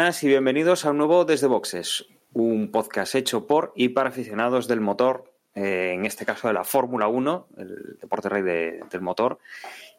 buenas 0.00 0.22
y 0.24 0.28
bienvenidos 0.28 0.86
a 0.86 0.92
un 0.92 0.96
nuevo 0.96 1.26
Desde 1.26 1.46
Boxes, 1.46 2.06
un 2.32 2.70
podcast 2.70 3.14
hecho 3.14 3.46
por 3.46 3.74
y 3.76 3.90
para 3.90 4.08
aficionados 4.08 4.66
del 4.66 4.80
motor, 4.80 5.30
eh, 5.54 5.92
en 5.92 6.06
este 6.06 6.24
caso 6.24 6.48
de 6.48 6.54
la 6.54 6.64
Fórmula 6.64 7.06
1, 7.06 7.48
el 7.58 7.98
deporte 8.00 8.30
rey 8.30 8.40
de- 8.42 8.80
del 8.90 9.02
motor, 9.02 9.38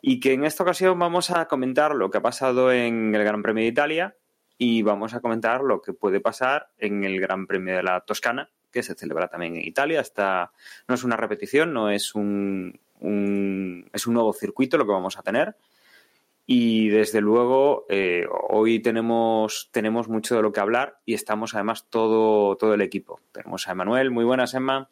y 0.02 0.20
que 0.20 0.34
en 0.34 0.44
esta 0.44 0.64
ocasión 0.64 0.98
vamos 0.98 1.30
a 1.30 1.46
comentar 1.48 1.94
lo 1.94 2.10
que 2.10 2.18
ha 2.18 2.22
pasado 2.22 2.72
en 2.72 3.14
el 3.14 3.24
Gran 3.24 3.44
Premio 3.44 3.62
de 3.64 3.68
Italia 3.70 4.16
y 4.58 4.82
vamos 4.82 5.14
a 5.14 5.20
comentar 5.20 5.62
lo 5.62 5.84
que 5.84 5.94
puede 5.94 6.20
pasar 6.20 6.70
en 6.80 7.04
el 7.04 7.22
Gran 7.22 7.46
Premio 7.46 7.76
de 7.76 7.84
la 7.84 8.02
Toscana, 8.02 8.50
que 8.72 8.82
se 8.82 8.96
celebra 8.96 9.28
también 9.28 9.56
en 9.56 9.68
Italia. 9.68 10.02
Esta 10.02 10.52
no 10.88 10.96
es 10.96 11.04
una 11.04 11.16
repetición, 11.16 11.74
no 11.74 11.92
es 11.92 12.16
un, 12.16 12.80
un- 13.02 13.88
es 13.94 14.08
un 14.08 14.16
nuevo 14.16 14.34
circuito 14.34 14.80
lo 14.80 14.86
que 14.88 14.94
vamos 14.94 15.20
a 15.20 15.22
tener. 15.22 15.56
Y 16.54 16.90
desde 16.90 17.22
luego, 17.22 17.86
eh, 17.88 18.26
hoy 18.50 18.82
tenemos, 18.82 19.70
tenemos 19.72 20.10
mucho 20.10 20.36
de 20.36 20.42
lo 20.42 20.52
que 20.52 20.60
hablar 20.60 20.98
y 21.06 21.14
estamos 21.14 21.56
además 21.56 21.86
todo, 21.90 22.58
todo 22.58 22.74
el 22.74 22.82
equipo. 22.82 23.22
Tenemos 23.32 23.70
a 23.70 23.72
Emanuel, 23.72 24.12
muy 24.12 24.26
buenas, 24.26 24.54
Emma. 24.54 24.90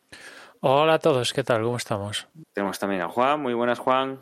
Hola 0.61 0.93
a 0.93 0.99
todos, 0.99 1.33
¿qué 1.33 1.43
tal? 1.43 1.61
¿Cómo 1.63 1.75
estamos? 1.75 2.29
Tenemos 2.53 2.79
también 2.79 3.01
a 3.01 3.09
Juan, 3.09 3.41
muy 3.41 3.53
buenas, 3.53 3.77
Juan. 3.77 4.19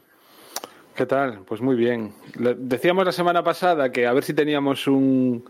¿Qué 0.95 1.05
tal? 1.05 1.41
Pues 1.45 1.61
muy 1.61 1.75
bien. 1.75 2.11
Le- 2.39 2.55
Decíamos 2.55 3.05
la 3.05 3.11
semana 3.11 3.43
pasada 3.43 3.91
que 3.91 4.07
a 4.07 4.13
ver 4.13 4.23
si 4.23 4.33
teníamos 4.33 4.87
un, 4.87 5.47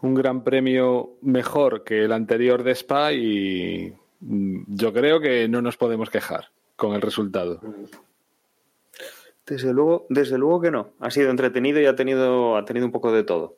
un 0.00 0.14
gran 0.14 0.42
premio 0.42 1.10
mejor 1.22 1.84
que 1.84 2.02
el 2.04 2.10
anterior 2.10 2.64
de 2.64 2.72
Spa 2.72 3.12
y 3.12 3.94
mm, 4.18 4.62
yo 4.74 4.92
creo 4.92 5.20
que 5.20 5.46
no 5.46 5.62
nos 5.62 5.76
podemos 5.76 6.10
quejar 6.10 6.46
con 6.74 6.94
el 6.94 7.00
resultado. 7.00 7.60
Desde 9.48 9.72
luego, 9.72 10.06
desde 10.10 10.36
luego 10.36 10.60
que 10.60 10.70
no. 10.70 10.92
Ha 11.00 11.10
sido 11.10 11.30
entretenido 11.30 11.80
y 11.80 11.86
ha 11.86 11.96
tenido, 11.96 12.56
ha 12.56 12.64
tenido 12.64 12.84
un 12.84 12.92
poco 12.92 13.12
de 13.12 13.24
todo. 13.24 13.56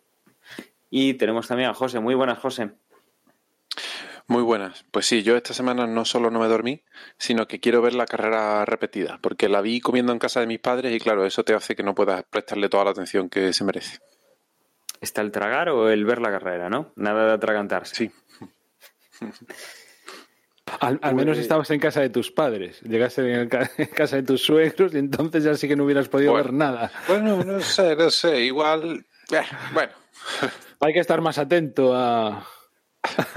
Y 0.88 1.14
tenemos 1.14 1.48
también 1.48 1.70
a 1.70 1.74
José. 1.74 1.98
Muy 2.00 2.14
buenas, 2.14 2.38
José. 2.38 2.70
Muy 4.28 4.44
buenas. 4.44 4.84
Pues 4.92 5.06
sí, 5.06 5.24
yo 5.24 5.36
esta 5.36 5.52
semana 5.54 5.88
no 5.88 6.04
solo 6.04 6.30
no 6.30 6.38
me 6.38 6.46
dormí, 6.46 6.84
sino 7.18 7.48
que 7.48 7.58
quiero 7.58 7.82
ver 7.82 7.94
la 7.94 8.06
carrera 8.06 8.64
repetida, 8.64 9.18
porque 9.20 9.48
la 9.48 9.60
vi 9.60 9.80
comiendo 9.80 10.12
en 10.12 10.20
casa 10.20 10.38
de 10.38 10.46
mis 10.46 10.60
padres 10.60 10.94
y 10.94 11.00
claro, 11.00 11.26
eso 11.26 11.42
te 11.42 11.54
hace 11.54 11.74
que 11.74 11.82
no 11.82 11.96
puedas 11.96 12.22
prestarle 12.30 12.68
toda 12.68 12.84
la 12.84 12.90
atención 12.92 13.28
que 13.28 13.52
se 13.52 13.64
merece. 13.64 13.98
¿Está 15.00 15.22
el 15.22 15.32
tragar 15.32 15.70
o 15.70 15.90
el 15.90 16.04
ver 16.04 16.20
la 16.20 16.30
carrera, 16.30 16.70
no? 16.70 16.92
Nada 16.94 17.26
de 17.26 17.32
atragantarse. 17.32 17.94
Sí. 17.96 18.12
Al, 20.78 20.98
al 21.02 21.14
menos 21.14 21.36
estabas 21.38 21.70
en 21.70 21.80
casa 21.80 22.00
de 22.00 22.10
tus 22.10 22.30
padres. 22.30 22.80
Llegaste 22.82 23.22
en, 23.22 23.40
el 23.40 23.48
ca- 23.48 23.70
en 23.78 23.86
casa 23.88 24.16
de 24.16 24.22
tus 24.22 24.42
suegros 24.42 24.94
y 24.94 24.98
entonces 24.98 25.42
ya 25.44 25.54
sí 25.56 25.66
que 25.68 25.74
no 25.76 25.84
hubieras 25.84 26.08
podido 26.08 26.32
Bueno. 26.32 26.44
ver 26.44 26.52
nada. 26.54 26.92
Bueno, 27.08 27.42
no 27.44 27.60
sé, 27.60 27.96
no 27.96 28.10
sé, 28.10 28.40
igual... 28.40 29.04
eh, 29.32 29.42
bueno, 29.74 29.92
Hay 30.80 30.92
que 30.92 31.00
estar 31.00 31.20
más 31.20 31.38
atento 31.38 31.94
a... 31.94 32.46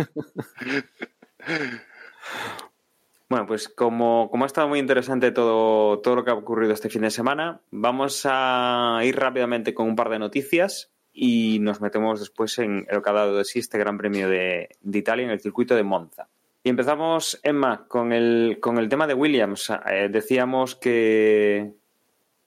Bueno, 3.29 3.47
pues 3.47 3.67
como, 3.67 4.29
como 4.29 4.43
ha 4.43 4.47
estado 4.47 4.67
muy 4.67 4.77
interesante 4.79 5.31
todo, 5.31 5.99
todo 5.99 6.15
lo 6.17 6.23
que 6.23 6.29
ha 6.29 6.35
ocurrido 6.35 6.71
este 6.73 6.89
fin 6.89 7.01
de 7.01 7.09
semana, 7.09 7.61
vamos 7.71 8.21
a 8.29 8.99
ir 9.03 9.15
rápidamente 9.17 9.73
con 9.73 9.87
un 9.87 9.95
par 9.95 10.09
de 10.09 10.19
noticias 10.19 10.91
y 11.11 11.57
nos 11.59 11.81
metemos 11.81 12.19
después 12.19 12.59
en 12.59 12.85
lo 12.91 13.01
que 13.01 13.09
ha 13.09 13.13
dado 13.13 13.37
de 13.37 13.45
sí 13.45 13.57
este 13.59 13.79
Gran 13.79 13.97
Premio 13.97 14.29
de, 14.29 14.69
de 14.81 14.97
Italia 14.99 15.25
en 15.25 15.31
el 15.31 15.39
circuito 15.39 15.75
de 15.75 15.81
Monza. 15.83 16.27
Y 16.63 16.69
empezamos, 16.69 17.39
Emma, 17.43 17.85
con 17.87 18.13
el, 18.13 18.57
con 18.61 18.77
el 18.77 18.87
tema 18.87 19.05
de 19.05 19.13
Williams. 19.13 19.69
Eh, 19.85 20.07
decíamos 20.09 20.75
que, 20.75 21.73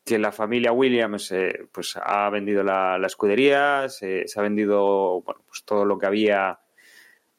que 0.04 0.19
la 0.19 0.32
familia 0.32 0.72
Williams 0.72 1.31
eh, 1.32 1.66
pues 1.71 1.99
ha 2.03 2.31
vendido 2.31 2.62
la, 2.62 2.99
escudería, 3.04 3.88
se, 3.91 4.25
ha 4.34 4.41
vendido 4.41 5.21
bueno, 5.21 5.43
pues 5.47 5.65
todo 5.65 5.84
lo 5.84 5.99
que 5.99 6.06
había 6.06 6.60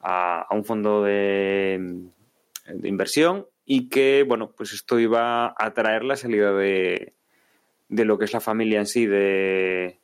a, 0.00 0.46
a 0.48 0.54
un 0.54 0.64
fondo 0.64 1.02
de, 1.02 2.04
de 2.66 2.88
inversión 2.88 3.46
y 3.64 3.88
que, 3.88 4.24
bueno, 4.26 4.52
pues 4.56 4.72
esto 4.72 4.98
iba 4.98 5.54
a 5.58 5.74
traer 5.74 6.04
la 6.04 6.16
salida 6.16 6.52
de, 6.52 7.12
de 7.88 8.04
lo 8.04 8.18
que 8.18 8.24
es 8.24 8.32
la 8.32 8.40
familia 8.40 8.78
en 8.78 8.86
sí, 8.86 9.06
de, 9.06 9.98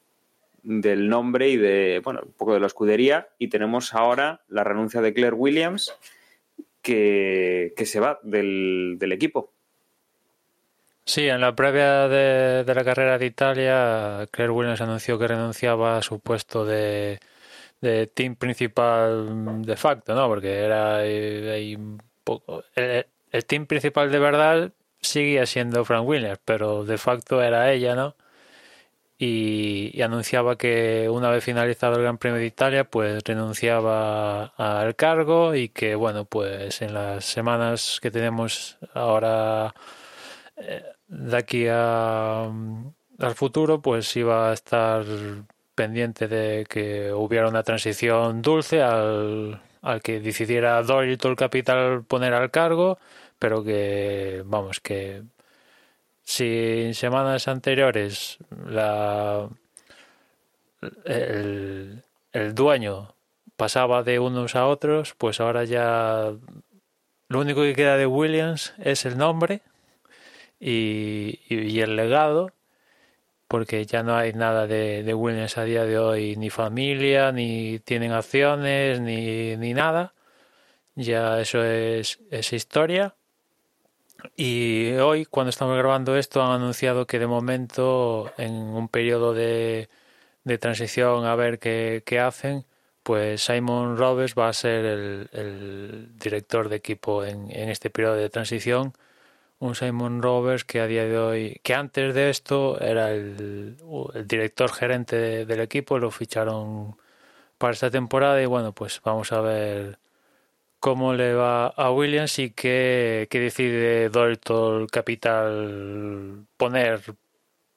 del 0.63 1.09
nombre 1.09 1.49
y 1.49 1.57
de, 1.57 2.01
bueno, 2.03 2.21
un 2.25 2.33
poco 2.33 2.55
de 2.55 2.61
la 2.61 2.67
escudería. 2.67 3.29
Y 3.39 3.49
tenemos 3.49 3.95
ahora 3.95 4.43
la 4.49 4.65
renuncia 4.65 5.01
de 5.01 5.15
Claire 5.15 5.37
Williams, 5.37 5.97
que, 6.85 7.73
que 7.77 7.87
se 7.87 7.99
va 7.99 8.21
del, 8.23 8.97
del 8.99 9.13
equipo. 9.13 9.53
Sí, 11.07 11.29
en 11.29 11.41
la 11.41 11.55
previa 11.57 12.09
de, 12.09 12.65
de 12.65 12.75
la 12.75 12.85
carrera 12.85 13.19
de 13.19 13.27
Italia, 13.27 14.29
Claire 14.31 14.53
Williams 14.53 14.81
anunció 14.81 15.19
que 15.19 15.29
renunciaba 15.29 15.99
a 15.99 16.03
su 16.03 16.21
puesto 16.21 16.65
de, 16.65 17.19
de 17.81 18.07
team 18.07 18.37
principal 18.37 19.63
de 19.63 19.77
facto, 19.77 20.15
¿no? 20.15 20.29
Porque 20.29 20.61
era 20.61 21.05
eh, 21.05 21.53
ahí 21.53 21.75
un 21.75 22.03
poco... 22.23 22.65
El, 22.75 23.07
team 23.47 23.67
principal 23.67 24.11
de 24.13 24.19
verdad 24.19 24.73
seguía 25.01 25.45
siendo 25.47 25.85
Frank 25.85 26.07
Williams, 26.07 26.39
pero 26.45 26.85
de 26.85 26.99
facto 26.99 27.43
era 27.43 27.73
ella, 27.73 27.95
¿no? 27.95 28.17
Y, 29.19 30.01
anunciaba 30.03 30.57
que 30.57 31.09
una 31.11 31.31
vez 31.31 31.45
finalizado 31.45 31.97
el 31.97 32.03
Gran 32.03 32.19
Premio 32.19 32.41
de 32.41 32.47
Italia, 32.47 32.85
pues 32.85 33.23
renunciaba 33.25 34.47
al 34.57 34.97
cargo 34.97 35.55
y 35.55 35.69
que, 35.69 35.95
bueno, 35.95 36.25
pues 36.25 36.83
en 36.83 36.95
las 36.95 37.25
semanas 37.25 38.01
que 38.03 38.11
tenemos 38.11 38.79
ahora 38.93 39.75
eh, 40.57 40.85
de 41.09 41.37
aquí 41.37 41.67
a, 41.69 42.45
al 42.45 43.35
futuro, 43.35 43.81
pues 43.83 44.15
iba 44.17 44.51
a 44.51 44.55
estar 44.55 45.05
pendiente 45.75 46.29
de 46.29 46.67
que 46.69 47.13
hubiera 47.13 47.49
una 47.49 47.63
transición 47.63 48.43
dulce 48.43 48.83
al, 48.83 49.61
al 49.83 50.03
que 50.03 50.21
decidiera 50.21 50.83
todo 50.85 51.03
el 51.03 51.37
capital 51.37 52.05
poner 52.05 52.35
al 52.35 52.51
cargo, 52.51 52.99
pero 53.39 53.63
que, 53.65 54.43
vamos, 54.47 54.81
que 54.81 55.23
si 56.25 56.83
en 56.87 56.95
semanas 56.95 57.49
anteriores 57.49 58.39
la, 58.67 59.49
el, 61.05 62.03
el 62.33 62.55
dueño 62.55 63.15
pasaba 63.57 64.03
de 64.03 64.19
unos 64.19 64.57
a 64.57 64.67
otros, 64.67 65.15
pues 65.17 65.41
ahora 65.41 65.65
ya 65.65 66.33
lo 67.29 67.41
único 67.41 67.63
que 67.63 67.75
queda 67.75 67.97
de 67.97 68.07
Williams 68.07 68.75
es 68.79 69.05
el 69.07 69.17
nombre 69.17 69.63
y, 70.61 71.41
y, 71.49 71.81
el 71.81 71.97
legado, 71.97 72.53
porque 73.49 73.85
ya 73.87 74.03
no 74.03 74.17
hay 74.17 74.33
nada 74.33 74.67
de, 74.67 75.03
de, 75.03 75.15
Williams 75.15 75.59
a 75.59 75.65
día 75.65 75.85
de 75.85 75.99
hoy, 75.99 76.37
ni 76.37 76.51
familia, 76.51 77.33
ni 77.33 77.79
tienen 77.81 78.13
acciones, 78.13 79.01
ni, 79.01 79.57
ni 79.57 79.75
nada. 79.75 80.15
Ya 80.95 81.41
eso 81.41 81.63
es, 81.65 82.21
es 82.31 82.53
historia. 82.53 83.15
Y 84.37 84.93
hoy, 84.95 85.27
cuando 85.27 85.51
estamos 85.51 85.77
grabando 85.77 86.17
esto, 86.17 86.43
han 86.43 86.53
anunciado 86.53 87.07
que 87.07 87.19
de 87.19 87.27
momento, 87.27 88.33
en 88.39 88.53
un 88.55 88.89
periodo 88.89 89.35
de, 89.35 89.89
de 90.45 90.59
transición, 90.59 91.27
a 91.27 91.35
ver 91.37 91.59
qué, 91.59 92.03
qué, 92.07 92.21
hacen, 92.21 92.67
pues 93.03 93.43
Simon 93.45 93.97
Roberts 93.99 94.35
va 94.39 94.49
a 94.49 94.53
ser 94.53 94.85
el, 94.87 95.29
el 95.33 96.19
director 96.19 96.69
de 96.69 96.77
equipo 96.77 97.25
en, 97.25 97.51
en, 97.51 97.69
este 97.71 97.91
periodo 97.91 98.17
de 98.17 98.31
transición. 98.31 98.95
Un 99.61 99.75
Simon 99.77 100.23
Roberts 100.23 100.65
que 100.65 100.81
a 100.81 100.87
día 100.87 101.05
de 101.07 101.19
hoy, 101.19 101.61
que 101.63 101.75
antes 101.75 102.15
de 102.15 102.31
esto 102.31 102.81
era 102.81 103.13
el, 103.13 103.77
el 104.15 104.27
director 104.29 104.73
gerente 104.73 105.17
de, 105.17 105.47
del 105.47 105.61
equipo, 105.61 105.99
lo 105.99 106.11
ficharon 106.11 106.97
para 107.59 107.73
esta 107.75 107.91
temporada 107.91 108.43
y 108.43 108.47
bueno, 108.47 108.73
pues 108.75 109.01
vamos 109.05 109.33
a 109.33 109.41
ver 109.41 109.99
cómo 110.85 111.15
le 111.15 111.33
va 111.33 111.69
a 111.69 111.91
Williams 111.91 112.39
y 112.39 112.51
qué, 112.51 113.27
qué 113.31 113.41
decide 113.41 114.11
Dalton 114.11 114.87
Capital 114.87 116.47
poner 116.59 117.01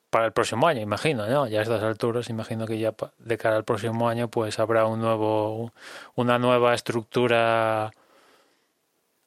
para 0.09 0.25
el 0.25 0.33
próximo 0.33 0.67
año, 0.67 0.81
imagino, 0.81 1.25
¿no? 1.25 1.47
Ya 1.47 1.59
a 1.59 1.61
estas 1.63 1.83
alturas, 1.83 2.29
imagino 2.29 2.67
que 2.67 2.77
ya 2.79 2.93
de 3.19 3.37
cara 3.37 3.55
al 3.55 3.63
próximo 3.63 4.09
año 4.09 4.29
pues 4.29 4.59
habrá 4.59 4.85
un 4.85 4.99
nuevo, 4.99 5.71
una 6.15 6.37
nueva 6.37 6.73
estructura, 6.73 7.91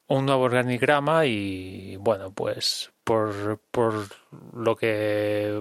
un 0.07 0.27
nuevo 0.27 0.43
organigrama 0.43 1.25
y 1.25 1.95
bueno, 1.95 2.31
pues 2.31 2.91
por, 3.03 3.59
por 3.71 3.93
lo 4.53 4.75
que 4.75 5.59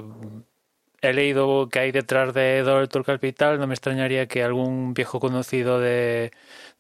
he 1.01 1.13
leído 1.15 1.71
que 1.71 1.79
hay 1.79 1.91
detrás 1.91 2.35
de 2.35 2.63
Dalton 2.65 3.03
Capital, 3.03 3.59
no 3.59 3.67
me 3.67 3.73
extrañaría 3.73 4.27
que 4.29 4.43
algún 4.43 4.93
viejo 4.93 5.21
conocido 5.21 5.81
de, 5.81 6.33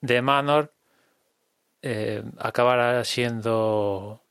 de 0.02 0.20
Manor 0.20 0.74
eh, 1.82 2.22
acabará 2.38 3.04
siendo 3.04 4.22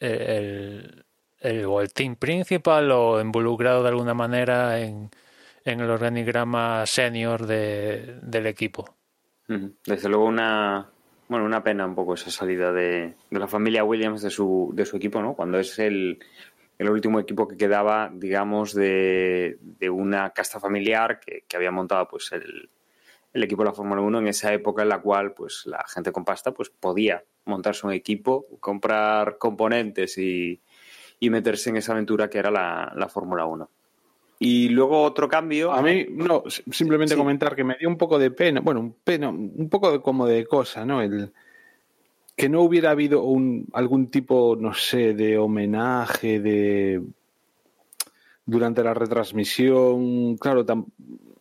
el, 0.00 1.04
el, 1.40 1.64
o 1.66 1.86
team 1.88 2.16
principal 2.16 2.90
o 2.90 3.20
involucrado 3.20 3.82
de 3.82 3.88
alguna 3.88 4.14
manera 4.14 4.80
en, 4.80 5.10
en 5.64 5.80
el 5.80 5.90
organigrama 5.90 6.86
senior 6.86 7.46
de, 7.46 8.18
del 8.22 8.46
equipo. 8.46 8.96
Desde 9.46 10.08
luego 10.08 10.26
una, 10.26 10.90
bueno, 11.28 11.46
una 11.46 11.62
pena 11.62 11.86
un 11.86 11.94
poco 11.94 12.14
esa 12.14 12.30
salida 12.30 12.72
de, 12.72 13.14
de, 13.30 13.38
la 13.38 13.48
familia 13.48 13.84
Williams 13.84 14.20
de 14.20 14.30
su, 14.30 14.70
de 14.74 14.84
su 14.84 14.96
equipo, 14.96 15.22
¿no? 15.22 15.34
Cuando 15.34 15.58
es 15.58 15.78
el, 15.78 16.18
el 16.78 16.90
último 16.90 17.18
equipo 17.18 17.48
que 17.48 17.56
quedaba, 17.56 18.10
digamos, 18.12 18.74
de, 18.74 19.58
de 19.60 19.88
una 19.88 20.30
casta 20.30 20.60
familiar 20.60 21.18
que, 21.20 21.44
que, 21.48 21.56
había 21.56 21.70
montado 21.70 22.06
pues 22.08 22.30
el, 22.32 22.68
el 23.32 23.42
equipo 23.42 23.62
de 23.62 23.68
la 23.68 23.74
Fórmula 23.74 24.00
1 24.00 24.20
en 24.20 24.28
esa 24.28 24.52
época 24.52 24.82
en 24.82 24.88
la 24.88 25.00
cual 25.00 25.34
pues 25.34 25.64
la 25.66 25.84
gente 25.86 26.12
con 26.12 26.24
pasta 26.24 26.52
pues 26.52 26.70
podía 26.70 27.22
montarse 27.44 27.86
un 27.86 27.92
equipo, 27.92 28.46
comprar 28.60 29.38
componentes 29.38 30.18
y, 30.18 30.60
y 31.20 31.30
meterse 31.30 31.70
en 31.70 31.76
esa 31.76 31.92
aventura 31.92 32.28
que 32.28 32.38
era 32.38 32.50
la, 32.50 32.92
la 32.96 33.08
Fórmula 33.08 33.46
1. 33.46 33.68
Y 34.40 34.68
luego 34.68 35.02
otro 35.02 35.28
cambio. 35.28 35.72
A 35.72 35.82
mí, 35.82 36.06
no, 36.10 36.44
simplemente 36.70 37.14
sí. 37.14 37.18
comentar 37.18 37.56
que 37.56 37.64
me 37.64 37.76
dio 37.76 37.88
un 37.88 37.96
poco 37.96 38.18
de 38.18 38.30
pena, 38.30 38.60
bueno, 38.60 38.80
un 38.80 38.92
pena, 38.92 39.30
un 39.30 39.68
poco 39.68 39.90
de, 39.90 40.00
como 40.00 40.26
de 40.26 40.46
cosa, 40.46 40.84
¿no? 40.84 41.02
El 41.02 41.32
que 42.36 42.48
no 42.48 42.62
hubiera 42.62 42.92
habido 42.92 43.24
un, 43.24 43.66
algún 43.72 44.12
tipo, 44.12 44.56
no 44.58 44.72
sé, 44.72 45.12
de 45.14 45.36
homenaje, 45.38 46.38
de. 46.38 47.02
durante 48.46 48.84
la 48.84 48.94
retransmisión. 48.94 50.36
Claro, 50.36 50.64
tam, 50.64 50.86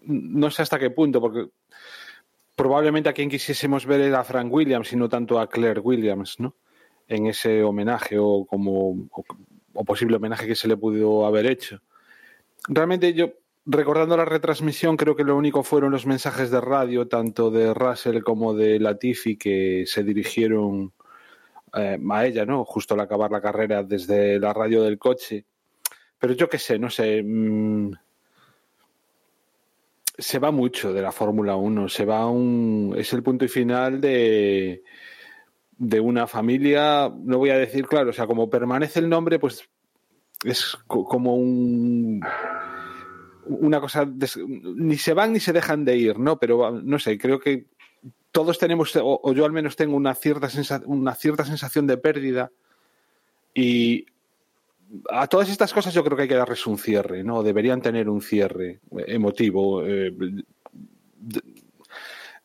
no 0.07 0.50
sé 0.50 0.63
hasta 0.63 0.80
qué 0.80 0.89
punto, 0.89 1.22
porque 1.22 1.50
probablemente 2.57 3.07
a 3.07 3.13
quien 3.13 3.30
quisiésemos 3.30 3.86
ver 3.86 4.01
era 4.01 4.19
a 4.19 4.25
Frank 4.25 4.51
Williams 4.51 4.92
y 4.92 4.98
no 4.98 5.07
tanto 5.07 5.39
a 5.39 5.48
Claire 5.48 5.80
Williams, 5.80 6.42
¿no? 6.42 6.57
En 7.07 7.27
ese 7.27 7.63
homenaje 7.63 8.18
o 8.19 8.45
como. 8.45 9.07
o, 9.74 9.86
posible 9.86 10.18
homenaje 10.18 10.48
que 10.48 10.56
se 10.56 10.68
le 10.68 10.75
pudo 10.75 11.25
haber 11.25 11.45
hecho 11.45 11.81
realmente 12.68 13.13
yo, 13.13 13.33
recordando 13.65 14.18
la 14.18 14.25
retransmisión, 14.25 14.98
creo 14.98 15.15
que 15.15 15.24
lo 15.24 15.36
único 15.36 15.63
fueron 15.63 15.92
los 15.92 16.06
mensajes 16.06 16.51
de 16.51 16.62
radio, 16.62 17.07
tanto 17.07 17.51
de 17.51 17.74
Russell 17.74 18.21
como 18.21 18.54
de 18.54 18.80
Latifi, 18.80 19.38
que 19.38 19.86
se 19.88 20.03
dirigieron 20.03 20.94
eh, 21.74 22.00
a 22.10 22.25
ella, 22.25 22.45
¿no? 22.45 22.65
Justo 22.65 22.94
al 22.94 23.01
acabar 23.01 23.31
la 23.31 23.42
carrera 23.42 23.83
desde 23.83 24.39
la 24.39 24.53
radio 24.53 24.83
del 24.83 24.98
coche. 24.98 25.45
Pero 26.19 26.33
yo 26.33 26.50
qué 26.50 26.57
sé, 26.57 26.80
no 26.80 26.89
sé. 26.89 27.21
Mmm, 27.24 27.92
se 30.18 30.40
va 30.40 30.52
mucho 30.52 30.94
de 30.94 31.02
la 31.02 31.12
Fórmula 31.12 31.56
1, 31.56 31.90
se 31.90 32.06
va 32.06 32.30
un. 32.30 32.96
Es 32.98 33.14
el 33.14 33.24
punto 33.24 33.46
y 33.46 33.48
final 33.48 34.02
de 34.02 34.84
de 35.78 36.00
una 36.00 36.25
familia, 36.25 37.12
no 37.16 37.38
voy 37.38 37.52
a 37.52 37.58
decir 37.58 37.86
claro, 37.88 38.10
o 38.10 38.14
sea, 38.14 38.25
como 38.25 38.50
permanece 38.50 39.00
el 39.00 39.10
nombre, 39.10 39.38
pues 39.38 39.69
es 40.44 40.78
como 40.88 41.36
un 41.36 42.22
una 43.46 43.80
cosa 43.80 44.06
ni 44.75 44.98
se 44.98 45.14
van 45.14 45.34
ni 45.34 45.40
se 45.40 45.54
dejan 45.54 45.86
de 45.86 45.98
ir, 45.98 46.20
¿no? 46.20 46.38
Pero 46.38 46.72
no 46.72 47.00
sé, 47.00 47.18
creo 47.18 47.40
que 47.40 47.68
todos 48.31 48.60
tenemos 48.60 48.94
o, 49.02 49.34
yo 49.34 49.46
al 49.46 49.52
menos 49.52 49.75
tengo 49.75 49.96
una 49.96 50.16
cierta 50.16 50.50
sensa, 50.50 50.81
una 50.86 51.16
cierta 51.16 51.46
sensación 51.46 51.88
de 51.88 51.98
pérdida 51.98 52.52
y 53.54 54.06
a 55.10 55.28
todas 55.28 55.50
estas 55.50 55.74
cosas 55.74 55.94
yo 55.94 56.04
creo 56.04 56.16
que 56.16 56.24
hay 56.24 56.30
que 56.30 56.36
darles 56.36 56.66
un 56.68 56.78
cierre, 56.78 57.24
¿no? 57.24 57.44
Deberían 57.44 57.81
tener 57.81 58.10
un 58.10 58.22
cierre 58.22 58.80
emotivo 58.92 59.86
eh, 59.86 60.13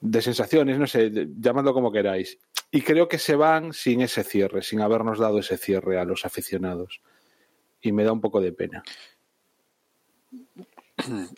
de, 0.00 0.22
sensaciones, 0.22 0.78
no 0.78 0.86
sé, 0.86 1.10
de, 1.10 1.52
como 1.72 1.92
queráis. 1.92 2.38
Y 2.70 2.82
creo 2.82 3.08
que 3.08 3.18
se 3.18 3.36
van 3.36 3.72
sin 3.72 4.00
ese 4.00 4.24
cierre, 4.24 4.62
sin 4.62 4.80
habernos 4.80 5.18
dado 5.18 5.38
ese 5.38 5.56
cierre 5.56 5.98
a 5.98 6.04
los 6.04 6.24
aficionados 6.24 7.00
y 7.80 7.92
me 7.92 8.04
da 8.04 8.12
un 8.12 8.20
poco 8.20 8.40
de 8.40 8.52
pena. 8.52 8.82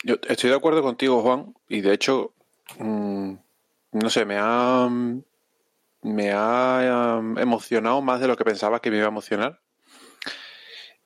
Yo 0.03 0.15
estoy 0.27 0.49
de 0.49 0.55
acuerdo 0.55 0.81
contigo, 0.81 1.21
Juan, 1.21 1.53
y 1.67 1.81
de 1.81 1.93
hecho, 1.93 2.33
mmm, 2.79 3.33
no 3.91 4.09
sé, 4.09 4.25
me 4.25 4.37
ha, 4.39 4.89
me 6.01 6.31
ha 6.31 7.17
um, 7.19 7.37
emocionado 7.37 8.01
más 8.01 8.21
de 8.21 8.27
lo 8.27 8.37
que 8.37 8.45
pensaba 8.45 8.79
que 8.79 8.91
me 8.91 8.97
iba 8.97 9.05
a 9.07 9.09
emocionar. 9.09 9.59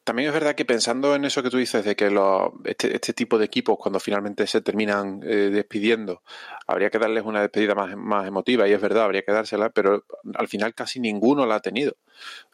También 0.10 0.30
es 0.30 0.34
verdad 0.34 0.56
que 0.56 0.66
pensando 0.66 1.14
en 1.14 1.24
eso 1.24 1.44
que 1.44 1.52
tú 1.52 1.58
dices, 1.58 1.86
de 1.86 1.96
que 1.96 2.10
lo, 2.10 2.56
este, 2.66 2.96
este, 2.96 3.14
tipo 3.14 3.38
de 3.38 3.46
equipos, 3.46 3.78
cuando 3.78 4.00
finalmente 4.00 4.48
se 4.48 4.60
terminan 4.60 5.22
eh, 5.22 5.52
despidiendo, 5.52 6.24
habría 6.66 6.90
que 6.90 6.98
darles 6.98 7.26
una 7.26 7.42
despedida 7.42 7.76
más, 7.76 7.96
más 7.96 8.26
emotiva, 8.28 8.68
y 8.68 8.72
es 8.72 8.82
verdad, 8.82 9.04
habría 9.04 9.22
que 9.22 9.32
dársela, 9.32 9.70
pero 9.70 10.06
al 10.34 10.48
final 10.48 10.74
casi 10.74 11.00
ninguno 11.00 11.46
la 11.46 11.58
ha 11.58 11.60
tenido. 11.60 11.96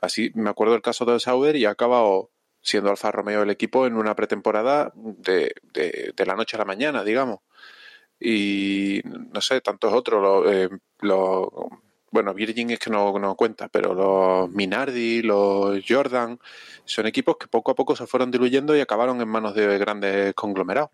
Así 0.02 0.32
me 0.36 0.50
acuerdo 0.50 0.74
del 0.74 0.82
caso 0.82 1.06
de 1.06 1.18
Sauber 1.18 1.56
y 1.56 1.64
ha 1.64 1.70
acabado 1.70 2.30
siendo 2.62 2.90
Alfa 2.90 3.14
Romeo 3.14 3.44
el 3.44 3.52
equipo 3.52 3.88
en 3.88 3.96
una 3.96 4.18
pretemporada 4.18 4.92
de, 4.94 5.56
de, 5.74 6.12
de, 6.14 6.26
la 6.26 6.36
noche 6.36 6.58
a 6.58 6.60
la 6.60 6.66
mañana, 6.66 7.06
digamos. 7.06 7.40
Y 8.20 9.00
no 9.06 9.40
sé, 9.40 9.62
tantos 9.62 9.94
otros, 9.94 10.22
los, 10.22 10.54
eh, 10.54 10.70
los 11.00 11.48
bueno, 12.16 12.34
Virgin 12.34 12.70
es 12.70 12.80
que 12.80 12.90
no, 12.90 13.20
no, 13.20 13.36
cuenta, 13.36 13.68
pero 13.68 13.94
los 13.94 14.50
Minardi, 14.50 15.22
los 15.22 15.84
Jordan, 15.86 16.40
son 16.86 17.08
equipos 17.08 17.36
que 17.38 17.48
poco 17.48 17.72
a 17.72 17.76
poco 17.76 17.94
se 17.94 18.08
fueron 18.08 18.32
diluyendo 18.32 18.74
y 18.74 18.80
acabaron 18.80 19.20
en 19.20 19.28
manos 19.28 19.54
de 19.54 19.78
grandes 19.78 20.34
conglomerados. 20.34 20.92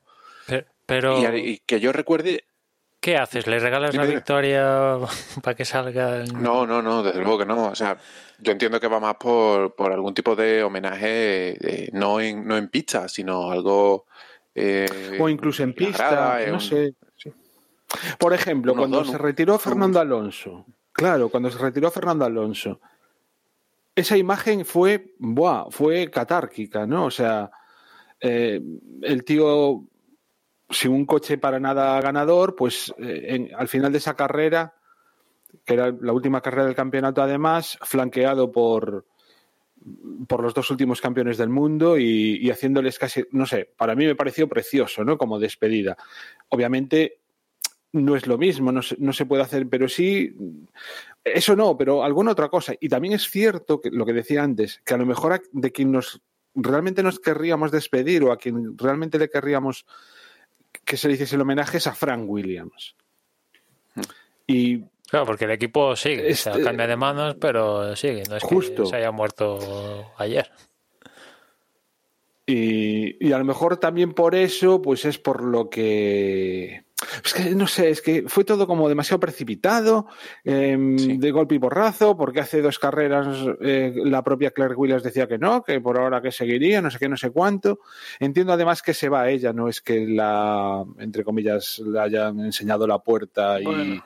Pero, 0.47 0.65
pero... 0.87 1.35
Y, 1.37 1.51
y, 1.51 1.57
que 1.59 1.79
yo 1.79 1.91
recuerde... 1.91 2.45
¿Qué 2.99 3.17
haces? 3.17 3.45
¿Le 3.45 3.59
regalas 3.59 3.93
la 3.93 4.05
victoria 4.05 4.97
para 5.43 5.55
que 5.55 5.63
salga? 5.63 6.23
El... 6.23 6.33
No, 6.41 6.65
no, 6.65 6.81
no, 6.81 7.03
desde 7.03 7.19
luego 7.19 7.37
que 7.37 7.45
no. 7.45 7.67
O 7.67 7.75
sea, 7.75 7.99
yo 8.39 8.51
entiendo 8.51 8.79
que 8.79 8.87
va 8.87 8.99
más 8.99 9.15
por, 9.17 9.75
por 9.75 9.91
algún 9.91 10.15
tipo 10.15 10.35
de 10.35 10.63
homenaje, 10.63 11.55
eh, 11.61 11.89
no, 11.93 12.19
en, 12.19 12.47
no 12.47 12.57
en 12.57 12.67
pista, 12.67 13.07
sino 13.07 13.51
algo... 13.51 14.07
Eh, 14.55 15.19
o 15.19 15.29
incluso 15.29 15.61
en 15.61 15.73
pista, 15.73 16.09
grada, 16.09 16.47
no 16.47 16.59
sé. 16.59 16.95
Sí. 17.15 17.31
Por 18.17 18.33
ejemplo, 18.33 18.73
cuando 18.73 18.97
dos, 18.97 19.11
se 19.11 19.19
retiró 19.19 19.59
Fernando 19.59 19.99
Alonso, 19.99 20.65
claro, 21.01 21.29
cuando 21.29 21.49
se 21.49 21.57
retiró 21.57 21.89
Fernando 21.89 22.25
Alonso, 22.25 22.79
esa 23.95 24.17
imagen 24.17 24.65
fue, 24.65 25.15
buah, 25.17 25.65
fue 25.71 26.09
catárquica, 26.11 26.85
¿no? 26.85 27.05
O 27.05 27.11
sea, 27.11 27.49
eh, 28.19 28.61
el 29.01 29.23
tío 29.23 29.83
sin 30.69 30.91
un 30.91 31.05
coche 31.05 31.39
para 31.39 31.59
nada 31.59 31.99
ganador, 32.01 32.55
pues 32.55 32.93
eh, 32.99 33.51
al 33.57 33.67
final 33.67 33.91
de 33.91 33.97
esa 33.97 34.15
carrera, 34.15 34.75
que 35.65 35.73
era 35.73 35.91
la 35.99 36.13
última 36.13 36.39
carrera 36.39 36.65
del 36.65 36.75
campeonato 36.75 37.21
además, 37.21 37.79
flanqueado 37.81 38.51
por, 38.51 39.05
por 40.27 40.43
los 40.43 40.53
dos 40.53 40.69
últimos 40.69 41.01
campeones 41.01 41.37
del 41.37 41.49
mundo 41.49 41.97
y, 41.97 42.37
y, 42.41 42.51
haciéndoles 42.51 42.99
casi, 42.99 43.25
no 43.31 43.47
sé, 43.47 43.69
para 43.75 43.95
mí 43.95 44.05
me 44.05 44.15
pareció 44.15 44.47
precioso, 44.47 45.03
¿no? 45.03 45.17
Como 45.17 45.39
despedida. 45.39 45.97
Obviamente 46.49 47.20
no 47.93 48.15
es 48.15 48.27
lo 48.27 48.37
mismo, 48.37 48.71
no 48.71 48.81
se, 48.81 48.95
no 48.99 49.13
se 49.13 49.25
puede 49.25 49.43
hacer, 49.43 49.67
pero 49.67 49.89
sí, 49.89 50.33
eso 51.23 51.55
no, 51.55 51.77
pero 51.77 52.03
alguna 52.03 52.31
otra 52.31 52.49
cosa. 52.49 52.73
Y 52.79 52.89
también 52.89 53.13
es 53.13 53.29
cierto 53.29 53.81
que 53.81 53.89
lo 53.91 54.05
que 54.05 54.13
decía 54.13 54.43
antes, 54.43 54.81
que 54.85 54.93
a 54.93 54.97
lo 54.97 55.05
mejor 55.05 55.41
de 55.51 55.71
quien 55.71 55.91
nos 55.91 56.21
realmente 56.53 57.03
nos 57.03 57.19
querríamos 57.19 57.71
despedir 57.71 58.23
o 58.23 58.31
a 58.31 58.37
quien 58.37 58.77
realmente 58.77 59.17
le 59.17 59.29
querríamos 59.29 59.85
que 60.85 60.97
se 60.97 61.07
le 61.07 61.13
hiciese 61.13 61.35
el 61.35 61.41
homenaje 61.41 61.77
es 61.77 61.87
a 61.87 61.93
Frank 61.93 62.29
Williams. 62.29 62.95
Y 64.47 64.83
Claro, 65.11 65.25
porque 65.25 65.43
el 65.43 65.51
equipo 65.51 65.93
sigue, 65.97 66.31
este, 66.31 66.51
o 66.51 66.53
sea, 66.55 66.63
cambia 66.63 66.87
de 66.87 66.95
manos, 66.95 67.35
pero 67.35 67.97
sigue, 67.97 68.23
no 68.29 68.37
es 68.37 68.43
justo. 68.43 68.83
que 68.83 68.89
se 68.89 68.95
haya 68.95 69.11
muerto 69.11 70.13
ayer. 70.15 70.49
Y, 72.45 73.27
y, 73.27 73.33
a 73.33 73.37
lo 73.37 73.43
mejor 73.43 73.75
también 73.75 74.13
por 74.13 74.35
eso, 74.35 74.81
pues 74.81 75.03
es 75.03 75.17
por 75.17 75.43
lo 75.43 75.69
que. 75.69 76.85
Es 77.23 77.33
que 77.33 77.55
no 77.55 77.67
sé, 77.67 77.89
es 77.89 78.01
que 78.01 78.23
fue 78.27 78.43
todo 78.43 78.67
como 78.67 78.87
demasiado 78.87 79.19
precipitado, 79.19 80.07
eh, 80.43 80.77
sí. 80.97 81.17
de 81.17 81.31
golpe 81.31 81.55
y 81.55 81.59
porrazo, 81.59 82.15
porque 82.15 82.41
hace 82.41 82.61
dos 82.61 82.79
carreras 82.79 83.27
eh, 83.61 83.93
la 84.05 84.23
propia 84.23 84.51
Claire 84.51 84.75
Williams 84.75 85.03
decía 85.03 85.27
que 85.27 85.37
no, 85.37 85.63
que 85.63 85.81
por 85.81 85.97
ahora 85.97 86.21
que 86.21 86.31
seguiría, 86.31 86.81
no 86.81 86.91
sé 86.91 86.99
qué, 86.99 87.09
no 87.09 87.17
sé 87.17 87.31
cuánto. 87.31 87.79
Entiendo 88.19 88.53
además 88.53 88.81
que 88.81 88.93
se 88.93 89.09
va 89.09 89.21
a 89.21 89.29
ella, 89.29 89.53
no 89.53 89.67
es 89.67 89.81
que 89.81 90.05
la, 90.07 90.83
entre 90.99 91.23
comillas, 91.23 91.79
le 91.79 91.99
hayan 91.99 92.39
enseñado 92.39 92.85
la 92.85 92.99
puerta 92.99 93.59
y, 93.59 93.65
bueno. 93.65 93.83
y 93.83 94.01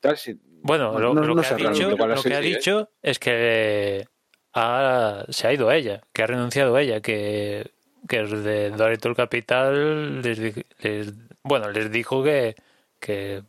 tal. 0.00 0.16
Si, 0.16 0.38
bueno, 0.62 0.98
lo, 0.98 1.14
no, 1.14 1.22
lo 1.22 1.34
no 1.34 1.42
que, 1.42 1.48
ha 1.48 1.56
dicho, 1.56 1.90
lo 1.90 2.22
que 2.22 2.34
ha 2.34 2.40
dicho 2.40 2.90
es 3.02 3.18
que 3.18 4.06
ha, 4.52 5.24
se 5.28 5.46
ha 5.46 5.52
ido 5.52 5.70
ella, 5.72 6.02
que 6.12 6.22
ha 6.22 6.26
renunciado 6.26 6.76
ella, 6.78 7.00
que, 7.00 7.70
que 8.08 8.24
de 8.24 8.70
Dorito 8.70 9.14
Capital 9.14 10.20
les, 10.22 10.38
les, 10.38 11.14
bueno, 11.42 11.70
les 11.70 11.90
dijo 11.90 12.22
que, 12.22 12.54
que, 12.98 13.42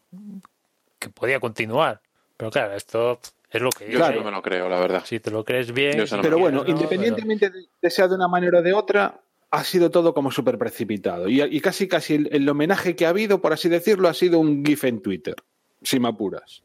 que, 1.00 1.10
podía 1.10 1.40
continuar. 1.40 2.02
Pero 2.38 2.52
claro, 2.52 2.74
esto 2.76 3.20
es 3.50 3.62
lo 3.62 3.70
que 3.70 3.92
yo 3.92 3.98
claro. 3.98 4.20
no 4.20 4.26
me 4.26 4.32
lo 4.32 4.42
creo, 4.42 4.70
la 4.70 4.80
verdad. 4.80 5.04
Si 5.06 5.20
te 5.20 5.32
lo 5.32 5.44
crees 5.44 5.72
bien. 5.74 5.98
No 5.98 6.22
pero 6.22 6.40
bueno, 6.40 6.64
independientemente 6.66 7.50
pero... 7.52 7.64
de 7.82 7.90
sea 7.90 8.08
de 8.08 8.16
una 8.16 8.28
manera 8.28 8.60
o 8.60 8.62
de 8.62 8.74
otra, 8.74 9.20
ha 9.52 9.64
sido 9.64 9.92
todo 9.92 10.14
como 10.14 10.32
súper 10.32 10.58
precipitado. 10.58 11.28
Y, 11.28 11.42
y, 11.42 11.60
casi, 11.60 11.88
casi 11.88 12.16
el, 12.16 12.30
el, 12.32 12.48
homenaje 12.50 12.96
que 12.96 13.06
ha 13.06 13.10
habido, 13.10 13.42
por 13.42 13.54
así 13.54 13.70
decirlo, 13.70 14.08
ha 14.08 14.14
sido 14.14 14.40
un 14.40 14.66
GIF 14.66 14.86
en 14.86 15.02
Twitter, 15.02 15.36
si 15.82 16.00
me 16.00 16.08
apuras. 16.10 16.64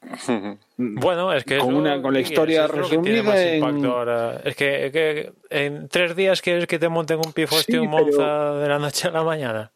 Bueno, 0.82 1.30
es 1.34 1.44
que 1.44 1.58
con, 1.58 1.68
eso- 1.68 1.78
una, 1.78 2.00
con 2.00 2.14
la 2.14 2.20
historia 2.20 2.64
es 2.64 2.70
resumida 2.70 3.42
en... 3.42 3.56
impacto 3.56 3.98
ahora. 3.98 4.40
Es 4.44 4.56
que, 4.56 4.90
que 4.90 5.32
en 5.50 5.88
tres 5.88 6.16
días 6.16 6.40
quieres 6.40 6.66
que 6.66 6.78
te 6.78 6.88
monten 6.88 7.18
un 7.18 7.34
pifostio 7.34 7.80
Sí, 7.80 7.84
en 7.84 7.90
Monza 7.90 8.16
pero- 8.16 8.58
de 8.60 8.68
la 8.68 8.78
noche 8.78 9.08
a 9.08 9.10
la 9.10 9.22
mañana. 9.22 9.72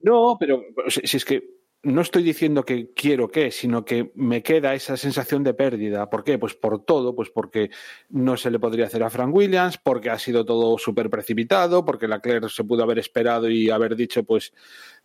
No, 0.00 0.36
pero 0.38 0.62
si, 0.88 1.16
es 1.16 1.24
que 1.24 1.60
no 1.82 2.02
estoy 2.02 2.22
diciendo 2.22 2.62
que 2.64 2.92
quiero 2.92 3.30
que, 3.30 3.50
sino 3.50 3.84
que 3.84 4.12
me 4.14 4.42
queda 4.42 4.74
esa 4.74 4.96
sensación 4.96 5.42
de 5.42 5.54
pérdida. 5.54 6.10
¿Por 6.10 6.24
qué? 6.24 6.38
Pues 6.38 6.54
por 6.54 6.84
todo, 6.84 7.14
pues 7.14 7.30
porque 7.30 7.70
no 8.10 8.36
se 8.36 8.50
le 8.50 8.58
podría 8.58 8.86
hacer 8.86 9.02
a 9.02 9.10
Frank 9.10 9.34
Williams, 9.34 9.78
porque 9.78 10.10
ha 10.10 10.18
sido 10.18 10.44
todo 10.44 10.76
súper 10.76 11.08
precipitado, 11.08 11.84
porque 11.84 12.06
la 12.06 12.20
Claire 12.20 12.48
se 12.48 12.64
pudo 12.64 12.82
haber 12.82 12.98
esperado 12.98 13.48
y 13.48 13.70
haber 13.70 13.96
dicho, 13.96 14.24
pues, 14.24 14.52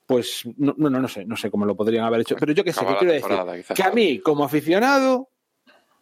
pues, 0.06 0.44
no, 0.58 0.76
no, 0.78 0.90
no 0.90 1.08
sé, 1.08 1.26
no 1.26 1.38
sé 1.38 1.50
cómo 1.50 1.66
lo 1.66 1.76
podrían 1.76 2.06
haber 2.06 2.22
hecho. 2.22 2.36
Pero 2.38 2.52
yo 2.52 2.64
que 2.64 2.74
sé, 2.74 2.84
la 2.84 2.98
quiero 2.98 3.14
decir 3.14 3.38
quizás. 3.56 3.78
que 3.78 3.84
a 3.84 3.92
mí, 3.92 4.20
como 4.20 4.44
aficionado, 4.44 5.30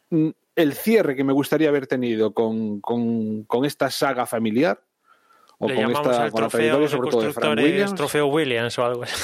mm, 0.09 0.29
el 0.55 0.73
cierre 0.73 1.15
que 1.15 1.23
me 1.23 1.33
gustaría 1.33 1.69
haber 1.69 1.87
tenido 1.87 2.33
con, 2.33 2.81
con, 2.81 3.43
con 3.43 3.65
esta 3.65 3.91
saga 3.91 4.25
familiar, 4.25 4.81
o 5.63 5.67
Le 5.67 5.75
con 5.75 5.83
llamamos 5.83 6.07
esta 6.11 6.23
al 6.23 6.31
con 6.31 6.39
trofeo 6.41 6.49
trayectoria 6.59 6.85
de 6.87 6.91
sobre 6.91 7.09
todo 7.11 7.21
de 7.21 7.25
Frank 7.31 7.33
constructores 7.45 7.71
Williams. 7.71 7.95
trofeo 7.95 8.27
Williams 8.27 8.79
o 8.79 8.85
algo 8.85 9.03
así. 9.03 9.15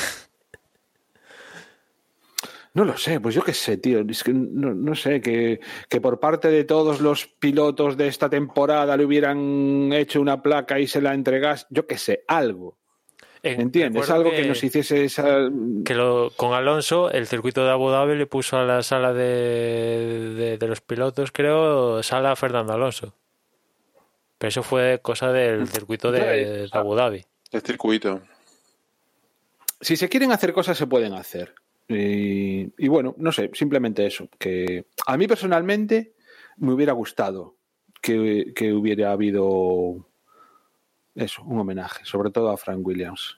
No 2.74 2.86
lo 2.86 2.96
sé, 2.98 3.20
pues 3.20 3.34
yo 3.34 3.42
qué 3.44 3.54
sé, 3.54 3.78
tío. 3.78 4.02
Es 4.08 4.24
que 4.24 4.32
no, 4.32 4.74
no 4.74 4.96
sé, 4.96 5.22
que, 5.22 5.60
que 5.90 6.00
por 6.00 6.20
parte 6.20 6.50
de 6.50 6.64
todos 6.64 7.02
los 7.02 7.26
pilotos 7.26 7.98
de 7.98 8.08
esta 8.08 8.30
temporada 8.30 8.96
le 8.96 9.06
hubieran 9.06 9.90
hecho 9.92 10.22
una 10.22 10.42
placa 10.44 10.80
y 10.80 10.88
se 10.88 11.02
la 11.02 11.14
entregas, 11.16 11.66
yo 11.72 11.88
qué 11.88 11.98
sé, 11.98 12.24
algo. 12.28 12.78
En- 13.42 13.60
¿Entiendes? 13.62 14.10
Algo 14.12 14.30
que, 14.32 14.46
nos 14.46 14.64
hiciese 14.64 15.04
esa. 15.06 15.50
que 15.84 15.96
lo- 15.96 16.30
con 16.36 16.54
Alonso, 16.54 17.10
el 17.10 17.26
circuito 17.26 17.66
de 17.66 17.72
Abu 17.72 17.90
Dhabi 17.90 18.16
le 18.16 18.28
puso 18.28 18.58
a 18.58 18.64
la 18.66 18.84
sala 18.84 19.14
de, 19.14 20.34
de, 20.36 20.58
de 20.60 20.68
los 20.68 20.82
pilotos, 20.82 21.32
creo, 21.32 22.04
sala 22.04 22.36
Fernando 22.36 22.74
Alonso. 22.74 23.16
Pero 24.40 24.50
eso 24.50 24.64
fue 24.64 25.00
cosa 25.04 25.32
del 25.32 25.68
circuito 25.68 26.12
de, 26.12 26.22
de 26.22 26.70
Abu 26.72 26.96
Dhabi. 26.96 27.24
El 27.52 27.62
circuito. 27.62 28.22
Si 29.82 29.96
se 29.96 30.10
quieren 30.10 30.32
hacer 30.32 30.54
cosas, 30.54 30.78
se 30.78 30.88
pueden 30.88 31.14
hacer. 31.14 31.54
Y, 31.88 32.72
y 32.84 32.88
bueno, 32.88 33.14
no 33.18 33.32
sé, 33.32 33.52
simplemente 33.54 34.06
eso. 34.06 34.30
Que 34.40 34.86
a 35.06 35.18
mí 35.18 35.28
personalmente 35.28 36.14
me 36.58 36.74
hubiera 36.74 36.94
gustado 36.94 37.56
que, 38.02 38.54
que 38.56 38.74
hubiera 38.74 39.12
habido 39.12 40.08
eso, 41.16 41.44
un 41.44 41.60
homenaje, 41.60 42.06
sobre 42.06 42.32
todo 42.32 42.50
a 42.50 42.58
Frank 42.58 42.86
Williams. 42.86 43.38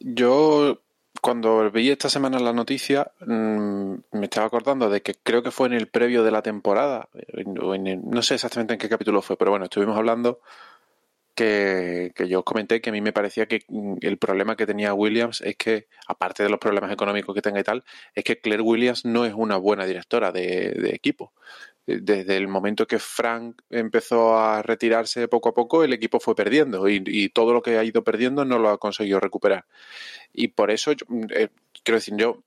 Yo, 0.00 0.80
cuando 1.20 1.70
vi 1.70 1.90
esta 1.90 2.08
semana 2.08 2.38
la 2.38 2.52
noticia, 2.52 3.12
mm, 3.20 3.94
me 4.12 4.24
estaba 4.24 4.46
acordando 4.46 4.88
de 4.90 5.02
que 5.02 5.14
creo 5.14 5.42
que 5.42 5.50
fue 5.50 5.66
en 5.68 5.74
el 5.74 5.88
previo 5.88 6.22
de 6.24 6.30
la 6.30 6.42
temporada, 6.42 7.08
no 7.44 8.22
sé 8.22 8.34
exactamente 8.34 8.74
en 8.74 8.80
qué 8.80 8.88
capítulo 8.88 9.22
fue, 9.22 9.36
pero 9.36 9.50
bueno, 9.50 9.64
estuvimos 9.64 9.96
hablando 9.96 10.40
que, 11.34 12.12
yo 12.28 12.40
os 12.40 12.44
comenté 12.44 12.80
que 12.80 12.90
a 12.90 12.92
mí 12.92 13.00
me 13.00 13.12
parecía 13.12 13.46
que 13.46 13.60
mm, 13.68 13.96
el 14.02 14.18
problema 14.18 14.56
que 14.56 14.66
tenía 14.66 14.94
Williams 14.94 15.40
es 15.40 15.56
que, 15.56 15.88
aparte 16.06 16.42
de 16.42 16.50
los 16.50 16.58
problemas 16.58 16.92
económicos 16.92 17.34
que 17.34 17.42
tenga 17.42 17.60
y 17.60 17.64
tal, 17.64 17.84
es 18.14 18.24
que 18.24 18.40
Claire 18.40 18.62
Williams 18.62 19.04
no 19.04 19.24
es 19.24 19.34
una 19.34 19.56
buena 19.56 19.86
directora 19.86 20.32
de 20.32 20.90
equipo. 20.94 21.32
Eh, 21.90 21.98
Desde 22.00 22.36
el 22.36 22.48
momento 22.48 22.86
que 22.86 22.98
Frank 22.98 23.60
empezó 23.70 24.38
a 24.38 24.62
retirarse 24.62 25.28
poco 25.28 25.50
a 25.50 25.54
poco, 25.54 25.82
el 25.84 25.92
equipo 25.92 26.20
fue 26.20 26.34
perdiendo 26.34 26.88
y, 26.88 27.28
todo 27.30 27.52
lo 27.52 27.62
que 27.62 27.78
ha 27.78 27.84
ido 27.84 28.02
perdiendo 28.04 28.44
no 28.44 28.58
lo 28.58 28.70
ha 28.70 28.78
conseguido 28.78 29.20
recuperar. 29.20 29.64
Y 30.32 30.48
por 30.48 30.70
eso, 30.70 30.92
yo, 30.92 31.06
eh, 31.30 31.48
quiero 31.84 31.98
decir, 31.98 32.14
yo 32.16 32.42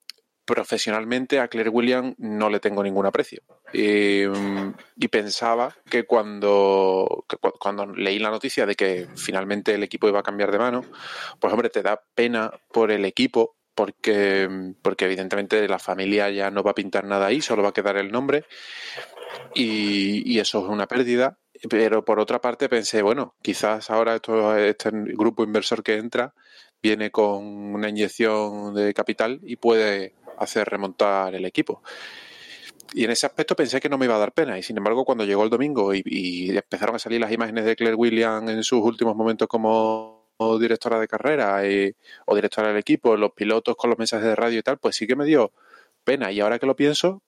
profesionalmente 0.46 1.40
a 1.40 1.48
Claire 1.48 1.70
Williams 1.70 2.16
no 2.18 2.50
le 2.50 2.60
tengo 2.60 2.84
ningún 2.84 3.06
aprecio. 3.06 3.42
Y, 3.72 4.24
mm, 4.28 4.74
y 4.98 5.08
pensaba 5.08 5.74
que 5.90 6.04
cuando, 6.04 7.26
que 7.30 7.38
cu- 7.38 7.54
cuando 7.58 7.86
leí 7.86 8.20
la 8.20 8.30
noticia 8.30 8.66
de 8.66 8.76
que 8.76 9.08
finalmente 9.16 9.74
el 9.74 9.84
equipo 9.84 10.08
iba 10.10 10.20
a 10.20 10.24
cambiar 10.24 10.52
de 10.52 10.60
mano, 10.60 10.84
pues 11.40 11.54
hombre, 11.54 11.70
te 11.70 11.82
da 11.82 12.02
pena 12.14 12.52
por 12.74 12.92
el 12.92 13.06
equipo. 13.06 13.56
Porque, 13.75 14.48
porque 14.82 15.06
evidentemente 15.06 15.68
la 15.68 15.80
familia 15.80 16.30
ya 16.30 16.51
no 16.51 16.62
va 16.62 16.72
a 16.72 16.75
pintar 16.75 17.06
nada 17.06 17.27
ahí, 17.27 17.42
solo 17.42 17.63
va 17.63 17.70
a 17.70 17.74
quedar 17.74 17.98
el 17.98 18.12
nombre 18.12 18.46
y, 19.56 20.32
y 20.32 20.39
eso 20.39 20.60
es 20.60 20.70
una 20.70 20.88
pérdida. 20.88 21.39
Pero 21.70 22.03
por 22.03 22.20
otra 22.20 22.42
parte 22.42 22.68
pensé, 22.68 23.01
bueno, 23.01 23.36
quizás 23.42 23.89
ahora 23.89 24.15
esto, 24.15 24.56
este 24.58 24.89
grupo 24.92 25.44
inversor 25.44 25.82
que 25.82 25.96
entra 25.96 26.34
viene 26.82 27.10
con 27.10 27.46
una 27.74 27.88
inyección 27.89 28.74
de 28.74 28.94
capital 28.94 29.39
y 29.44 29.56
puede 29.56 30.13
hacer 30.38 30.68
remontar 30.68 31.34
el 31.36 31.46
equipo. 31.46 31.82
Y 32.94 33.06
en 33.06 33.12
ese 33.12 33.25
aspecto 33.25 33.56
pensé 33.56 33.80
que 33.80 33.89
no 33.89 33.98
me 33.98 34.06
iba 34.06 34.15
a 34.15 34.20
dar 34.20 34.34
pena. 34.34 34.60
Y 34.60 34.63
sin 34.63 34.77
embargo, 34.77 35.06
cuando 35.06 35.24
llegó 35.24 35.44
el 35.44 35.50
domingo 35.50 35.94
y, 35.94 36.03
y 36.06 36.56
empezaron 36.56 36.96
a 36.96 37.00
salir 37.00 37.22
las 37.22 37.32
imágenes 37.32 37.65
de 37.65 37.75
Claire 37.75 37.96
Williams 37.96 38.51
en 38.51 38.63
sus 38.63 38.82
últimos 38.82 39.15
momentos 39.15 39.48
como 39.48 40.12
directora 40.60 41.00
de 41.00 41.08
carrera 41.08 41.68
y- 41.68 41.96
o 42.25 42.36
directora 42.36 42.70
del 42.70 42.78
equipo, 42.78 43.16
los 43.18 43.32
pilotos 43.32 43.75
con 43.75 43.90
los 43.90 44.00
mensajes 44.00 44.25
de 44.25 44.36
radio 44.36 44.60
y 44.60 44.63
tal, 44.63 44.78
pues 44.78 44.96
sí 44.96 45.08
que 45.08 45.16
me 45.16 45.25
dio 45.25 45.52
pena. 46.04 46.32
Y 46.32 46.40
ahora 46.40 46.60
que 46.60 46.66
lo 46.66 46.75
pienso, 46.75 47.22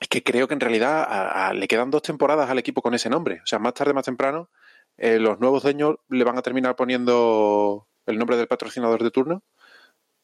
es 0.00 0.08
que 0.08 0.22
creo 0.22 0.46
que 0.48 0.54
en 0.54 0.60
realidad 0.60 1.52
le 1.54 1.68
quedan 1.68 1.90
dos 1.90 2.02
temporadas 2.02 2.48
al 2.50 2.58
equipo 2.58 2.82
con 2.82 2.94
ese 2.94 3.10
nombre. 3.10 3.40
O 3.42 3.46
sea, 3.46 3.58
más 3.58 3.74
tarde, 3.74 3.92
más 3.92 4.04
temprano, 4.04 4.48
eh, 4.96 5.18
los 5.18 5.40
nuevos 5.40 5.62
dueños 5.62 5.96
le 6.08 6.24
van 6.24 6.38
a 6.38 6.42
terminar 6.42 6.76
poniendo 6.76 7.86
el 8.06 8.18
nombre 8.18 8.36
del 8.36 8.46
patrocinador 8.48 9.02
de 9.02 9.10
turno 9.10 9.42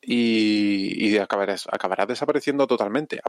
y, 0.00 1.08
y 1.08 1.18
acabará, 1.18 1.56
acabará 1.70 2.06
desapareciendo 2.06 2.66
totalmente. 2.66 3.20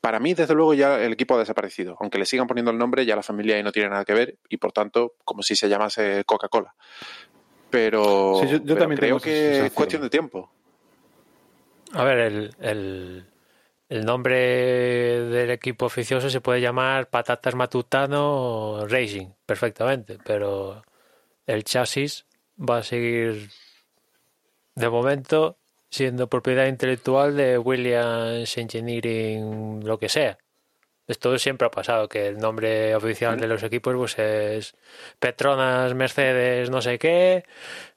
Para 0.00 0.18
mí, 0.18 0.32
desde 0.32 0.54
luego, 0.54 0.72
ya 0.72 0.98
el 0.98 1.12
equipo 1.12 1.34
ha 1.34 1.38
desaparecido. 1.38 1.96
Aunque 2.00 2.18
le 2.18 2.24
sigan 2.24 2.46
poniendo 2.46 2.70
el 2.70 2.78
nombre, 2.78 3.04
ya 3.04 3.16
la 3.16 3.22
familia 3.22 3.56
ahí 3.56 3.62
no 3.62 3.72
tiene 3.72 3.90
nada 3.90 4.04
que 4.04 4.14
ver 4.14 4.38
y, 4.48 4.56
por 4.56 4.72
tanto, 4.72 5.14
como 5.24 5.42
si 5.42 5.54
se 5.54 5.68
llamase 5.68 6.24
Coca-Cola. 6.24 6.74
Pero, 7.70 8.34
Sí, 8.40 8.46
yo- 8.48 8.56
yo 8.58 8.64
pero 8.64 8.78
también 8.80 8.98
creo 8.98 9.20
que 9.20 9.66
es 9.66 9.72
cuestión 9.72 10.02
de 10.02 10.10
tiempo. 10.10 10.50
A 11.92 12.04
ver, 12.04 12.18
el, 12.18 12.54
el, 12.60 13.26
el 13.88 14.04
nombre 14.04 14.36
del 14.36 15.50
equipo 15.50 15.86
oficioso 15.86 16.30
se 16.30 16.40
puede 16.40 16.60
llamar 16.60 17.08
Patatas 17.08 17.54
Matutano 17.54 18.86
Racing, 18.88 19.28
perfectamente, 19.46 20.18
pero 20.24 20.82
el 21.46 21.64
chasis 21.64 22.26
va 22.58 22.78
a 22.78 22.82
seguir 22.82 23.50
de 24.76 24.88
momento 24.88 25.56
siendo 25.90 26.28
propiedad 26.28 26.66
intelectual 26.66 27.36
de 27.36 27.58
Williams 27.58 28.56
Engineering, 28.56 29.84
lo 29.84 29.98
que 29.98 30.08
sea. 30.08 30.38
Esto 31.10 31.36
siempre 31.38 31.66
ha 31.66 31.70
pasado, 31.72 32.08
que 32.08 32.28
el 32.28 32.38
nombre 32.38 32.94
oficial 32.94 33.38
de 33.40 33.48
los 33.48 33.62
equipos 33.64 33.94
pues 33.96 34.18
es 34.18 34.74
Petronas, 35.18 35.92
Mercedes, 35.94 36.70
no 36.70 36.80
sé 36.80 36.98
qué, 37.00 37.44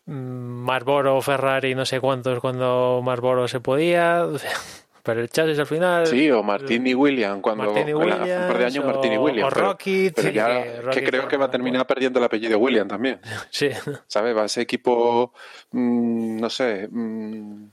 mm, 0.08 0.12
Marlboro, 0.14 1.22
Ferrari, 1.22 1.76
no 1.76 1.86
sé 1.86 2.00
cuántos 2.00 2.40
cuando 2.40 3.02
Marlboro 3.04 3.48
se 3.48 3.60
podía, 3.60 4.26
pero 5.04 5.22
el 5.22 5.30
chasis 5.30 5.60
al 5.60 5.68
final... 5.68 6.08
Sí, 6.08 6.32
o 6.32 6.42
Martini 6.42 6.96
William, 6.96 7.40
cuando 7.42 7.66
Martini 7.66 7.92
en 7.92 8.10
la- 8.10 8.16
hace 8.16 8.36
un 8.42 8.48
par 8.48 8.58
de 8.58 8.66
años 8.66 8.78
Williams, 8.78 8.86
Martini 8.96 9.18
o- 9.18 9.22
William. 9.22 9.48
o 9.48 9.50
pero- 9.52 9.66
Rocket, 9.68 10.16
pero 10.16 10.28
sí, 10.30 10.34
ya 10.34 10.64
que 10.92 11.04
creo 11.04 11.28
que 11.28 11.38
va 11.38 11.46
a 11.46 11.52
terminar 11.52 11.86
perdiendo 11.86 12.18
el 12.20 12.26
apellido 12.26 12.58
William 12.58 12.88
también. 12.88 13.20
Sí. 13.52 13.70
¿Sabes? 14.08 14.36
Va 14.36 14.44
a 14.44 14.48
ser 14.48 14.64
equipo, 14.64 15.34
mm, 15.72 16.40
no 16.40 16.50
sé, 16.50 16.88
mm, 16.90 17.66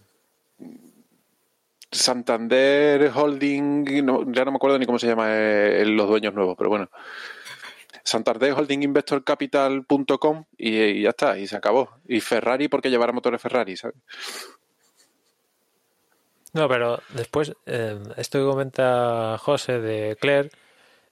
Santander 1.92 3.10
Holding, 3.14 4.04
no, 4.04 4.30
ya 4.32 4.44
no 4.44 4.52
me 4.52 4.56
acuerdo 4.56 4.78
ni 4.78 4.86
cómo 4.86 4.98
se 4.98 5.08
llama 5.08 5.26
eh, 5.30 5.84
los 5.86 6.08
dueños 6.08 6.34
nuevos, 6.34 6.56
pero 6.56 6.70
bueno. 6.70 6.90
Santander 8.04 8.52
Holding 8.52 8.82
Investor 8.82 9.24
Capital.com 9.24 10.44
y, 10.56 10.78
y 10.78 11.02
ya 11.02 11.10
está, 11.10 11.38
y 11.38 11.46
se 11.46 11.56
acabó. 11.56 11.90
Y 12.06 12.20
Ferrari 12.20 12.68
porque 12.68 12.90
llevará 12.90 13.12
motores 13.12 13.40
Ferrari, 13.40 13.76
¿sabes? 13.76 13.96
No, 16.52 16.68
pero 16.68 17.00
después, 17.10 17.52
eh, 17.66 17.98
esto 18.16 18.38
que 18.38 18.44
comenta 18.44 19.36
José 19.38 19.80
de 19.80 20.16
Claire, 20.20 20.50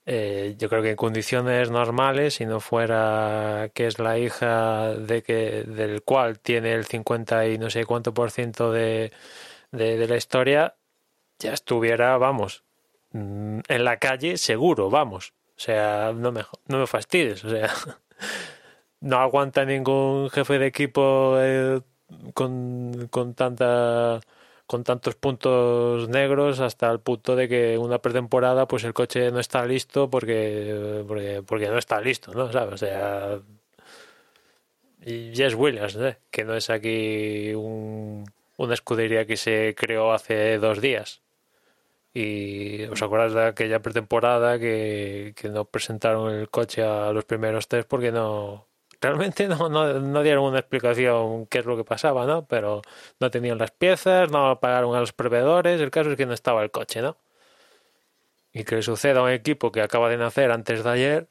eh, 0.06 0.56
yo 0.58 0.68
creo 0.68 0.82
que 0.82 0.90
en 0.90 0.96
condiciones 0.96 1.70
normales, 1.70 2.34
si 2.34 2.46
no 2.46 2.60
fuera 2.60 3.70
que 3.74 3.86
es 3.86 3.98
la 3.98 4.18
hija 4.18 4.94
de 4.94 5.22
que 5.22 5.64
del 5.64 6.02
cual 6.02 6.40
tiene 6.40 6.72
el 6.72 6.86
50 6.86 7.46
y 7.48 7.58
no 7.58 7.70
sé 7.70 7.84
cuánto 7.84 8.14
por 8.14 8.30
ciento 8.30 8.72
de, 8.72 9.12
de, 9.72 9.96
de 9.96 10.08
la 10.08 10.16
historia, 10.16 10.76
ya 11.38 11.52
estuviera, 11.52 12.16
vamos, 12.18 12.64
mm, 13.12 13.60
en 13.68 13.84
la 13.84 13.98
calle 13.98 14.36
seguro, 14.36 14.90
vamos. 14.90 15.34
O 15.56 15.60
sea, 15.60 16.12
no 16.14 16.32
me, 16.32 16.44
no 16.66 16.78
me 16.78 16.86
fastidies, 16.86 17.44
o 17.44 17.50
sea, 17.50 17.68
no 19.00 19.18
aguanta 19.18 19.64
ningún 19.64 20.30
jefe 20.30 20.58
de 20.58 20.66
equipo 20.66 21.36
eh, 21.38 21.80
con, 22.34 23.08
con 23.10 23.34
tanta 23.34 24.20
con 24.66 24.84
tantos 24.84 25.14
puntos 25.16 26.08
negros 26.10 26.60
hasta 26.60 26.90
el 26.90 27.00
punto 27.00 27.34
de 27.36 27.48
que 27.48 27.78
una 27.78 28.00
pretemporada 28.00 28.68
pues 28.68 28.84
el 28.84 28.92
coche 28.92 29.30
no 29.30 29.40
está 29.40 29.64
listo 29.64 30.10
porque 30.10 31.04
porque, 31.08 31.42
porque 31.46 31.68
no 31.68 31.78
está 31.78 32.00
listo, 32.00 32.32
¿no? 32.34 32.44
O 32.44 32.76
sea, 32.76 33.40
y 35.04 35.34
Jess 35.34 35.54
Williams, 35.54 35.96
¿eh? 35.96 36.18
que 36.30 36.44
no 36.44 36.54
es 36.54 36.70
aquí 36.70 37.54
un, 37.54 38.24
una 38.58 38.74
escudería 38.74 39.26
que 39.26 39.36
se 39.38 39.74
creó 39.76 40.12
hace 40.12 40.58
dos 40.58 40.80
días. 40.82 41.22
Y 42.12 42.84
os 42.86 43.02
acordáis 43.02 43.32
de 43.34 43.44
aquella 43.46 43.80
pretemporada 43.80 44.58
que, 44.58 45.34
que 45.36 45.48
no 45.48 45.64
presentaron 45.66 46.34
el 46.34 46.50
coche 46.50 46.82
a 46.82 47.12
los 47.12 47.24
primeros 47.24 47.68
test 47.68 47.88
porque 47.88 48.12
no, 48.12 48.68
realmente 49.00 49.48
no, 49.48 49.68
no, 49.68 50.00
no, 50.00 50.22
dieron 50.22 50.44
una 50.44 50.58
explicación 50.60 51.46
qué 51.46 51.60
es 51.60 51.66
lo 51.66 51.76
que 51.76 51.84
pasaba, 51.84 52.26
¿no? 52.26 52.46
Pero 52.46 52.82
no 53.20 53.30
tenían 53.30 53.58
las 53.58 53.70
piezas, 53.70 54.30
no 54.30 54.58
pagaron 54.60 54.94
a 54.96 55.00
los 55.00 55.12
proveedores, 55.12 55.80
el 55.80 55.90
caso 55.90 56.10
es 56.10 56.16
que 56.16 56.26
no 56.26 56.34
estaba 56.34 56.62
el 56.62 56.70
coche, 56.70 57.02
¿no? 57.02 57.16
Y 58.52 58.64
que 58.64 58.76
le 58.76 58.82
suceda 58.82 59.20
a 59.20 59.22
un 59.24 59.30
equipo 59.30 59.70
que 59.72 59.82
acaba 59.82 60.08
de 60.08 60.16
nacer 60.16 60.50
antes 60.50 60.82
de 60.82 60.90
ayer, 60.90 61.28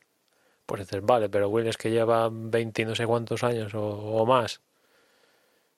pues 0.65 0.81
dices, 0.81 1.01
vale, 1.03 1.29
pero 1.29 1.50
Williams 1.50 1.77
que 1.77 1.91
lleva 1.91 2.29
20 2.31 2.86
no 2.86 2.96
sé 2.96 3.05
cuántos 3.07 3.43
años 3.43 3.74
o 3.75 4.25
más, 4.25 4.62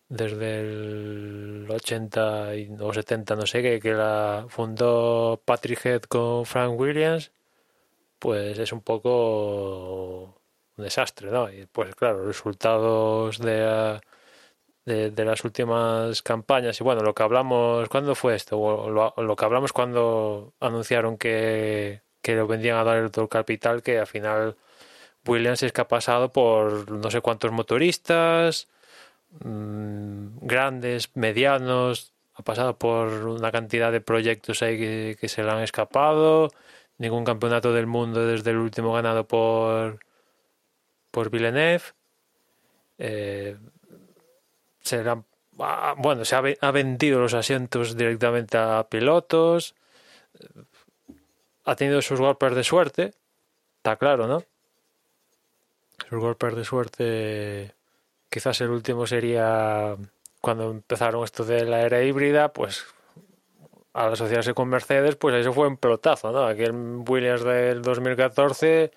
desde 0.09 0.61
el 0.61 1.67
80 1.69 2.49
o 2.79 2.93
70, 2.93 3.35
no 3.35 3.45
sé 3.45 3.61
qué, 3.61 3.79
que 3.79 3.93
la 3.93 4.45
fundó 4.49 5.41
Patrick 5.45 5.85
Head 5.85 6.01
con 6.03 6.45
Frank 6.45 6.79
Williams, 6.79 7.31
pues 8.19 8.59
es 8.59 8.73
un 8.73 8.81
poco 8.81 10.41
un 10.77 10.83
desastre, 10.83 11.31
¿no? 11.31 11.51
Y 11.51 11.67
pues 11.67 11.95
claro, 11.95 12.25
resultados 12.25 13.39
de, 13.39 13.99
de, 14.85 15.11
de, 15.11 15.25
las 15.25 15.43
últimas 15.45 16.21
campañas 16.23 16.79
y 16.81 16.83
bueno, 16.83 17.01
lo 17.01 17.13
que 17.13 17.23
hablamos, 17.23 17.89
¿cuándo 17.89 18.15
fue 18.15 18.35
esto? 18.35 18.57
Lo, 18.89 19.13
lo 19.15 19.35
que 19.35 19.45
hablamos 19.45 19.73
cuando 19.73 20.53
anunciaron 20.59 21.17
que, 21.17 22.01
que 22.21 22.35
lo 22.35 22.47
vendían 22.47 22.77
a 22.77 22.83
dar 22.83 22.97
el 22.97 23.11
capital, 23.29 23.83
que 23.83 23.99
al 23.99 24.07
final 24.07 24.57
Williams 25.25 25.63
es 25.63 25.71
que 25.73 25.81
ha 25.81 25.87
pasado 25.87 26.31
por 26.31 26.91
no 26.91 27.11
sé 27.11 27.21
cuántos 27.21 27.51
motoristas, 27.51 28.67
mmm, 29.43 30.39
grandes, 30.41 31.15
medianos, 31.15 32.13
ha 32.35 32.43
pasado 32.43 32.77
por 32.77 33.07
una 33.27 33.51
cantidad 33.51 33.91
de 33.91 34.01
proyectos 34.01 34.61
ahí 34.63 34.77
que, 34.77 35.17
que 35.19 35.27
se 35.29 35.43
le 35.43 35.51
han 35.51 35.61
escapado, 35.61 36.51
ningún 36.97 37.25
campeonato 37.25 37.73
del 37.73 37.87
mundo 37.87 38.25
desde 38.25 38.51
el 38.51 38.57
último 38.57 38.93
ganado 38.93 39.27
por 39.27 39.99
por 41.11 41.29
Villeneuve. 41.29 41.83
Eh, 42.97 43.57
se 44.81 44.97
han, 44.97 45.25
bueno, 45.97 46.25
se 46.25 46.35
ha, 46.35 46.71
vendido 46.71 47.19
los 47.19 47.33
asientos 47.33 47.95
directamente 47.95 48.57
a 48.57 48.87
pilotos. 48.89 49.75
Ha 51.65 51.75
tenido 51.75 52.01
sus 52.01 52.19
golpes 52.19 52.55
de 52.55 52.63
suerte. 52.63 53.13
Está 53.77 53.95
claro, 53.97 54.27
¿no? 54.27 54.43
Sus 56.09 56.19
golpes 56.19 56.55
de 56.55 56.65
suerte. 56.65 57.75
Quizás 58.29 58.61
el 58.61 58.69
último 58.69 59.07
sería 59.07 59.95
cuando 60.41 60.71
empezaron 60.71 61.23
esto 61.23 61.43
de 61.43 61.65
la 61.65 61.81
era 61.81 62.03
híbrida, 62.03 62.53
pues 62.53 62.85
al 63.93 64.13
asociarse 64.13 64.53
con 64.53 64.69
Mercedes, 64.69 65.15
pues 65.15 65.35
eso 65.35 65.53
fue 65.53 65.67
un 65.67 65.77
pelotazo, 65.77 66.31
¿no? 66.31 66.45
Aquel 66.45 66.71
Williams 67.07 67.43
del 67.43 67.81
2014 67.81 68.91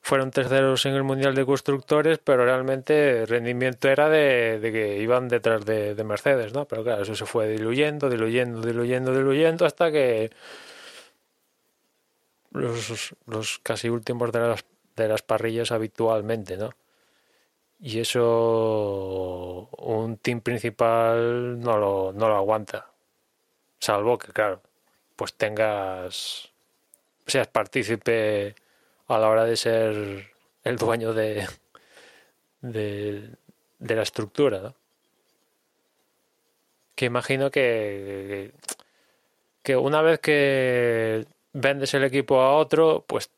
fueron 0.00 0.30
terceros 0.32 0.84
en 0.86 0.94
el 0.94 1.04
Mundial 1.04 1.34
de 1.34 1.46
Constructores, 1.46 2.18
pero 2.18 2.44
realmente 2.44 3.20
el 3.22 3.28
rendimiento 3.28 3.88
era 3.88 4.08
de, 4.08 4.58
que 4.60 4.98
iban 4.98 5.28
detrás 5.28 5.64
de, 5.64 5.94
de, 5.94 6.04
Mercedes, 6.04 6.52
¿no? 6.52 6.66
Pero 6.66 6.82
claro, 6.82 7.02
eso 7.02 7.14
se 7.14 7.26
fue 7.26 7.48
diluyendo, 7.48 8.10
diluyendo, 8.10 8.60
diluyendo, 8.62 9.14
diluyendo, 9.14 9.64
hasta 9.64 9.92
que 9.92 10.30
los, 12.50 13.14
los 13.26 13.58
casi 13.60 13.88
últimos 13.90 14.32
de 14.32 14.40
las, 14.40 14.64
de 14.96 15.08
las 15.08 15.22
parrillas 15.22 15.70
habitualmente, 15.72 16.56
¿no? 16.56 16.70
Y 17.84 17.98
eso 17.98 19.68
un 19.78 20.16
team 20.16 20.40
principal 20.40 21.58
no 21.58 21.76
lo, 21.78 22.12
no 22.12 22.28
lo 22.28 22.36
aguanta. 22.36 22.86
Salvo 23.80 24.18
que, 24.18 24.32
claro, 24.32 24.62
pues 25.16 25.34
tengas, 25.34 26.52
seas 27.26 27.48
partícipe 27.48 28.54
a 29.08 29.18
la 29.18 29.28
hora 29.28 29.44
de 29.44 29.56
ser 29.56 30.32
el 30.62 30.76
dueño 30.76 31.12
de, 31.12 31.48
de, 32.60 33.30
de 33.80 33.96
la 33.96 34.02
estructura. 34.02 34.74
Que 36.94 37.06
imagino 37.06 37.50
que, 37.50 38.52
que 39.64 39.76
una 39.76 40.02
vez 40.02 40.20
que 40.20 41.26
vendes 41.52 41.94
el 41.94 42.04
equipo 42.04 42.40
a 42.40 42.54
otro, 42.56 43.04
pues 43.08 43.28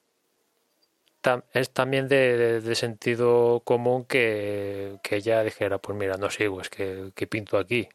es 1.53 1.71
también 1.71 2.09
de, 2.09 2.61
de, 2.61 2.75
sentido 2.75 3.61
común 3.65 4.05
que, 4.05 4.99
que, 5.03 5.21
ya 5.21 5.43
dijera, 5.43 5.79
pues 5.79 5.97
mira, 5.97 6.17
no 6.17 6.31
sigo, 6.31 6.61
es 6.61 6.69
que, 6.71 7.13
que, 7.15 7.27
pinto 7.27 7.59
aquí. 7.59 7.89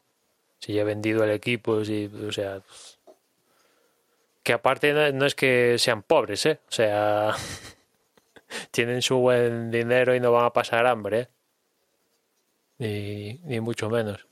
Si 0.60 0.74
ya 0.74 0.82
he 0.82 0.86
vendido 0.86 1.24
el 1.24 1.32
equipo, 1.32 1.86
si, 1.86 2.08
o 2.08 2.32
sea, 2.32 2.62
que 4.44 4.54
aparte 4.54 4.94
no, 4.94 5.12
no 5.12 5.26
es 5.26 5.36
que 5.36 5.78
sean 5.78 6.04
pobres, 6.04 6.46
¿eh? 6.46 6.60
O 6.68 6.72
sea, 6.72 7.36
tienen 8.72 9.02
su 9.02 9.18
buen 9.18 9.72
dinero 9.72 10.16
y 10.16 10.20
no 10.20 10.32
van 10.32 10.46
a 10.46 10.54
pasar 10.54 10.88
hambre, 10.88 11.20
¿eh? 11.20 11.28
ni, 12.80 13.34
ni 13.44 13.60
mucho 13.60 13.90
menos. 13.90 14.28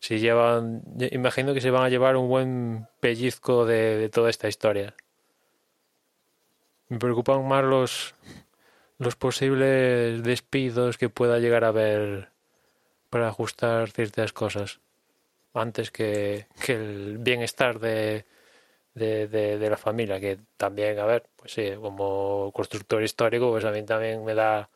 Si 0.00 0.18
llevan, 0.18 0.82
imagino 1.12 1.54
que 1.54 1.60
se 1.60 1.70
van 1.70 1.84
a 1.84 1.88
llevar 1.88 2.16
un 2.16 2.28
buen 2.28 2.88
pellizco 3.00 3.66
de, 3.66 3.98
de 3.98 4.08
toda 4.08 4.30
esta 4.30 4.48
historia. 4.48 4.96
Me 6.92 6.98
preocupan 6.98 7.48
más 7.48 7.64
los, 7.64 8.14
los 8.98 9.16
posibles 9.16 10.22
despidos 10.22 10.98
que 10.98 11.08
pueda 11.08 11.38
llegar 11.38 11.64
a 11.64 11.68
haber 11.68 12.28
para 13.08 13.28
ajustar 13.28 13.90
ciertas 13.90 14.34
cosas 14.34 14.78
antes 15.54 15.90
que, 15.90 16.48
que 16.62 16.74
el 16.74 17.16
bienestar 17.16 17.80
de, 17.80 18.26
de, 18.92 19.26
de, 19.26 19.70
la 19.70 19.78
familia, 19.78 20.20
que 20.20 20.38
también, 20.58 20.98
a 20.98 21.06
ver, 21.06 21.24
pues 21.34 21.54
sí, 21.54 21.72
como 21.80 22.52
constructor 22.52 23.02
histórico, 23.02 23.50
pues 23.50 23.64
a 23.64 23.70
mí 23.70 23.82
también 23.84 24.22
me 24.22 24.34
da, 24.34 24.68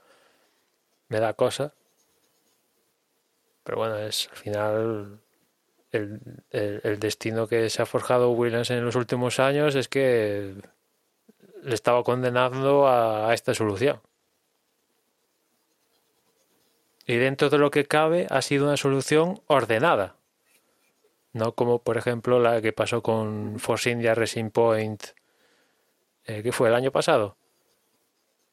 me 1.08 1.20
da 1.20 1.34
cosa. 1.34 1.74
Pero 3.62 3.76
bueno, 3.76 3.98
es 3.98 4.30
al 4.30 4.36
final 4.38 5.20
el, 5.92 6.20
el 6.50 6.98
destino 6.98 7.46
que 7.46 7.68
se 7.68 7.82
ha 7.82 7.84
forjado 7.84 8.30
Williams 8.30 8.70
en 8.70 8.86
los 8.86 8.96
últimos 8.96 9.38
años 9.38 9.74
es 9.74 9.88
que 9.88 10.54
le 11.66 11.74
estaba 11.74 12.02
condenando 12.02 12.88
a, 12.88 13.34
esta 13.34 13.54
solución. 13.54 14.00
Y 17.06 17.16
dentro 17.16 17.50
de 17.50 17.58
lo 17.58 17.70
que 17.70 17.84
cabe 17.84 18.26
ha 18.30 18.42
sido 18.42 18.66
una 18.66 18.76
solución 18.76 19.40
ordenada 19.46 20.16
no 21.36 21.52
como 21.54 21.80
por 21.80 21.98
ejemplo 21.98 22.40
la 22.40 22.60
que 22.62 22.72
pasó 22.72 23.02
con 23.02 23.58
Force 23.58 23.90
India 23.90 24.14
Racing 24.14 24.50
Point, 24.50 25.02
eh, 26.24 26.42
que 26.42 26.50
fue 26.50 26.68
el 26.68 26.74
año 26.74 26.90
pasado. 26.90 27.36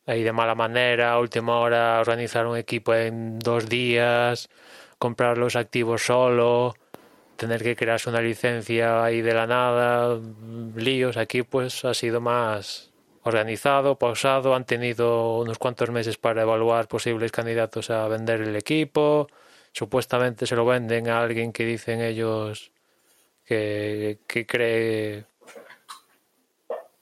Ahí 0.06 0.22
de 0.24 0.34
mala 0.34 0.54
manera, 0.54 1.18
última 1.18 1.60
hora, 1.60 2.00
organizar 2.02 2.46
un 2.46 2.58
equipo 2.58 2.94
en 2.94 3.40
dos 3.40 3.70
días, 3.70 4.50
comprar 5.00 5.38
los 5.38 5.56
activos 5.56 6.06
solo, 6.06 6.76
tener 7.38 7.64
que 7.64 7.76
crearse 7.78 8.10
una 8.10 8.22
licencia 8.22 9.04
ahí 9.04 9.22
de 9.22 9.34
la 9.34 9.48
nada, 9.48 10.20
líos. 10.76 11.16
Aquí 11.16 11.44
pues 11.44 11.86
ha 11.86 11.94
sido 11.94 12.20
más 12.20 12.93
organizado, 13.24 13.98
pausado, 13.98 14.56
han 14.56 14.66
tenido 14.66 15.38
unos 15.40 15.58
cuantos 15.58 15.90
meses 15.90 16.18
para 16.18 16.42
evaluar 16.44 16.88
posibles 16.88 17.32
candidatos 17.32 17.90
a 17.90 18.08
vender 18.08 18.42
el 18.42 18.56
equipo, 18.56 19.28
supuestamente 19.72 20.46
se 20.46 20.56
lo 20.56 20.66
venden 20.66 21.10
a 21.10 21.22
alguien 21.22 21.52
que 21.54 21.66
dicen 21.66 22.02
ellos 22.02 22.72
que, 23.46 24.20
que 24.28 24.46
cree 24.46 25.26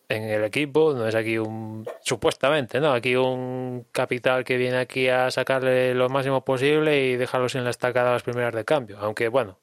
en 0.09 0.23
el 0.23 0.43
equipo, 0.43 0.93
no 0.93 1.07
es 1.07 1.15
aquí 1.15 1.37
un 1.37 1.87
supuestamente, 2.01 2.81
¿no? 2.81 2.91
Aquí 2.91 3.15
un 3.15 3.87
capital 3.91 4.43
que 4.43 4.57
viene 4.57 4.77
aquí 4.77 5.07
a 5.07 5.31
sacarle 5.31 5.93
lo 5.95 6.09
máximo 6.09 6.43
posible 6.43 7.05
y 7.05 7.15
dejarlos 7.15 7.55
en 7.55 7.63
la 7.63 7.69
estacada 7.69 8.11
las 8.11 8.23
primeras 8.23 8.53
de 8.53 8.65
cambio, 8.65 8.97
aunque 8.99 9.29
bueno, 9.29 9.59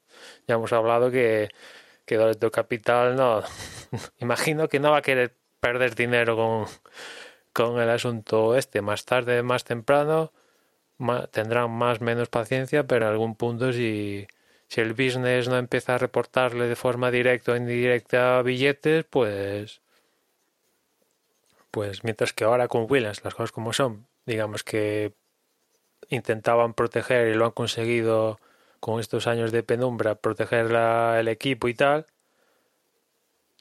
ya 0.47 0.55
hemos 0.55 0.73
hablado 0.73 1.11
que 1.11 1.49
que 2.09 2.17
Doleto 2.17 2.49
Capital 2.49 3.15
no 3.15 3.43
imagino 4.19 4.67
que 4.67 4.79
no 4.79 4.89
va 4.89 4.97
a 4.97 5.01
querer 5.03 5.35
perder 5.59 5.95
dinero 5.95 6.35
con, 6.35 6.65
con 7.53 7.81
el 7.81 7.89
asunto 7.89 8.55
este, 8.55 8.81
más 8.81 9.05
tarde, 9.05 9.43
más 9.43 9.63
temprano, 9.63 10.31
tendrán 11.31 11.71
más 11.71 12.01
menos 12.01 12.29
paciencia, 12.29 12.85
pero 12.87 13.05
en 13.05 13.11
algún 13.11 13.35
punto 13.35 13.71
si 13.73 14.27
si 14.69 14.81
el 14.81 14.93
business 14.93 15.47
no 15.49 15.57
empieza 15.57 15.95
a 15.95 15.97
reportarle 15.97 16.67
de 16.67 16.75
forma 16.75 17.09
directa 17.11 17.53
o 17.53 17.55
indirecta 17.55 18.41
billetes, 18.43 19.03
pues 19.09 19.81
pues 21.71 22.03
mientras 22.03 22.33
que 22.33 22.43
ahora 22.45 22.67
con 22.67 22.85
Williams 22.89 23.23
las 23.23 23.33
cosas 23.33 23.51
como 23.51 23.73
son, 23.73 24.07
digamos 24.25 24.63
que 24.63 25.13
intentaban 26.09 26.73
proteger 26.73 27.29
y 27.29 27.33
lo 27.35 27.45
han 27.45 27.51
conseguido 27.51 28.39
con 28.79 28.99
estos 28.99 29.27
años 29.27 29.51
de 29.51 29.63
penumbra, 29.63 30.15
proteger 30.15 30.71
la, 30.71 31.19
el 31.19 31.27
equipo 31.27 31.67
y 31.67 31.73
tal, 31.73 32.05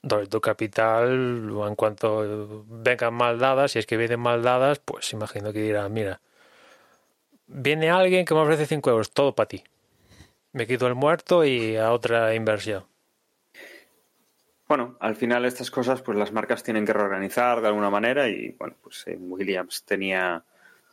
Doleto 0.02 0.40
Capital, 0.40 1.50
en 1.66 1.74
cuanto 1.74 2.64
vengan 2.68 3.14
mal 3.14 3.38
dadas, 3.38 3.72
si 3.72 3.78
es 3.78 3.86
que 3.86 3.96
vienen 3.96 4.20
mal 4.20 4.42
dadas, 4.42 4.78
pues 4.78 5.12
imagino 5.12 5.52
que 5.52 5.60
dirán, 5.60 5.92
mira, 5.92 6.20
viene 7.46 7.90
alguien 7.90 8.24
que 8.24 8.34
me 8.34 8.40
ofrece 8.40 8.66
5 8.66 8.90
euros, 8.90 9.10
todo 9.10 9.34
para 9.34 9.48
ti 9.48 9.64
me 10.52 10.66
quito 10.66 10.86
el 10.86 10.94
muerto 10.94 11.44
y 11.44 11.76
a 11.76 11.92
otra 11.92 12.34
inversión. 12.34 12.84
Bueno, 14.66 14.96
al 15.00 15.16
final 15.16 15.44
estas 15.44 15.70
cosas, 15.70 16.02
pues 16.02 16.18
las 16.18 16.32
marcas 16.32 16.62
tienen 16.62 16.84
que 16.84 16.92
reorganizar 16.92 17.60
de 17.62 17.68
alguna 17.68 17.90
manera 17.90 18.28
y 18.28 18.54
bueno, 18.58 18.74
pues 18.82 19.04
Williams 19.18 19.84
tenía, 19.84 20.42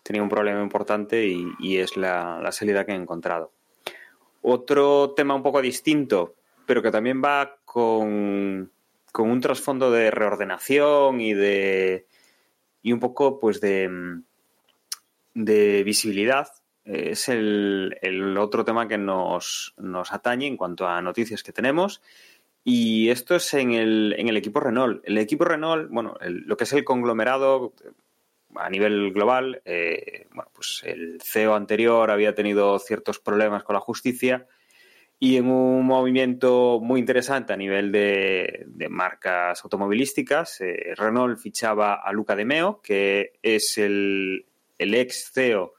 tenía 0.01 0.23
un 0.23 0.29
problema 0.29 0.61
importante 0.61 1.25
y, 1.25 1.77
es 1.77 1.97
la, 1.97 2.39
la, 2.41 2.51
salida 2.53 2.85
que 2.85 2.93
he 2.93 2.95
encontrado. 2.95 3.51
Otro 4.43 5.11
tema 5.11 5.35
un 5.35 5.43
poco 5.43 5.61
distinto, 5.61 6.35
pero 6.65 6.81
que 6.81 6.91
también 6.91 7.21
va 7.21 7.57
con, 7.65 8.71
con 9.15 9.32
un 9.32 9.39
trasfondo 9.39 9.91
de 9.91 10.12
reordenación 10.12 11.21
y 11.21 11.34
de 11.34 12.06
y 12.82 12.91
un 12.91 12.99
poco 12.99 13.39
pues 13.39 13.62
de, 13.62 13.89
de 15.34 15.84
visibilidad, 15.86 16.49
es 16.84 17.30
el, 17.30 17.97
el, 18.01 18.38
otro 18.38 18.65
tema 18.65 18.89
que 18.89 18.97
nos, 18.97 19.73
nos 19.78 20.12
atañe 20.12 20.47
en 20.47 20.58
cuanto 20.58 20.86
a 20.86 21.01
noticias 21.01 21.43
que 21.43 21.54
tenemos 21.54 22.01
y 22.65 23.08
esto 23.08 23.38
es 23.38 23.54
en 23.54 23.71
el, 23.71 24.15
en 24.17 24.28
el 24.28 24.36
equipo 24.36 24.60
Renault. 24.60 25.01
El 25.06 25.17
equipo 25.17 25.45
Renault, 25.45 25.89
bueno, 25.89 26.17
lo 26.19 26.58
que 26.58 26.65
es 26.65 26.73
el 26.73 26.84
conglomerado 26.84 27.71
a 28.56 28.69
nivel 28.69 29.13
global, 29.13 29.62
eh, 29.63 30.28
bueno, 30.34 30.51
pues 30.54 30.82
el 30.84 31.21
CEO 31.23 31.56
anterior 31.56 32.12
había 32.12 32.36
tenido 32.36 32.78
ciertos 32.80 33.19
problemas 33.19 33.63
con 33.63 33.75
la 33.75 33.80
justicia 33.80 34.45
y 35.19 35.38
en 35.38 35.47
un 35.49 35.86
movimiento 35.86 36.80
muy 36.82 36.99
interesante 36.99 37.54
a 37.54 37.58
nivel 37.58 37.91
de, 37.91 38.65
marcas 38.89 39.63
automovilísticas, 39.63 40.62
eh, 40.62 40.93
Renault 40.95 41.39
fichaba 41.39 41.95
a 41.95 42.12
Luca 42.12 42.36
De 42.36 42.45
Meo, 42.45 42.82
que 42.82 43.34
es 43.41 43.78
el, 43.78 44.45
el 44.78 44.93
ex 44.93 45.32
CEO 45.34 45.73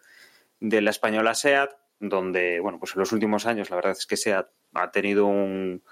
de 0.61 0.81
la 0.81 0.91
española 0.91 1.35
SEAT, 1.35 1.71
donde, 2.01 2.61
bueno, 2.61 2.79
pues 2.79 2.95
en 2.95 3.01
los 3.01 3.13
últimos 3.13 3.47
años 3.47 3.71
la 3.71 3.77
verdad 3.77 3.93
es 3.93 4.07
que 4.07 4.17
SEAT 4.17 4.49
ha 4.75 4.91
tenido 4.91 5.27
un, 5.27 5.83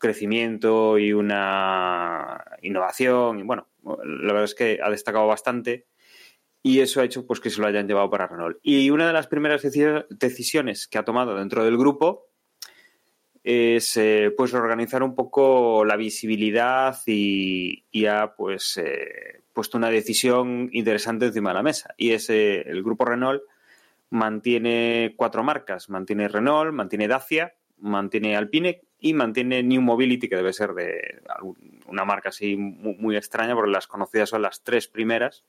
crecimiento 0.00 0.98
y 0.98 1.12
una 1.12 2.44
innovación. 2.62 3.38
Y 3.38 3.42
bueno, 3.44 3.68
la 3.84 4.32
verdad 4.32 4.44
es 4.44 4.56
que 4.56 4.80
ha 4.82 4.90
destacado 4.90 5.28
bastante 5.28 5.86
y 6.62 6.80
eso 6.80 7.00
ha 7.00 7.04
hecho 7.04 7.24
pues, 7.26 7.38
que 7.38 7.50
se 7.50 7.60
lo 7.60 7.68
hayan 7.68 7.86
llevado 7.86 8.10
para 8.10 8.26
Renault. 8.26 8.58
Y 8.62 8.90
una 8.90 9.06
de 9.06 9.12
las 9.12 9.28
primeras 9.28 9.62
decisiones 9.62 10.88
que 10.88 10.98
ha 10.98 11.04
tomado 11.04 11.36
dentro 11.36 11.64
del 11.64 11.78
grupo 11.78 12.29
es 13.42 13.96
eh, 13.96 14.32
pues 14.36 14.52
organizar 14.54 15.02
un 15.02 15.14
poco 15.14 15.84
la 15.84 15.96
visibilidad 15.96 16.96
y, 17.06 17.84
ha 18.06 18.34
pues 18.36 18.76
eh, 18.76 19.42
puesto 19.52 19.78
una 19.78 19.90
decisión 19.90 20.68
interesante 20.72 21.26
encima 21.26 21.50
de 21.50 21.54
la 21.54 21.62
mesa 21.62 21.94
y 21.96 22.10
es 22.10 22.28
eh, 22.30 22.60
el 22.62 22.82
grupo 22.82 23.04
Renault 23.04 23.42
mantiene 24.10 25.14
cuatro 25.16 25.42
marcas 25.42 25.88
mantiene 25.88 26.28
Renault 26.28 26.72
mantiene 26.72 27.08
Dacia 27.08 27.54
mantiene 27.80 28.36
Alpine 28.36 28.82
y 29.00 29.14
mantiene 29.14 29.62
New 29.62 29.80
Mobility, 29.80 30.28
que 30.28 30.36
debe 30.36 30.52
ser 30.52 30.74
de 30.74 31.22
una 31.86 32.04
marca 32.04 32.28
así 32.28 32.56
muy, 32.56 33.16
extraña, 33.16 33.54
porque 33.54 33.70
las 33.70 33.86
conocidas 33.86 34.28
son 34.28 34.42
las 34.42 34.62
tres 34.62 34.88
primeras. 34.88 35.44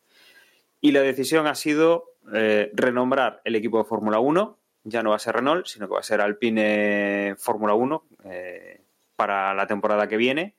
Y 0.80 0.92
la 0.92 1.02
decisión 1.02 1.48
ha 1.48 1.56
sido 1.56 2.16
eh, 2.34 2.72
renombrar 2.74 3.42
el 3.44 3.56
equipo 3.56 3.78
de 3.78 3.84
Fórmula 3.84 4.20
1. 4.20 4.58
Ya 4.84 5.04
no 5.04 5.12
va 5.12 5.18
a 5.18 5.20
ser 5.20 5.36
Renault, 5.36 5.68
sino 5.68 5.88
que 5.88 5.94
va 5.94 6.00
a 6.00 6.04
ser 6.04 6.22
Alpine 6.22 7.36
Fórmula 7.38 7.74
1 7.74 8.08
eh, 8.26 8.82
para 9.16 9.54
la 9.54 9.68
temporada 9.68 10.08
que 10.08 10.18
viene, 10.18 10.56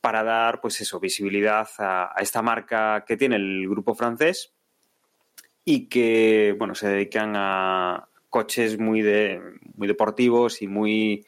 para 0.00 0.24
dar, 0.24 0.60
pues 0.60 0.80
eso, 0.80 0.98
visibilidad 0.98 1.68
a, 1.78 2.14
esta 2.18 2.42
marca 2.42 3.04
que 3.06 3.16
tiene 3.16 3.36
el 3.36 3.68
grupo 3.68 3.94
francés 3.94 4.52
y 5.64 5.88
que, 5.88 6.56
bueno, 6.58 6.74
se 6.74 6.88
dedican 6.88 7.34
a 7.36 8.08
coches 8.28 8.78
muy, 8.78 9.02
de, 9.02 9.40
muy 9.74 9.86
deportivos 9.86 10.62
y 10.62 10.66
muy 10.66 11.24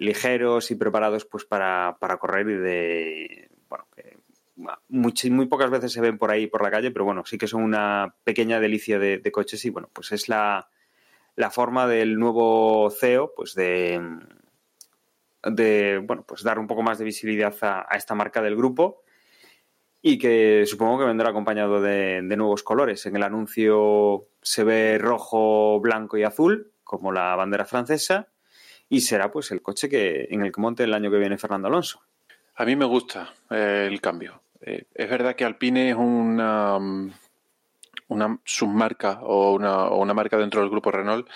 ligeros 0.00 0.70
y 0.70 0.76
preparados 0.76 1.26
pues 1.26 1.44
para, 1.44 1.98
para 2.00 2.16
correr 2.16 2.48
y 2.48 2.54
de 2.54 3.50
bueno 3.68 3.86
que 3.94 4.16
muy, 4.88 5.12
muy, 5.30 5.46
pocas 5.46 5.70
veces 5.70 5.92
se 5.92 6.00
ven 6.00 6.16
por 6.16 6.30
ahí 6.30 6.46
por 6.46 6.62
la 6.62 6.70
calle 6.70 6.90
pero 6.90 7.04
bueno 7.04 7.24
sí 7.26 7.36
que 7.36 7.46
son 7.46 7.62
una 7.62 8.14
pequeña 8.24 8.60
delicia 8.60 8.98
de, 8.98 9.20
coches 9.30 9.62
y 9.66 9.70
bueno 9.70 9.90
pues 9.92 10.10
es 10.12 10.28
la, 10.28 10.70
la 11.36 11.50
forma 11.50 11.86
del 11.86 12.18
nuevo 12.18 12.90
CEO 12.90 13.32
pues 13.34 13.54
de 13.54 14.00
bueno 15.42 16.24
pues 16.26 16.42
dar 16.42 16.58
un 16.58 16.66
poco 16.66 16.82
más 16.82 16.98
de 16.98 17.04
visibilidad 17.04 17.54
a, 17.62 17.86
esta 17.96 18.14
marca 18.14 18.42
del 18.42 18.56
grupo 18.56 19.02
y 20.02 20.18
que 20.18 20.64
supongo 20.66 20.98
que 20.98 21.04
vendrá 21.04 21.30
acompañado 21.30 21.80
de, 21.82 22.22
de, 22.22 22.36
nuevos 22.36 22.62
colores. 22.62 23.04
En 23.04 23.16
el 23.16 23.22
anuncio 23.22 24.28
se 24.40 24.64
ve 24.64 24.96
rojo, 24.98 25.78
blanco 25.80 26.16
y 26.16 26.22
azul, 26.22 26.72
como 26.84 27.12
la 27.12 27.36
bandera 27.36 27.66
francesa, 27.66 28.28
y 28.88 29.02
será 29.02 29.30
pues 29.30 29.50
el 29.50 29.60
coche 29.60 29.90
que 29.90 30.26
en 30.30 30.42
el 30.42 30.52
que 30.52 30.60
monte 30.60 30.84
el 30.84 30.94
año 30.94 31.10
que 31.10 31.18
viene 31.18 31.36
Fernando 31.36 31.68
Alonso. 31.68 32.00
A 32.56 32.64
mí 32.64 32.76
me 32.76 32.84
gusta 32.84 33.32
eh, 33.50 33.88
el 33.90 34.00
cambio. 34.00 34.42
Eh, 34.60 34.84
es 34.94 35.08
verdad 35.08 35.34
que 35.34 35.44
Alpine 35.44 35.90
es 35.90 35.96
una, 35.96 36.78
una 38.10 38.40
submarca 38.44 39.20
o 39.22 39.52
una, 39.52 39.86
o 39.86 39.98
una 39.98 40.14
marca 40.14 40.36
dentro 40.36 40.60
del 40.60 40.70
grupo 40.70 40.90
Renault 40.90 41.28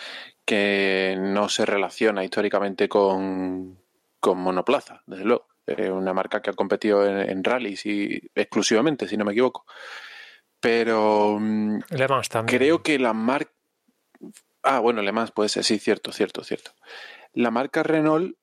que 0.44 1.16
no 1.18 1.48
se 1.48 1.64
relaciona 1.64 2.24
históricamente 2.24 2.88
con, 2.88 3.78
con 4.20 4.38
monoplaza, 4.38 5.02
desde 5.06 5.24
luego. 5.24 5.46
Una 5.66 6.12
marca 6.12 6.42
que 6.42 6.50
ha 6.50 6.52
competido 6.52 7.06
en, 7.06 7.30
en 7.30 7.42
rallies 7.42 7.86
y 7.86 8.30
exclusivamente, 8.34 9.08
si 9.08 9.16
no 9.16 9.24
me 9.24 9.32
equivoco. 9.32 9.64
Pero 10.60 11.38
mm, 11.40 11.78
creo 12.46 12.82
que 12.82 12.98
la 12.98 13.12
marca... 13.14 13.52
Ah, 14.62 14.80
bueno, 14.80 15.00
Le 15.00 15.12
Mans 15.12 15.30
puede 15.30 15.48
ser, 15.48 15.64
sí, 15.64 15.78
cierto, 15.78 16.12
cierto, 16.12 16.42
cierto. 16.42 16.72
La 17.32 17.50
marca 17.50 17.82
Renault, 17.82 18.36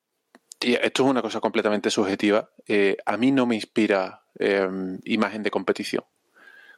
y 0.60 0.74
esto 0.74 1.04
es 1.04 1.10
una 1.10 1.22
cosa 1.22 1.40
completamente 1.40 1.90
subjetiva, 1.90 2.50
eh, 2.66 2.96
a 3.06 3.16
mí 3.16 3.30
no 3.30 3.46
me 3.46 3.56
inspira 3.56 4.22
em, 4.38 4.98
imagen 5.04 5.42
de 5.42 5.50
competición. 5.50 6.04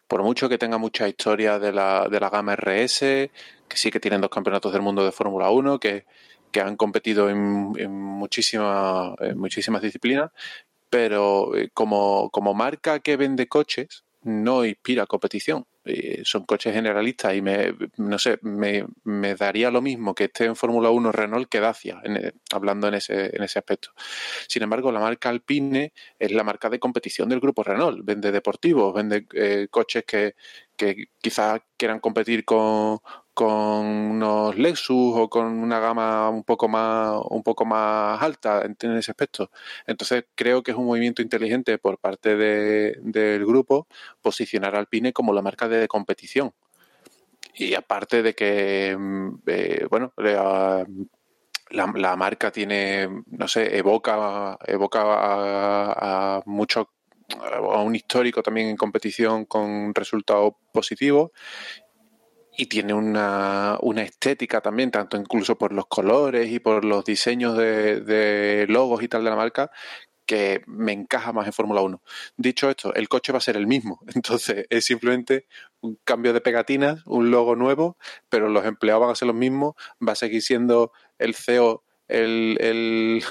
Por 0.08 0.22
mucho 0.22 0.48
que 0.48 0.58
tenga 0.58 0.78
mucha 0.78 1.08
historia 1.08 1.58
de 1.58 1.72
la, 1.72 2.08
de 2.08 2.20
la 2.20 2.30
gama 2.30 2.54
RS, 2.54 3.30
que 3.68 3.76
sí 3.76 3.90
que 3.90 4.00
tienen 4.00 4.20
dos 4.20 4.30
campeonatos 4.30 4.72
del 4.72 4.82
mundo 4.82 5.04
de 5.04 5.12
Fórmula 5.12 5.50
1, 5.50 5.78
que, 5.78 6.04
han 6.62 6.76
competido 6.76 7.28
en, 7.28 7.72
en, 7.76 7.90
muchísimas 7.90 9.16
disciplinas, 9.82 10.30
pero 10.88 11.56
eh, 11.56 11.70
como, 11.74 12.30
como 12.30 12.54
marca 12.54 13.00
que 13.00 13.16
vende 13.16 13.48
coches, 13.48 14.04
no 14.22 14.64
inspira 14.64 15.06
competición. 15.06 15.66
Eh, 15.84 16.22
son 16.24 16.44
coches 16.44 16.72
generalistas 16.72 17.34
y 17.34 17.42
me, 17.42 17.74
no 17.96 18.18
sé, 18.18 18.38
me, 18.42 18.86
me 19.04 19.34
daría 19.34 19.70
lo 19.70 19.82
mismo 19.82 20.14
que 20.14 20.24
esté 20.24 20.46
en 20.46 20.56
Fórmula 20.56 20.90
1 20.90 21.12
Renault 21.12 21.48
que 21.48 21.60
Dacia, 21.60 22.02
hablando 22.52 22.88
en 22.88 22.94
ese, 22.94 23.36
en 23.36 23.42
ese 23.42 23.58
aspecto. 23.58 23.90
Sin 24.48 24.62
embargo, 24.62 24.90
la 24.92 25.00
marca 25.00 25.28
Alpine 25.28 25.92
es 26.18 26.32
la 26.32 26.44
marca 26.44 26.70
de 26.70 26.78
competición 26.78 27.28
del 27.28 27.40
grupo 27.40 27.62
Renault. 27.62 28.04
Vende 28.04 28.32
deportivos, 28.32 28.94
vende 28.94 29.26
eh, 29.34 29.68
coches 29.70 30.04
que, 30.06 30.34
que 30.76 31.08
quizás 31.20 31.60
quieran 31.76 32.00
competir 32.00 32.44
con, 32.44 33.00
con 33.34 33.84
unos 33.86 34.56
Lexus 34.56 35.14
o 35.16 35.28
con 35.28 35.46
una 35.46 35.80
gama 35.80 36.30
un 36.30 36.44
poco 36.44 36.68
más 36.68 37.20
un 37.30 37.42
poco 37.42 37.64
más 37.64 38.22
alta 38.22 38.62
en, 38.64 38.96
ese 38.96 39.10
aspecto. 39.10 39.50
Entonces 39.86 40.24
creo 40.34 40.62
que 40.62 40.70
es 40.70 40.76
un 40.76 40.86
movimiento 40.86 41.22
inteligente 41.22 41.78
por 41.78 41.98
parte 41.98 42.36
de, 42.36 42.96
del 43.02 43.44
grupo 43.44 43.88
posicionar 44.22 44.76
a 44.76 44.78
Alpine 44.78 45.12
como 45.12 45.32
la 45.32 45.42
marca 45.42 45.68
de 45.68 45.88
competición. 45.88 46.52
Y 47.56 47.74
aparte 47.74 48.22
de 48.22 48.34
que, 48.34 48.96
mm, 48.98 49.34
eh, 49.46 49.86
bueno, 49.90 50.12
la, 50.16 50.86
la, 51.70 52.16
marca 52.16 52.50
tiene, 52.50 53.08
no 53.26 53.48
sé, 53.48 53.76
evoca, 53.78 54.58
evoca 54.66 55.02
a, 55.02 56.36
a 56.38 56.42
mucho 56.46 56.90
a 57.40 57.80
un 57.80 57.94
histórico 57.94 58.42
también 58.42 58.68
en 58.68 58.76
competición 58.76 59.46
con 59.46 59.94
resultados 59.94 60.54
positivos 60.72 61.30
y 62.56 62.66
tiene 62.66 62.94
una, 62.94 63.78
una, 63.82 64.02
estética 64.02 64.60
también, 64.60 64.90
tanto 64.90 65.16
incluso 65.16 65.56
por 65.58 65.72
los 65.72 65.86
colores 65.86 66.50
y 66.50 66.58
por 66.60 66.84
los 66.84 67.04
diseños 67.04 67.56
de, 67.56 68.66
logos 68.68 69.02
y 69.02 69.08
tal 69.08 69.24
de 69.24 69.30
la 69.30 69.36
marca, 69.36 69.70
que 70.26 70.62
me 70.66 70.92
encaja 70.92 71.32
más 71.32 71.46
en 71.46 71.52
Fórmula 71.52 71.82
1. 71.82 72.00
Dicho 72.36 72.70
esto, 72.70 72.94
el 72.94 73.08
coche 73.08 73.32
va 73.32 73.38
a 73.38 73.42
ser 73.42 73.56
el 73.56 73.66
mismo, 73.66 74.00
entonces 74.14 74.66
es 74.70 74.84
simplemente 74.84 75.46
un 75.80 75.98
cambio 76.04 76.32
de 76.32 76.40
pegatinas, 76.40 77.02
un 77.06 77.30
logo 77.30 77.56
nuevo, 77.56 77.96
pero 78.28 78.48
los 78.48 78.64
empleados 78.64 79.02
van 79.02 79.10
a 79.10 79.14
ser 79.16 79.26
los 79.26 79.36
mismos, 79.36 79.74
va 80.06 80.12
a 80.12 80.16
seguir 80.16 80.42
siendo 80.42 80.92
el 81.18 81.34
CEO 81.34 81.82
el, 82.08 82.58
el 82.60 83.24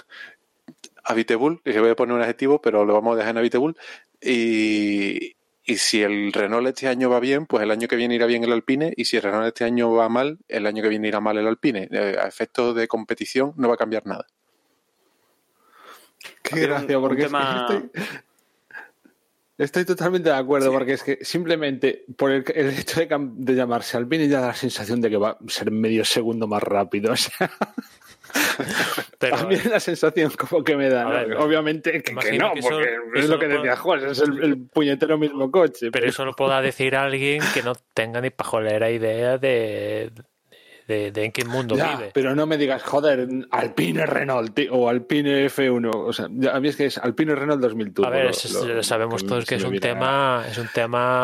Habitable, 1.03 1.59
se 1.65 1.79
voy 1.79 1.89
a 1.89 1.95
poner 1.95 2.15
un 2.15 2.21
adjetivo, 2.21 2.61
pero 2.61 2.85
lo 2.85 2.93
vamos 2.93 3.13
a 3.13 3.17
dejar 3.17 3.31
en 3.31 3.37
Habitable, 3.39 3.73
y, 4.21 5.35
y 5.65 5.77
si 5.77 6.03
el 6.03 6.33
Renault 6.33 6.67
este 6.67 6.89
año 6.89 7.09
va 7.09 7.21
bien, 7.21 7.45
pues 7.45 7.63
el 7.63 7.71
año 7.71 7.87
que 7.87 7.95
viene 7.95 8.15
irá 8.15 8.25
bien 8.25 8.43
el 8.43 8.51
Alpine. 8.51 8.93
Y 8.97 9.05
si 9.05 9.15
el 9.15 9.23
Renault 9.23 9.47
este 9.47 9.63
año 9.63 9.91
va 9.93 10.09
mal, 10.09 10.39
el 10.49 10.65
año 10.67 10.83
que 10.83 10.89
viene 10.89 11.07
irá 11.07 11.21
mal 11.21 11.37
el 11.37 11.47
Alpine. 11.47 11.87
Eh, 11.89 12.17
a 12.21 12.27
efectos 12.27 12.75
de 12.75 12.87
competición 12.87 13.53
no 13.55 13.69
va 13.69 13.75
a 13.75 13.77
cambiar 13.77 14.05
nada. 14.05 14.27
Qué 16.41 16.59
gracia, 16.59 16.99
porque 16.99 17.29
estoy, 19.57 19.85
totalmente 19.85 20.29
de 20.29 20.35
acuerdo, 20.35 20.71
porque 20.71 20.93
es 20.93 21.03
que 21.03 21.19
simplemente 21.21 22.05
por 22.17 22.31
el, 22.31 22.43
hecho 22.77 22.99
de, 22.99 23.55
llamarse 23.55 23.95
Alpine 23.97 24.27
ya 24.27 24.41
da 24.41 24.47
la 24.47 24.55
sensación 24.55 24.99
de 24.99 25.09
que 25.09 25.17
va 25.17 25.31
a 25.31 25.37
ser 25.47 25.71
medio 25.71 26.03
segundo 26.03 26.47
más 26.47 26.61
rápido. 26.63 27.13
Pero, 29.19 29.35
a 29.37 29.43
mí 29.45 29.55
es 29.55 29.65
la 29.65 29.79
sensación 29.79 30.31
como 30.31 30.63
que 30.63 30.75
me 30.75 30.89
da. 30.89 31.07
Obviamente 31.39 32.01
que, 32.03 32.13
no, 32.13 32.19
que 32.53 32.59
eso- 32.59 32.69
porque 32.69 32.95
es 33.15 33.29
lo 33.29 33.39
que 33.39 33.47
decía 33.47 33.75
Juan, 33.77 34.05
es 34.09 34.19
el, 34.19 34.43
el 34.43 34.57
puñetero 34.67 35.17
mismo 35.17 35.49
coche. 35.51 35.91
pero 35.91 36.07
eso 36.07 36.25
lo 36.25 36.33
pueda 36.33 36.61
decir 36.61 36.95
alguien 36.95 37.41
que 37.53 37.63
no 37.63 37.73
tenga 37.93 38.19
ni 38.21 38.29
pajolera 38.31 38.89
idea 38.91 39.37
de, 39.37 40.11
de, 40.87 41.11
de 41.11 41.23
en 41.25 41.31
qué 41.31 41.45
mundo 41.45 41.75
Ya, 41.77 41.95
vive. 41.95 42.11
pero 42.13 42.35
no 42.35 42.45
me 42.45 42.57
digas, 42.57 42.83
joder, 42.83 43.27
Alpine 43.51 44.05
Renault 44.05 44.53
tío, 44.53 44.73
o 44.73 44.89
Alpine 44.89 45.45
F1. 45.47 45.89
O 45.93 46.11
sea, 46.11 46.25
a 46.25 46.59
mí 46.59 46.67
es 46.67 46.75
que 46.75 46.85
es 46.87 46.97
Alpine 46.97 47.35
Renault 47.35 47.61
2000 47.61 47.93
Turbo. 47.93 48.07
A 48.07 48.11
ver, 48.11 48.25
lo- 48.25 48.29
es- 48.31 48.51
lo- 48.51 48.83
sabemos 48.83 49.25
todos 49.25 49.45
que 49.45 49.55
es 49.55 49.63
un 49.63 49.79
tema, 49.79 50.43
es 50.49 50.57
un 50.57 50.67
tema 50.73 51.23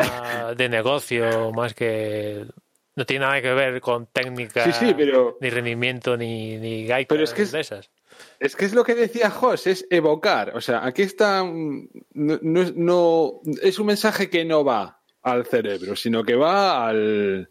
de 0.56 0.68
negocio 0.70 1.52
más 1.52 1.74
que 1.74 2.46
no 2.96 3.06
tiene 3.06 3.24
nada 3.26 3.40
que 3.40 3.52
ver 3.52 3.80
con 3.80 4.06
técnica, 4.06 4.64
Sí, 4.64 4.72
sí, 4.86 4.94
pero- 4.94 5.38
ni 5.40 5.50
rendimiento, 5.50 6.16
ni, 6.16 6.56
ni 6.58 6.86
gaitas 6.86 7.14
Pero 7.14 7.24
es 7.24 7.32
que 7.34 7.42
es- 7.42 7.52
de 7.52 7.60
esas. 7.60 7.90
Es 8.38 8.54
que 8.56 8.64
es 8.66 8.74
lo 8.74 8.84
que 8.84 8.94
decía 8.94 9.30
Jos, 9.30 9.66
es 9.66 9.86
evocar. 9.88 10.54
O 10.54 10.60
sea, 10.60 10.84
aquí 10.84 11.02
está. 11.02 11.42
No, 11.42 12.38
no 12.42 12.60
es- 12.62 12.74
no- 12.76 13.40
es 13.62 13.78
un 13.78 13.86
mensaje 13.86 14.28
que 14.28 14.44
no 14.44 14.64
va 14.64 15.00
al 15.22 15.46
cerebro, 15.46 15.96
sino 15.96 16.22
que 16.24 16.34
va 16.34 16.86
al, 16.88 17.48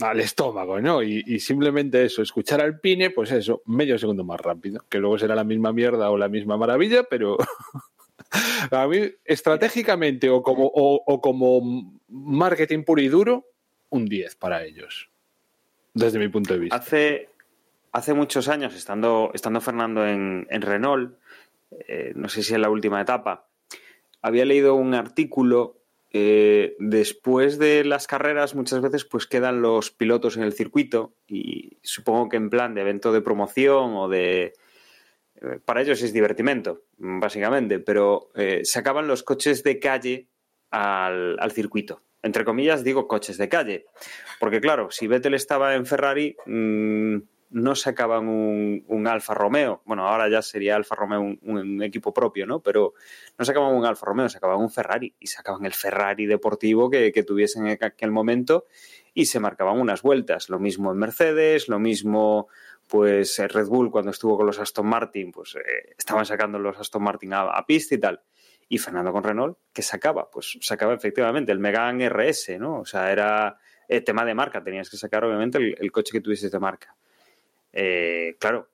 al 0.00 0.20
estómago, 0.20 0.80
¿no? 0.80 1.02
Y, 1.02 1.22
y 1.26 1.40
simplemente 1.40 2.04
eso, 2.04 2.22
escuchar 2.22 2.60
al 2.62 2.80
pine, 2.80 3.10
pues 3.10 3.32
eso, 3.32 3.62
medio 3.66 3.98
segundo 3.98 4.24
más 4.24 4.40
rápido, 4.40 4.82
que 4.88 4.98
luego 4.98 5.18
será 5.18 5.34
la 5.34 5.44
misma 5.44 5.72
mierda 5.72 6.10
o 6.10 6.16
la 6.16 6.28
misma 6.28 6.56
maravilla, 6.56 7.02
pero 7.04 7.36
a 8.70 8.86
mí, 8.86 9.00
estratégicamente 9.24 10.30
o 10.30 10.42
como, 10.42 10.66
o, 10.66 11.02
o 11.06 11.20
como 11.20 11.92
marketing 12.08 12.84
puro 12.84 13.02
y 13.02 13.08
duro, 13.08 13.46
un 13.92 14.06
10 14.06 14.34
para 14.36 14.64
ellos, 14.64 15.08
desde 15.94 16.18
mi 16.18 16.28
punto 16.28 16.54
de 16.54 16.60
vista. 16.60 16.76
Hace, 16.76 17.28
hace 17.92 18.14
muchos 18.14 18.48
años, 18.48 18.74
estando, 18.74 19.30
estando 19.34 19.60
Fernando 19.60 20.06
en, 20.06 20.46
en 20.50 20.62
Renault, 20.62 21.16
eh, 21.88 22.12
no 22.14 22.28
sé 22.28 22.42
si 22.42 22.54
en 22.54 22.62
la 22.62 22.70
última 22.70 23.00
etapa, 23.00 23.46
había 24.22 24.44
leído 24.44 24.74
un 24.74 24.94
artículo. 24.94 25.78
eh, 26.14 26.74
después 26.78 27.58
de 27.58 27.84
las 27.84 28.06
carreras, 28.06 28.54
muchas 28.54 28.80
veces 28.82 29.04
pues 29.06 29.26
quedan 29.26 29.62
los 29.62 29.90
pilotos 29.90 30.36
en 30.36 30.42
el 30.42 30.52
circuito 30.52 31.14
y 31.26 31.78
supongo 31.82 32.28
que 32.28 32.36
en 32.36 32.50
plan 32.50 32.74
de 32.74 32.82
evento 32.82 33.12
de 33.12 33.22
promoción 33.22 33.94
o 33.94 34.08
de. 34.08 34.52
eh, 35.40 35.58
Para 35.64 35.80
ellos 35.82 36.02
es 36.02 36.12
divertimento, 36.12 36.82
básicamente, 36.98 37.78
pero 37.78 38.28
eh, 38.34 38.60
sacaban 38.64 39.06
los 39.06 39.22
coches 39.22 39.62
de 39.62 39.78
calle 39.78 40.26
al, 40.70 41.38
al 41.40 41.50
circuito. 41.52 42.02
Entre 42.22 42.44
comillas, 42.44 42.84
digo 42.84 43.08
coches 43.08 43.36
de 43.36 43.48
calle. 43.48 43.86
Porque 44.38 44.60
claro, 44.60 44.90
si 44.90 45.06
Vettel 45.06 45.34
estaba 45.34 45.74
en 45.74 45.86
Ferrari, 45.86 46.36
mmm, 46.46 47.18
no 47.52 47.74
sacaban 47.74 48.28
un, 48.28 49.06
Alfa 49.06 49.34
Romeo. 49.34 49.82
Bueno, 49.84 50.08
ahora 50.08 50.28
ya 50.28 50.40
sería 50.40 50.76
Alfa 50.76 50.94
Romeo 50.94 51.20
un, 51.20 51.82
equipo 51.82 52.14
propio, 52.14 52.46
¿no? 52.46 52.60
Pero 52.60 52.94
no 53.38 53.44
sacaban 53.44 53.74
un 53.74 53.84
Alfa 53.84 54.06
Romeo, 54.06 54.28
sacaban 54.28 54.58
un 54.58 54.70
Ferrari. 54.70 55.14
Y 55.18 55.26
sacaban 55.26 55.64
el 55.66 55.74
Ferrari 55.74 56.26
deportivo 56.26 56.90
que, 56.90 57.12
tuviesen 57.26 57.66
en 57.66 57.78
aquel 57.82 58.10
momento 58.10 58.66
y 59.14 59.26
se 59.26 59.40
marcaban 59.40 59.78
unas 59.78 60.02
vueltas. 60.02 60.48
Lo 60.48 60.58
mismo 60.58 60.92
en 60.92 60.98
Mercedes, 60.98 61.68
lo 61.68 61.78
mismo 61.78 62.48
pues 62.88 63.38
Red 63.38 63.68
Bull 63.68 63.90
cuando 63.90 64.10
estuvo 64.10 64.36
con 64.36 64.46
los 64.46 64.58
Aston 64.58 64.86
Martin, 64.86 65.32
pues 65.32 65.54
eh, 65.54 65.94
estaban 65.96 66.26
sacando 66.26 66.58
los 66.58 66.78
Aston 66.78 67.02
Martin 67.02 67.32
a 67.32 67.64
pista 67.66 67.94
y 67.94 67.98
tal 67.98 68.22
y 68.72 68.78
Fernando 68.78 69.12
con 69.12 69.22
Renault, 69.22 69.58
¿qué 69.70 69.82
sacaba? 69.82 70.30
Pues 70.30 70.56
sacaba 70.62 70.94
efectivamente 70.94 71.52
el 71.52 71.58
Megane 71.58 72.08
RS, 72.08 72.58
¿no? 72.58 72.80
O 72.80 72.86
sea, 72.86 73.12
era 73.12 73.58
eh, 73.86 74.00
tema 74.00 74.24
de 74.24 74.32
marca, 74.32 74.64
tenías 74.64 74.88
que 74.88 74.96
sacar 74.96 75.26
obviamente 75.26 75.58
el, 75.58 75.76
el 75.78 75.92
coche 75.92 76.10
que 76.10 76.22
tuvieses 76.22 76.50
de 76.50 76.58
marca. 76.58 76.96
Eh, 77.70 78.34
claro, 78.40 78.70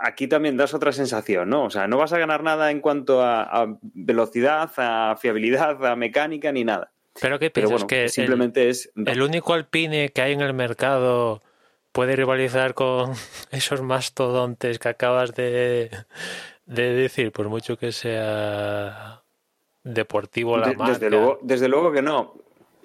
aquí 0.00 0.26
también 0.26 0.56
das 0.56 0.74
otra 0.74 0.90
sensación, 0.90 1.48
¿no? 1.50 1.66
O 1.66 1.70
sea, 1.70 1.86
no 1.86 1.98
vas 1.98 2.12
a 2.12 2.18
ganar 2.18 2.42
nada 2.42 2.72
en 2.72 2.80
cuanto 2.80 3.22
a, 3.22 3.44
a 3.44 3.78
velocidad, 3.94 4.72
a 4.76 5.16
fiabilidad, 5.16 5.86
a 5.86 5.94
mecánica, 5.94 6.50
ni 6.50 6.64
nada. 6.64 6.90
Pero 7.20 7.38
¿qué 7.38 7.50
Pero 7.50 7.68
piensas? 7.68 7.86
bueno, 7.86 7.86
que 7.86 8.08
simplemente 8.08 8.62
el, 8.64 8.70
es... 8.70 8.90
el 9.06 9.22
único 9.22 9.54
Alpine 9.54 10.08
que 10.08 10.20
hay 10.20 10.32
en 10.32 10.40
el 10.40 10.52
mercado 10.52 11.44
puede 11.92 12.16
rivalizar 12.16 12.74
con 12.74 13.12
esos 13.52 13.82
mastodontes 13.82 14.80
que 14.80 14.88
acabas 14.88 15.32
de, 15.36 15.90
de 16.74 16.94
decir, 16.94 17.32
por 17.32 17.48
mucho 17.48 17.76
que 17.76 17.92
sea 17.92 19.22
deportivo 19.84 20.56
la 20.56 20.68
de, 20.68 20.76
marca. 20.76 20.92
Desde 20.94 21.10
luego, 21.10 21.38
desde 21.42 21.68
luego 21.68 21.92
que 21.92 22.02
no. 22.02 22.34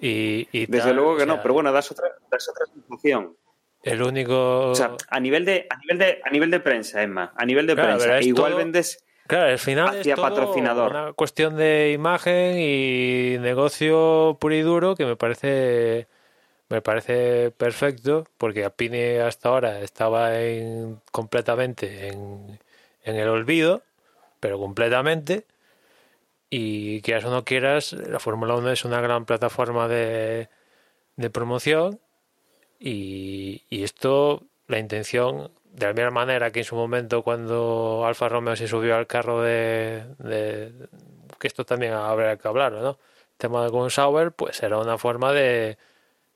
Y, 0.00 0.48
y 0.52 0.66
desde 0.66 0.86
tal, 0.88 0.96
luego 0.96 1.16
que 1.16 1.22
o 1.22 1.26
sea, 1.26 1.34
no, 1.36 1.42
pero 1.42 1.54
bueno, 1.54 1.72
das 1.72 1.90
otra, 1.90 2.08
das 2.30 2.48
otra 2.48 2.66
sensación. 2.66 3.36
El 3.82 4.02
único. 4.02 4.70
O 4.70 4.74
sea, 4.74 4.96
a 5.08 5.20
nivel 5.20 5.44
de, 5.44 5.66
a 5.70 5.76
nivel 5.78 5.98
de, 5.98 6.20
a 6.24 6.30
nivel 6.30 6.50
de 6.50 6.60
prensa, 6.60 7.02
Emma, 7.02 7.32
a 7.36 7.44
nivel 7.44 7.66
de 7.66 7.74
Claro, 7.74 7.98
prensa, 7.98 8.20
igual 8.20 8.52
todo- 8.52 8.58
vendes 8.58 9.04
Claro, 9.28 9.52
al 9.52 9.58
final 9.58 9.88
hacia 9.88 10.14
es 10.14 10.16
todo 10.16 10.28
patrocinador. 10.28 10.90
una 10.90 11.12
cuestión 11.12 11.54
de 11.56 11.92
imagen 11.92 12.56
y 12.58 13.36
negocio 13.38 14.38
puro 14.40 14.54
y 14.54 14.62
duro 14.62 14.96
que 14.96 15.04
me 15.04 15.16
parece 15.16 16.08
me 16.70 16.80
parece 16.80 17.50
perfecto 17.50 18.24
porque 18.38 18.64
Alpine 18.64 19.20
hasta 19.20 19.50
ahora 19.50 19.80
estaba 19.80 20.40
en, 20.40 21.00
completamente 21.12 22.08
en, 22.08 22.58
en 23.04 23.16
el 23.16 23.28
olvido, 23.28 23.82
pero 24.40 24.58
completamente. 24.58 25.46
Y 26.50 27.02
quieras 27.02 27.24
o 27.26 27.30
no 27.30 27.44
quieras, 27.44 27.92
la 27.92 28.20
Fórmula 28.20 28.54
1 28.56 28.70
es 28.72 28.84
una 28.84 29.00
gran 29.02 29.26
plataforma 29.26 29.86
de, 29.88 30.48
de 31.16 31.30
promoción 31.30 32.00
y, 32.80 33.64
y 33.70 33.84
esto, 33.84 34.44
la 34.68 34.78
intención, 34.78 35.52
de 35.72 35.86
la 35.86 35.94
misma 35.94 36.10
manera 36.12 36.52
que 36.52 36.60
en 36.60 36.66
su 36.66 36.76
momento 36.76 37.22
cuando 37.24 38.04
Alfa 38.06 38.28
Romeo 38.28 38.56
se 38.56 38.68
subió 38.68 38.96
al 38.96 39.06
carro 39.08 39.42
de, 39.42 40.04
de- 40.18 40.72
que 41.40 41.48
esto 41.48 41.64
también 41.66 41.92
habrá 41.94 42.36
que 42.38 42.48
hablarlo, 42.48 42.82
¿no? 42.82 42.90
El 43.32 43.38
tema 43.38 43.62
de 43.64 43.70
Gun 43.70 43.90
Sauber, 43.90 44.32
pues 44.32 44.62
era 44.62 44.78
una 44.78 44.98
forma 44.98 45.32
de, 45.32 45.78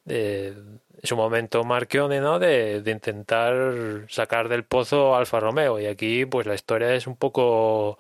de 0.05 0.55
en 1.03 1.09
su 1.09 1.17
momento 1.17 1.65
Marchione, 1.65 2.21
¿no? 2.21 2.39
De, 2.39 2.81
de 2.81 2.91
intentar 2.93 4.05
sacar 4.09 4.49
del 4.49 4.65
pozo 4.65 5.17
Alfa 5.17 5.41
Romeo 5.41 5.81
y 5.81 5.87
aquí 5.87 6.27
pues 6.27 6.47
la 6.47 6.55
historia 6.55 6.95
es 6.95 7.07
un 7.09 7.17
poco 7.17 7.99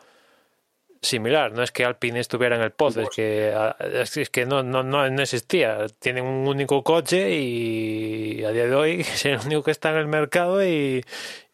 similar, 1.03 1.53
no 1.53 1.65
es 1.65 1.73
que 1.73 1.85
Alpine 1.85 2.21
estuviera 2.21 2.55
en 2.55 2.63
el 2.63 2.71
pozo, 2.71 3.01
es 3.03 3.09
que, 3.11 3.53
es 4.15 4.31
que 4.31 4.47
no, 4.47 4.63
no, 4.63 4.85
no, 4.85 5.05
existía. 5.21 5.87
Tienen 5.99 6.25
un 6.25 6.47
único 6.47 6.85
coche 6.85 7.33
y 7.33 8.45
a 8.45 8.51
día 8.51 8.67
de 8.67 8.75
hoy 8.75 9.01
es 9.01 9.25
el 9.27 9.39
único 9.45 9.65
que 9.65 9.73
está 9.73 9.91
en 9.91 9.97
el 9.97 10.07
mercado 10.07 10.65
y, 10.65 11.05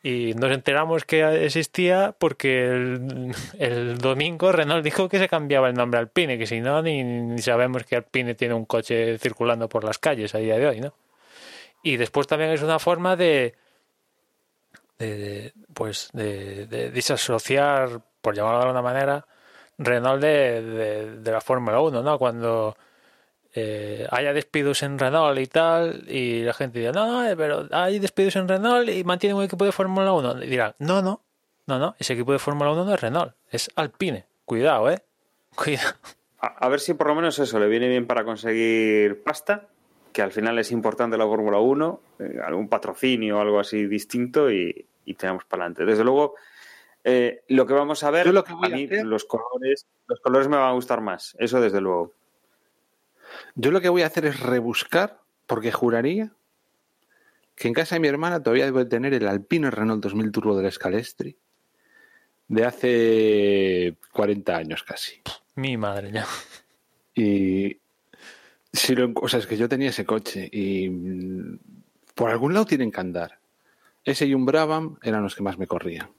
y 0.03 0.35
nos 0.35 0.53
enteramos 0.53 1.05
que 1.05 1.45
existía 1.47 2.15
porque 2.19 2.67
el, 2.67 3.35
el 3.59 3.99
domingo 3.99 4.53
Renault 4.53 4.85
dijo 4.85 5.09
que 5.09 5.19
se 5.19 5.29
cambiaba 5.29 5.69
el 5.69 5.75
nombre 5.75 5.99
Alpine, 5.99 6.37
que 6.37 6.47
si 6.47 6.61
no 6.61 6.83
ni, 6.83 7.03
ni 7.03 7.41
sabemos 7.41 7.85
que 7.85 7.97
Alpine 7.97 8.35
tiene 8.35 8.53
un 8.53 8.67
coche 8.67 9.17
circulando 9.19 9.69
por 9.69 9.83
las 9.83 9.99
calles 9.99 10.35
a 10.35 10.39
día 10.39 10.59
de 10.59 10.67
hoy, 10.67 10.81
¿no? 10.81 10.93
Y 11.83 11.97
después 11.97 12.27
también 12.27 12.51
es 12.51 12.61
una 12.61 12.79
forma 12.79 13.17
de, 13.17 13.55
de, 14.99 15.17
de, 15.17 15.53
pues 15.73 16.11
de, 16.13 16.67
de 16.67 16.91
disasociar, 16.91 18.03
por 18.21 18.35
llamarlo 18.35 18.59
de 18.59 18.65
alguna 18.67 18.83
manera, 18.83 19.27
Renault 19.79 20.21
de, 20.21 21.17
de, 21.23 21.31
la 21.31 21.41
Fórmula 21.41 21.81
1, 21.81 22.03
¿no? 22.03 22.19
Cuando 22.19 22.77
eh, 23.55 24.07
haya 24.11 24.33
despidos 24.33 24.83
en 24.83 24.99
Renault 24.99 25.39
y 25.39 25.47
tal, 25.47 26.05
y 26.09 26.43
la 26.43 26.53
gente 26.53 26.81
dirá, 26.81 26.93
no, 26.93 27.07
no, 27.07 27.29
eh, 27.29 27.37
pero 27.37 27.69
hay 27.71 27.99
despidos 27.99 28.37
en 28.37 28.49
Renault 28.49 28.89
y 28.89 29.05
mantiene 29.05 29.35
un 29.35 29.45
equipo 29.45 29.65
de 29.65 29.73
Fórmula 29.73 30.13
1. 30.13 30.43
Y 30.43 30.49
dirá, 30.49 30.75
no, 30.79 31.01
no, 31.01 31.23
no, 31.67 31.79
no, 31.79 31.95
ese 31.99 32.15
equipo 32.15 32.33
de 32.33 32.39
Fórmula 32.39 32.73
1 32.73 32.85
no 32.85 32.95
es 32.95 33.01
Renault, 33.01 33.35
es 33.51 33.71
Alpine. 33.77 34.27
Cuidado, 34.45 34.91
¿eh? 34.91 35.03
Cuidado. 35.55 35.95
A, 36.41 36.47
a 36.47 36.69
ver 36.69 36.81
si 36.81 36.95
por 36.95 37.09
lo 37.09 37.15
menos 37.15 37.39
eso 37.39 37.59
le 37.59 37.69
viene 37.69 37.89
bien 37.89 38.07
para 38.07 38.25
conseguir 38.25 39.23
pasta, 39.23 39.69
que 40.13 40.23
al 40.23 40.33
final 40.33 40.59
es 40.59 40.73
importante 40.73 41.17
la 41.17 41.27
Fórmula 41.27 41.59
1, 41.59 42.01
eh, 42.19 42.39
algún 42.45 42.69
patrocinio 42.69 43.39
o 43.39 43.41
algo 43.41 43.61
así 43.61 43.87
distinto 43.87 44.51
y, 44.51 44.87
y 45.05 45.15
tenemos 45.15 45.45
para 45.45 45.65
adelante. 45.65 45.85
Desde 45.85 46.05
luego, 46.05 46.35
eh, 47.11 47.43
lo 47.49 47.67
que 47.67 47.73
vamos 47.75 48.03
a 48.05 48.11
ver, 48.11 48.27
Yo 48.27 48.33
lo 48.33 48.45
que 48.45 48.53
voy 48.53 48.71
a 48.71 48.75
a 48.75 48.77
mí 48.77 48.85
hacer- 48.85 49.07
los 49.07 49.25
colores, 49.25 49.87
los 50.07 50.21
colores 50.21 50.49
me 50.49 50.57
van 50.57 50.69
a 50.69 50.73
gustar 50.73 51.01
más, 51.01 51.35
eso 51.39 51.61
desde 51.61 51.81
luego. 51.81 52.13
Yo 53.55 53.71
lo 53.71 53.81
que 53.81 53.89
voy 53.89 54.03
a 54.03 54.07
hacer 54.07 54.27
es 54.27 54.41
rebuscar, 54.41 55.21
porque 55.47 55.73
juraría 55.73 56.33
que 57.55 57.69
en 57.69 57.75
casa 57.75 57.95
de 57.97 58.01
mi 58.01 58.09
hermana 58.09 58.43
todavía 58.43 58.65
debo 58.67 58.79
de 58.79 58.85
tener 58.87 59.15
el 59.15 59.27
Alpine 59.27 59.71
Renault 59.71 60.03
2000 60.03 60.31
Turbo 60.33 60.57
del 60.57 60.71
Scalestri 60.71 61.37
de 62.49 62.65
hace 62.65 63.97
40 64.13 64.57
años 64.57 64.83
casi. 64.85 65.21
Mi 65.57 65.77
madre, 65.77 66.11
ya. 66.13 66.27
Y 67.15 67.81
si 68.73 68.95
lo, 68.95 69.11
o 69.21 69.29
sea, 69.29 69.41
es 69.41 69.47
que 69.47 69.57
yo 69.57 69.69
tenía 69.69 69.91
ese 69.91 70.05
coche 70.07 70.49
y 70.53 70.89
por 72.15 72.31
algún 72.31 72.55
lado 72.55 72.65
tienen 72.67 72.93
que 72.93 73.01
andar. 73.01 73.39
Ese 74.05 74.25
y 74.27 74.35
un 74.35 74.47
Brabham 74.47 74.97
eran 75.03 75.23
los 75.23 75.35
que 75.35 75.43
más 75.43 75.59
me 75.59 75.67
corrían. 75.67 76.11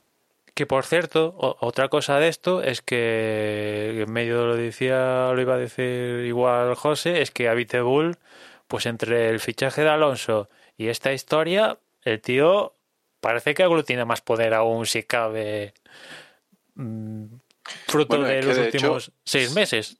Que 0.59 0.65
por 0.65 0.83
cierto, 0.85 1.35
o- 1.37 1.55
otra 1.61 1.87
cosa 1.87 2.19
de 2.19 2.27
esto 2.27 2.61
es 2.61 2.81
que 2.81 4.03
en 4.05 4.11
medio 4.11 4.45
lo 4.45 4.57
decía, 4.57 5.31
lo 5.31 5.39
iba 5.39 5.53
a 5.53 5.57
decir 5.57 6.25
igual 6.25 6.75
José, 6.75 7.21
es 7.21 7.31
que 7.31 7.47
a 7.47 7.53
Bull, 7.81 8.17
pues 8.67 8.85
entre 8.85 9.29
el 9.29 9.39
fichaje 9.39 9.83
de 9.83 9.89
Alonso 9.89 10.49
y 10.75 10.89
esta 10.89 11.13
historia, 11.13 11.79
el 12.03 12.19
tío 12.19 12.73
parece 13.21 13.53
que 13.53 13.63
aglutina 13.63 14.03
más 14.03 14.19
poder 14.19 14.53
aún 14.53 14.85
si 14.85 15.03
cabe 15.03 15.75
mm, 16.75 17.27
fruto 17.87 18.17
Bueno, 18.17 18.25
de 18.25 18.43
los 18.43 18.57
de 18.57 18.63
últimos 18.63 19.07
hecho, 19.07 19.17
seis 19.23 19.55
meses. 19.55 19.97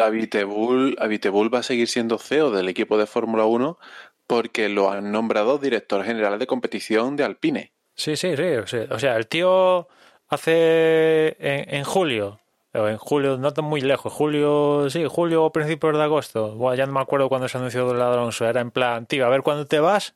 Avitebull 0.00 1.54
va 1.54 1.58
a 1.58 1.62
seguir 1.62 1.88
siendo 1.88 2.16
CEO 2.16 2.50
del 2.52 2.70
equipo 2.70 2.96
de 2.96 3.04
Fórmula 3.04 3.44
1 3.44 3.78
porque 4.26 4.70
lo 4.70 4.90
han 4.90 5.12
nombrado 5.12 5.58
director 5.58 6.02
general 6.04 6.38
de 6.38 6.46
competición 6.46 7.16
de 7.16 7.24
Alpine. 7.24 7.72
Sí, 8.00 8.16
sí, 8.16 8.34
sí. 8.66 8.76
O 8.90 8.98
sea, 8.98 9.16
el 9.16 9.26
tío 9.26 9.86
hace 10.28 11.36
en, 11.38 11.74
en 11.74 11.84
julio, 11.84 12.40
en 12.72 12.96
julio, 12.96 13.36
no 13.36 13.52
tan 13.52 13.66
muy 13.66 13.82
lejos, 13.82 14.10
julio, 14.12 14.88
sí, 14.88 15.04
julio 15.06 15.44
o 15.44 15.52
principios 15.52 15.96
de 15.98 16.02
agosto. 16.04 16.54
Bueno, 16.56 16.76
ya 16.76 16.86
no 16.86 16.92
me 16.92 17.00
acuerdo 17.00 17.28
cuándo 17.28 17.46
se 17.48 17.58
anunció 17.58 17.90
el 17.92 18.00
Alonso. 18.00 18.46
Era 18.48 18.62
en 18.62 18.70
plan, 18.70 19.04
tío, 19.06 19.26
a 19.26 19.28
ver 19.28 19.42
cuándo 19.42 19.66
te 19.66 19.80
vas. 19.80 20.14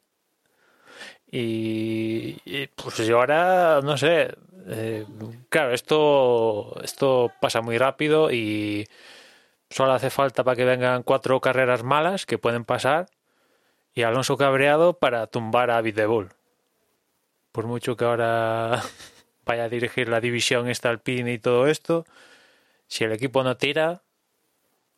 Y, 1.30 2.36
pues 2.76 2.98
yo 3.06 3.18
ahora, 3.18 3.80
no 3.82 3.96
sé. 3.98 4.34
eh, 4.68 5.04
claro, 5.48 5.72
esto, 5.72 6.74
esto 6.82 7.32
pasa 7.40 7.60
muy 7.60 7.76
rápido 7.78 8.30
y 8.32 8.86
solo 9.70 9.92
hace 9.92 10.10
falta 10.10 10.44
para 10.44 10.56
que 10.56 10.64
vengan 10.64 11.02
cuatro 11.02 11.40
carreras 11.40 11.82
malas 11.82 12.26
que 12.26 12.38
pueden 12.38 12.64
pasar 12.64 13.06
y 13.94 14.02
Alonso 14.02 14.36
cabreado 14.36 14.94
para 14.98 15.26
tumbar 15.28 15.70
a 15.70 15.80
Videbul. 15.82 16.30
Por 17.54 17.68
mucho 17.68 17.96
que 17.96 18.04
ahora 18.04 18.82
vaya 19.46 19.64
a 19.64 19.68
dirigir 19.68 20.08
la 20.08 20.20
división 20.20 20.68
esta 20.68 20.90
Alpine 20.90 21.34
y 21.34 21.38
todo 21.38 21.68
esto, 21.68 22.04
si 22.88 23.04
el 23.04 23.12
equipo 23.12 23.44
no 23.44 23.56
tira, 23.56 24.02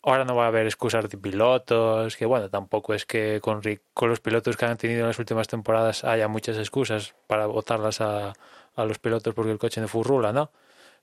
ahora 0.03 0.25
no 0.25 0.35
va 0.35 0.45
a 0.45 0.49
haber 0.49 0.64
excusas 0.64 1.07
de 1.11 1.19
pilotos, 1.19 2.16
que 2.16 2.25
bueno, 2.25 2.49
tampoco 2.49 2.95
es 2.95 3.05
que 3.05 3.40
con, 3.42 3.61
con 3.92 4.09
los 4.09 4.21
pilotos 4.21 4.57
que 4.57 4.64
han 4.64 4.79
tenido 4.79 5.01
en 5.01 5.09
las 5.09 5.19
últimas 5.19 5.49
temporadas 5.49 6.03
haya 6.03 6.29
muchas 6.29 6.57
excusas 6.57 7.14
para 7.27 7.45
botarlas 7.45 8.01
a, 8.01 8.33
a 8.75 8.85
los 8.87 8.99
pilotos 8.99 9.35
porque 9.35 9.53
el 9.53 9.59
coche 9.59 9.83
no 9.83 9.88
furrula, 9.88 10.33
¿no? 10.33 10.51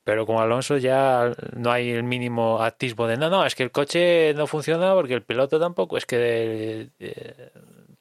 Pero 0.02 0.26
con 0.26 0.38
Alonso 0.38 0.76
ya 0.78 1.36
no 1.52 1.70
hay 1.70 1.90
el 1.90 2.02
mínimo 2.02 2.60
atisbo 2.64 3.06
de 3.06 3.16
no, 3.16 3.30
no, 3.30 3.46
es 3.46 3.54
que 3.54 3.62
el 3.62 3.70
coche 3.70 4.34
no 4.34 4.48
funciona 4.48 4.92
porque 4.94 5.14
el 5.14 5.22
piloto 5.22 5.60
tampoco 5.60 5.98
es 5.98 6.04
que 6.04 6.90
eh, 6.98 7.50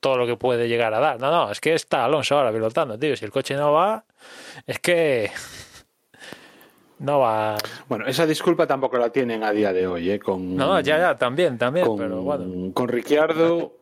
todo 0.03 0.17
lo 0.17 0.27
que 0.27 0.35
puede 0.35 0.67
llegar 0.67 0.93
a 0.93 0.99
dar. 0.99 1.19
No, 1.19 1.31
no, 1.31 1.49
es 1.49 1.61
que 1.61 1.73
está 1.73 2.03
Alonso 2.03 2.37
ahora 2.37 2.51
pilotando, 2.51 2.99
tío. 2.99 3.15
Si 3.15 3.23
el 3.23 3.31
coche 3.31 3.55
no 3.55 3.71
va, 3.71 4.03
es 4.67 4.77
que 4.79 5.31
no 6.99 7.19
va. 7.19 7.55
Bueno, 7.87 8.05
esa 8.05 8.25
disculpa 8.25 8.67
tampoco 8.67 8.97
la 8.97 9.09
tienen 9.09 9.43
a 9.43 9.51
día 9.51 9.71
de 9.71 9.87
hoy, 9.87 10.11
¿eh? 10.11 10.19
Con, 10.19 10.57
No, 10.57 10.79
ya, 10.81 10.97
ya, 10.99 11.17
también, 11.17 11.57
también, 11.57 11.87
con, 11.87 11.97
pero 11.97 12.21
bueno. 12.21 12.73
con 12.73 12.89
Ricciardo, 12.89 13.77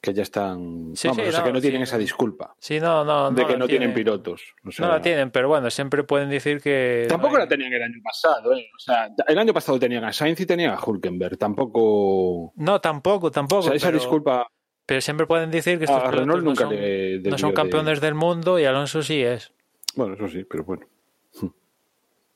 que 0.00 0.14
ya 0.14 0.22
están. 0.22 0.92
Sí, 0.94 1.08
vamos, 1.08 1.22
sí, 1.22 1.28
o 1.28 1.32
sea, 1.32 1.40
no, 1.40 1.46
que 1.48 1.52
no 1.52 1.60
tienen 1.60 1.82
esa 1.82 1.98
disculpa 1.98 2.54
Sí, 2.58 2.80
no, 2.80 3.04
no, 3.04 3.30
de 3.30 3.42
no 3.42 3.48
que 3.48 3.56
no 3.58 3.66
tienen 3.66 3.92
tienen. 3.92 3.94
pilotos. 3.94 4.54
O 4.64 4.70
sea, 4.70 4.86
No 4.86 4.92
la 4.92 5.02
tienen, 5.02 5.30
pero 5.30 5.48
bueno, 5.48 5.68
siempre 5.68 6.02
pueden 6.02 6.30
decir 6.30 6.62
que. 6.62 7.04
Tampoco 7.10 7.34
no 7.34 7.40
la 7.40 7.48
tenían 7.48 7.74
el 7.74 7.82
año 7.82 8.00
pasado, 8.02 8.54
¿eh? 8.54 8.70
O 8.74 8.78
sea, 8.78 9.10
el 9.26 9.38
año 9.38 9.52
pasado 9.52 9.78
tenían 9.78 10.04
a 10.04 10.14
Sainz 10.14 10.40
y 10.40 10.46
tenían 10.46 10.72
a 10.72 10.80
Hulkenberg. 10.82 11.36
Tampoco. 11.36 12.54
No, 12.56 12.80
tampoco, 12.80 13.30
tampoco. 13.30 13.60
O 13.60 13.62
sea, 13.64 13.74
esa 13.74 13.88
pero, 13.88 13.98
disculpa 13.98 14.48
pero 14.88 15.02
siempre 15.02 15.26
pueden 15.26 15.50
decir 15.50 15.76
que 15.76 15.84
estos 15.84 16.02
a 16.02 16.08
pilotos 16.10 16.20
Renault 16.40 16.44
no 16.44 16.54
son, 16.56 16.74
le 16.74 17.20
no 17.20 17.36
son 17.36 17.50
de- 17.50 17.54
campeones 17.54 18.00
del 18.00 18.14
mundo 18.14 18.58
y 18.58 18.64
Alonso 18.64 19.02
sí 19.02 19.22
es. 19.22 19.52
Bueno, 19.94 20.14
eso 20.14 20.28
sí, 20.28 20.44
pero 20.44 20.64
bueno. 20.64 20.86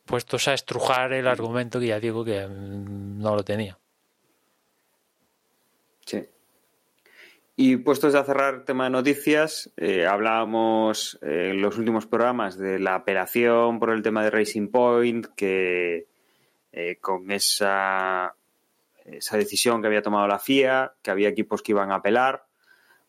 Puestos 0.04 0.48
a 0.48 0.52
estrujar 0.52 1.14
el 1.14 1.28
argumento 1.28 1.80
que 1.80 1.86
ya 1.86 1.98
digo 1.98 2.26
que 2.26 2.46
mm, 2.46 3.20
no 3.20 3.34
lo 3.36 3.42
tenía. 3.42 3.78
Sí. 6.04 6.26
Y 7.56 7.78
puestos 7.78 8.14
a 8.14 8.22
cerrar 8.24 8.66
tema 8.66 8.84
de 8.84 8.90
noticias, 8.90 9.72
eh, 9.78 10.04
hablábamos 10.04 11.18
eh, 11.22 11.52
en 11.52 11.62
los 11.62 11.78
últimos 11.78 12.04
programas 12.06 12.58
de 12.58 12.78
la 12.78 12.96
apelación 12.96 13.78
por 13.78 13.88
el 13.88 14.02
tema 14.02 14.22
de 14.24 14.30
Racing 14.30 14.68
Point, 14.68 15.26
que 15.34 16.06
eh, 16.72 16.98
con 17.00 17.30
esa, 17.30 18.34
esa 19.04 19.36
decisión 19.36 19.80
que 19.80 19.88
había 19.88 20.02
tomado 20.02 20.26
la 20.26 20.38
FIA, 20.38 20.94
que 21.02 21.10
había 21.10 21.28
equipos 21.28 21.62
que 21.62 21.72
iban 21.72 21.90
a 21.90 21.96
apelar. 21.96 22.46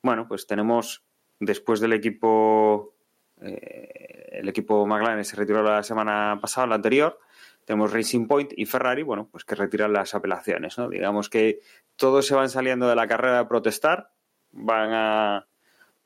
Bueno, 0.01 0.27
pues 0.27 0.47
tenemos, 0.47 1.03
después 1.39 1.79
del 1.79 1.93
equipo, 1.93 2.95
eh, 3.41 4.29
el 4.31 4.49
equipo 4.49 4.85
McLaren 4.85 5.23
se 5.25 5.35
retiró 5.35 5.63
la 5.63 5.83
semana 5.83 6.37
pasada, 6.41 6.67
la 6.67 6.75
anterior, 6.75 7.19
tenemos 7.65 7.93
Racing 7.93 8.27
Point 8.27 8.53
y 8.55 8.65
Ferrari, 8.65 9.03
bueno, 9.03 9.29
pues 9.31 9.45
que 9.45 9.55
retiran 9.55 9.93
las 9.93 10.15
apelaciones, 10.15 10.77
¿no? 10.77 10.89
Digamos 10.89 11.29
que 11.29 11.59
todos 11.95 12.27
se 12.27 12.35
van 12.35 12.49
saliendo 12.49 12.87
de 12.87 12.95
la 12.95 13.07
carrera 13.07 13.37
de 13.37 13.45
protestar, 13.45 14.11
van 14.51 14.91
a 14.93 15.47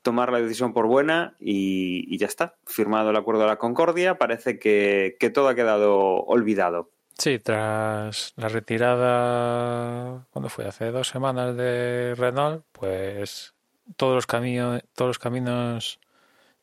tomar 0.03 0.31
la 0.31 0.39
decisión 0.39 0.73
por 0.73 0.87
buena 0.87 1.35
y, 1.39 2.05
y 2.13 2.17
ya 2.17 2.27
está. 2.27 2.55
Firmado 2.65 3.09
el 3.09 3.15
acuerdo 3.15 3.41
de 3.41 3.47
la 3.47 3.57
Concordia, 3.57 4.17
parece 4.17 4.59
que, 4.59 5.17
que 5.19 5.29
todo 5.29 5.49
ha 5.49 5.55
quedado 5.55 5.97
olvidado. 6.23 6.91
Sí, 7.19 7.39
tras 7.39 8.33
la 8.37 8.47
retirada, 8.47 10.27
¿cuándo 10.31 10.49
fue? 10.49 10.65
Hace 10.67 10.91
dos 10.91 11.07
semanas 11.07 11.55
de 11.57 12.13
Renault, 12.15 12.63
pues 12.71 13.55
todos 13.95 14.13
los 14.15 14.27
caminos, 14.27 14.83
todos 14.93 15.09
los 15.09 15.19
caminos 15.19 15.99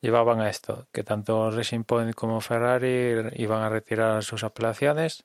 llevaban 0.01 0.41
a 0.41 0.51
esto, 0.51 0.87
que 0.93 1.05
tanto 1.05 1.51
Racing 1.51 1.85
Point 1.85 2.15
como 2.15 2.41
Ferrari 2.41 3.31
iban 3.37 3.63
a 3.63 3.69
retirar 3.71 4.25
sus 4.25 4.45
apelaciones. 4.45 5.25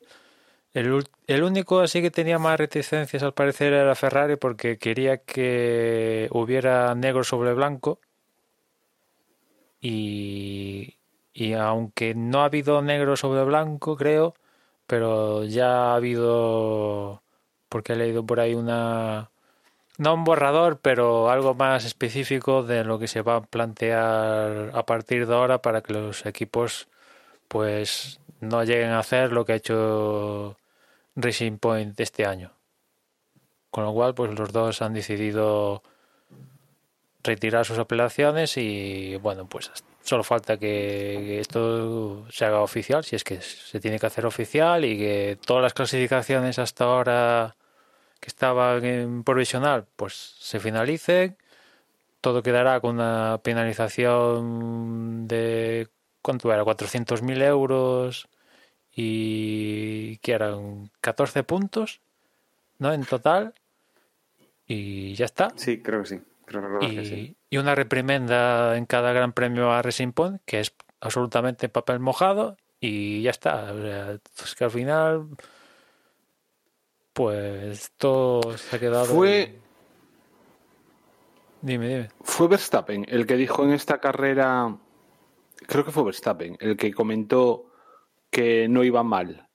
El, 0.74 1.06
el 1.28 1.44
único 1.44 1.80
así 1.82 2.02
que 2.02 2.12
tenía 2.12 2.40
más 2.40 2.60
reticencias 2.60 3.24
al 3.24 3.34
parecer 3.34 3.74
era 3.74 3.96
Ferrari 3.96 4.38
porque 4.38 4.78
quería 4.80 5.18
que 5.20 6.30
hubiera 6.32 6.96
negro 6.96 7.24
sobre 7.24 7.54
blanco 7.54 8.00
y, 9.82 10.98
y 11.34 11.54
aunque 11.54 12.16
no 12.16 12.42
ha 12.42 12.46
habido 12.46 12.82
negro 12.82 13.16
sobre 13.18 13.44
blanco, 13.44 13.96
creo, 13.98 14.34
pero 14.90 15.44
ya 15.46 15.92
ha 15.92 15.96
habido, 15.96 17.22
porque 17.70 17.94
he 17.94 17.96
leído 17.96 18.26
por 18.26 18.40
ahí 18.40 18.56
una, 18.56 19.30
no 20.00 20.16
un 20.16 20.24
borrador, 20.24 20.80
pero 20.82 21.30
algo 21.30 21.54
más 21.54 21.86
específico 21.86 22.64
de 22.64 22.84
lo 22.84 22.98
que 22.98 23.08
se 23.08 23.22
va 23.22 23.36
a 23.36 23.42
plantear 23.42 24.72
a 24.74 24.86
partir 24.88 25.28
de 25.28 25.36
ahora 25.36 25.62
para 25.62 25.82
que 25.82 25.94
los 25.94 26.26
equipos 26.26 26.88
pues 27.48 28.20
no 28.40 28.64
lleguen 28.64 28.90
a 28.90 29.00
hacer 29.00 29.32
lo 29.32 29.46
que 29.46 29.54
ha 29.54 29.58
hecho 29.58 30.58
Racing 31.16 31.60
Point 31.60 32.00
este 32.00 32.26
año. 32.26 32.54
Con 33.70 33.84
lo 33.84 33.94
cual, 33.94 34.16
pues 34.16 34.34
los 34.40 34.52
dos 34.52 34.82
han 34.82 34.96
decidido 34.96 35.84
retirar 37.24 37.64
sus 37.64 37.78
apelaciones 37.78 38.58
y 38.58 39.18
bueno, 39.18 39.46
pues 39.48 39.72
solo 40.02 40.24
falta 40.24 40.58
que 40.58 41.40
esto 41.40 42.26
se 42.32 42.46
haga 42.46 42.62
oficial, 42.62 43.04
si 43.04 43.16
es 43.16 43.24
que 43.24 43.42
se 43.42 43.80
tiene 43.80 44.00
que 44.00 44.06
hacer 44.06 44.26
oficial 44.26 44.86
y 44.86 44.98
que 44.98 45.38
todas 45.46 45.64
las 45.64 45.74
clasificaciones 45.74 46.60
hasta 46.60 46.86
ahora 46.86 47.56
que 48.20 48.28
estaban 48.28 48.84
en 48.86 49.24
provisional, 49.24 49.86
pues 49.96 50.14
se 50.40 50.60
finalicen. 50.60 51.38
Todo 52.22 52.44
quedará 52.44 52.82
con 52.82 52.96
una 52.96 53.40
penalización 53.42 55.28
de 55.28 55.88
¿cuánto 56.22 56.52
era? 56.52 56.64
400.000 56.64 57.42
euros 57.44 58.28
y 58.94 60.18
que 60.18 60.34
eran 60.34 60.92
14 61.02 61.44
puntos, 61.44 62.02
¿no? 62.78 62.92
En 62.92 63.06
total. 63.06 63.54
Y 64.68 65.14
ya 65.16 65.26
está. 65.26 65.52
Sí, 65.56 65.82
creo 65.82 66.04
que 66.04 66.10
sí. 66.10 66.22
Creo 66.50 66.62
recordar 66.62 66.90
que 66.90 67.02
Y, 67.02 67.06
sí. 67.06 67.38
y 67.52 67.58
una 67.58 67.76
reprimenda 67.76 68.76
en 68.76 68.86
cada 68.88 69.14
gran 69.14 69.34
premio 69.34 69.72
a 69.72 69.84
Racing 69.84 70.12
Point, 70.14 70.42
que 70.46 70.60
es 70.60 70.76
absolutamente 71.00 71.70
papel 71.70 72.00
mojado, 72.00 72.58
y 72.80 73.22
ya 73.22 73.30
está. 73.30 73.72
O 73.72 73.82
sea, 73.82 74.20
es 74.44 74.56
que 74.56 74.64
al 74.64 74.72
final, 74.72 75.28
pues 77.14 77.92
todo 77.98 78.58
se 78.58 78.76
ha 78.76 78.80
quedado. 78.80 79.06
Fue, 79.06 79.60
Dime, 81.62 81.88
dime. 81.88 82.10
fue 82.22 82.48
Verstappen 82.48 83.06
el 83.10 83.28
que 83.28 83.36
dijo 83.36 83.64
en 83.64 83.72
esta 83.72 84.00
carrera, 84.00 84.76
creo 85.68 85.86
que 85.86 85.92
fue 85.92 86.04
Verstappen, 86.04 86.58
el 86.60 86.78
que 86.78 86.94
comentó 86.94 87.66
que 88.32 88.68
no 88.68 88.84
iba 88.84 89.04
mal 89.04 89.50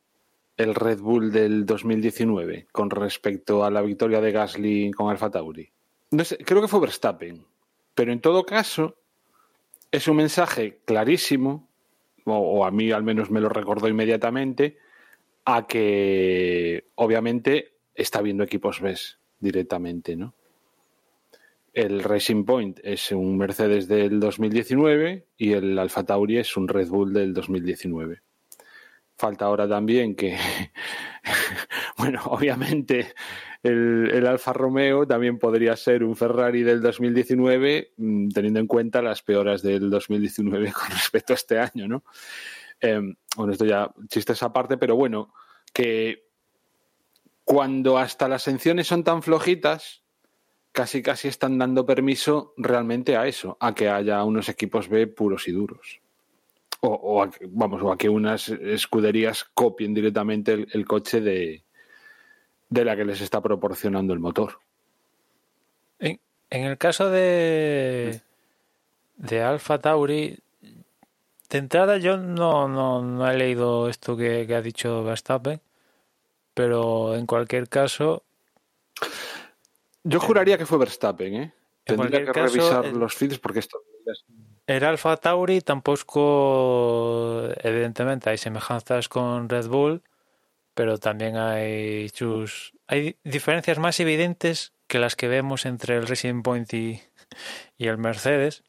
el 0.56 0.74
Red 0.74 1.00
Bull 1.00 1.32
del 1.32 1.66
2019 1.66 2.68
con 2.70 2.90
respecto 2.90 3.64
a 3.64 3.70
la 3.70 3.82
victoria 3.82 4.20
de 4.20 4.30
Gasly 4.30 4.92
con 4.92 5.10
Alfa 5.10 5.30
Tauri. 5.30 5.73
Creo 6.44 6.60
que 6.62 6.68
fue 6.68 6.80
Verstappen, 6.80 7.44
pero 7.94 8.12
en 8.12 8.20
todo 8.20 8.44
caso 8.44 8.96
es 9.90 10.08
un 10.08 10.16
mensaje 10.16 10.80
clarísimo, 10.84 11.68
o, 12.24 12.64
a 12.64 12.70
mí 12.70 12.90
al 12.90 13.02
menos 13.02 13.30
me 13.30 13.40
lo 13.40 13.48
recordó 13.48 13.88
inmediatamente, 13.88 14.78
a 15.44 15.66
que 15.66 16.88
obviamente 16.96 17.74
está 17.94 18.20
viendo 18.22 18.42
equipos 18.42 18.80
B 18.80 18.94
directamente, 19.40 20.16
¿no? 20.16 20.34
El 21.72 22.02
Racing 22.02 22.44
Point 22.44 22.80
es 22.84 23.10
un 23.10 23.36
Mercedes 23.36 23.88
del 23.88 24.20
2019 24.20 25.26
y 25.36 25.52
el 25.52 25.78
Alfa 25.78 26.04
Tauri 26.04 26.38
es 26.38 26.56
un 26.56 26.68
Red 26.68 26.88
Bull 26.88 27.12
del 27.12 27.34
2019. 27.34 28.22
Falta 29.16 29.46
ahora 29.46 29.68
también 29.68 30.14
que, 30.14 30.36
bueno, 31.98 32.20
obviamente 32.26 33.14
el, 33.64 34.26
Alfa 34.26 34.52
Romeo 34.52 35.06
también 35.06 35.38
podría 35.38 35.74
ser 35.74 36.04
un 36.04 36.14
Ferrari 36.14 36.62
del 36.62 36.82
2019, 36.82 37.94
mm, 37.96 38.28
teniendo 38.28 38.60
en 38.60 38.66
cuenta 38.66 39.00
las 39.00 39.22
peoras 39.22 39.62
del 39.62 39.88
2019 39.88 40.72
con 40.72 40.90
respecto 40.90 41.32
a 41.32 41.36
este 41.36 41.58
año, 41.58 41.88
¿no? 41.88 42.04
Eh, 42.80 43.00
bueno, 43.36 43.52
esto 43.52 43.64
ya 43.64 43.90
chistes 44.08 44.42
aparte, 44.42 44.76
pero 44.76 44.96
bueno, 44.96 45.32
que 45.72 46.28
cuando 47.44 47.96
hasta 47.96 48.28
las 48.28 48.42
sanciones 48.42 48.86
son 48.86 49.02
tan 49.02 49.22
flojitas, 49.22 50.02
casi 50.72 51.02
casi 51.02 51.28
están 51.28 51.56
dando 51.56 51.86
permiso 51.86 52.52
realmente 52.58 53.16
a 53.16 53.26
eso, 53.26 53.56
a 53.60 53.74
que 53.74 53.88
haya 53.88 54.22
unos 54.24 54.50
equipos 54.50 54.90
B 54.90 55.06
puros 55.06 55.48
y 55.48 55.52
duros. 55.52 56.02
O, 56.80 57.22
a, 57.22 57.30
vamos, 57.48 57.82
o 57.82 57.90
a 57.90 57.96
que 57.96 58.10
unas 58.10 58.50
escuderías 58.50 59.44
copien 59.54 59.94
directamente 59.94 60.66
el 60.70 60.84
coche 60.84 61.22
de, 61.22 61.63
de 62.74 62.84
la 62.84 62.96
que 62.96 63.04
les 63.04 63.20
está 63.20 63.40
proporcionando 63.40 64.12
el 64.12 64.18
motor. 64.18 64.58
En, 66.00 66.18
en 66.50 66.64
el 66.64 66.76
caso 66.76 67.08
de, 67.08 68.20
de 69.16 69.42
Alfa 69.42 69.78
Tauri, 69.78 70.40
de 71.50 71.58
entrada 71.58 71.98
yo 71.98 72.16
no, 72.16 72.66
no, 72.68 73.00
no 73.00 73.30
he 73.30 73.36
leído 73.36 73.88
esto 73.88 74.16
que, 74.16 74.44
que, 74.46 74.56
ha 74.56 74.60
dicho 74.60 75.04
Verstappen, 75.04 75.60
pero 76.52 77.14
en 77.14 77.26
cualquier 77.26 77.68
caso... 77.68 78.24
Yo 80.02 80.18
juraría 80.18 80.58
que 80.58 80.66
fue 80.66 80.78
Verstappen, 80.78 81.34
¿eh? 81.34 81.54
Tendría 81.84 82.24
que 82.24 82.32
caso, 82.32 82.54
revisar 82.54 82.86
el, 82.86 82.98
los 82.98 83.14
feeds 83.14 83.38
porque 83.38 83.60
esto... 83.60 83.78
El 84.66 84.82
Alfa 84.82 85.16
Tauri 85.16 85.60
tampoco, 85.60 87.44
evidentemente, 87.62 88.30
hay 88.30 88.38
semejanzas 88.38 89.08
con 89.08 89.48
Red 89.48 89.68
Bull, 89.68 90.02
pero 90.74 90.98
también 90.98 91.36
hay 91.36 92.08
sus 92.10 92.74
hay 92.86 93.16
diferencias 93.24 93.78
más 93.78 93.98
evidentes 94.00 94.72
que 94.86 94.98
las 94.98 95.16
que 95.16 95.28
vemos 95.28 95.66
entre 95.66 95.96
el 95.96 96.06
Racing 96.06 96.42
Point 96.42 96.72
y, 96.74 97.02
y 97.78 97.86
el 97.86 97.98
Mercedes, 97.98 98.62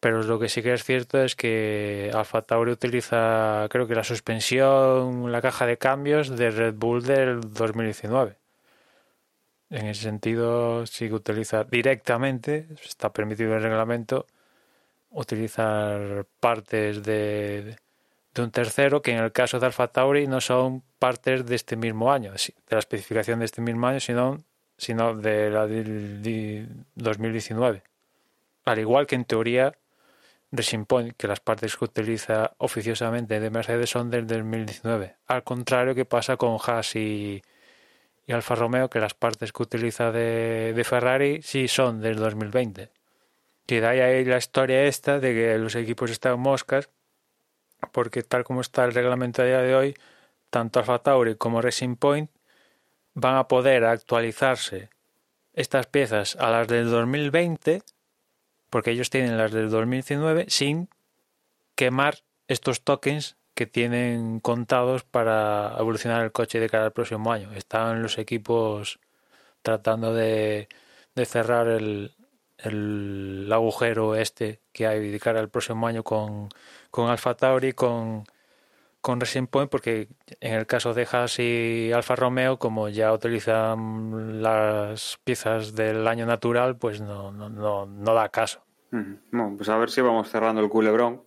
pero 0.00 0.22
lo 0.22 0.38
que 0.38 0.48
sí 0.48 0.62
que 0.62 0.74
es 0.74 0.84
cierto 0.84 1.22
es 1.22 1.34
que 1.36 2.10
Alfa 2.14 2.42
Tauri 2.42 2.72
utiliza, 2.72 3.66
creo 3.70 3.86
que 3.86 3.94
la 3.94 4.04
suspensión, 4.04 5.32
la 5.32 5.40
caja 5.42 5.66
de 5.66 5.78
cambios 5.78 6.36
de 6.36 6.50
Red 6.50 6.74
Bull 6.74 7.02
del 7.02 7.40
2019. 7.40 8.36
En 9.70 9.86
ese 9.86 10.02
sentido, 10.02 10.86
sí 10.86 11.08
que 11.08 11.14
utiliza 11.14 11.64
directamente, 11.64 12.68
está 12.84 13.12
permitido 13.12 13.50
en 13.50 13.56
el 13.56 13.62
reglamento, 13.64 14.26
utilizar 15.10 16.26
partes 16.40 17.02
de, 17.02 17.76
de 18.36 18.42
un 18.42 18.50
tercero 18.50 19.00
que 19.02 19.12
en 19.12 19.18
el 19.18 19.32
caso 19.32 19.58
de 19.58 19.66
Alfa 19.66 19.88
Tauri 19.88 20.26
no 20.26 20.40
son 20.40 20.82
partes 20.98 21.46
de 21.46 21.56
este 21.56 21.74
mismo 21.74 22.12
año, 22.12 22.32
de 22.32 22.54
la 22.68 22.78
especificación 22.78 23.38
de 23.38 23.46
este 23.46 23.62
mismo 23.62 23.86
año, 23.86 23.98
sino, 23.98 24.44
sino 24.76 25.14
de 25.16 25.50
la 25.50 25.66
del 25.66 26.68
2019. 26.94 27.82
Al 28.66 28.78
igual 28.78 29.06
que 29.06 29.14
en 29.14 29.24
teoría 29.24 29.72
Racing 30.52 30.84
Point, 30.84 31.16
que 31.16 31.26
las 31.26 31.40
partes 31.40 31.76
que 31.76 31.84
utiliza 31.86 32.52
oficiosamente 32.58 33.40
de 33.40 33.50
Mercedes 33.50 33.90
son 33.90 34.10
del 34.10 34.26
2019. 34.26 35.16
Al 35.26 35.42
contrario 35.42 35.94
que 35.94 36.04
pasa 36.04 36.36
con 36.36 36.58
Haas 36.64 36.94
y, 36.94 37.42
y 38.26 38.32
Alfa 38.32 38.54
Romeo, 38.54 38.90
que 38.90 39.00
las 39.00 39.14
partes 39.14 39.52
que 39.52 39.62
utiliza 39.62 40.12
de, 40.12 40.74
de 40.74 40.84
Ferrari 40.84 41.40
sí 41.42 41.68
son 41.68 42.00
del 42.02 42.16
2020. 42.16 42.90
Y 43.68 43.76
de 43.76 43.86
ahí 43.86 44.24
la 44.26 44.36
historia 44.36 44.84
esta 44.84 45.18
de 45.18 45.34
que 45.34 45.58
los 45.58 45.74
equipos 45.74 46.10
están 46.10 46.38
moscas 46.38 46.90
porque 47.92 48.22
tal 48.22 48.44
como 48.44 48.60
está 48.60 48.84
el 48.84 48.94
reglamento 48.94 49.42
a 49.42 49.44
día 49.44 49.60
de 49.60 49.74
hoy, 49.74 49.96
tanto 50.50 50.78
Alfa 50.78 50.98
Tauri 51.00 51.36
como 51.36 51.60
Racing 51.62 51.96
Point 51.96 52.30
van 53.14 53.36
a 53.36 53.48
poder 53.48 53.84
actualizarse 53.84 54.90
estas 55.54 55.86
piezas 55.86 56.36
a 56.36 56.50
las 56.50 56.68
del 56.68 56.90
2020, 56.90 57.82
porque 58.68 58.90
ellos 58.90 59.10
tienen 59.10 59.38
las 59.38 59.52
del 59.52 59.70
2019, 59.70 60.46
sin 60.48 60.88
quemar 61.74 62.18
estos 62.48 62.82
tokens 62.82 63.36
que 63.54 63.66
tienen 63.66 64.40
contados 64.40 65.04
para 65.04 65.74
evolucionar 65.78 66.22
el 66.24 66.32
coche 66.32 66.60
de 66.60 66.68
cara 66.68 66.84
al 66.84 66.92
próximo 66.92 67.32
año. 67.32 67.52
Están 67.54 68.02
los 68.02 68.18
equipos 68.18 69.00
tratando 69.62 70.12
de, 70.12 70.68
de 71.14 71.24
cerrar 71.24 71.68
el, 71.68 72.15
el 72.66 73.48
agujero 73.52 74.14
este 74.14 74.60
que 74.72 74.86
hay 74.86 75.10
de 75.10 75.20
cara 75.20 75.40
al 75.40 75.48
próximo 75.48 75.86
año 75.86 76.02
con, 76.02 76.48
con 76.90 77.08
Alfa 77.08 77.34
Tauri, 77.34 77.72
con, 77.72 78.24
con 79.00 79.20
Racing 79.20 79.46
Point, 79.46 79.70
porque 79.70 80.08
en 80.40 80.54
el 80.54 80.66
caso 80.66 80.92
de 80.92 81.06
Haas 81.10 81.38
y 81.38 81.92
Alfa 81.92 82.16
Romeo, 82.16 82.58
como 82.58 82.88
ya 82.88 83.12
utilizan 83.12 84.42
las 84.42 85.18
piezas 85.24 85.74
del 85.74 86.06
año 86.08 86.26
natural, 86.26 86.76
pues 86.76 87.00
no, 87.00 87.32
no, 87.32 87.48
no, 87.48 87.86
no 87.86 88.14
da 88.14 88.28
caso. 88.28 88.62
Bueno, 88.90 89.54
pues 89.56 89.68
a 89.68 89.76
ver 89.76 89.90
si 89.90 90.00
vamos 90.00 90.30
cerrando 90.30 90.60
el 90.60 90.68
culebrón 90.68 91.22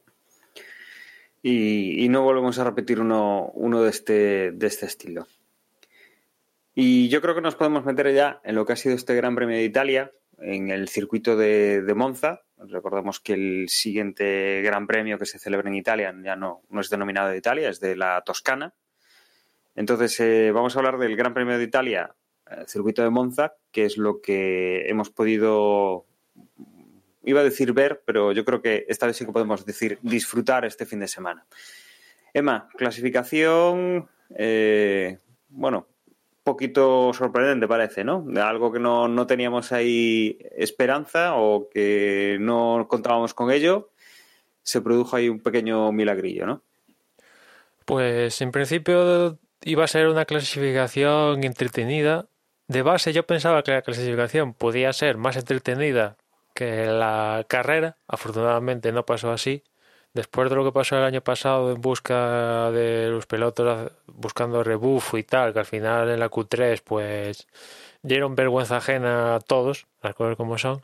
y, 1.41 2.03
y 2.03 2.09
no 2.09 2.23
volvemos 2.23 2.57
a 2.59 2.63
repetir 2.63 2.99
uno, 2.99 3.51
uno 3.53 3.81
de, 3.81 3.89
este, 3.89 4.51
de 4.51 4.67
este 4.67 4.85
estilo. 4.85 5.27
Y 6.73 7.09
yo 7.09 7.21
creo 7.21 7.35
que 7.35 7.41
nos 7.41 7.55
podemos 7.55 7.83
meter 7.83 8.13
ya 8.13 8.39
en 8.43 8.55
lo 8.55 8.65
que 8.65 8.73
ha 8.73 8.77
sido 8.77 8.95
este 8.95 9.15
Gran 9.15 9.35
Premio 9.35 9.57
de 9.57 9.63
Italia, 9.63 10.11
en 10.41 10.69
el 10.69 10.87
circuito 10.89 11.35
de, 11.35 11.81
de, 11.81 11.93
Monza. 11.93 12.41
Recordemos 12.57 13.19
que 13.19 13.33
el 13.33 13.69
siguiente 13.69 14.61
Gran 14.61 14.87
Premio 14.87 15.17
que 15.17 15.25
se 15.25 15.39
celebra 15.39 15.69
en 15.69 15.75
Italia 15.75 16.13
ya 16.23 16.35
no, 16.35 16.61
no 16.69 16.81
es 16.81 16.89
denominado 16.89 17.29
de 17.29 17.37
Italia, 17.37 17.69
es 17.69 17.79
de 17.79 17.95
la 17.95 18.21
Toscana. 18.25 18.73
Entonces, 19.75 20.19
eh, 20.19 20.51
vamos 20.51 20.75
a 20.75 20.79
hablar 20.79 20.97
del 20.97 21.15
Gran 21.15 21.33
Premio 21.33 21.57
de 21.57 21.63
Italia, 21.63 22.13
el 22.49 22.67
circuito 22.67 23.01
de 23.01 23.09
Monza, 23.09 23.53
que 23.71 23.85
es 23.85 23.97
lo 23.97 24.21
que 24.21 24.89
hemos 24.89 25.09
podido, 25.09 26.05
iba 27.23 27.41
a 27.41 27.43
decir 27.43 27.73
ver, 27.73 28.01
pero 28.05 28.31
yo 28.31 28.43
creo 28.43 28.61
que 28.61 28.85
esta 28.89 29.05
vez 29.05 29.17
sí 29.17 29.25
que 29.25 29.31
podemos 29.31 29.65
decir 29.65 29.99
disfrutar 30.01 30.65
este 30.65 30.85
fin 30.85 30.99
de 30.99 31.07
semana. 31.07 31.45
Emma, 32.33 32.67
clasificación, 32.75 34.09
eh, 34.35 35.17
bueno, 35.49 35.87
poquito 36.49 37.11
sorprendente, 37.13 37.67
parece, 37.67 38.03
¿no? 38.03 38.23
De 38.25 38.41
algo 38.41 38.71
que 38.71 38.79
no, 38.79 39.07
no, 39.07 39.27
teníamos 39.27 39.71
ahí 39.71 40.37
esperanza 40.55 41.35
o 41.35 41.69
que 41.69 42.37
no 42.39 42.87
contábamos 42.89 43.33
con 43.33 43.51
ello, 43.51 43.89
se 44.63 44.81
produjo 44.81 45.15
ahí 45.15 45.29
un 45.29 45.39
pequeño 45.39 45.91
milagrillo, 45.91 46.45
¿no? 46.45 46.61
Pues 47.85 48.41
en 48.41 48.51
principio 48.51 49.37
iba 49.63 49.83
a 49.83 49.87
ser 49.87 50.07
una 50.07 50.25
clasificación 50.25 51.43
entretenida. 51.43 52.27
De 52.67 52.81
base 52.81 53.13
yo 53.13 53.23
pensaba 53.25 53.63
que 53.63 53.71
la 53.71 53.81
clasificación 53.81 54.53
podía 54.53 54.93
ser 54.93 55.17
más 55.17 55.37
entretenida 55.37 56.17
que 56.53 56.85
la 56.85 57.45
carrera. 57.47 57.97
Afortunadamente 58.07 58.91
no 58.91 59.05
pasó 59.05 59.31
así 59.31 59.63
después 60.13 60.49
de 60.49 60.55
lo 60.55 60.63
que 60.65 60.71
pasó 60.71 60.97
el 60.97 61.03
año 61.03 61.21
pasado 61.21 61.71
en 61.71 61.81
busca 61.81 62.71
de 62.71 63.09
los 63.09 63.25
pilotos 63.25 63.91
buscando 64.07 64.63
rebufo 64.63 65.17
y 65.17 65.23
tal, 65.23 65.53
que 65.53 65.59
al 65.59 65.65
final 65.65 66.09
en 66.09 66.19
la 66.19 66.29
Q3 66.29 66.81
pues 66.83 67.47
dieron 68.01 68.35
vergüenza 68.35 68.77
ajena 68.77 69.35
a 69.35 69.39
todos, 69.39 69.87
las 70.01 70.15
cosas 70.15 70.35
como 70.35 70.57
son, 70.57 70.83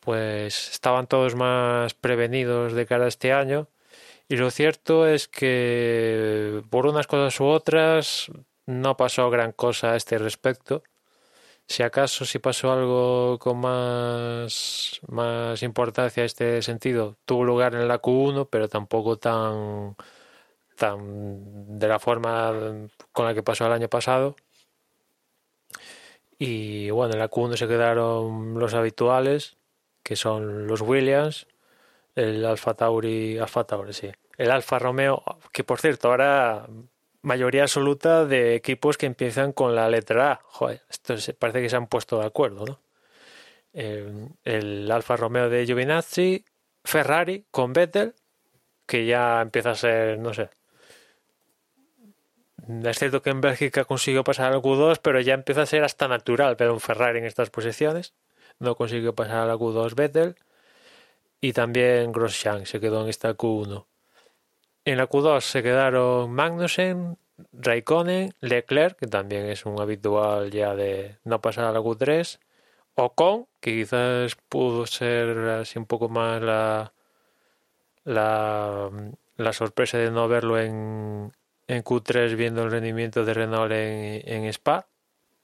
pues 0.00 0.70
estaban 0.70 1.06
todos 1.06 1.34
más 1.34 1.94
prevenidos 1.94 2.72
de 2.74 2.86
cara 2.86 3.06
a 3.06 3.08
este 3.08 3.32
año. 3.32 3.68
Y 4.28 4.36
lo 4.36 4.50
cierto 4.50 5.06
es 5.06 5.28
que 5.28 6.62
por 6.70 6.86
unas 6.86 7.06
cosas 7.06 7.38
u 7.40 7.44
otras 7.46 8.30
no 8.66 8.96
pasó 8.96 9.30
gran 9.30 9.52
cosa 9.52 9.92
a 9.92 9.96
este 9.96 10.18
respecto. 10.18 10.82
Si 11.66 11.82
acaso 11.82 12.24
si 12.24 12.38
pasó 12.38 12.72
algo 12.72 13.38
con 13.38 13.58
más, 13.60 15.00
más 15.08 15.62
importancia 15.62 16.20
en 16.20 16.26
este 16.26 16.62
sentido, 16.62 17.16
tuvo 17.24 17.44
lugar 17.44 17.74
en 17.74 17.88
la 17.88 18.00
Q1, 18.00 18.48
pero 18.50 18.68
tampoco 18.68 19.16
tan, 19.18 19.96
tan 20.76 21.78
de 21.78 21.88
la 21.88 21.98
forma 21.98 22.52
con 23.12 23.26
la 23.26 23.34
que 23.34 23.42
pasó 23.42 23.66
el 23.66 23.72
año 23.72 23.88
pasado. 23.88 24.36
Y 26.38 26.90
bueno, 26.90 27.14
en 27.14 27.20
la 27.20 27.30
Q1 27.30 27.56
se 27.56 27.68
quedaron 27.68 28.58
los 28.58 28.74
habituales, 28.74 29.56
que 30.02 30.16
son 30.16 30.66
los 30.66 30.80
Williams, 30.82 31.46
el 32.14 32.44
Alfa 32.44 32.74
Tauri, 32.74 33.38
Alfa 33.38 33.64
Tauri, 33.64 33.92
sí. 33.92 34.10
El 34.36 34.50
Alfa 34.50 34.78
Romeo, 34.78 35.22
que 35.52 35.64
por 35.64 35.80
cierto, 35.80 36.08
ahora 36.10 36.66
mayoría 37.24 37.62
absoluta 37.62 38.24
de 38.26 38.54
equipos 38.54 38.96
que 38.96 39.06
empiezan 39.06 39.52
con 39.52 39.74
la 39.74 39.88
letra 39.88 40.32
A. 40.32 40.40
Joder, 40.44 40.82
esto 40.88 41.14
parece 41.38 41.62
que 41.62 41.70
se 41.70 41.76
han 41.76 41.86
puesto 41.88 42.20
de 42.20 42.26
acuerdo, 42.26 42.64
¿no? 42.66 42.80
Eh, 43.72 44.28
el 44.44 44.90
Alfa 44.90 45.16
Romeo 45.16 45.48
de 45.50 45.66
Giovinazzi, 45.66 46.44
Ferrari 46.84 47.46
con 47.50 47.72
Vettel, 47.72 48.14
que 48.86 49.06
ya 49.06 49.40
empieza 49.40 49.72
a 49.72 49.74
ser, 49.74 50.18
no 50.18 50.32
sé. 50.34 50.50
Es 52.84 52.98
cierto 52.98 53.20
que 53.20 53.30
en 53.30 53.40
Bélgica 53.40 53.84
consiguió 53.84 54.24
pasar 54.24 54.52
al 54.52 54.62
Q2, 54.62 55.00
pero 55.02 55.20
ya 55.20 55.34
empieza 55.34 55.62
a 55.62 55.66
ser 55.66 55.84
hasta 55.84 56.08
natural 56.08 56.56
ver 56.56 56.70
un 56.70 56.80
Ferrari 56.80 57.18
en 57.18 57.26
estas 57.26 57.50
posiciones. 57.50 58.14
No 58.58 58.76
consiguió 58.76 59.14
pasar 59.14 59.50
al 59.50 59.58
Q2 59.58 59.94
Vettel. 59.94 60.36
Y 61.40 61.52
también 61.52 62.12
Grosjean 62.12 62.64
se 62.64 62.80
quedó 62.80 63.02
en 63.02 63.10
esta 63.10 63.36
Q1. 63.36 63.86
En 64.86 64.98
la 64.98 65.08
Q2 65.08 65.40
se 65.40 65.62
quedaron 65.62 66.30
Magnussen, 66.32 67.16
Raikkonen, 67.52 68.34
Leclerc, 68.40 68.98
que 68.98 69.06
también 69.06 69.46
es 69.46 69.64
un 69.64 69.80
habitual 69.80 70.50
ya 70.50 70.74
de 70.74 71.16
no 71.24 71.40
pasar 71.40 71.64
a 71.64 71.72
la 71.72 71.80
Q3, 71.80 72.38
Ocon, 72.94 73.46
que 73.60 73.72
quizás 73.72 74.36
pudo 74.48 74.86
ser 74.86 75.38
así 75.60 75.78
un 75.78 75.86
poco 75.86 76.08
más 76.10 76.42
la, 76.42 76.92
la, 78.04 78.90
la 79.36 79.52
sorpresa 79.54 79.96
de 79.98 80.10
no 80.10 80.28
verlo 80.28 80.58
en, 80.60 81.32
en 81.66 81.82
Q3 81.82 82.36
viendo 82.36 82.62
el 82.62 82.70
rendimiento 82.70 83.24
de 83.24 83.34
Renault 83.34 83.72
en, 83.72 84.22
en 84.26 84.44
Spa, 84.52 84.86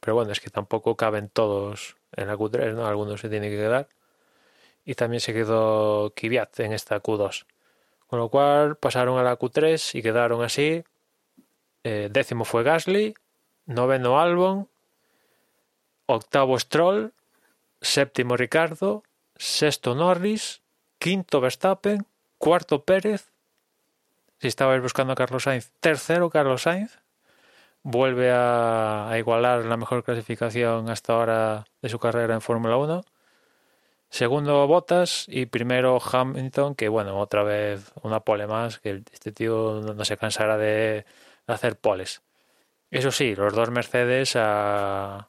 pero 0.00 0.16
bueno, 0.16 0.32
es 0.32 0.40
que 0.40 0.50
tampoco 0.50 0.96
caben 0.96 1.30
todos 1.30 1.96
en 2.12 2.28
la 2.28 2.36
Q3, 2.36 2.74
¿no? 2.74 2.86
Algunos 2.86 3.20
se 3.20 3.30
tienen 3.30 3.50
que 3.50 3.56
quedar. 3.56 3.88
Y 4.84 4.94
también 4.94 5.20
se 5.20 5.32
quedó 5.32 6.12
Kvyat 6.14 6.60
en 6.60 6.72
esta 6.72 7.02
Q2. 7.02 7.46
Con 8.10 8.18
lo 8.18 8.28
cual 8.28 8.76
pasaron 8.76 9.20
a 9.20 9.22
la 9.22 9.38
Q3 9.38 9.96
y 9.96 10.02
quedaron 10.02 10.42
así. 10.42 10.82
Eh, 11.84 12.08
décimo 12.10 12.44
fue 12.44 12.64
Gasly, 12.64 13.14
noveno 13.66 14.18
Albon, 14.18 14.68
octavo 16.06 16.58
Stroll, 16.58 17.14
séptimo 17.80 18.36
Ricardo, 18.36 19.04
sexto 19.36 19.94
Norris, 19.94 20.60
quinto 20.98 21.40
Verstappen, 21.40 22.04
cuarto 22.36 22.82
Pérez, 22.82 23.30
si 24.40 24.48
estabais 24.48 24.82
buscando 24.82 25.12
a 25.12 25.16
Carlos 25.16 25.44
Sainz, 25.44 25.70
tercero 25.78 26.30
Carlos 26.30 26.62
Sainz, 26.62 26.98
vuelve 27.84 28.32
a, 28.32 29.08
a 29.08 29.18
igualar 29.18 29.64
la 29.66 29.76
mejor 29.76 30.02
clasificación 30.02 30.90
hasta 30.90 31.12
ahora 31.12 31.64
de 31.80 31.88
su 31.88 32.00
carrera 32.00 32.34
en 32.34 32.40
Fórmula 32.40 32.76
1. 32.76 33.04
Segundo 34.10 34.66
Bottas 34.66 35.26
y 35.28 35.46
primero 35.46 36.00
Hamilton, 36.00 36.74
que 36.74 36.88
bueno, 36.88 37.18
otra 37.18 37.44
vez 37.44 37.92
una 38.02 38.20
pole 38.20 38.48
más, 38.48 38.80
que 38.80 39.02
este 39.12 39.30
tío 39.30 39.80
no 39.80 40.04
se 40.04 40.16
cansará 40.16 40.58
de 40.58 41.04
hacer 41.46 41.76
poles. 41.78 42.20
Eso 42.90 43.12
sí, 43.12 43.36
los 43.36 43.54
dos 43.54 43.70
Mercedes 43.70 44.34
a... 44.34 45.28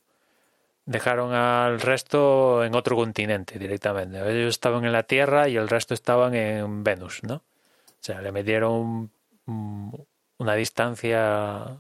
dejaron 0.86 1.32
al 1.34 1.80
resto 1.80 2.64
en 2.64 2.76
otro 2.76 2.96
continente 2.96 3.60
directamente. 3.60 4.18
Ellos 4.18 4.50
estaban 4.50 4.84
en 4.84 4.94
la 4.94 5.04
Tierra 5.04 5.48
y 5.48 5.58
el 5.58 5.70
resto 5.70 5.94
estaban 5.94 6.34
en 6.34 6.84
Venus, 6.84 7.22
¿no? 7.24 7.36
O 7.36 8.04
sea, 8.04 8.20
le 8.22 8.32
metieron 8.32 9.12
una 9.46 10.56
distancia 10.56 11.78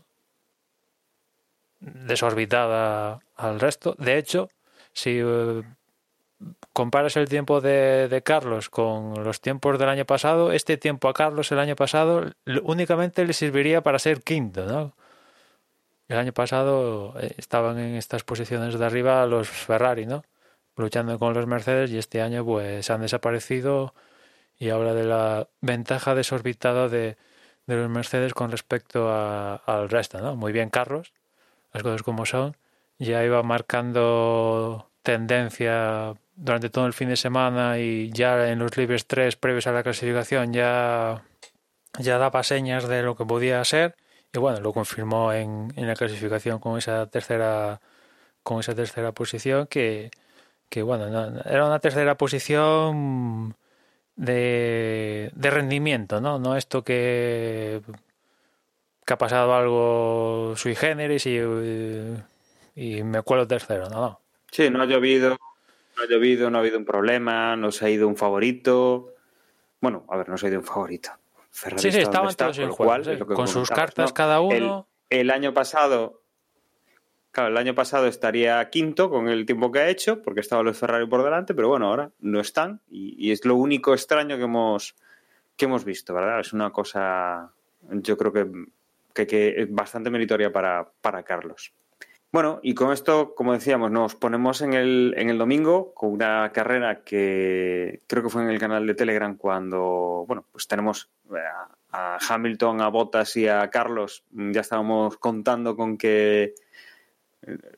desorbitada 1.80 3.20
al 3.36 3.60
resto. 3.60 3.95
De 3.97 4.20
hecho, 4.20 4.49
si 4.93 5.20
eh, 5.20 5.64
comparas 6.74 7.18
el 7.18 7.30
tiempo 7.30 7.62
de, 7.62 8.08
de, 8.08 8.22
Carlos 8.24 8.70
con 8.70 9.24
los 9.24 9.42
tiempos 9.42 9.78
del 9.80 9.89
año 9.89 10.06
pasado, 10.06 10.52
este 10.52 10.78
tiempo 10.78 11.10
a 11.10 11.14
Carlos 11.14 11.52
el 11.52 11.60
año 11.60 11.76
pasado 11.76 12.32
únicamente 12.64 13.26
le 13.26 13.34
serviría 13.34 13.82
para 13.82 14.00
ser 14.00 14.24
quinto, 14.24 14.66
¿no? 14.66 14.94
El 16.08 16.18
año 16.18 16.34
pasado 16.34 17.16
eh, 17.20 17.34
estaban 17.38 17.80
en 17.80 17.96
estas 17.96 18.24
posiciones 18.24 18.78
de 18.78 18.86
arriba 18.86 19.26
los 19.28 19.50
Ferrari, 19.50 20.06
¿no? 20.06 20.24
Luchando 20.76 21.18
con 21.20 21.34
los 21.34 21.48
Mercedes 21.48 21.92
y 21.92 21.98
este 21.98 22.22
año 22.22 22.44
pues 22.46 22.89
han 22.89 23.02
desaparecido 23.02 23.94
y 24.60 24.70
habla 24.70 24.94
de 24.94 25.06
la 25.06 25.48
ventaja 25.62 26.16
desorbitada 26.16 26.89
de, 26.89 27.18
de 27.68 27.76
los 27.76 27.89
Mercedes 27.89 28.34
con 28.34 28.52
respecto 28.52 29.10
a, 29.10 29.56
al 29.56 29.89
resto, 29.89 30.20
¿no? 30.20 30.36
Muy 30.36 30.52
bien 30.52 30.70
Carlos, 30.70 31.14
las 31.74 31.84
cosas 31.84 32.04
como 32.04 32.26
son, 32.26 32.58
ya 33.00 33.24
iba 33.24 33.42
marcando 33.44 34.92
tendencia 35.04 36.16
durante 36.36 36.70
todo 36.70 36.86
el 36.88 36.94
fin 36.94 37.10
de 37.10 37.16
semana 37.18 37.80
y 37.80 38.12
ya 38.12 38.50
en 38.50 38.60
los 38.60 38.76
libres 38.78 39.06
3 39.08 39.36
previos 39.36 39.68
a 39.68 39.72
la 39.72 39.84
clasificación 39.84 40.54
ya, 40.54 41.24
ya 42.00 42.18
daba 42.18 42.44
señas 42.44 42.88
de 42.88 43.04
lo 43.04 43.16
que 43.16 43.26
podía 43.26 43.64
ser 43.66 43.96
y 44.34 44.40
bueno, 44.40 44.60
lo 44.62 44.74
confirmó 44.74 45.34
en, 45.34 45.74
en 45.76 45.88
la 45.88 45.96
clasificación 45.96 46.60
con 46.60 46.78
esa 46.78 47.08
tercera 47.08 47.82
con 48.44 48.60
esa 48.60 48.74
tercera 48.76 49.12
posición 49.12 49.68
que, 49.68 50.10
que 50.70 50.82
bueno, 50.84 51.10
no, 51.10 51.42
era 51.42 51.66
una 51.66 51.80
tercera 51.80 52.16
posición 52.18 53.56
de, 54.16 55.32
de 55.36 55.50
rendimiento, 55.52 56.22
¿no? 56.22 56.40
No 56.40 56.56
esto 56.56 56.84
que 56.84 57.82
que 59.06 59.14
ha 59.14 59.18
pasado 59.18 59.54
algo 59.56 60.54
sui 60.56 60.76
generis 60.76 61.26
y, 61.26 61.38
y 62.76 63.04
me 63.04 63.22
cuelo 63.24 63.48
tercero, 63.48 63.90
¿no? 63.90 64.02
no. 64.02 64.20
Sí, 64.52 64.70
no 64.70 64.82
ha 64.82 64.86
llovido, 64.86 65.38
no 65.96 66.04
ha 66.04 66.08
llovido, 66.08 66.50
no 66.50 66.58
ha 66.58 66.62
habido 66.62 66.78
un 66.78 66.86
problema, 66.86 67.56
no 67.56 67.72
se 67.72 67.86
ha 67.86 67.89
ido 67.89 68.08
un 68.08 68.16
favorito. 68.16 69.14
Bueno, 69.80 70.06
a 70.10 70.18
ver, 70.18 70.30
no 70.30 70.38
se 70.38 70.48
ha 70.48 70.50
ido 70.50 70.60
un 70.60 70.66
favorito. 70.66 71.12
Ferrari 71.50 71.82
sí, 71.82 71.92
sí, 71.92 72.00
estaban 72.00 72.30
está, 72.30 72.46
todos 72.46 72.60
en 72.60 72.70
juego, 72.70 73.04
¿sí? 73.04 73.18
con 73.20 73.48
sus 73.48 73.70
cartas 73.70 74.12
¿no? 74.12 74.14
cada 74.14 74.42
uno. 74.42 74.88
El, 75.10 75.20
el, 75.20 75.32
año 75.32 75.54
pasado, 75.54 76.22
claro, 77.32 77.50
el 77.50 77.58
año 77.58 77.76
pasado 77.76 78.08
estaría 78.08 78.70
quinto 78.70 79.10
con 79.10 79.28
el 79.28 79.46
tiempo 79.46 79.72
que 79.72 79.80
ha 79.80 79.89
hecho, 79.89 80.22
porque 80.22 80.39
estaban 80.39 80.66
los 80.66 80.78
Ferrari 80.78 81.08
por 81.08 81.24
delante, 81.24 81.54
pero 81.54 81.68
bueno, 81.68 81.88
ahora 81.88 82.12
no 82.20 82.39
están 82.39 82.80
y, 82.89 83.16
y 83.18 83.32
es 83.32 83.44
lo 83.44 83.56
único 83.56 83.94
extraño 83.94 84.38
que 84.38 84.44
hemos 84.44 84.96
que 85.58 85.66
hemos 85.66 85.84
visto, 85.84 86.14
¿verdad? 86.14 86.39
Es 86.39 86.54
una 86.54 86.72
cosa, 86.72 87.52
yo 87.89 88.18
creo 88.18 88.32
que 88.32 88.48
que, 89.14 89.28
que 89.28 89.62
es 89.62 89.74
bastante 89.74 90.10
meritoria 90.10 90.52
para, 90.52 90.89
para 91.02 91.24
Carlos. 91.24 91.74
Bueno, 92.32 92.62
y 92.64 92.76
con 92.76 92.94
esto, 92.94 93.36
como 93.36 93.52
decíamos, 93.52 93.92
nos 93.92 94.16
ponemos 94.16 94.62
en 94.62 94.74
el, 94.74 95.14
en 95.18 95.30
el 95.30 95.38
domingo 95.38 95.94
con 95.94 96.12
una 96.14 96.50
carrera 96.54 97.04
que 97.04 98.04
creo 98.08 98.24
que 98.24 98.30
fue 98.30 98.44
en 98.44 98.50
el 98.50 98.60
canal 98.60 98.88
de 98.88 98.96
Telegram 98.96 99.36
cuando, 99.36 100.24
bueno, 100.28 100.46
pues 100.50 100.66
tenemos 100.68 101.10
a, 101.92 102.16
a 102.16 102.20
Hamilton, 102.30 102.80
a 102.80 102.88
Bottas 102.88 103.36
y 103.36 103.50
a 103.50 103.70
Carlos. 103.70 104.24
Ya 104.32 104.62
estábamos 104.62 105.18
contando 105.18 105.76
con 105.76 105.98
que 105.98 106.56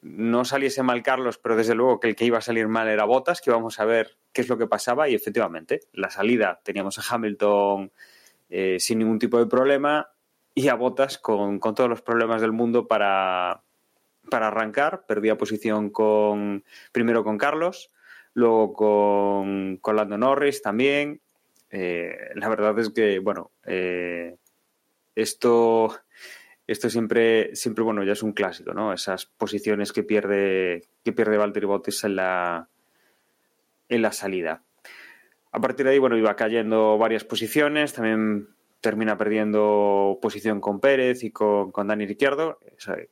no 0.02 0.46
saliese 0.46 0.84
mal 0.84 1.02
Carlos, 1.02 1.38
pero 1.38 1.56
desde 1.56 1.74
luego 1.74 2.00
que 2.00 2.10
el 2.10 2.16
que 2.16 2.26
iba 2.26 2.38
a 2.38 2.42
salir 2.42 2.68
mal 2.68 2.88
era 2.88 3.06
Bottas, 3.06 3.42
que 3.42 3.52
vamos 3.52 3.80
a 3.80 3.86
ver 3.86 4.18
qué 4.34 4.42
es 4.42 4.50
lo 4.50 4.58
que 4.58 4.68
pasaba 4.68 5.08
y 5.10 5.16
efectivamente, 5.16 5.82
la 5.94 6.10
salida 6.10 6.60
teníamos 6.64 7.00
a 7.00 7.16
Hamilton 7.16 7.92
eh, 8.50 8.78
sin 8.80 9.00
ningún 9.00 9.20
tipo 9.20 9.40
de 9.40 9.46
problema 9.46 10.10
y 10.54 10.68
a 10.68 10.76
Botas 10.76 11.18
con, 11.18 11.60
con 11.60 11.74
todos 11.74 11.90
los 11.90 12.02
problemas 12.02 12.42
del 12.42 12.52
mundo 12.52 12.88
para, 12.88 13.64
para 14.30 14.48
arrancar. 14.48 15.06
Perdía 15.08 15.38
posición 15.38 15.90
con 15.90 16.64
primero 16.92 17.24
con 17.24 17.38
Carlos, 17.38 17.92
luego 18.34 18.74
con, 18.74 19.78
con 19.78 19.96
Lando 19.96 20.18
Norris 20.18 20.62
también. 20.62 21.22
Eh, 21.70 22.30
la 22.36 22.50
verdad 22.50 22.78
es 22.80 22.90
que, 22.92 23.20
bueno, 23.20 23.52
eh, 23.66 24.38
esto, 25.16 25.96
esto 26.68 26.90
siempre, 26.90 27.56
siempre, 27.56 27.84
bueno, 27.84 28.04
ya 28.04 28.14
es 28.14 28.24
un 28.24 28.34
clásico, 28.34 28.74
¿no? 28.74 28.94
Esas 28.94 29.26
posiciones 29.26 29.92
que 29.92 30.04
pierde, 30.04 30.88
que 31.04 31.14
pierde 31.14 31.38
Valtteri 31.38 31.66
Bottas 31.66 32.04
en 32.04 32.16
la, 32.16 32.70
en 33.90 34.02
la 34.02 34.12
salida. 34.12 34.64
A 35.52 35.60
partir 35.62 35.86
de 35.86 35.94
ahí, 35.94 36.00
bueno, 36.00 36.18
iba 36.18 36.36
cayendo 36.36 36.98
varias 36.98 37.24
posiciones, 37.24 37.94
también 37.94 38.50
termina 38.84 39.18
perdiendo 39.18 40.20
posición 40.22 40.60
con 40.60 40.82
Pérez 40.82 41.24
y 41.24 41.32
con, 41.32 41.72
con 41.72 41.88
Dani 41.88 42.06
Ricciardo, 42.06 42.60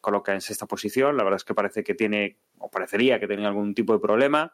coloca 0.01 0.33
en 0.33 0.41
sexta 0.41 0.65
posición, 0.65 1.15
la 1.15 1.23
verdad 1.23 1.37
es 1.37 1.45
que 1.45 1.53
parece 1.53 1.81
que 1.81 1.95
tiene, 1.95 2.35
o 2.59 2.69
parecería 2.69 3.21
que 3.21 3.27
tenía 3.27 3.47
algún 3.47 3.73
tipo 3.73 3.93
de 3.93 3.99
problema, 3.99 4.53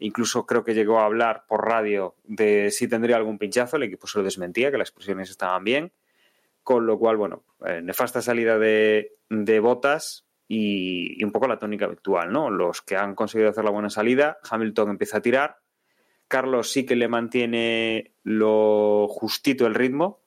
incluso 0.00 0.46
creo 0.46 0.64
que 0.64 0.74
llegó 0.74 0.98
a 0.98 1.04
hablar 1.04 1.44
por 1.46 1.64
radio 1.64 2.16
de 2.24 2.72
si 2.72 2.88
tendría 2.88 3.14
algún 3.14 3.38
pinchazo, 3.38 3.76
el 3.76 3.84
equipo 3.84 4.08
se 4.08 4.18
lo 4.18 4.24
desmentía, 4.24 4.72
que 4.72 4.78
las 4.78 4.90
posiciones 4.90 5.30
estaban 5.30 5.62
bien, 5.62 5.92
con 6.64 6.86
lo 6.86 6.98
cual, 6.98 7.16
bueno, 7.16 7.44
eh, 7.64 7.80
nefasta 7.80 8.20
salida 8.20 8.58
de, 8.58 9.12
de 9.30 9.60
botas 9.60 10.26
y, 10.48 11.20
y, 11.20 11.24
un 11.24 11.30
poco 11.30 11.46
la 11.46 11.60
tónica 11.60 11.84
actual, 11.84 12.32
¿no? 12.32 12.50
Los 12.50 12.82
que 12.82 12.96
han 12.96 13.14
conseguido 13.14 13.50
hacer 13.50 13.62
la 13.62 13.70
buena 13.70 13.90
salida, 13.90 14.38
Hamilton 14.50 14.90
empieza 14.90 15.18
a 15.18 15.22
tirar, 15.22 15.58
Carlos 16.26 16.72
sí 16.72 16.84
que 16.84 16.96
le 16.96 17.06
mantiene 17.06 18.12
lo 18.24 19.06
justito 19.08 19.64
el 19.64 19.76
ritmo, 19.76 20.20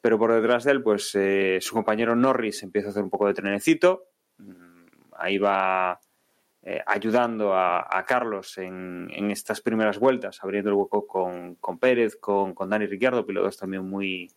pero 0.00 0.18
por 0.18 0.32
detrás 0.32 0.64
de 0.64 0.72
él, 0.72 0.82
pues 0.82 1.14
eh, 1.14 1.58
su 1.60 1.74
compañero 1.74 2.16
Norris 2.16 2.62
empieza 2.62 2.88
a 2.88 2.90
hacer 2.90 3.02
un 3.02 3.10
poco 3.10 3.26
de 3.26 3.34
trenecito, 3.34 4.04
mm, 4.38 4.86
ahí 5.18 5.38
va 5.38 6.00
eh, 6.62 6.82
ayudando 6.86 7.54
a, 7.54 8.04
Carlos 8.06 8.58
en, 8.58 9.08
en, 9.12 9.30
estas 9.30 9.60
primeras 9.60 9.98
vueltas, 9.98 10.42
abriendo 10.42 10.70
el 10.70 10.76
hueco 10.76 11.06
con, 11.06 11.54
con 11.54 11.78
Pérez, 11.78 12.16
con, 12.16 12.54
con, 12.54 12.68
Dani 12.68 12.86
Ricciardo, 12.86 13.24
pilotos 13.24 13.56
también 13.56 13.88
muy, 13.88 14.30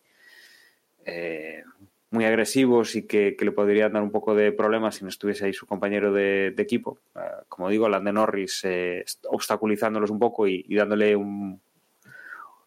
eh, 1.06 1.64
muy 2.12 2.24
agresivos 2.24 2.96
y 2.96 3.08
que, 3.08 3.36
que, 3.36 3.46
le 3.46 3.52
podrían 3.52 3.94
dar 3.94 4.04
un 4.04 4.12
poco 4.12 4.36
de 4.36 4.52
problemas 4.52 4.96
si 4.96 5.04
no 5.04 5.10
estuviese 5.10 5.46
ahí 5.46 5.54
su 5.54 5.66
compañero 5.66 6.14
de, 6.14 6.54
equipo. 6.58 7.00
Uh, 7.16 7.44
como 7.50 7.70
digo, 7.70 7.90
Lande 7.90 8.14
Norris 8.14 8.62
eh, 8.64 9.04
obstaculizándolos 9.30 10.10
un 10.10 10.20
poco 10.20 10.48
y 10.48 10.64
dándole 10.76 11.16
un, 11.16 11.60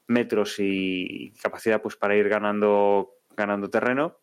metros 0.08 0.56
y 0.58 1.32
capacidad 1.42 1.82
pues 1.82 1.96
para 1.96 2.16
ir 2.16 2.28
ganando, 2.28 3.14
ganando 3.36 3.68
terreno. 3.68 4.18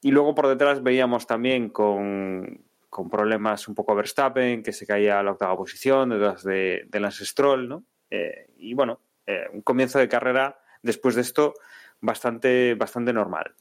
Y 0.00 0.10
luego 0.10 0.34
por 0.34 0.48
detrás 0.48 0.82
veíamos 0.82 1.26
también 1.26 1.68
con, 1.68 2.64
con 2.90 3.08
problemas 3.08 3.68
un 3.68 3.74
poco 3.74 3.92
a 3.92 3.94
Verstappen, 3.94 4.62
que 4.62 4.72
se 4.72 4.86
caía 4.86 5.18
a 5.18 5.22
la 5.22 5.32
octava 5.32 5.56
posición 5.56 6.10
detrás 6.10 6.42
de, 6.42 6.86
de 6.88 7.00
Lance 7.00 7.24
Stroll. 7.24 7.82
Eh, 8.10 8.48
y 8.58 8.74
bueno, 8.74 9.00
eh, 9.26 9.46
un 9.52 9.62
comienzo 9.62 9.98
de 9.98 10.08
carrera 10.08 10.58
después 10.82 11.14
de 11.14 11.22
esto, 11.22 11.54
bastante, 12.02 12.74
bastante 12.74 13.12
normal. 13.12 13.54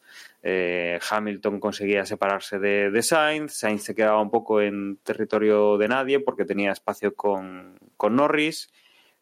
Eh, 0.44 1.00
Hamilton 1.10 1.60
conseguía 1.60 2.06
separarse 2.06 2.60
de, 2.60 2.92
de, 2.92 3.02
Sainz, 3.04 3.54
Sainz 3.54 3.84
se 3.84 3.96
quedaba 3.96 4.22
un 4.22 4.32
poco 4.32 4.60
en 4.60 4.98
territorio 4.98 5.78
de 5.78 5.88
nadie 5.88 6.20
porque 6.20 6.44
tenía 6.44 6.72
espacio 6.72 7.16
con, 7.16 7.80
con 7.96 8.16
Norris, 8.16 8.74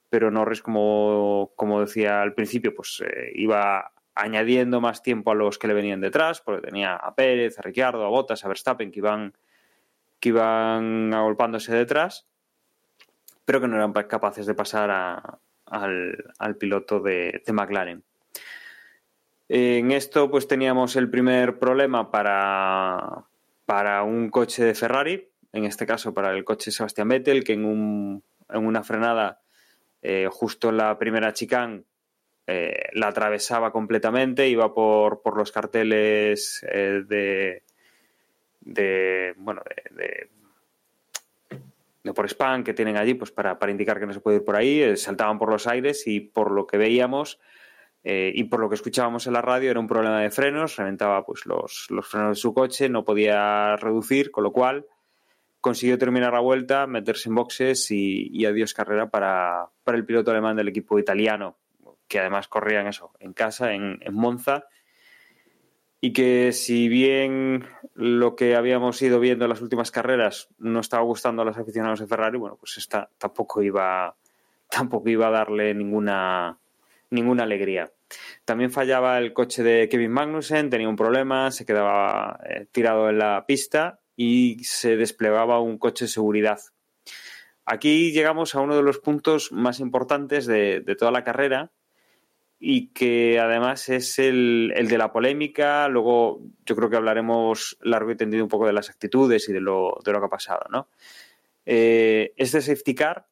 pero 0.09 0.31
Norris, 0.31 0.61
como, 0.61 1.53
como, 1.55 1.81
decía 1.81 2.21
al 2.21 2.33
principio, 2.33 2.73
pues 2.73 3.01
eh, 3.05 3.31
iba 3.35 3.93
añadiendo 4.15 4.81
más 4.81 5.01
tiempo 5.01 5.31
a 5.31 5.35
los 5.35 5.57
que 5.57 5.67
le 5.67 5.73
venían 5.73 6.01
detrás, 6.01 6.41
porque 6.41 6.67
tenía 6.67 6.95
a 6.95 7.15
Pérez, 7.15 7.57
a 7.57 7.61
Ricciardo, 7.61 8.03
a 8.05 8.09
Bottas, 8.09 8.43
a 8.43 8.47
Verstappen, 8.47 8.91
que 8.91 8.99
iban, 8.99 9.33
que 10.19 10.29
iban 10.29 11.13
agolpándose 11.13 11.73
detrás, 11.73 12.27
pero 13.45 13.61
que 13.61 13.67
no 13.67 13.75
eran 13.75 13.93
capaces 13.93 14.45
de 14.45 14.55
pasar 14.55 14.89
a, 14.91 15.39
al, 15.65 16.33
al, 16.37 16.55
piloto 16.57 16.99
de, 16.99 17.41
de 17.45 17.53
McLaren. 17.53 18.03
En 19.47 19.91
esto, 19.91 20.29
pues 20.29 20.47
teníamos 20.47 20.95
el 20.95 21.09
primer 21.09 21.57
problema 21.57 22.11
para, 22.11 23.25
para 23.65 24.03
un 24.03 24.29
coche 24.29 24.63
de 24.63 24.75
Ferrari, 24.75 25.31
en 25.53 25.65
este 25.65 25.85
caso 25.85 26.13
para 26.13 26.31
el 26.31 26.43
coche 26.43 26.71
Sebastián 26.71 27.07
Vettel, 27.07 27.43
que 27.43 27.53
en, 27.53 27.65
un, 27.65 28.23
en 28.49 28.65
una 28.65 28.83
frenada 28.83 29.41
eh, 30.01 30.27
justo 30.31 30.71
la 30.71 30.97
primera 30.97 31.33
chicane 31.33 31.83
eh, 32.51 32.89
la 32.93 33.09
atravesaba 33.09 33.71
completamente, 33.71 34.49
iba 34.49 34.73
por, 34.73 35.21
por 35.21 35.37
los 35.37 35.51
carteles 35.51 36.65
eh, 36.67 37.03
de, 37.05 37.61
de, 38.61 39.35
bueno, 39.37 39.61
de, 39.91 40.29
de, 42.03 42.11
por 42.11 42.25
spam 42.25 42.63
que 42.63 42.73
tienen 42.73 42.97
allí, 42.97 43.13
pues 43.13 43.29
para, 43.29 43.59
para 43.59 43.71
indicar 43.71 43.99
que 43.99 44.07
no 44.07 44.13
se 44.13 44.19
puede 44.19 44.37
ir 44.37 44.45
por 44.45 44.55
ahí, 44.55 44.81
eh, 44.81 44.97
saltaban 44.97 45.37
por 45.37 45.51
los 45.51 45.67
aires 45.67 46.07
y 46.07 46.21
por 46.21 46.49
lo 46.49 46.65
que 46.65 46.77
veíamos 46.77 47.39
y 48.01 48.45
por 48.45 48.61
lo 48.61 48.69
que 48.69 48.75
escuchábamos 48.75 49.27
en 49.27 49.33
la 49.33 49.41
radio 49.43 49.69
era 49.69 49.79
un 49.79 49.87
problema 49.87 50.21
de 50.21 50.31
frenos, 50.31 50.77
reventaba 50.77 51.23
pues 51.25 51.45
los, 51.45 51.85
los, 51.89 52.07
frenos 52.07 52.37
de 52.37 52.41
su 52.41 52.55
coche, 52.55 52.89
no 52.89 53.05
podía 53.05 53.75
reducir, 53.75 54.31
con 54.31 54.43
lo 54.45 54.51
cual 54.51 54.87
consiguió 55.61 55.97
terminar 55.97 56.33
la 56.33 56.39
vuelta, 56.39 56.87
meterse 56.87 57.29
en 57.29 57.35
boxes 57.35 57.91
y, 57.91 58.45
adiós 58.45 58.73
carrera 58.73 59.09
para, 59.09 59.69
para, 59.83 59.97
el 59.97 60.05
piloto 60.05 60.31
alemán 60.31 60.55
del 60.55 60.67
equipo 60.67 60.99
italiano, 60.99 61.57
que 62.07 62.19
además 62.19 62.47
corría 62.47 62.81
en 62.81 62.87
eso, 62.87 63.11
en 63.19 63.33
casa, 63.33 63.73
en, 63.73 63.99
en 64.01 64.13
Monza, 64.13 64.65
y 66.01 66.13
que 66.13 66.53
si 66.53 66.87
bien 66.87 67.65
lo 67.93 68.35
que 68.35 68.55
habíamos 68.55 69.01
ido 69.01 69.19
viendo 69.19 69.45
en 69.45 69.49
las 69.49 69.61
últimas 69.61 69.91
carreras 69.91 70.47
no 70.57 70.79
estaba 70.79 71.03
gustando 71.03 71.41
a 71.41 71.45
los 71.45 71.57
aficionados 71.57 71.99
de 71.99 72.07
Ferrari, 72.07 72.37
bueno, 72.37 72.55
pues 72.55 72.77
esta 72.77 73.09
tampoco 73.17 73.61
iba, 73.61 74.15
tampoco 74.69 75.09
iba 75.09 75.27
a 75.27 75.31
darle 75.31 75.73
ninguna 75.73 76.57
ninguna 77.11 77.43
alegría. 77.43 77.91
También 78.45 78.71
fallaba 78.71 79.17
el 79.17 79.33
coche 79.33 79.63
de 79.63 79.89
Kevin 79.89 80.11
Magnussen, 80.11 80.69
tenía 80.69 80.87
un 80.87 80.95
problema, 80.95 81.51
se 81.51 81.65
quedaba 81.65 82.39
eh, 82.47 82.67
tirado 82.71 83.09
en 83.09 83.17
la 83.17 83.45
pista 83.47 83.99
y 84.21 84.65
se 84.65 84.97
desplegaba 84.97 85.61
un 85.61 85.77
coche 85.77 86.03
de 86.03 86.09
seguridad. 86.09 86.59
Aquí 87.63 88.11
llegamos 88.11 88.53
a 88.53 88.59
uno 88.59 88.75
de 88.75 88.83
los 88.83 88.99
puntos 88.99 89.53
más 89.53 89.79
importantes 89.79 90.45
de, 90.45 90.81
de 90.81 90.95
toda 90.97 91.09
la 91.11 91.23
carrera 91.23 91.71
y 92.59 92.87
que 92.87 93.39
además 93.39 93.87
es 93.87 94.19
el, 94.19 94.73
el, 94.75 94.89
de 94.89 94.97
la 94.97 95.13
polémica. 95.13 95.87
Luego 95.87 96.41
yo 96.65 96.75
creo 96.75 96.89
que 96.89 96.97
hablaremos 96.97 97.77
largo 97.79 98.11
y 98.11 98.17
tendido 98.17 98.43
un 98.43 98.49
poco 98.49 98.67
de 98.67 98.73
las 98.73 98.89
actitudes 98.89 99.47
y 99.47 99.53
de 99.53 99.61
lo, 99.61 99.97
de 100.03 100.11
lo 100.11 100.19
que 100.19 100.25
ha 100.25 100.29
pasado. 100.29 100.65
¿no? 100.69 100.89
Eh, 101.65 102.33
este 102.35 102.59
safety 102.59 102.95
car 102.95 103.25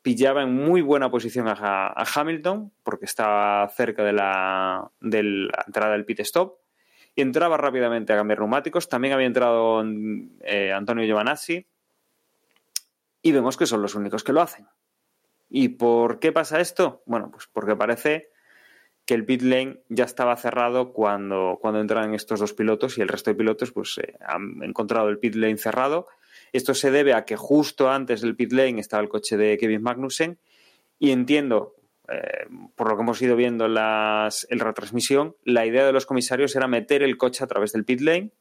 pillaba 0.00 0.44
en 0.44 0.54
muy 0.54 0.80
buena 0.80 1.10
posición 1.10 1.46
a, 1.46 1.52
a 1.54 2.04
Hamilton, 2.14 2.72
porque 2.82 3.04
estaba 3.04 3.68
cerca 3.68 4.02
de 4.02 4.14
la, 4.14 4.90
de 5.02 5.22
la, 5.22 5.62
entrada 5.66 5.92
del 5.92 6.06
pit 6.06 6.20
stop, 6.20 6.59
entraba 7.20 7.56
rápidamente 7.56 8.12
a 8.12 8.16
cambiar 8.16 8.40
neumáticos. 8.40 8.88
También 8.88 9.14
había 9.14 9.26
entrado 9.26 9.84
eh, 10.42 10.72
Antonio 10.72 11.04
Giovanazzi, 11.04 11.66
y 13.22 13.32
vemos 13.32 13.56
que 13.56 13.66
son 13.66 13.82
los 13.82 13.94
únicos 13.94 14.24
que 14.24 14.32
lo 14.32 14.40
hacen. 14.40 14.66
¿Y 15.48 15.70
por 15.70 16.20
qué 16.20 16.32
pasa 16.32 16.60
esto? 16.60 17.02
Bueno, 17.06 17.30
pues 17.30 17.48
porque 17.52 17.76
parece 17.76 18.30
que 19.04 19.14
el 19.14 19.24
pit 19.24 19.42
lane 19.42 19.82
ya 19.88 20.04
estaba 20.04 20.36
cerrado 20.36 20.92
cuando, 20.92 21.58
cuando 21.60 21.80
entran 21.80 22.14
estos 22.14 22.40
dos 22.40 22.54
pilotos 22.54 22.96
y 22.96 23.00
el 23.00 23.08
resto 23.08 23.30
de 23.30 23.36
pilotos 23.36 23.72
pues 23.72 23.98
eh, 23.98 24.14
han 24.20 24.62
encontrado 24.62 25.08
el 25.08 25.18
pit 25.18 25.34
lane 25.34 25.56
cerrado 25.56 26.06
esto 26.52 26.74
se 26.74 26.90
debe 26.90 27.14
a 27.14 27.24
que 27.24 27.36
justo 27.36 27.90
antes 27.90 28.20
del 28.20 28.36
pit 28.36 28.52
lane 28.52 28.80
estaba 28.80 29.02
el 29.02 29.08
coche 29.08 29.36
de 29.36 29.56
Kevin 29.58 29.82
Magnussen 29.82 30.38
y 30.98 31.12
entiendo, 31.12 31.74
eh, 32.10 32.46
por 32.74 32.88
lo 32.88 32.96
que 32.96 33.02
hemos 33.02 33.22
ido 33.22 33.36
viendo 33.36 33.66
en, 33.66 33.74
las, 33.74 34.46
en 34.50 34.58
la 34.58 34.64
retransmisión, 34.64 35.36
la 35.44 35.64
idea 35.64 35.86
de 35.86 35.92
los 35.92 36.06
comisarios 36.06 36.56
era 36.56 36.66
meter 36.66 37.02
el 37.02 37.16
coche 37.16 37.44
a 37.44 37.46
través 37.46 37.72
del 37.72 37.84
pit 37.84 38.00
lane 38.00 38.32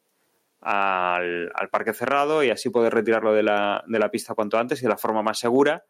al, 0.61 1.51
parque 1.71 1.93
cerrado 1.93 2.43
y 2.43 2.49
así 2.49 2.69
poder 2.69 2.93
retirarlo 2.93 3.33
de 3.33 3.43
la, 3.43 3.83
de 3.87 3.99
la 3.99 4.09
pista 4.09 4.33
cuanto 4.33 4.57
antes 4.57 4.79
y 4.79 4.83
de 4.83 4.89
la 4.89 4.97
forma 4.97 5.21
más 5.21 5.37
segura, 5.37 5.85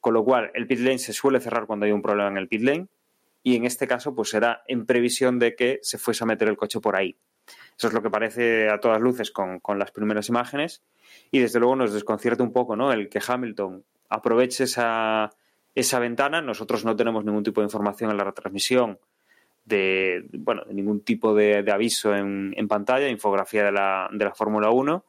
con 0.00 0.14
lo 0.14 0.24
cual 0.24 0.50
el 0.54 0.66
pit 0.66 0.80
lane 0.80 0.98
se 0.98 1.12
suele 1.12 1.38
cerrar 1.38 1.66
cuando 1.66 1.86
hay 1.86 1.92
un 1.92 2.02
problema 2.02 2.28
en 2.28 2.38
el 2.38 2.48
pit 2.48 2.62
lane 2.62 2.88
y 3.44 3.54
en 3.54 3.66
este 3.66 3.86
caso 3.86 4.14
pues 4.14 4.34
era 4.34 4.62
en 4.66 4.84
previsión 4.84 5.38
de 5.38 5.54
que 5.54 5.78
se 5.82 5.98
fuese 5.98 6.24
a 6.24 6.26
meter 6.26 6.48
el 6.48 6.56
coche 6.56 6.80
por 6.80 6.96
ahí. 6.96 7.16
Eso 7.76 7.88
es 7.88 7.94
lo 7.94 8.02
que 8.02 8.10
parece 8.10 8.68
a 8.68 8.80
todas 8.80 9.00
luces 9.00 9.30
con, 9.30 9.60
con 9.60 9.78
las 9.78 9.92
primeras 9.92 10.28
imágenes 10.28 10.82
y 11.30 11.38
desde 11.38 11.60
luego 11.60 11.76
nos 11.76 11.92
desconcierta 11.92 12.42
un 12.42 12.52
poco 12.52 12.74
¿no? 12.74 12.92
el 12.92 13.08
que 13.08 13.20
Hamilton 13.24 13.84
aproveche 14.08 14.64
esa, 14.64 15.30
esa 15.74 15.98
ventana. 15.98 16.42
Nosotros 16.42 16.84
no 16.84 16.96
tenemos 16.96 17.24
ningún 17.24 17.44
tipo 17.44 17.60
de 17.60 17.66
información 17.66 18.10
en 18.10 18.16
la 18.16 18.24
retransmisión 18.24 18.98
de, 19.64 20.24
bueno, 20.32 20.64
de 20.64 20.74
ningún 20.74 21.02
tipo 21.02 21.34
de, 21.34 21.64
aviso 21.70 22.14
en, 22.14 22.52
en, 22.56 22.68
pantalla, 22.68 23.08
infografía 23.08 23.64
de 23.64 23.72
la, 23.72 24.08
de 24.12 24.24
la 24.24 24.34
Fórmula 24.34 24.70
1 24.70 25.04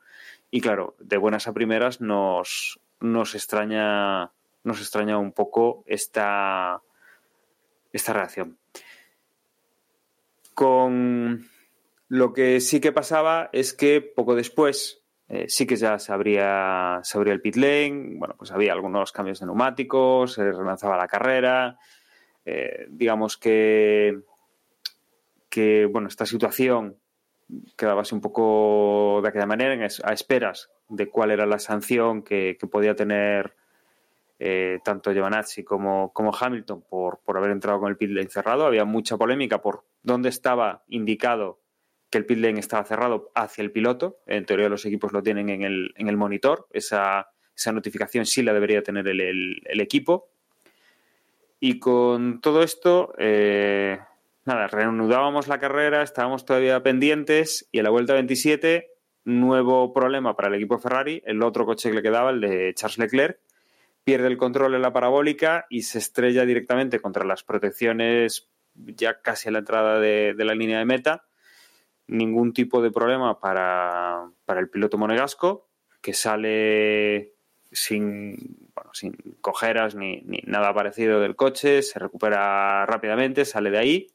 y 0.51 0.61
claro, 0.61 0.95
de 0.99 1.17
buenas 1.17 1.47
a 1.47 1.53
primeras 1.53 2.01
nos, 2.01 2.79
nos 2.99 3.33
extraña 3.33 4.31
nos 4.63 4.79
extraña 4.79 5.17
un 5.17 5.31
poco 5.31 5.83
esta, 5.87 6.81
esta 7.91 8.13
reacción. 8.13 8.57
Con 10.53 11.49
lo 12.07 12.33
que 12.33 12.61
sí 12.61 12.79
que 12.79 12.91
pasaba 12.91 13.49
es 13.53 13.73
que 13.73 14.01
poco 14.01 14.35
después 14.35 15.02
eh, 15.29 15.45
sí 15.47 15.65
que 15.65 15.75
ya 15.75 15.97
se 15.99 16.11
abría, 16.11 16.99
se 17.03 17.17
abría 17.17 17.33
el 17.33 17.41
pit 17.41 17.55
lane, 17.55 18.15
bueno, 18.17 18.35
pues 18.37 18.51
había 18.51 18.73
algunos 18.73 19.11
cambios 19.11 19.39
de 19.39 19.45
neumáticos, 19.45 20.33
se 20.33 20.51
relanzaba 20.51 20.97
la 20.97 21.07
carrera, 21.07 21.77
eh, 22.45 22.87
digamos 22.89 23.37
que, 23.37 24.19
que, 25.49 25.85
bueno, 25.85 26.07
esta 26.07 26.25
situación 26.25 26.97
quedaba 27.77 28.01
así 28.01 28.13
un 28.13 28.21
poco 28.21 29.21
de 29.21 29.29
aquella 29.29 29.45
manera, 29.45 29.87
a 30.03 30.13
esperas 30.13 30.69
de 30.89 31.09
cuál 31.09 31.31
era 31.31 31.45
la 31.45 31.59
sanción 31.59 32.23
que, 32.23 32.57
podía 32.69 32.95
tener 32.95 33.55
eh, 34.39 34.79
tanto 34.83 35.11
Giovanazzi 35.11 35.63
como, 35.63 36.11
como 36.11 36.35
Hamilton 36.35 36.83
por, 36.89 37.19
por 37.19 37.37
haber 37.37 37.51
entrado 37.51 37.79
con 37.79 37.89
el 37.89 37.97
pit 37.97 38.09
lane 38.09 38.29
cerrado. 38.29 38.65
Había 38.65 38.83
mucha 38.85 39.17
polémica 39.17 39.61
por 39.61 39.85
dónde 40.01 40.29
estaba 40.29 40.83
indicado 40.87 41.62
que 42.13 42.19
el 42.19 42.27
pit 42.27 42.37
lane 42.37 42.59
estaba 42.59 42.83
cerrado 42.85 43.31
hacia 43.33 43.63
el 43.63 43.71
piloto. 43.71 44.19
En 44.27 44.45
teoría 44.45 44.69
los 44.69 44.85
equipos 44.85 45.11
lo 45.13 45.23
tienen 45.23 45.49
en 45.49 45.63
el, 45.63 45.95
en 45.97 46.09
el 46.09 46.15
monitor. 46.15 46.67
Esa, 46.71 47.31
esa, 47.57 47.71
notificación 47.71 48.27
sí 48.27 48.43
la 48.43 48.53
debería 48.53 48.83
tener 48.83 49.07
el, 49.07 49.81
equipo. 49.81 50.29
Y 51.59 51.79
con 51.79 52.39
todo 52.39 52.61
esto, 52.61 53.15
eh, 53.17 53.97
nada, 54.45 54.67
reanudábamos 54.67 55.47
la 55.47 55.57
carrera, 55.57 56.03
estábamos 56.03 56.45
todavía 56.45 56.83
pendientes 56.83 57.67
y 57.71 57.79
en 57.79 57.85
la 57.85 57.89
vuelta 57.89 58.13
27, 58.13 58.91
nuevo 59.25 59.91
problema 59.91 60.35
para 60.35 60.49
el 60.49 60.53
equipo 60.53 60.77
Ferrari, 60.77 61.23
el 61.25 61.41
otro 61.41 61.65
coche 61.65 61.89
que 61.89 61.95
le 61.95 62.03
quedaba, 62.03 62.29
el 62.29 62.41
de 62.41 62.75
Charles 62.75 62.99
Leclerc, 62.99 63.39
pierde 64.03 64.27
el 64.27 64.37
control 64.37 64.75
en 64.75 64.83
la 64.83 64.93
parabólica 64.93 65.65
y 65.67 65.81
se 65.81 65.97
estrella 65.97 66.45
directamente 66.45 66.99
contra 66.99 67.25
las 67.25 67.41
protecciones 67.41 68.51
ya 68.75 69.19
casi 69.19 69.49
a 69.49 69.51
la 69.51 69.59
entrada 69.59 69.99
de, 69.99 70.35
de 70.37 70.45
la 70.45 70.53
línea 70.53 70.77
de 70.77 70.85
meta 70.85 71.23
ningún 72.07 72.53
tipo 72.53 72.81
de 72.81 72.91
problema 72.91 73.39
para, 73.39 74.29
para 74.45 74.59
el 74.59 74.69
piloto 74.69 74.97
monegasco, 74.97 75.69
que 76.01 76.13
sale 76.13 77.33
sin, 77.71 78.57
bueno, 78.75 78.91
sin 78.93 79.13
cojeras 79.41 79.95
ni, 79.95 80.21
ni, 80.21 80.39
nada 80.45 80.73
parecido 80.73 81.19
del 81.19 81.35
coche, 81.35 81.81
se 81.81 81.99
recupera 81.99 82.85
rápidamente, 82.85 83.45
sale 83.45 83.71
de 83.71 83.77
ahí. 83.77 84.07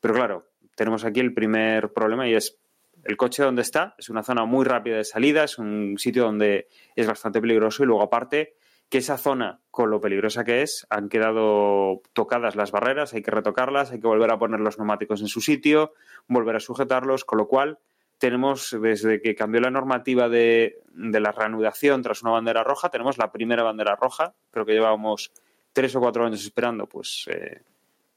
Pero 0.00 0.14
claro, 0.14 0.50
tenemos 0.74 1.04
aquí 1.04 1.20
el 1.20 1.34
primer 1.34 1.92
problema 1.92 2.28
y 2.28 2.34
es 2.34 2.58
el 3.04 3.16
coche 3.16 3.42
donde 3.42 3.62
está, 3.62 3.94
es 3.98 4.10
una 4.10 4.22
zona 4.22 4.44
muy 4.44 4.64
rápida 4.64 4.96
de 4.96 5.04
salida, 5.04 5.44
es 5.44 5.58
un 5.58 5.96
sitio 5.98 6.24
donde 6.24 6.68
es 6.94 7.06
bastante 7.06 7.40
peligroso 7.40 7.82
y 7.82 7.86
luego 7.86 8.02
aparte 8.02 8.56
que 8.90 8.98
esa 8.98 9.16
zona, 9.16 9.60
con 9.70 9.88
lo 9.88 10.00
peligrosa 10.00 10.44
que 10.44 10.62
es, 10.62 10.84
han 10.90 11.08
quedado 11.08 12.02
tocadas 12.12 12.56
las 12.56 12.72
barreras, 12.72 13.14
hay 13.14 13.22
que 13.22 13.30
retocarlas, 13.30 13.92
hay 13.92 14.00
que 14.00 14.06
volver 14.08 14.32
a 14.32 14.38
poner 14.38 14.58
los 14.58 14.78
neumáticos 14.78 15.20
en 15.20 15.28
su 15.28 15.40
sitio, 15.40 15.94
volver 16.26 16.56
a 16.56 16.60
sujetarlos, 16.60 17.24
con 17.24 17.38
lo 17.38 17.46
cual 17.46 17.78
tenemos, 18.18 18.76
desde 18.82 19.22
que 19.22 19.36
cambió 19.36 19.60
la 19.60 19.70
normativa 19.70 20.28
de, 20.28 20.82
la 20.92 21.30
reanudación 21.30 22.02
tras 22.02 22.22
una 22.22 22.32
bandera 22.32 22.64
roja, 22.64 22.90
tenemos 22.90 23.16
la 23.16 23.30
primera 23.30 23.62
bandera 23.62 23.94
roja, 23.94 24.34
creo 24.50 24.66
que 24.66 24.72
llevábamos 24.72 25.32
tres 25.72 25.94
o 25.94 26.00
cuatro 26.00 26.26
años 26.26 26.42
esperando, 26.42 26.88
pues 26.88 27.26
eh, 27.30 27.62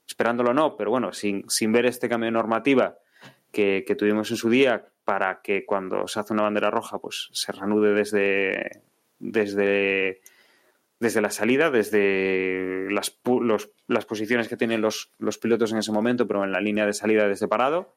esperándolo 0.08 0.56
no, 0.56 0.76
pero 0.76 0.90
bueno, 0.90 1.14
sin, 1.14 1.48
sin 1.50 1.72
ver 1.72 1.86
este 1.86 2.10
cambio 2.10 2.26
de 2.26 2.32
normativa 2.32 2.98
que, 3.52 3.86
que, 3.86 3.96
tuvimos 3.96 4.30
en 4.32 4.38
su 4.38 4.50
día 4.50 4.88
para 5.06 5.42
que 5.42 5.66
cuando 5.66 6.08
se 6.08 6.20
hace 6.20 6.34
una 6.34 6.44
bandera 6.44 6.72
roja 6.72 6.98
pues 6.98 7.30
se 7.32 7.52
reanude 7.52 7.94
desde, 7.94 8.82
desde, 9.20 10.22
desde 11.00 11.22
la 11.22 11.30
salida, 11.30 11.70
desde 11.70 12.88
las, 12.90 13.20
los, 13.26 13.72
las 13.88 14.06
posiciones 14.06 14.48
que 14.48 14.58
tienen 14.58 14.82
los, 14.82 15.10
pilotos 15.42 15.72
en 15.72 15.80
ese 15.80 15.92
momento, 15.92 16.28
pero 16.28 16.44
en 16.44 16.52
la 16.52 16.62
línea 16.62 16.86
de 16.86 16.94
salida 16.94 17.28
desde 17.28 17.48
parado. 17.48 17.96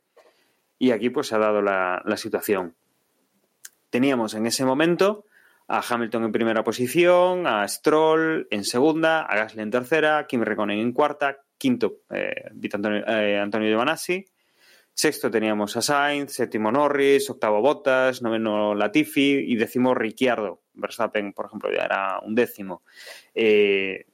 Y 0.79 0.91
aquí 0.91 1.11
pues 1.11 1.29
se 1.29 1.37
ha 1.37 1.39
dado 1.39 1.63
la, 1.63 2.03
situación. 2.17 2.75
Teníamos 3.91 4.35
en 4.35 4.47
ese 4.47 4.65
momento 4.65 5.25
a 5.69 5.83
Hamilton 5.89 6.25
en 6.25 6.33
primera 6.33 6.65
posición, 6.65 7.47
a 7.47 7.67
Stroll 7.67 8.47
en 8.51 8.65
segunda, 8.65 9.23
a 9.23 9.37
Gasly 9.37 9.63
en 9.63 9.71
tercera, 9.71 10.27
Kim 10.27 10.43
Reconen 10.43 10.79
en 10.79 10.93
cuarta, 10.93 11.39
quinto 11.59 12.01
eh, 12.11 12.51
Antonio, 12.73 13.05
eh, 13.07 13.39
Antonio 13.39 13.69
Giovanazzi, 13.69 14.25
sexto 14.93 15.31
teníamos 15.31 15.77
a 15.77 15.83
Sainz, 15.83 16.33
séptimo 16.33 16.71
Norris, 16.71 17.31
octavo 17.31 17.61
Bottas, 17.61 18.23
noveno 18.23 18.75
Latifi 18.75 19.45
y 19.47 19.57
décimo 19.57 19.95
Ricciardo. 19.95 20.66
Verstappen, 20.77 21.33
por 21.33 21.47
ejemplo, 21.47 21.71
ya 21.73 21.85
era 21.85 22.21
un 22.21 22.35
décimo. 22.35 22.83
Eh, 23.35 24.07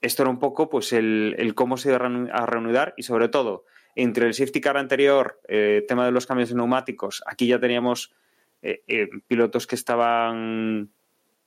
esto 0.00 0.22
era 0.22 0.30
un 0.30 0.38
poco 0.38 0.68
pues 0.68 0.92
el, 0.92 1.34
el, 1.38 1.54
cómo 1.54 1.76
se 1.76 1.90
iba 1.90 1.98
a 1.98 2.46
reanudar 2.46 2.94
y 2.96 3.02
sobre 3.02 3.28
todo 3.28 3.64
entre 3.94 4.26
el 4.26 4.34
safety 4.34 4.60
car 4.60 4.76
anterior, 4.76 5.40
eh, 5.48 5.84
tema 5.88 6.04
de 6.04 6.12
los 6.12 6.26
cambios 6.26 6.50
de 6.50 6.54
neumáticos, 6.54 7.22
aquí 7.26 7.48
ya 7.48 7.58
teníamos 7.58 8.14
eh, 8.62 9.08
pilotos 9.26 9.66
que 9.66 9.74
estaban 9.74 10.90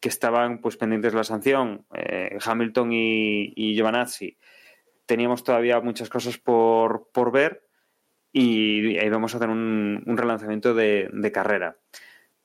que 0.01 0.09
estaban 0.09 0.59
pues 0.59 0.77
pendientes 0.77 1.11
de 1.13 1.17
la 1.19 1.23
sanción, 1.23 1.85
Hamilton 2.43 2.91
y, 2.91 3.53
y 3.55 3.75
Giovanazzi. 3.75 4.35
Teníamos 5.05 5.43
todavía 5.43 5.79
muchas 5.79 6.09
cosas 6.09 6.39
por, 6.39 7.09
por 7.13 7.31
ver 7.31 7.61
y 8.33 8.97
ahí 8.97 9.09
vamos 9.09 9.33
a 9.33 9.37
hacer 9.37 9.49
un, 9.49 10.03
un 10.05 10.17
relanzamiento 10.17 10.73
de, 10.73 11.31
carrera. 11.33 11.77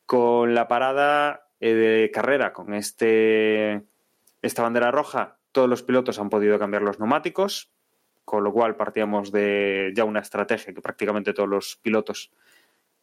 Con 0.04 0.54
la 0.54 0.68
parada 0.68 1.45
eh, 1.61 1.74
de 1.74 2.11
carrera, 2.11 2.52
con 2.52 2.74
este 2.74 3.82
esta 4.42 4.62
bandera 4.62 4.90
roja, 4.90 5.38
todos 5.52 5.68
los 5.68 5.82
pilotos 5.82 6.18
han 6.18 6.30
podido 6.30 6.59
cambiar 6.59 6.82
los 6.82 6.98
neumáticos, 6.98 7.72
con 8.24 8.44
lo 8.44 8.52
cual 8.52 8.76
partíamos 8.76 9.32
de 9.32 9.92
ya 9.94 10.04
una 10.04 10.20
estrategia 10.20 10.74
que 10.74 10.82
prácticamente 10.82 11.32
todos 11.32 11.48
los 11.48 11.76
pilotos 11.76 12.32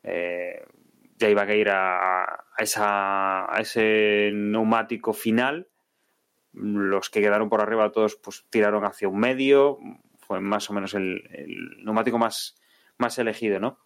eh, 0.04 0.66
ya 1.18 1.30
iban 1.30 1.50
a 1.50 1.56
ir 1.56 1.70
a, 1.70 2.24
a, 2.24 2.46
esa, 2.60 3.54
a 3.54 3.60
ese 3.60 4.32
neumático 4.34 5.14
final. 5.14 5.68
Los 6.54 7.10
que 7.10 7.22
quedaron 7.22 7.50
por 7.50 7.62
arriba 7.62 7.92
todos 7.92 8.16
pues 8.16 8.46
tiraron 8.50 8.86
hacia 8.86 9.08
un 9.08 9.20
medio, 9.20 9.80
fue 10.20 10.40
más 10.40 10.70
o 10.70 10.74
menos 10.74 10.94
el, 10.94 11.24
el 11.32 11.84
neumático 11.84 12.18
más, 12.18 12.56
más 12.98 13.18
elegido, 13.18 13.60
¿no? 13.60 13.80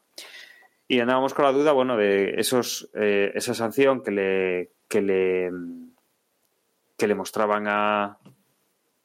Y 0.88 0.99
andábamos 0.99 1.33
con 1.33 1.45
la 1.45 1.51
duda, 1.51 1.73
bueno, 1.73 1.97
de 1.97 2.35
esos, 2.39 2.89
eh, 2.93 3.31
esa 3.35 3.53
sanción 3.53 4.01
que 4.01 4.11
le, 4.11 4.71
que 4.88 5.01
le, 5.01 5.51
que 6.97 7.07
le 7.07 7.15
mostraban 7.15 7.67
a, 7.67 8.17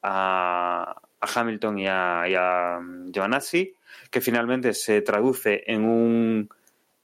a, 0.02 1.02
a 1.20 1.40
Hamilton 1.40 1.78
y 1.78 1.88
a, 1.88 2.24
y 2.28 2.34
a 2.34 2.80
Giovanazzi, 3.06 3.74
que 4.10 4.20
finalmente 4.20 4.74
se 4.74 5.02
traduce 5.02 5.64
en 5.66 5.84
un 5.84 6.48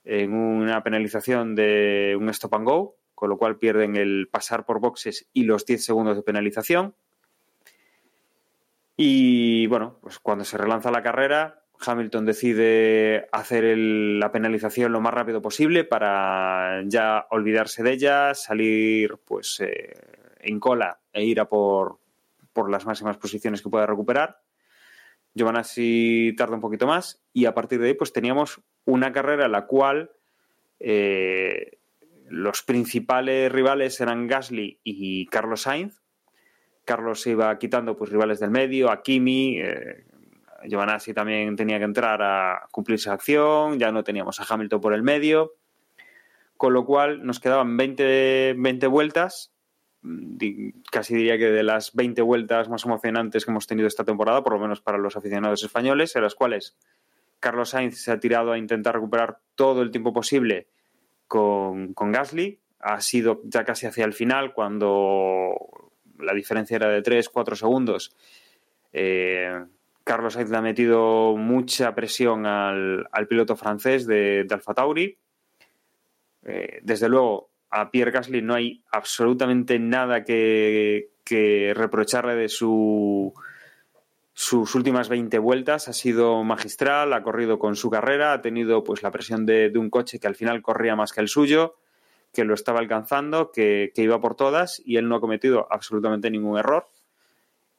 en 0.09 0.33
una 0.33 0.83
penalización 0.83 1.55
de 1.55 2.17
un 2.19 2.31
stop 2.31 2.55
and 2.55 2.65
go, 2.67 2.97
con 3.15 3.29
lo 3.29 3.37
cual 3.37 3.59
pierden 3.59 3.95
el 3.95 4.27
pasar 4.31 4.65
por 4.65 4.81
boxes 4.81 5.29
y 5.35 5.45
los 5.45 5.67
10 5.67 5.85
segundos 5.85 6.17
de 6.17 6.23
penalización. 6.23 6.95
Y 8.97 9.67
bueno, 9.67 9.99
pues 10.01 10.19
cuando 10.19 10.45
se 10.45 10.57
relanza 10.57 10.91
la 10.91 11.03
carrera, 11.03 11.63
Hamilton 11.85 12.25
decide 12.25 13.29
hacer 13.33 13.77
la 13.77 14.33
penalización 14.33 14.93
lo 14.93 15.01
más 15.01 15.15
rápido 15.15 15.41
posible 15.41 15.85
para 15.85 16.83
ya 16.87 17.27
olvidarse 17.31 17.83
de 17.83 17.93
ella, 17.93 18.35
salir 18.35 19.19
pues 19.25 19.61
eh, 19.61 19.95
en 20.41 20.61
cola 20.61 21.01
e 21.13 21.25
ir 21.25 21.41
a 21.41 21.49
por, 21.49 21.99
por 22.53 22.71
las 22.71 22.87
máximas 22.87 23.17
posiciones 23.17 23.63
que 23.63 23.71
pueda 23.71 23.87
recuperar. 23.87 24.41
Giovanazzi 25.35 26.35
tarda 26.37 26.57
un 26.57 26.61
poquito 26.61 26.87
más 26.87 27.23
y 27.33 27.45
a 27.45 27.55
partir 27.55 27.81
de 27.81 27.89
ahí 27.89 27.95
pues 27.95 28.13
teníamos 28.13 28.61
una 28.85 29.13
carrera 29.13 29.47
en 29.47 29.53
la 29.53 29.67
cual 29.67 30.11
eh, 30.81 31.79
los 32.29 32.63
principales 32.63 33.51
rivales 33.53 34.01
eran 34.01 34.27
Gasly 34.27 34.81
y 34.83 35.27
Carlos 35.27 35.63
Sainz. 35.63 36.03
Carlos 36.85 37.21
se 37.21 37.31
iba 37.31 37.57
quitando 37.59 37.97
pues 37.97 38.11
rivales 38.11 38.41
del 38.41 38.51
medio, 38.51 38.91
a 38.91 39.03
Kimi, 39.03 39.61
eh, 39.61 40.07
Giovanazzi 40.65 41.15
también 41.15 41.57
tenía 41.57 41.79
que 41.79 41.85
entrar 41.85 42.21
a 42.23 42.67
cumplir 42.71 42.97
esa 42.97 43.13
acción, 43.13 43.79
ya 43.79 43.93
no 43.93 44.05
teníamos 44.05 44.41
a 44.41 44.47
Hamilton 44.49 44.81
por 44.81 44.95
el 44.95 45.03
medio, 45.03 45.55
con 46.57 46.73
lo 46.73 46.85
cual 46.85 47.25
nos 47.25 47.41
quedaban 47.41 47.77
20, 47.77 48.55
20 48.57 48.87
vueltas 48.87 49.53
casi 50.91 51.15
diría 51.15 51.39
que 51.39 51.51
de 51.51 51.63
las 51.63 51.95
20 51.95 52.23
vueltas 52.23 52.69
más 52.69 52.85
emocionantes 52.85 53.45
que 53.45 53.51
hemos 53.51 53.67
tenido 53.67 53.89
esta 53.89 54.05
temporada, 54.05 54.43
por 54.43 54.53
lo 54.55 54.61
menos 54.61 54.81
para 54.81 54.99
los 54.99 55.17
aficionados 55.17 55.63
españoles, 55.63 56.15
en 56.17 56.23
las 56.23 56.35
cuales 56.35 56.77
Carlos 57.41 57.71
Sainz 57.71 57.99
se 57.99 58.13
ha 58.13 58.21
tirado 58.21 58.53
a 58.53 58.59
intentar 58.59 58.95
recuperar 58.95 59.39
todo 59.55 59.83
el 59.83 59.91
tiempo 59.91 60.13
posible 60.13 60.69
con, 61.27 61.95
con 61.95 62.13
Gasly. 62.13 62.61
Ha 62.81 63.01
sido 63.01 63.41
ya 63.45 63.65
casi 63.65 63.87
hacia 63.87 64.05
el 64.05 64.13
final, 64.13 64.53
cuando 64.53 65.55
la 66.19 66.33
diferencia 66.33 66.77
era 66.77 66.89
de 66.89 67.03
3, 67.03 67.29
4 67.29 67.57
segundos. 67.57 68.15
Eh, 68.93 69.65
Carlos 70.09 70.33
Sainz 70.33 70.49
le 70.49 70.57
ha 70.57 70.63
metido 70.63 71.37
mucha 71.37 71.95
presión 71.95 72.47
al, 72.47 73.07
al 73.13 73.29
piloto 73.29 73.57
francés 73.57 74.07
de, 74.07 74.47
Alfa 74.51 74.73
Tauri. 74.73 75.19
Eh, 76.47 76.81
desde 76.83 77.11
luego, 77.11 77.51
a 77.69 77.91
Pierre 77.91 78.11
Gasly 78.11 78.41
no 78.41 78.55
hay 78.55 78.83
absolutamente 78.91 79.79
nada 79.79 80.25
que, 80.25 81.11
reprocharle 81.77 82.37
de 82.37 82.49
su, 82.49 83.35
sus 84.33 84.75
últimas 84.75 85.11
20 85.11 85.39
vueltas. 85.41 85.89
Ha 85.89 85.93
sido 85.93 86.43
magistral, 86.43 87.13
ha 87.13 87.23
corrido 87.23 87.59
con 87.59 87.77
su 87.77 87.91
carrera, 87.91 88.33
ha 88.33 88.41
tenido 88.41 88.83
pues 88.85 89.03
la 89.03 89.11
presión 89.11 89.45
de, 89.45 89.71
un 89.77 89.91
coche 89.91 90.19
que 90.19 90.27
al 90.27 90.37
final 90.37 90.63
corría 90.63 90.97
más 90.97 91.13
que 91.13 91.21
el 91.21 91.29
suyo, 91.29 91.77
que 92.33 92.45
lo 92.45 92.55
estaba 92.55 92.79
alcanzando, 92.79 93.53
que, 93.53 93.93
iba 93.95 94.23
por 94.23 94.37
todas 94.37 94.81
y 94.83 94.97
él 94.97 95.07
no 95.07 95.17
ha 95.17 95.21
cometido 95.21 95.69
absolutamente 95.71 96.31
ningún 96.31 96.59
error 96.59 96.89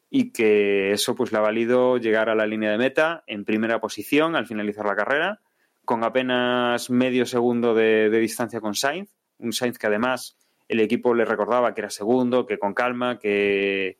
y 0.09 0.31
que 0.31 0.91
eso 0.91 1.15
pues 1.15 1.31
le 1.31 1.37
ha 1.37 1.41
valido 1.41 1.97
llegar 1.97 2.29
a 2.29 2.35
la 2.35 2.47
línea 2.47 2.71
de 2.71 2.77
meta 2.77 3.23
en 3.27 3.45
primera 3.45 3.79
posición 3.79 4.35
al 4.35 4.47
finalizar 4.47 4.85
la 4.85 4.95
carrera 4.95 5.41
con 5.85 6.03
apenas 6.03 6.89
medio 6.89 7.25
segundo 7.25 7.73
de, 7.73 8.09
distancia 8.09 8.61
con 8.61 8.75
Sainz 8.75 9.09
un 9.39 9.53
Sainz 9.53 9.77
que 9.77 9.87
además 9.87 10.37
el 10.69 10.79
equipo 10.79 11.15
le 11.15 11.25
recordaba 11.25 11.73
que 11.73 11.81
era 11.81 11.89
segundo, 11.89 12.45
que 12.45 12.59
con 12.59 12.73
calma, 12.73 13.17
que, 13.17 13.97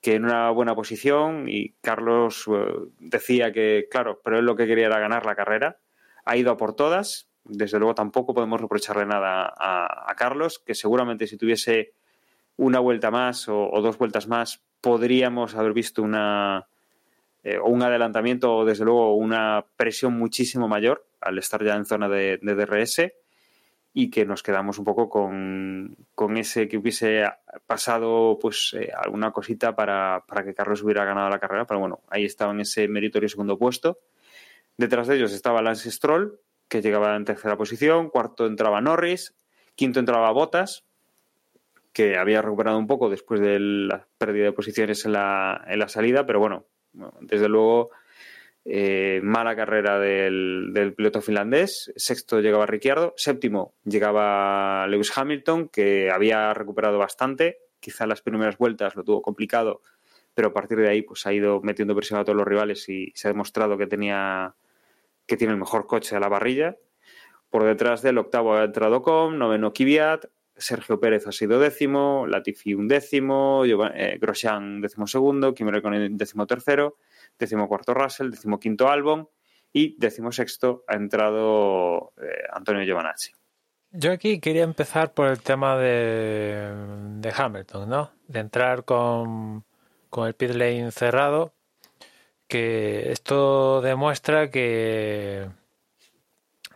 que 0.00 0.16
en 0.16 0.24
una 0.24 0.50
buena 0.50 0.74
posición 0.74 1.48
y 1.48 1.74
Carlos 1.80 2.48
uh, 2.48 2.92
decía 2.98 3.52
que, 3.52 3.86
claro, 3.90 4.20
pero 4.22 4.38
él 4.38 4.44
lo 4.44 4.56
que 4.56 4.66
quería 4.66 4.86
era 4.86 4.98
ganar 4.98 5.24
la 5.24 5.36
carrera. 5.36 5.78
Ha 6.24 6.36
ido 6.36 6.50
a 6.50 6.56
por 6.56 6.74
todas. 6.74 7.28
Desde 7.44 7.78
luego 7.78 7.94
tampoco 7.94 8.34
podemos 8.34 8.60
reprocharle 8.60 9.06
nada 9.06 9.54
a, 9.56 10.14
Carlos, 10.16 10.58
que 10.58 10.74
seguramente 10.74 11.26
si 11.26 11.36
tuviese 11.36 11.92
una 12.56 12.80
vuelta 12.80 13.10
más 13.10 13.48
o 13.48 13.80
dos 13.80 13.96
vueltas 13.96 14.26
más 14.26 14.62
podríamos 14.80 15.54
haber 15.54 15.72
visto 15.72 16.02
una, 16.02 16.66
eh, 17.42 17.58
un 17.58 17.82
adelantamiento 17.82 18.54
o 18.54 18.64
desde 18.64 18.84
luego 18.84 19.14
una 19.14 19.64
presión 19.76 20.14
muchísimo 20.14 20.68
mayor 20.68 21.06
al 21.20 21.38
estar 21.38 21.64
ya 21.64 21.74
en 21.74 21.84
zona 21.84 22.08
de, 22.08 22.38
de 22.42 22.54
DRS 22.54 23.12
y 23.92 24.10
que 24.10 24.24
nos 24.24 24.42
quedamos 24.42 24.78
un 24.78 24.84
poco 24.84 25.08
con, 25.08 25.96
con 26.14 26.36
ese 26.36 26.68
que 26.68 26.78
hubiese 26.78 27.24
pasado 27.66 28.38
pues 28.40 28.74
eh, 28.78 28.92
alguna 28.96 29.32
cosita 29.32 29.74
para, 29.74 30.24
para, 30.26 30.44
que 30.44 30.54
Carlos 30.54 30.82
hubiera 30.82 31.04
ganado 31.04 31.28
la 31.28 31.40
carrera, 31.40 31.66
pero 31.66 31.80
bueno, 31.80 32.00
ahí 32.08 32.24
estaba 32.24 32.52
en 32.52 32.60
ese 32.60 32.86
meritorio 32.86 33.28
segundo 33.28 33.58
puesto. 33.58 33.98
Detrás 34.76 35.08
de 35.08 35.16
ellos 35.16 35.32
estaba 35.32 35.60
Lance 35.60 35.90
Stroll, 35.90 36.38
que 36.68 36.82
llegaba 36.82 37.16
en 37.16 37.24
tercera 37.24 37.56
posición, 37.56 38.10
cuarto 38.10 38.46
entraba 38.46 38.80
Norris, 38.80 39.34
quinto 39.74 39.98
entraba 39.98 40.30
Bottas, 40.30 40.84
que 41.92 42.16
había 42.16 42.42
recuperado 42.42 42.78
un 42.78 42.86
poco 42.86 43.10
después 43.10 43.40
de 43.40 43.58
la 43.58 44.06
pérdida 44.18 44.44
de 44.44 44.52
posiciones 44.52 45.04
en 45.04 45.12
la, 45.12 45.64
en 45.66 45.78
la 45.78 45.88
salida, 45.88 46.26
pero 46.26 46.38
bueno, 46.38 46.66
desde 47.20 47.48
luego 47.48 47.90
eh, 48.64 49.20
mala 49.22 49.56
carrera 49.56 49.98
del, 49.98 50.70
del, 50.72 50.94
piloto 50.94 51.20
finlandés. 51.22 51.92
Sexto 51.96 52.40
llegaba 52.40 52.66
Ricciardo. 52.66 53.14
Séptimo 53.16 53.74
llegaba 53.84 54.86
Lewis 54.86 55.16
Hamilton, 55.16 55.68
que 55.68 56.10
había 56.10 56.52
recuperado 56.54 56.98
bastante. 56.98 57.58
Quizá 57.80 58.06
las 58.06 58.22
primeras 58.22 58.58
vueltas 58.58 58.94
lo 58.94 59.04
tuvo 59.04 59.22
complicado, 59.22 59.80
pero 60.34 60.48
a 60.48 60.52
partir 60.52 60.78
de 60.78 60.88
ahí 60.88 61.02
pues, 61.02 61.26
ha 61.26 61.32
ido 61.32 61.60
metiendo 61.62 61.96
presión 61.96 62.20
a 62.20 62.24
todos 62.24 62.36
los 62.36 62.46
rivales 62.46 62.88
y 62.88 63.12
se 63.14 63.28
ha 63.28 63.32
demostrado 63.32 63.78
que, 63.78 63.86
tenía, 63.86 64.54
que 65.26 65.36
tiene 65.36 65.54
el 65.54 65.58
mejor 65.58 65.86
coche 65.86 66.14
a 66.14 66.20
la 66.20 66.28
parrilla. 66.28 66.76
Por 67.48 67.64
detrás 67.64 68.02
del 68.02 68.18
octavo 68.18 68.54
ha 68.54 68.64
entrado 68.64 69.02
Com, 69.02 69.36
noveno 69.36 69.72
Kvyat, 69.72 70.26
Sergio 70.60 71.00
Pérez 71.00 71.26
ha 71.26 71.32
sido 71.32 71.58
décimo, 71.58 72.26
Latifi 72.26 72.74
un 72.74 72.86
décimo, 72.86 73.64
eh, 73.64 74.18
Grosjean 74.20 74.80
décimo 74.80 75.06
segundo, 75.06 75.54
Kimi 75.54 75.70
Räikkönen 75.70 76.16
décimo 76.16 76.46
tercero, 76.46 76.98
décimo 77.38 77.66
cuarto 77.66 77.94
Russell, 77.94 78.30
décimo 78.30 78.60
quinto 78.60 78.88
Albon 78.88 79.28
y 79.72 79.96
décimo 79.98 80.30
sexto 80.32 80.84
ha 80.86 80.94
entrado 80.94 82.12
eh, 82.20 82.44
Antonio 82.52 82.84
Giovanazzi. 82.84 83.32
Yo 83.92 84.12
aquí 84.12 84.38
quería 84.38 84.62
empezar 84.62 85.14
por 85.14 85.26
el 85.26 85.40
tema 85.40 85.76
de, 85.76 86.72
de 87.18 87.32
Hamilton, 87.36 87.88
¿no? 87.88 88.12
De 88.28 88.38
entrar 88.38 88.84
con, 88.84 89.64
con 90.10 90.28
el 90.28 90.34
pit 90.34 90.50
lane 90.50 90.92
cerrado, 90.92 91.54
que 92.46 93.10
esto 93.10 93.80
demuestra 93.80 94.50
que, 94.50 95.48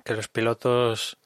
que 0.04 0.14
los 0.14 0.26
pilotos 0.28 1.18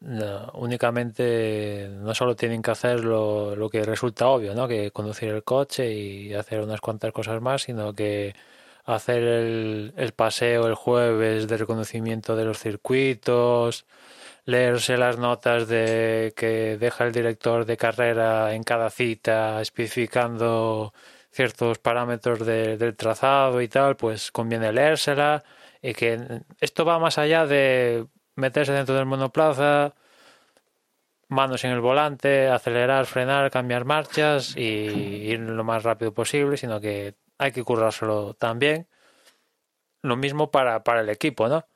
únicamente 0.00 1.88
no 1.90 2.14
solo 2.14 2.36
tienen 2.36 2.62
que 2.62 2.70
hacer 2.70 3.04
lo, 3.04 3.56
lo, 3.56 3.70
que 3.70 3.82
resulta 3.84 4.28
obvio, 4.28 4.54
¿no? 4.54 4.68
Que 4.68 4.90
conducir 4.90 5.30
el 5.30 5.42
coche 5.44 5.92
y 5.92 6.34
hacer 6.34 6.60
unas 6.60 6.80
cuantas 6.80 7.12
cosas 7.12 7.40
más, 7.40 7.62
sino 7.62 7.94
que 7.94 8.34
hacer 8.84 9.22
el, 9.22 9.94
el 9.96 10.12
paseo 10.12 10.66
el 10.66 10.74
jueves 10.74 11.48
de 11.48 11.56
reconocimiento 11.58 12.36
de 12.36 12.44
los 12.44 12.58
circuitos, 12.58 13.86
leerse 14.44 14.96
las 14.96 15.18
notas 15.18 15.68
de 15.68 16.32
que 16.36 16.78
deja 16.78 17.04
el 17.04 17.12
director 17.12 17.66
de 17.66 17.76
carrera 17.76 18.54
en 18.54 18.62
cada 18.64 18.90
cita 18.90 19.60
especificando 19.60 20.94
ciertos 21.32 21.78
parámetros 21.78 22.46
del 22.46 22.96
trazado 22.96 23.60
y 23.60 23.68
tal, 23.68 23.96
pues 23.96 24.32
conviene 24.32 24.72
leérsela 24.72 25.44
y 25.82 25.92
que 25.94 26.42
esto 26.60 26.84
va 26.84 26.98
más 26.98 27.18
allá 27.18 27.46
de 27.46 28.06
meterse 28.36 28.72
dentro 28.72 28.94
del 28.94 29.06
monoplaza, 29.06 29.94
manos 31.28 31.64
en 31.64 31.72
el 31.72 31.80
volante, 31.80 32.48
acelerar, 32.48 33.06
frenar, 33.06 33.50
cambiar 33.50 33.84
marchas 33.84 34.56
y 34.56 34.60
ir 34.62 35.40
lo 35.40 35.64
más 35.64 35.82
rápido 35.82 36.14
posible, 36.14 36.56
sino 36.56 36.80
que 36.80 37.14
hay 37.38 37.52
que 37.52 37.64
currárselo 37.64 38.34
también. 38.34 38.86
Lo 40.02 40.16
mismo 40.16 40.50
para, 40.50 40.84
para 40.84 41.00
el 41.00 41.08
equipo, 41.08 41.48
¿no? 41.48 41.66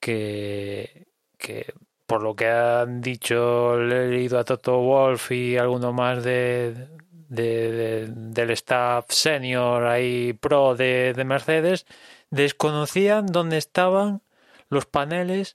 Que, 0.00 1.06
que 1.38 1.72
por 2.06 2.22
lo 2.22 2.36
que 2.36 2.48
han 2.48 3.00
dicho, 3.00 3.78
le 3.78 4.04
he 4.04 4.08
leído 4.08 4.38
a 4.38 4.44
Toto 4.44 4.78
Wolf 4.78 5.32
y 5.32 5.56
alguno 5.56 5.92
más 5.92 6.22
de, 6.22 6.88
del 7.28 8.50
staff 8.50 9.06
senior 9.08 9.84
ahí 9.84 10.32
pro 10.34 10.76
de, 10.76 11.12
de, 11.14 11.24
Mercedes, 11.24 11.86
desconocían 12.30 13.26
dónde 13.26 13.56
estaban 13.58 14.22
los 14.68 14.86
paneles 14.86 15.54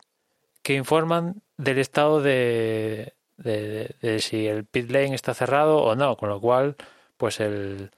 que 0.62 0.74
informan 0.76 1.42
del 1.58 1.80
estado 1.80 2.22
de, 2.22 3.14
de, 3.38 4.20
si 4.20 4.48
el 4.48 4.66
pit 4.66 4.90
lane 4.92 5.16
está 5.16 5.34
cerrado 5.34 5.78
o 5.80 5.96
no, 5.96 6.18
con 6.18 6.30
lo 6.30 6.40
cual, 6.40 6.76
pues 7.18 7.40
el, 7.40 7.92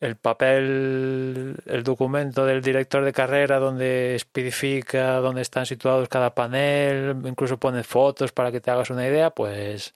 el 0.00 0.16
papel, 0.16 1.56
el 1.66 1.82
documento 1.84 2.44
del 2.46 2.62
director 2.62 3.04
de 3.04 3.12
carrera 3.12 3.58
donde 3.58 4.14
especifica 4.14 5.16
dónde 5.20 5.42
están 5.42 5.66
situados 5.66 6.08
cada 6.08 6.34
panel, 6.34 7.16
incluso 7.24 7.58
pone 7.58 7.82
fotos 7.84 8.32
para 8.32 8.52
que 8.52 8.60
te 8.60 8.70
hagas 8.70 8.90
una 8.90 9.06
idea, 9.06 9.30
pues 9.30 9.94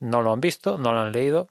no 0.00 0.22
lo 0.22 0.32
han 0.32 0.40
visto, 0.40 0.78
no 0.78 0.92
lo 0.92 1.00
han 1.00 1.12
leído. 1.12 1.48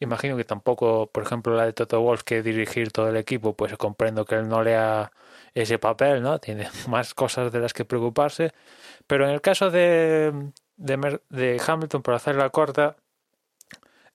Imagino 0.00 0.36
que 0.36 0.44
tampoco, 0.44 1.06
por 1.06 1.22
ejemplo, 1.22 1.54
la 1.56 1.64
de 1.64 1.72
Toto 1.72 2.00
Wolf, 2.00 2.24
que 2.24 2.42
dirigir 2.42 2.90
todo 2.90 3.08
el 3.08 3.16
equipo, 3.16 3.54
pues 3.54 3.76
comprendo 3.76 4.24
que 4.24 4.34
él 4.34 4.48
no 4.48 4.62
lea 4.62 5.12
ese 5.54 5.78
papel, 5.78 6.22
¿no? 6.22 6.38
Tiene 6.40 6.68
más 6.88 7.14
cosas 7.14 7.52
de 7.52 7.60
las 7.60 7.72
que 7.72 7.84
preocuparse. 7.84 8.52
Pero 9.06 9.26
en 9.26 9.30
el 9.34 9.40
caso 9.40 9.70
de, 9.70 10.52
de, 10.76 11.62
Hamilton, 11.66 12.02
por 12.02 12.14
hacer 12.14 12.36
la 12.36 12.50
corta, 12.50 12.96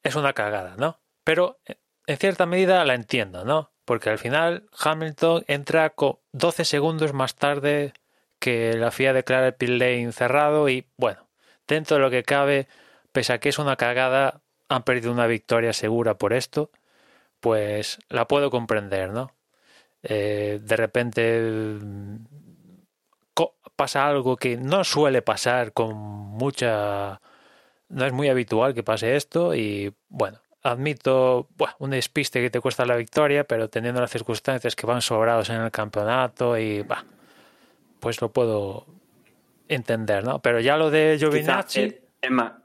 es 0.03 0.15
una 0.15 0.33
cagada, 0.33 0.75
¿no? 0.77 0.99
Pero 1.23 1.59
en 2.05 2.17
cierta 2.17 2.45
medida 2.45 2.83
la 2.85 2.93
entiendo, 2.95 3.45
¿no? 3.45 3.71
Porque 3.85 4.09
al 4.09 4.17
final 4.17 4.69
Hamilton 4.77 5.43
entra 5.47 5.93
12 6.31 6.65
segundos 6.65 7.13
más 7.13 7.35
tarde 7.35 7.93
que 8.39 8.73
la 8.73 8.91
FIA 8.91 9.13
declara 9.13 9.47
el 9.47 9.55
pit 9.55 9.69
lane 9.69 10.11
cerrado 10.11 10.69
y 10.69 10.87
bueno, 10.97 11.27
dentro 11.67 11.97
de 11.97 12.01
lo 12.01 12.09
que 12.09 12.23
cabe, 12.23 12.67
pese 13.11 13.33
a 13.33 13.39
que 13.39 13.49
es 13.49 13.59
una 13.59 13.75
cagada, 13.75 14.41
han 14.69 14.83
perdido 14.83 15.11
una 15.11 15.27
victoria 15.27 15.73
segura 15.73 16.17
por 16.17 16.33
esto, 16.33 16.71
pues 17.39 17.99
la 18.09 18.27
puedo 18.27 18.51
comprender, 18.51 19.11
¿no? 19.11 19.35
Eh, 20.03 20.59
de 20.61 20.75
repente 20.77 21.41
pasa 23.77 24.07
algo 24.07 24.35
que 24.35 24.57
no 24.57 24.83
suele 24.83 25.21
pasar 25.21 25.71
con 25.71 25.95
mucha... 25.95 27.21
No 27.87 28.05
es 28.05 28.11
muy 28.11 28.27
habitual 28.27 28.73
que 28.73 28.83
pase 28.83 29.15
esto 29.15 29.55
y 29.55 29.93
bueno, 30.09 30.39
admito 30.61 31.47
un 31.79 31.91
despiste 31.91 32.41
que 32.41 32.49
te 32.49 32.59
cuesta 32.59 32.85
la 32.85 32.97
victoria, 32.97 33.45
pero 33.45 33.69
teniendo 33.69 34.01
las 34.01 34.11
circunstancias 34.11 34.75
que 34.75 34.85
van 34.85 35.01
sobrados 35.01 35.49
en 35.49 35.61
el 35.61 35.71
campeonato 35.71 36.57
y 36.57 36.85
pues 38.01 38.19
lo 38.19 38.33
puedo 38.33 38.85
entender, 39.69 40.25
¿no? 40.25 40.39
Pero 40.39 40.59
ya 40.59 40.75
lo 40.75 40.89
de 40.91 41.15
Giovinazzi... 41.17 41.79
Eh, 41.79 42.01
Emma, 42.21 42.63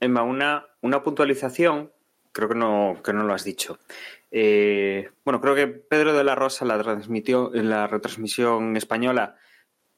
Emma 0.00 0.22
una, 0.22 0.66
una 0.82 1.02
puntualización, 1.02 1.92
creo 2.32 2.48
que 2.48 2.54
no, 2.54 3.00
que 3.02 3.12
no 3.12 3.22
lo 3.22 3.32
has 3.32 3.44
dicho. 3.44 3.78
Eh, 4.30 5.10
bueno, 5.24 5.40
creo 5.40 5.54
que 5.54 5.66
Pedro 5.66 6.12
de 6.12 6.24
la 6.24 6.34
Rosa 6.34 6.64
la 6.64 6.78
transmitió 6.78 7.54
en 7.54 7.70
la 7.70 7.86
retransmisión 7.86 8.76
española. 8.76 9.36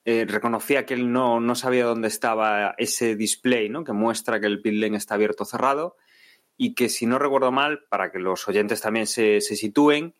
Eh, 0.05 0.25
reconocía 0.27 0.87
que 0.87 0.95
él 0.95 1.13
no, 1.13 1.41
no, 1.41 1.55
sabía 1.55 1.85
dónde 1.85 2.09
estaba 2.09 2.75
ese 2.79 3.17
display, 3.17 3.69
¿no? 3.69 3.85
Que 3.85 3.93
muestra 3.93 4.41
que 4.41 4.47
el 4.47 4.63
pit 4.63 4.75
lane 4.75 4.97
está 4.97 5.15
abierto 5.15 5.43
o 5.43 5.47
cerrado 5.47 5.97
y 6.57 6.75
que 6.75 6.89
si 6.89 7.07
no 7.07 7.19
recuerdo 7.19 7.53
mal, 7.53 7.85
para 7.89 8.11
que 8.11 8.19
los 8.19 8.47
oyentes 8.49 8.81
también 8.81 9.07
se, 9.07 9.41
se 9.41 9.57
sitúen, 9.57 10.15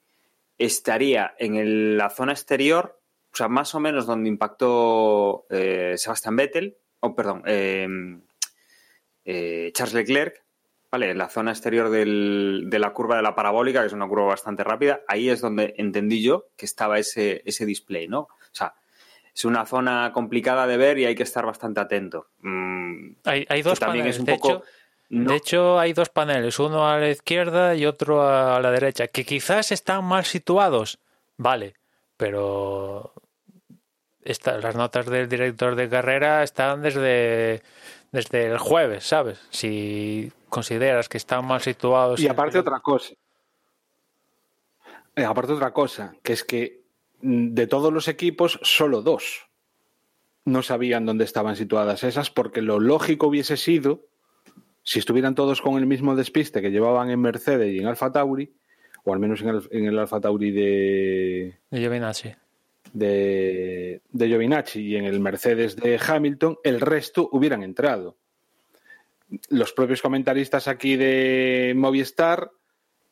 estaría 0.59 1.35
en 1.39 1.97
la 1.97 2.11
zona 2.11 2.33
exterior, 2.33 3.01
o 3.33 3.37
sea, 3.37 3.49
más 3.49 3.75
o 3.75 3.81
menos 3.81 4.07
donde 4.07 4.29
impactó 4.29 5.47
eh, 5.51 5.95
Sebastian 5.97 6.37
Vettel, 6.37 6.77
o 7.01 7.15
perdón, 7.15 7.43
eh, 7.47 7.79
Charles 9.73 9.95
Leclerc, 9.95 10.43
¿vale? 10.91 11.11
En 11.11 11.19
la 11.19 11.29
zona 11.29 11.53
exterior 11.53 11.91
del, 11.91 12.65
de 12.67 12.79
la 12.79 12.93
curva 12.93 13.17
de 13.17 13.23
la 13.23 13.35
parabólica, 13.35 13.81
que 13.81 13.87
es 13.87 13.93
una 13.93 14.09
curva 14.09 14.27
bastante 14.27 14.65
rápida, 14.65 15.03
ahí 15.09 15.29
es 15.29 15.41
donde 15.41 15.75
entendí 15.79 16.23
yo 16.23 16.47
que 16.57 16.67
estaba 16.67 16.99
ese, 16.99 17.43
ese 17.45 17.67
display, 17.67 18.09
¿no? 18.09 18.21
O 18.21 18.53
sea, 18.53 18.75
es 19.35 19.45
una 19.45 19.65
zona 19.67 20.11
complicada 20.13 20.67
de 20.67 20.77
ver 20.77 20.99
y 20.99 21.07
hay 21.07 21.15
que 21.15 21.23
estar 21.23 21.47
bastante 21.47 21.81
atento. 21.81 22.27
Mm, 22.41 23.13
hay, 23.25 23.47
hay, 23.49 23.63
dos 23.63 23.79
también 23.79 24.07
es 24.07 24.19
un 24.19 24.27
poco... 24.27 24.63
De 25.09 25.35
hecho, 25.35 25.77
hay 25.81 25.93
dos 25.93 26.09
paneles, 26.09 26.61
uno 26.61 26.89
a 26.89 26.97
la 26.99 27.11
izquierda 27.11 27.75
y 27.75 27.85
otro 27.85 28.23
a 28.23 28.61
la 28.61 28.71
derecha, 28.71 29.09
que 29.09 29.25
quizás 29.25 29.73
están 29.73 30.05
mal 30.05 30.25
situados, 30.25 31.01
vale, 31.37 31.75
pero 32.17 33.13
las 34.23 34.77
notas 34.77 35.07
del 35.07 35.29
director 35.29 35.75
de 35.75 35.89
carrera 35.89 36.45
están 36.45 36.83
desde, 36.83 37.61
desde 38.13 38.53
el 38.53 38.59
jueves, 38.59 39.03
¿sabes? 39.03 39.41
Si 39.51 40.31
consideras 40.51 41.09
que 41.09 41.17
están 41.17 41.47
mal 41.47 41.63
situados. 41.63 42.21
Y 42.21 42.29
aparte 42.29 42.59
otra 42.59 42.81
cosa. 42.81 43.15
Eh, 45.17 45.25
aparte 45.25 45.53
otra 45.53 45.73
cosa, 45.73 46.15
que 46.23 46.35
es 46.35 46.45
que 46.45 46.83
mm, 47.23 47.55
de 47.55 47.67
todos 47.67 47.93
los 47.93 48.09
equipos, 48.09 48.61
solo 48.63 49.03
dos 49.03 49.49
no 50.45 50.63
sabían 50.63 51.07
dónde 51.07 51.25
estaban 51.25 51.57
situadas 51.57 52.05
esas, 52.05 52.31
porque 52.31 52.63
lo 52.63 52.81
lógico 52.81 53.29
hubiese 53.29 53.57
sido 53.57 54.07
si 54.83 54.99
estuvieran 54.99 55.35
todos 55.35 55.61
con 55.61 55.77
el 55.77 55.87
mismo 55.87 56.17
despiste 56.17 56.63
que 56.63 56.71
llevaban 56.71 57.11
en 57.11 57.21
Mercedes 57.21 57.73
y 57.73 57.79
en 57.79 57.87
Alfa 57.87 58.11
Tauri, 58.11 58.53
o 59.05 59.13
al 59.13 59.21
menos 59.21 59.43
en 59.43 59.49
el, 59.49 59.69
en 59.71 59.85
el 59.87 59.99
Alfa 59.99 60.21
Tauri 60.21 60.51
de. 60.51 61.59
De 61.71 61.79
Giovinacci. 61.79 62.33
De, 62.93 64.01
de 64.11 64.27
Giovinacci 64.27 64.81
y 64.81 64.97
en 64.97 65.05
el 65.05 65.21
Mercedes 65.21 65.77
de 65.77 66.01
Hamilton, 66.05 66.59
el 66.65 66.81
resto 66.81 67.29
hubieran 67.33 67.63
entrado. 67.63 68.17
Los 69.49 69.73
propios 69.73 70.03
comentaristas 70.03 70.69
aquí 70.69 70.97
de 70.97 71.73
Movistar 71.77 72.51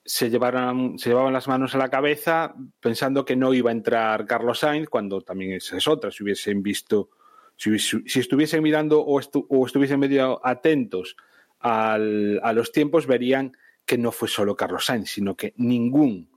se, 0.05 0.31
llevaron, 0.31 0.99
se 0.99 1.11
llevaban 1.11 1.33
las 1.33 1.49
manos 1.49 1.75
a 1.75 1.79
la 1.79 1.91
cabeza 1.91 2.55
pensando 2.81 3.25
que 3.25 3.37
no 3.37 3.53
iba 3.55 3.71
a 3.71 3.73
entrar 3.73 4.27
Carlos 4.27 4.61
Sainz, 4.61 4.89
cuando 4.89 5.21
también 5.21 5.53
esa 5.53 5.77
es 5.77 5.87
otra. 5.87 6.11
Si 6.11 6.23
hubiesen 6.23 6.63
visto, 6.63 7.11
si, 7.57 7.79
si 7.79 8.19
estuviesen 8.19 8.63
mirando 8.63 9.01
o, 9.01 9.21
estu, 9.21 9.47
o 9.49 9.67
estuviesen 9.67 10.01
medio 10.01 10.41
atentos 10.45 11.17
al, 11.61 12.41
a 12.43 12.53
los 12.53 12.73
tiempos 12.73 13.07
verían 13.07 13.57
que 13.85 13.99
no 13.99 14.13
fue 14.13 14.29
solo 14.29 14.57
Carlos 14.57 14.87
Sainz, 14.87 15.11
sino 15.11 15.37
que 15.37 15.55
ningún 15.57 16.31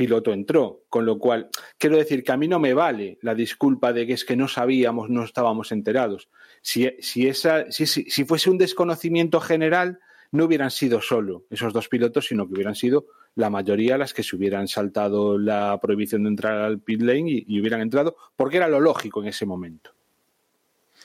piloto 0.00 0.32
entró. 0.32 0.84
Con 0.88 1.04
lo 1.04 1.18
cual, 1.18 1.50
quiero 1.76 1.98
decir 1.98 2.24
que 2.24 2.32
a 2.32 2.38
mí 2.38 2.48
no 2.48 2.58
me 2.58 2.72
vale 2.72 3.18
la 3.20 3.34
disculpa 3.34 3.92
de 3.92 4.06
que 4.06 4.14
es 4.14 4.24
que 4.24 4.34
no 4.34 4.48
sabíamos, 4.48 5.10
no 5.10 5.22
estábamos 5.24 5.72
enterados. 5.72 6.30
Si, 6.62 6.90
si, 7.00 7.28
esa, 7.28 7.70
si, 7.70 7.84
si 7.86 8.24
fuese 8.24 8.48
un 8.48 8.56
desconocimiento 8.56 9.40
general, 9.40 9.98
no 10.32 10.46
hubieran 10.46 10.70
sido 10.70 11.02
solo 11.02 11.44
esos 11.50 11.74
dos 11.74 11.88
pilotos, 11.88 12.28
sino 12.28 12.46
que 12.46 12.54
hubieran 12.54 12.74
sido 12.74 13.08
la 13.34 13.50
mayoría 13.50 13.98
las 13.98 14.14
que 14.14 14.22
se 14.22 14.36
hubieran 14.36 14.68
saltado 14.68 15.36
la 15.36 15.78
prohibición 15.82 16.22
de 16.22 16.30
entrar 16.30 16.56
al 16.62 16.78
pit 16.78 17.02
lane 17.02 17.30
y, 17.30 17.44
y 17.46 17.60
hubieran 17.60 17.82
entrado, 17.82 18.16
porque 18.36 18.56
era 18.56 18.68
lo 18.68 18.80
lógico 18.80 19.20
en 19.20 19.28
ese 19.28 19.44
momento. 19.44 19.90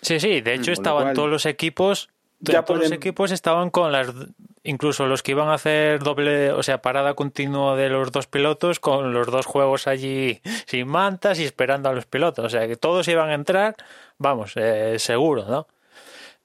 Sí, 0.02 0.22
sí, 0.22 0.40
de 0.40 0.54
hecho 0.54 0.72
estaban 0.72 1.04
cual... 1.04 1.16
todos 1.16 1.30
los 1.30 1.46
equipos 1.46 2.10
ya 2.40 2.64
todos 2.64 2.82
los 2.82 2.92
equipos 2.92 3.32
estaban 3.32 3.70
con 3.70 3.92
las 3.92 4.14
incluso 4.64 5.06
los 5.06 5.24
que 5.24 5.32
iban 5.32 5.48
a 5.50 5.54
hacer 5.54 6.00
doble, 6.00 6.52
o 6.52 6.64
sea, 6.64 6.82
parada 6.82 7.14
continua 7.14 7.76
de 7.76 7.90
los 7.90 8.12
dos 8.12 8.28
pilotos 8.28 8.80
con 8.80 9.14
los 9.14 9.28
dos 9.28 9.46
juegos 9.46 9.88
allí 9.88 10.42
sin 10.66 10.88
mantas 10.88 11.40
y 11.40 11.44
esperando 11.44 11.90
a 11.90 11.94
los 11.94 12.06
pilotos, 12.06 12.46
o 12.46 12.50
sea, 12.50 12.68
que 12.68 12.76
todos 12.76 13.08
iban 13.08 13.30
a 13.30 13.36
entrar, 13.36 13.76
vamos, 14.18 14.54
eh, 14.56 14.98
seguro, 15.00 15.46
¿no? 15.46 15.68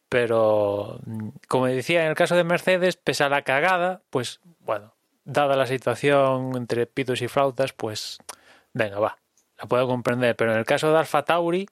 Pero 0.09 1.01
como 1.49 1.67
decía, 1.67 2.03
en 2.03 2.11
el 2.11 2.17
caso 2.17 2.37
de 2.37 2.45
Mercedes, 2.45 2.97
pese 2.97 3.25
a 3.25 3.29
la 3.29 3.43
cagada, 3.43 4.03
pues 4.11 4.41
bueno, 4.61 4.95
dada 5.25 5.57
la 5.57 5.67
situación 5.67 6.57
entre 6.57 6.87
pitos 6.87 7.23
y 7.23 7.29
flautas, 7.29 7.73
pues 7.73 8.19
venga, 8.75 8.99
va, 8.99 9.19
la 9.59 9.67
puedo 9.67 9.87
comprender, 9.87 10.37
pero 10.37 10.53
en 10.53 10.59
el 10.59 10.67
caso 10.67 10.93
de 10.93 10.99
Alfa 10.99 11.25
Tauri 11.25 11.69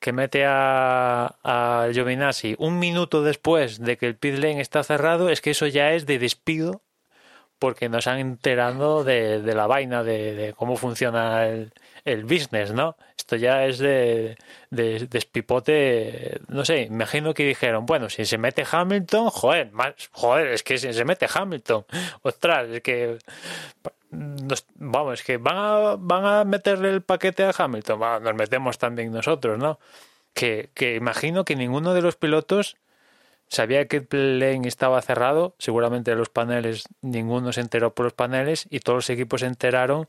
que 0.00 0.12
mete 0.12 0.44
a, 0.46 1.36
a 1.44 1.88
Giovinazzi 1.92 2.56
un 2.58 2.78
minuto 2.78 3.22
después 3.22 3.78
de 3.80 3.96
que 3.98 4.06
el 4.06 4.16
pit 4.16 4.34
lane 4.38 4.60
está 4.60 4.82
cerrado, 4.82 5.28
es 5.28 5.40
que 5.40 5.50
eso 5.50 5.66
ya 5.66 5.92
es 5.92 6.06
de 6.06 6.18
despido 6.18 6.82
porque 7.60 7.90
nos 7.90 8.06
han 8.06 8.18
enterado 8.18 9.04
de, 9.04 9.42
de 9.42 9.54
la 9.54 9.66
vaina 9.66 10.02
de, 10.02 10.54
cómo 10.56 10.76
funciona 10.76 11.46
el, 11.46 11.72
el, 12.06 12.24
business, 12.24 12.72
¿no? 12.72 12.96
Esto 13.18 13.36
ya 13.36 13.66
es 13.66 13.78
de, 13.78 14.38
de, 14.70 15.06
despipote, 15.06 16.40
no 16.48 16.64
sé, 16.64 16.82
imagino 16.84 17.34
que 17.34 17.44
dijeron, 17.44 17.84
bueno, 17.84 18.08
si 18.08 18.24
se 18.24 18.38
mete 18.38 18.64
Hamilton, 18.68 19.28
joder, 19.28 19.72
más, 19.72 19.92
joder, 20.12 20.48
es 20.48 20.62
que 20.62 20.78
si 20.78 20.90
se 20.94 21.04
mete 21.04 21.26
Hamilton, 21.32 21.84
ostras, 22.22 22.70
es 22.70 22.80
que 22.80 23.18
vamos, 24.10 25.20
es 25.20 25.24
que 25.24 25.36
van 25.36 25.56
a, 25.56 25.96
van 25.98 26.24
a 26.24 26.44
meterle 26.44 26.90
el 26.90 27.02
paquete 27.02 27.44
a 27.44 27.52
Hamilton, 27.56 27.98
bueno, 27.98 28.20
nos 28.20 28.34
metemos 28.34 28.78
también 28.78 29.12
nosotros, 29.12 29.58
¿no? 29.58 29.78
Que, 30.34 30.70
que, 30.74 30.96
imagino 30.96 31.44
que 31.44 31.56
ninguno 31.56 31.94
de 31.94 32.02
los 32.02 32.16
pilotos 32.16 32.76
sabía 33.48 33.86
que 33.88 34.06
el 34.10 34.38
lane 34.38 34.68
estaba 34.68 35.02
cerrado, 35.02 35.54
seguramente 35.58 36.14
los 36.14 36.28
paneles, 36.28 36.84
ninguno 37.02 37.52
se 37.52 37.60
enteró 37.60 37.94
por 37.94 38.04
los 38.04 38.12
paneles 38.12 38.66
y 38.70 38.80
todos 38.80 38.98
los 38.98 39.10
equipos 39.10 39.40
se 39.40 39.46
enteraron 39.46 40.08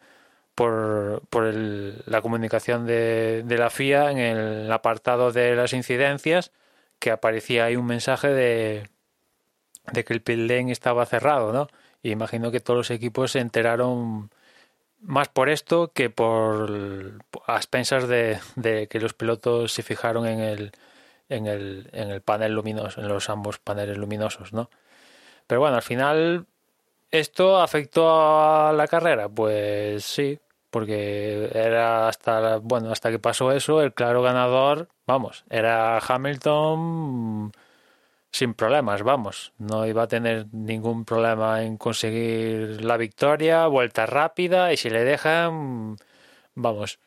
por, 0.56 1.24
por 1.30 1.46
el, 1.46 2.04
la 2.06 2.22
comunicación 2.22 2.86
de, 2.86 3.44
de, 3.46 3.58
la 3.58 3.70
FIA 3.70 4.12
en 4.12 4.18
el 4.18 4.72
apartado 4.72 5.32
de 5.32 5.56
las 5.56 5.74
incidencias 5.74 6.52
que 7.00 7.12
aparecía 7.12 7.66
ahí 7.66 7.76
un 7.76 7.88
mensaje 7.88 8.28
de, 8.30 8.90
de 9.92 10.04
que 10.04 10.14
el 10.14 10.22
pit 10.22 10.38
lane 10.38 10.72
estaba 10.72 11.06
cerrado, 11.06 11.52
¿no? 11.54 11.68
Y 12.04 12.12
imagino 12.12 12.52
que 12.52 12.60
todos 12.60 12.78
los 12.78 12.92
equipos 12.92 13.32
se 13.32 13.40
enteraron 13.40 14.30
más 15.02 15.30
por 15.30 15.50
esto 15.50 15.92
que 15.94 16.10
por 16.10 17.20
a 17.48 17.58
expensas 17.58 18.08
de, 18.08 18.40
de, 18.56 18.88
que 18.88 19.00
los 19.00 19.14
pilotos 19.14 19.72
se 19.72 19.84
fijaron 19.84 20.28
en 20.28 20.40
el, 20.40 20.72
en 21.30 21.48
el, 21.48 21.90
en 21.94 22.10
el 22.10 22.22
panel 22.22 22.54
luminoso, 22.54 23.02
en 23.02 23.08
los 23.08 23.30
ambos 23.30 23.60
paneles 23.60 23.98
luminosos, 23.98 24.54
¿no? 24.54 24.70
Pero 25.48 25.62
bueno, 25.62 25.76
al 25.78 25.82
final, 25.82 26.46
¿esto 27.12 27.60
afectó 27.62 28.10
a 28.10 28.74
la 28.74 28.88
carrera? 28.88 29.28
Pues 29.30 30.06
sí, 30.06 30.40
porque 30.70 31.50
era 31.54 32.08
hasta, 32.08 32.58
bueno, 32.58 32.92
hasta 32.92 33.12
que 33.12 33.20
pasó 33.20 33.52
eso, 33.52 33.82
el 33.82 33.94
claro 33.94 34.22
ganador, 34.22 34.88
vamos, 35.08 35.44
era 35.50 35.98
Hamilton 36.00 37.52
sin 38.32 38.54
problemas, 38.54 39.04
vamos. 39.04 39.54
No 39.58 39.86
iba 39.86 40.04
a 40.04 40.08
tener 40.08 40.48
ningún 40.54 41.06
problema 41.06 41.64
en 41.64 41.78
conseguir 41.78 42.84
la 42.84 42.98
victoria, 42.98 43.68
vuelta 43.68 44.06
rápida 44.06 44.72
y 44.72 44.78
si 44.78 44.90
le 44.90 45.04
dejan, 45.04 45.98
vamos, 46.56 47.00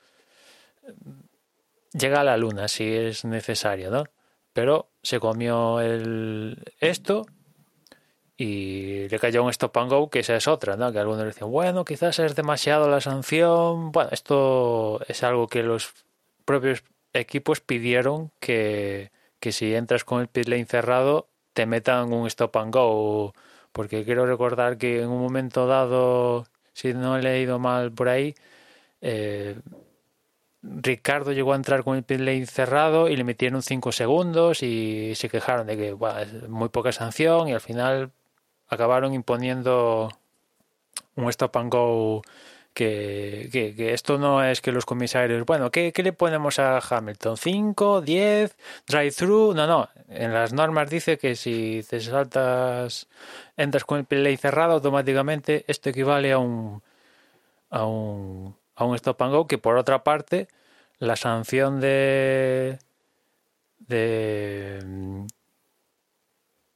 llega 1.92 2.20
a 2.20 2.24
la 2.24 2.36
luna 2.36 2.68
si 2.68 2.84
es 2.84 3.24
necesario, 3.24 3.90
¿no? 3.90 4.04
Pero 4.52 4.90
se 5.02 5.18
comió 5.18 5.80
el 5.80 6.62
esto 6.78 7.26
y 8.36 9.08
le 9.08 9.18
cayó 9.18 9.44
un 9.44 9.50
stop 9.50 9.76
and 9.78 9.90
go, 9.90 10.10
que 10.10 10.20
esa 10.20 10.36
es 10.36 10.46
otra, 10.48 10.76
¿no? 10.76 10.92
Que 10.92 10.98
algunos 10.98 11.24
decían, 11.24 11.50
bueno, 11.50 11.84
quizás 11.84 12.18
es 12.18 12.34
demasiado 12.34 12.88
la 12.88 13.00
sanción. 13.00 13.92
Bueno, 13.92 14.10
esto 14.12 15.00
es 15.08 15.22
algo 15.22 15.46
que 15.46 15.62
los 15.62 15.94
propios 16.44 16.84
equipos 17.12 17.60
pidieron 17.60 18.30
que 18.40 19.10
que 19.44 19.52
si 19.52 19.74
entras 19.74 20.04
con 20.04 20.22
el 20.22 20.28
pit 20.28 20.48
lane 20.48 20.64
cerrado 20.64 21.28
te 21.52 21.66
metan 21.66 22.14
un 22.14 22.26
stop 22.28 22.56
and 22.56 22.72
go. 22.72 23.34
Porque 23.72 24.02
quiero 24.02 24.24
recordar 24.24 24.78
que 24.78 25.02
en 25.02 25.10
un 25.10 25.20
momento 25.20 25.66
dado 25.66 26.46
si 26.72 26.94
no 26.94 27.18
he 27.18 27.22
leído 27.22 27.58
mal 27.58 27.92
por 27.92 28.08
ahí 28.08 28.34
eh, 29.02 29.60
Ricardo 30.62 31.32
llegó 31.32 31.52
a 31.52 31.56
entrar 31.56 31.84
con 31.84 31.94
el 31.94 32.04
pit 32.04 32.20
lane 32.20 32.46
cerrado 32.46 33.10
y 33.10 33.16
le 33.16 33.24
metieron 33.24 33.60
5 33.60 33.92
segundos 33.92 34.62
y 34.62 35.14
se 35.14 35.28
quejaron 35.28 35.66
de 35.66 35.76
que 35.76 35.92
bueno, 35.92 36.20
es 36.20 36.48
muy 36.48 36.70
poca 36.70 36.90
sanción 36.92 37.46
y 37.48 37.52
al 37.52 37.60
final 37.60 38.12
acabaron 38.68 39.12
imponiendo 39.12 40.08
un 41.16 41.28
stop 41.28 41.54
and 41.58 41.70
go 41.70 42.22
que, 42.74 43.48
que, 43.52 43.94
esto 43.94 44.18
no 44.18 44.44
es 44.44 44.60
que 44.60 44.72
los 44.72 44.84
comisarios, 44.84 45.46
bueno, 45.46 45.70
¿qué, 45.70 45.92
qué 45.92 46.02
le 46.02 46.12
ponemos 46.12 46.58
a 46.58 46.78
Hamilton? 46.78 47.36
¿5, 47.36 48.02
10, 48.02 48.56
drive-thru? 48.88 49.54
No, 49.54 49.66
no, 49.66 49.88
en 50.08 50.34
las 50.34 50.52
normas 50.52 50.90
dice 50.90 51.16
que 51.16 51.36
si 51.36 51.84
te 51.88 52.00
saltas, 52.00 53.06
entras 53.56 53.84
con 53.84 53.98
el 53.98 54.04
play 54.04 54.36
cerrado, 54.36 54.72
automáticamente 54.74 55.64
esto 55.68 55.90
equivale 55.90 56.32
a 56.32 56.38
un, 56.38 56.82
a 57.70 57.86
un, 57.86 58.56
a 58.74 58.84
un 58.84 58.96
stop 58.96 59.22
and 59.22 59.32
go, 59.32 59.46
que 59.46 59.58
por 59.58 59.76
otra 59.76 60.02
parte, 60.02 60.48
la 60.98 61.16
sanción 61.16 61.80
de, 61.80 62.78
de, 63.78 65.26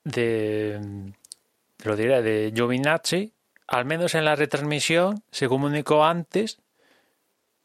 de, 0.04 1.12
lo 1.84 1.96
diré, 1.96 2.22
de 2.22 2.52
Giovinazzi 2.54 3.32
al 3.68 3.84
menos 3.84 4.14
en 4.14 4.24
la 4.24 4.34
retransmisión, 4.34 5.22
se 5.30 5.46
comunicó 5.46 6.04
antes 6.04 6.60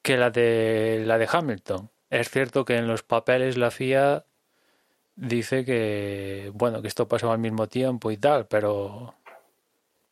que 0.02 0.18
la 0.18 0.30
de 0.30 1.04
la 1.06 1.18
de 1.18 1.28
Hamilton. 1.32 1.90
Es 2.10 2.30
cierto 2.30 2.66
que 2.66 2.76
en 2.76 2.88
los 2.88 3.04
papeles 3.04 3.58
la 3.58 3.72
FIA 3.72 4.26
dice 5.16 5.64
que 5.66 6.52
bueno 6.54 6.82
que 6.82 6.90
esto 6.90 7.08
pasaba 7.08 7.34
al 7.34 7.40
mismo 7.40 7.68
tiempo 7.68 8.12
y 8.12 8.18
tal, 8.18 8.48
pero 8.48 9.16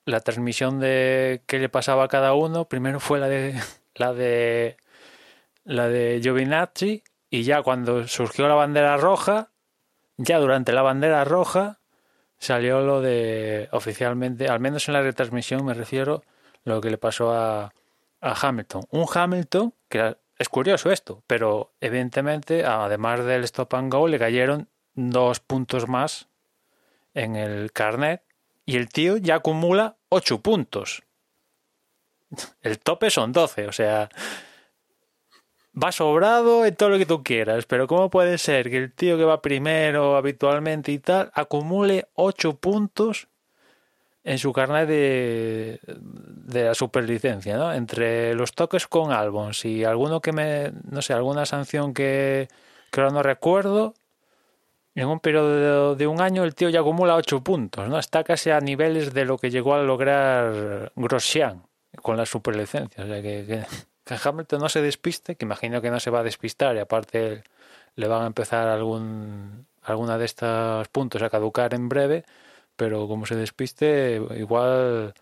la 0.06 0.22
transmisión 0.22 0.80
de 0.80 1.44
qué 1.46 1.60
le 1.60 1.70
pasaba 1.70 2.06
a 2.06 2.08
cada 2.08 2.34
uno 2.34 2.66
primero 2.70 3.00
fue 3.02 3.20
la 3.20 3.28
de 3.28 3.60
la 3.96 4.14
de 4.14 4.78
la 5.66 5.90
de 5.90 6.22
Giovinazzi 6.24 7.04
y 7.30 7.44
ya 7.44 7.62
cuando 7.64 8.08
surgió 8.08 8.48
la 8.48 8.56
bandera 8.56 8.98
roja, 8.98 9.52
ya 10.18 10.40
durante 10.40 10.72
la 10.72 10.82
bandera 10.84 11.26
roja 11.26 11.81
salió 12.42 12.82
lo 12.82 13.02
de 13.02 13.70
oficialmente, 13.72 14.48
al 14.48 14.60
menos 14.60 14.88
en 14.90 14.96
la 14.96 15.02
retransmisión 15.02 15.64
me 15.64 15.76
refiero, 15.76 16.24
lo 16.64 16.82
que 16.82 16.90
le 16.90 16.98
pasó 16.98 17.32
a, 17.32 17.74
a 18.20 18.48
Hamilton. 18.48 18.84
Un 18.90 19.06
Hamilton 19.14 19.74
que 19.88 20.18
es 20.38 20.50
curioso 20.50 20.92
esto, 20.92 21.24
pero 21.28 21.72
evidentemente, 21.80 22.66
además 22.66 23.24
del 23.24 23.44
stop 23.44 23.76
and 23.76 23.94
go, 23.94 24.08
le 24.08 24.18
cayeron 24.18 24.68
dos 24.96 25.40
puntos 25.40 25.88
más 25.88 26.30
en 27.14 27.36
el 27.36 27.72
carnet 27.72 28.24
y 28.66 28.78
el 28.78 28.90
tío 28.90 29.18
ya 29.18 29.36
acumula 29.36 29.98
ocho 30.10 30.42
puntos. 30.42 31.04
El 32.62 32.80
tope 32.80 33.10
son 33.10 33.34
doce, 33.34 33.68
o 33.68 33.72
sea, 33.72 34.10
va 35.76 35.92
sobrado 35.92 36.66
en 36.66 36.76
todo 36.76 36.90
lo 36.90 36.98
que 36.98 37.06
tú 37.06 37.24
quieras, 37.24 37.66
pero 37.66 37.88
¿cómo 37.88 38.10
puede 38.10 38.38
ser 38.38 38.70
que 38.70 38.78
el 38.78 38.94
tío 38.94 39.18
que 39.18 39.24
va 39.24 39.42
primero 39.42 40.18
habitualmente 40.18 40.92
y 40.92 41.00
tal 41.00 41.32
acumule 41.34 42.08
8 42.16 42.58
puntos 42.58 43.28
en 44.24 44.38
su 44.38 44.54
carnet 44.54 44.88
de, 44.88 45.80
de 45.88 46.64
la 46.66 46.76
superlicencia, 46.76 47.58
¿no? 47.58 47.74
Entre 47.74 48.36
los 48.36 48.54
toques 48.54 48.88
con 48.88 49.12
Albons 49.12 49.66
y 49.66 49.84
alguno 49.84 50.22
que 50.22 50.32
me, 50.32 50.72
no 50.90 51.02
sé, 51.02 51.14
alguna 51.14 51.46
sanción 51.46 51.94
que, 51.94 52.48
que 52.92 53.02
ahora 53.02 53.14
no 53.14 53.24
recuerdo, 53.24 53.96
en 54.94 55.08
un 55.08 55.20
periodo 55.20 55.96
de, 55.96 56.06
un 56.06 56.22
año 56.22 56.44
el 56.44 56.54
tío 56.54 56.70
ya 56.70 56.82
acumula 56.82 57.16
8 57.16 57.42
puntos, 57.44 57.88
¿no? 57.90 57.98
Está 57.98 58.24
casi 58.24 58.52
a 58.52 58.60
niveles 58.60 59.14
de 59.14 59.26
lo 59.26 59.38
que 59.38 59.50
llegó 59.50 59.74
a 59.74 59.82
lograr 59.82 60.92
Grosjean 60.96 61.64
con 62.02 62.18
la 62.18 62.26
superlicencia, 62.26 63.04
o 63.04 63.08
sea 63.08 63.22
que, 63.22 63.46
que 63.48 63.64
que 64.04 64.16
Hamilton 64.22 64.62
no 64.62 64.70
se 64.70 64.82
despiste, 64.82 65.36
que 65.36 65.46
imagino 65.46 65.82
que 65.82 65.92
no 65.92 66.00
se 66.00 66.10
va 66.10 66.20
a 66.20 66.24
despistar 66.24 66.76
y 66.76 66.80
aparte 66.80 67.44
le 67.96 68.08
van 68.08 68.24
a 68.24 68.28
empezar 68.28 68.68
algún 68.68 69.68
alguna 69.84 70.18
de 70.18 70.26
estos 70.26 70.88
puntos 70.90 71.22
a 71.22 71.30
caducar 71.30 71.74
en 71.74 71.90
breve, 71.90 72.24
pero 72.76 73.08
como 73.08 73.26
se 73.26 73.36
despiste, 73.36 74.22
igual 74.38 75.14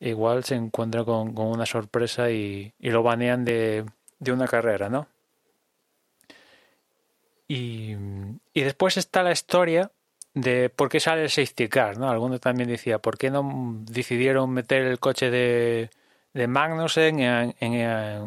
igual 0.00 0.44
se 0.44 0.54
encuentra 0.56 1.04
con, 1.04 1.34
con 1.34 1.46
una 1.48 1.66
sorpresa 1.66 2.30
y, 2.30 2.72
y, 2.78 2.90
lo 2.90 3.02
banean 3.02 3.44
de, 3.44 3.84
de 4.20 4.32
una 4.32 4.46
carrera, 4.46 4.88
¿no? 4.88 5.08
Y, 7.48 7.94
y 8.52 8.62
después 8.62 8.96
está 8.96 9.22
la 9.22 9.32
historia 9.32 9.90
de 10.34 10.70
por 10.70 10.88
qué 10.88 11.00
sale 11.00 11.22
el 11.24 11.30
safety 11.30 11.68
car, 11.68 11.98
¿no? 11.98 12.08
Alguno 12.10 12.38
también 12.38 12.68
decía, 12.68 12.98
¿por 13.00 13.18
qué 13.18 13.30
no 13.30 13.80
decidieron 13.84 14.50
meter 14.50 14.82
el 14.82 15.00
coche 15.00 15.30
de, 15.30 15.90
de 16.34 16.46
Magnussen 16.46 17.20
en, 17.20 17.74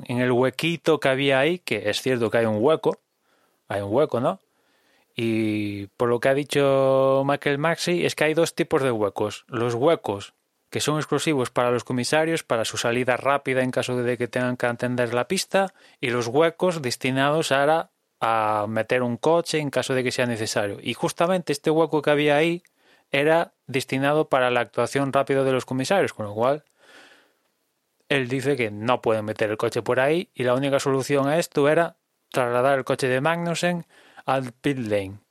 el 0.08 0.32
huequito 0.32 1.00
que 1.00 1.10
había 1.10 1.40
ahí, 1.40 1.60
que 1.60 1.90
es 1.90 2.02
cierto 2.02 2.30
que 2.30 2.40
hay 2.40 2.46
un 2.46 2.58
hueco, 2.60 3.00
hay 3.68 3.82
un 3.82 3.94
hueco, 3.94 4.20
¿no? 4.20 4.40
Y 5.16 5.88
por 5.98 6.10
lo 6.10 6.20
que 6.20 6.30
ha 6.30 6.34
dicho 6.34 7.24
Michael 7.26 7.58
Maxi, 7.58 8.06
es 8.06 8.16
que 8.16 8.24
hay 8.24 8.34
dos 8.34 8.56
tipos 8.56 8.82
de 8.82 8.92
huecos. 8.92 9.46
Los 9.48 9.76
huecos 9.76 10.34
que 10.72 10.80
son 10.80 10.98
exclusivos 10.98 11.50
para 11.52 11.70
los 11.70 11.84
comisarios, 11.84 12.44
para 12.44 12.64
su 12.64 12.78
salida 12.78 13.18
rápida 13.18 13.62
en 13.62 13.72
caso 13.72 13.98
de 13.98 14.18
que 14.18 14.30
tengan 14.30 14.56
que 14.56 14.66
atender 14.66 15.14
la 15.14 15.28
pista, 15.28 15.74
y 16.00 16.10
los 16.10 16.28
huecos 16.28 16.82
destinados 16.82 17.52
a, 17.52 17.92
a 18.22 18.66
meter 18.70 19.04
un 19.04 19.18
coche 19.18 19.60
en 19.60 19.70
caso 19.70 19.94
de 19.94 20.04
que 20.04 20.14
sea 20.14 20.28
necesario. 20.28 20.78
Y 20.82 20.94
justamente 20.94 21.52
este 21.52 21.70
hueco 21.70 22.02
que 22.02 22.12
había 22.12 22.38
ahí 22.38 22.64
era 23.12 23.54
destinado 23.68 24.30
para 24.30 24.50
la 24.50 24.62
actuación 24.62 25.12
rápida 25.12 25.44
de 25.44 25.52
los 25.52 25.66
comisarios, 25.66 26.14
con 26.14 26.26
lo 26.26 26.34
cual 26.34 26.64
él 28.12 28.28
dice 28.28 28.58
que 28.58 28.72
no 28.72 29.02
pueden 29.02 29.24
meter 29.24 29.50
el 29.52 29.56
coche 29.56 29.82
por 29.82 30.02
ahí 30.02 30.30
y 30.34 30.44
la 30.44 30.54
única 30.54 30.82
solución 30.82 31.30
a 31.30 31.40
esto 31.40 31.70
era 31.70 31.96
trasladar 32.30 32.78
el 32.78 32.84
coche 32.84 33.08
de 33.08 33.22
Magnussen 33.22 33.88
al 34.26 34.52
pit 34.52 34.80
lane. 34.80 35.22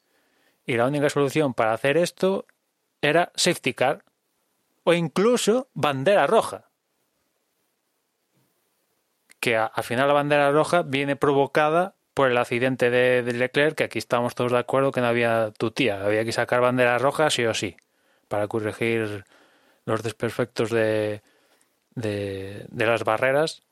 Y 0.65 0.79
la 0.79 0.87
única 0.87 1.11
solución 1.11 1.53
para 1.53 1.75
hacer 1.75 1.99
esto 1.99 2.47
era 3.03 3.33
safety 3.35 3.75
car 3.75 4.03
o 4.85 4.95
incluso 4.95 5.69
bandera 5.75 6.27
roja. 6.27 6.71
Que 9.41 9.59
al 9.59 9.85
final 9.85 10.09
la 10.09 10.15
bandera 10.15 10.51
roja 10.51 10.81
viene 10.81 11.17
provocada 11.17 11.97
por 12.15 12.31
el 12.31 12.39
accidente 12.39 12.89
de, 12.89 13.31
Leclerc, 13.31 13.75
que 13.75 13.85
aquí 13.85 13.99
estamos 13.99 14.35
todos 14.35 14.53
de 14.53 14.59
acuerdo 14.59 14.91
que 14.91 15.03
no 15.03 15.09
había 15.09 15.53
tu 15.59 15.71
tía, 15.71 16.03
había 16.03 16.25
que 16.25 16.33
sacar 16.33 16.63
bandera 16.63 16.97
roja 16.97 17.29
sí 17.29 17.45
o 17.45 17.53
sí, 17.53 17.77
para 18.29 18.49
corregir 18.49 19.27
los 19.85 20.03
desperfectos 20.03 20.71
de, 20.71 21.21
de, 21.95 22.67
las 22.73 23.05
barreras, 23.05 23.63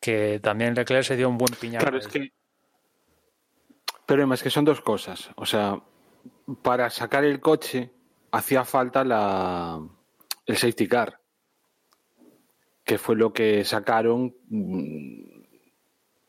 que 0.00 0.40
también 0.40 0.74
Leclerc 0.74 1.04
se 1.04 1.16
dio 1.16 1.28
un 1.28 1.38
buen 1.38 1.54
piñazo. 1.54 1.84
Claro, 1.84 1.98
es 1.98 2.08
que... 2.08 2.32
Pero 4.06 4.32
es 4.32 4.42
que 4.42 4.50
son 4.50 4.64
dos 4.64 4.80
cosas. 4.80 5.30
O 5.36 5.46
sea, 5.46 5.80
para 6.62 6.90
sacar 6.90 7.24
el 7.24 7.40
coche 7.40 7.90
hacía 8.32 8.64
falta 8.64 9.04
la, 9.04 9.80
el 10.46 10.56
safety 10.56 10.88
car, 10.88 11.20
que 12.84 12.98
fue 12.98 13.14
lo 13.14 13.32
que 13.32 13.64
sacaron 13.64 14.34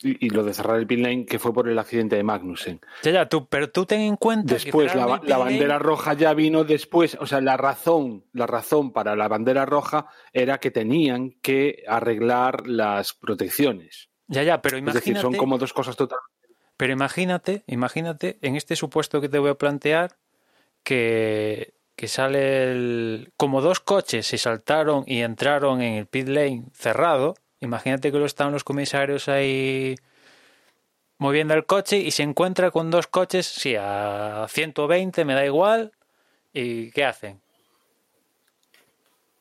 y, 0.04 0.30
lo 0.30 0.44
de 0.44 0.54
cerrar 0.54 0.78
el 0.78 0.88
pit 0.88 1.00
lane 1.00 1.26
que 1.26 1.40
fue 1.40 1.54
por 1.54 1.68
el 1.68 1.78
accidente 1.78 2.16
de 2.16 2.24
Magnussen. 2.24 2.82
Ya, 3.04 3.12
ya, 3.12 3.30
tú, 3.30 3.48
pero 3.48 3.70
tú 3.70 3.86
ten 3.86 4.02
en 4.02 4.16
cuenta 4.16 4.54
después 4.54 4.94
la, 4.96 5.06
bandera 5.06 5.80
roja 5.80 6.14
ya 6.14 6.34
vino 6.34 6.64
después, 6.64 7.18
o 7.20 7.26
sea, 7.26 7.42
la 7.42 7.58
razón, 7.58 8.26
la 8.34 8.48
razón 8.48 8.92
para 8.92 9.16
la 9.16 9.28
bandera 9.28 9.66
roja 9.66 10.08
era 10.34 10.60
que 10.60 10.72
tenían 10.72 11.32
que 11.42 11.84
arreglar 11.88 12.68
las 12.68 13.14
protecciones. 13.14 14.10
Ya, 14.28 14.44
ya, 14.44 14.62
pero 14.62 14.78
imagínate. 14.78 15.00
Es 15.00 15.06
decir, 15.06 15.22
son 15.22 15.36
como 15.36 15.58
dos 15.58 15.74
cosas 15.74 15.96
totalmente. 15.96 16.32
Pero 16.78 16.94
imagínate, 16.94 17.64
imagínate 17.68 18.38
en 18.42 18.56
este 18.56 18.76
supuesto 18.76 19.22
que 19.22 19.30
te 19.30 19.38
voy 19.38 19.52
a 19.52 19.56
plantear 19.56 20.18
que 20.84 21.74
que 22.02 22.08
sale 22.08 22.72
el... 22.72 23.32
como 23.38 23.62
dos 23.62 23.80
coches 23.80 24.26
se 24.26 24.40
saltaron 24.40 25.04
y 25.06 25.22
entraron 25.22 25.84
en 25.84 25.94
el 25.94 26.08
pit 26.08 26.28
lane 26.28 26.64
cerrado, 26.74 27.36
imagínate 27.62 28.12
que 28.12 28.20
lo 28.20 28.26
están 28.26 28.52
los 28.52 28.64
comisarios 28.64 29.30
ahí 29.30 29.96
moviendo 31.18 31.54
el 31.54 31.66
coche 31.66 31.98
y 31.98 32.12
se 32.12 32.24
encuentra 32.24 32.72
con 32.72 32.92
dos 32.92 33.08
coches, 33.08 33.46
sí, 33.46 33.76
a 33.80 34.48
120, 34.50 35.24
me 35.24 35.36
da 35.36 35.46
igual, 35.46 35.92
¿y 36.52 36.92
qué 36.92 37.06
hacen? 37.06 37.42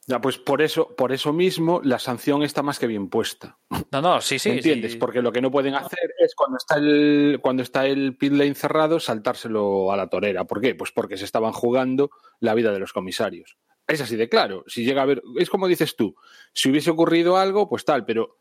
Ya, 0.06 0.20
pues 0.20 0.38
por 0.38 0.60
eso, 0.60 0.94
por 0.96 1.12
eso 1.12 1.32
mismo 1.32 1.80
la 1.84 2.00
sanción 2.00 2.42
está 2.42 2.62
más 2.62 2.78
que 2.80 2.88
bien 2.88 3.08
puesta. 3.08 3.58
No, 3.92 4.02
no, 4.02 4.20
sí, 4.20 4.40
sí. 4.40 4.50
¿Entiendes? 4.50 4.96
Porque 4.96 5.22
lo 5.22 5.30
que 5.30 5.40
no 5.40 5.50
pueden 5.50 5.74
hacer 5.74 6.14
es 6.18 6.34
cuando 6.34 6.56
está 6.56 6.78
el, 6.78 7.38
cuando 7.40 7.62
está 7.62 7.86
el 7.86 8.16
pit 8.16 8.32
lane 8.32 8.54
cerrado, 8.54 8.98
saltárselo 8.98 9.92
a 9.92 9.96
la 9.96 10.08
torera. 10.08 10.44
¿Por 10.44 10.60
qué? 10.60 10.74
Pues 10.74 10.90
porque 10.90 11.16
se 11.16 11.24
estaban 11.24 11.52
jugando 11.52 12.10
la 12.40 12.54
vida 12.54 12.72
de 12.72 12.80
los 12.80 12.92
comisarios. 12.92 13.56
Es 13.90 14.00
así 14.00 14.16
de 14.16 14.28
claro. 14.28 14.64
Si 14.68 14.84
llega 14.84 15.02
a 15.02 15.06
ver, 15.06 15.22
es 15.36 15.50
como 15.50 15.66
dices 15.66 15.96
tú, 15.96 16.14
si 16.52 16.70
hubiese 16.70 16.90
ocurrido 16.90 17.36
algo, 17.36 17.68
pues 17.68 17.84
tal, 17.84 18.04
pero 18.04 18.36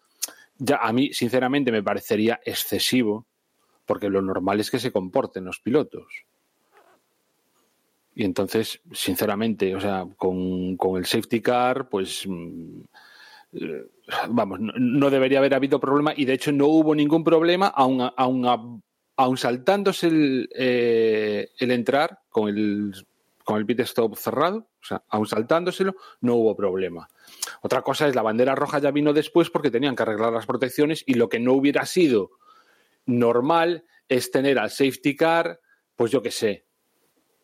ya 0.57 0.77
a 0.77 0.93
mí, 0.93 1.11
sinceramente, 1.13 1.71
me 1.71 1.81
parecería 1.81 2.39
excesivo, 2.45 3.25
porque 3.85 4.09
lo 4.09 4.21
normal 4.21 4.59
es 4.59 4.69
que 4.69 4.77
se 4.79 4.91
comporten 4.91 5.45
los 5.45 5.59
pilotos. 5.59 6.25
Y 8.13 8.25
entonces, 8.25 8.81
sinceramente, 8.91 9.75
o 9.75 9.79
sea, 9.79 10.05
con, 10.17 10.77
el 10.97 11.05
safety 11.05 11.41
car, 11.41 11.87
pues 11.89 12.25
mm, 12.27 12.81
eh, 13.53 13.85
vamos, 14.29 14.59
no, 14.59 15.09
debería 15.09 15.39
haber 15.39 15.53
habido 15.53 15.79
problema 15.79 16.13
y 16.15 16.25
de 16.25 16.33
hecho 16.33 16.51
no 16.51 16.67
hubo 16.67 16.93
ningún 16.93 17.23
problema, 17.23 17.67
aun, 17.67 18.11
aun, 19.15 19.37
saltándose 19.37 20.07
el, 20.07 20.49
eh, 20.53 21.49
el, 21.57 21.71
entrar 21.71 22.19
con 22.29 22.49
el, 22.49 22.93
con 23.49 23.57
el 23.57 23.65
pit 23.65 23.79
stop 23.79 24.15
cerrado, 24.15 24.69
o 24.79 24.85
sea, 24.85 25.03
aun 25.09 25.25
saltándoselo, 25.25 25.95
no 26.21 26.35
hubo 26.35 26.55
problema. 26.55 27.09
Otra 27.63 27.81
cosa 27.81 28.07
es 28.07 28.13
la 28.13 28.21
bandera 28.21 28.53
roja 28.53 28.77
ya 28.77 28.91
vino 28.91 29.11
después 29.11 29.49
porque 29.49 29.71
tenían 29.71 29.95
que 29.95 30.03
arreglar 30.03 30.31
las 30.31 30.45
protecciones 30.45 31.03
y 31.07 31.15
lo 31.15 31.29
que 31.29 31.39
no 31.39 31.53
hubiera 31.53 31.87
sido 31.87 32.29
normal 33.07 33.85
es 34.07 34.29
tener 34.29 34.59
al 34.59 34.69
safety 34.69 35.15
car, 35.15 35.61
pues 35.95 36.11
yo 36.11 36.21
qué 36.21 36.29
sé, 36.29 36.67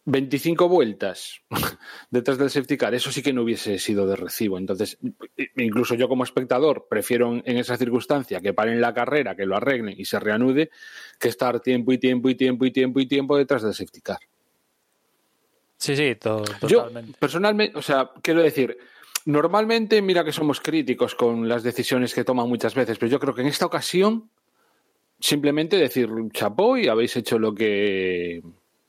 25 0.03 0.69
vueltas 0.69 1.41
detrás 2.11 2.37
del 2.37 2.51
safety 2.51 2.77
car, 2.77 2.93
eso 2.93 3.11
sí 3.11 3.23
que 3.23 3.33
no 3.33 3.41
hubiese 3.41 3.79
sido 3.79 4.05
de 4.05 4.15
recibo. 4.15 4.59
Entonces, 4.59 4.99
incluso 5.57 5.95
yo 5.95 6.07
como 6.07 6.23
espectador 6.23 6.85
prefiero 6.87 7.33
en 7.33 7.57
esa 7.57 7.77
circunstancia 7.77 8.41
que 8.41 8.53
paren 8.53 8.79
la 8.79 8.93
carrera, 8.93 9.35
que 9.35 9.47
lo 9.47 9.55
arreglen 9.55 9.95
y 9.97 10.05
se 10.05 10.19
reanude, 10.19 10.69
que 11.19 11.29
estar 11.29 11.61
tiempo 11.61 11.93
y 11.93 11.97
tiempo 11.97 12.29
y 12.29 12.35
tiempo 12.35 12.63
y 12.63 12.71
tiempo 12.71 12.99
y 12.99 13.07
tiempo 13.07 13.35
detrás 13.35 13.63
del 13.63 13.73
safety 13.73 14.01
car. 14.01 14.19
Sí, 15.77 15.95
sí, 15.95 16.15
totalmente. 16.15 16.67
Yo, 16.67 16.87
personalmente, 17.19 17.77
o 17.77 17.81
sea, 17.81 18.11
quiero 18.21 18.41
decir, 18.41 18.77
normalmente 19.25 20.01
mira 20.01 20.23
que 20.23 20.31
somos 20.31 20.61
críticos 20.61 21.15
con 21.15 21.47
las 21.47 21.63
decisiones 21.63 22.13
que 22.13 22.23
toman 22.23 22.47
muchas 22.47 22.75
veces, 22.75 22.97
pero 22.97 23.11
yo 23.11 23.19
creo 23.19 23.35
que 23.35 23.41
en 23.41 23.47
esta 23.47 23.65
ocasión 23.65 24.29
simplemente 25.19 25.77
decir 25.77 26.09
chapó 26.31 26.77
y 26.77 26.87
habéis 26.87 27.15
hecho 27.15 27.39
lo 27.39 27.53
que 27.53 28.41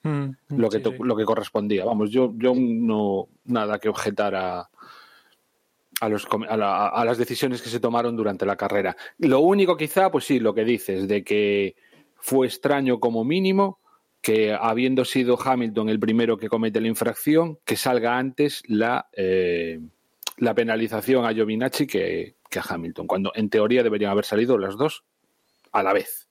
Mm, 0.06 0.56
lo, 0.56 0.68
que 0.68 0.80
lo 1.00 1.16
que 1.16 1.24
correspondía. 1.24 1.84
Vamos, 1.84 2.10
yo, 2.10 2.32
yo 2.36 2.52
no 2.56 3.26
nada 3.44 3.80
que 3.80 3.88
objetar 3.88 4.36
a, 4.36 4.70
a, 6.00 6.08
los, 6.08 6.28
a, 6.48 7.04
las 7.04 7.18
decisiones 7.18 7.60
que 7.60 7.68
se 7.68 7.80
tomaron 7.80 8.14
durante 8.14 8.46
la 8.46 8.56
carrera. 8.56 8.96
Lo 9.18 9.40
único 9.40 9.76
quizá, 9.76 10.08
pues 10.12 10.24
sí, 10.24 10.38
lo 10.38 10.54
que 10.54 10.64
dices, 10.64 11.08
de 11.08 11.24
que 11.24 11.74
fue 12.18 12.46
extraño 12.46 13.00
como 13.00 13.24
mínimo 13.24 13.80
que 14.26 14.52
habiendo 14.52 15.04
sido 15.04 15.38
Hamilton 15.40 15.88
el 15.88 16.00
primero 16.00 16.36
que 16.36 16.48
comete 16.48 16.80
la 16.80 16.88
infracción, 16.88 17.60
que 17.64 17.76
salga 17.76 18.18
antes 18.18 18.64
la, 18.66 19.08
eh, 19.12 19.78
la 20.38 20.52
penalización 20.52 21.24
a 21.24 21.32
Giovinacci 21.32 21.86
que, 21.86 22.34
que 22.50 22.58
a 22.58 22.64
Hamilton, 22.68 23.06
cuando 23.06 23.30
en 23.36 23.48
teoría 23.50 23.84
deberían 23.84 24.10
haber 24.10 24.24
salido 24.24 24.58
las 24.58 24.76
dos 24.76 25.04
a 25.70 25.84
la 25.84 25.92
vez. 25.92 26.26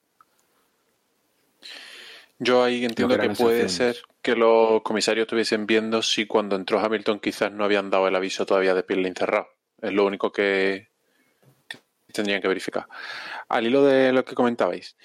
Yo 2.38 2.62
ahí 2.62 2.84
entiendo 2.84 3.18
que 3.18 3.30
puede 3.30 3.70
ser 3.70 3.96
que 4.20 4.36
los 4.36 4.82
comisarios 4.82 5.24
estuviesen 5.24 5.66
viendo 5.66 6.02
si 6.02 6.26
cuando 6.26 6.54
entró 6.54 6.78
Hamilton 6.80 7.18
quizás 7.18 7.50
no 7.50 7.64
habían 7.64 7.88
dado 7.88 8.08
el 8.08 8.14
aviso 8.14 8.44
todavía 8.44 8.74
de 8.74 8.82
piel 8.82 9.06
encerrado. 9.06 9.48
Es 9.80 9.94
lo 9.94 10.04
único 10.04 10.30
que, 10.30 10.90
tendrían 12.12 12.42
que 12.42 12.48
verificar. 12.48 12.88
Al 13.48 13.66
hilo 13.66 13.82
de 13.82 14.12
lo 14.12 14.22
que 14.22 14.34
comentabais, 14.34 14.98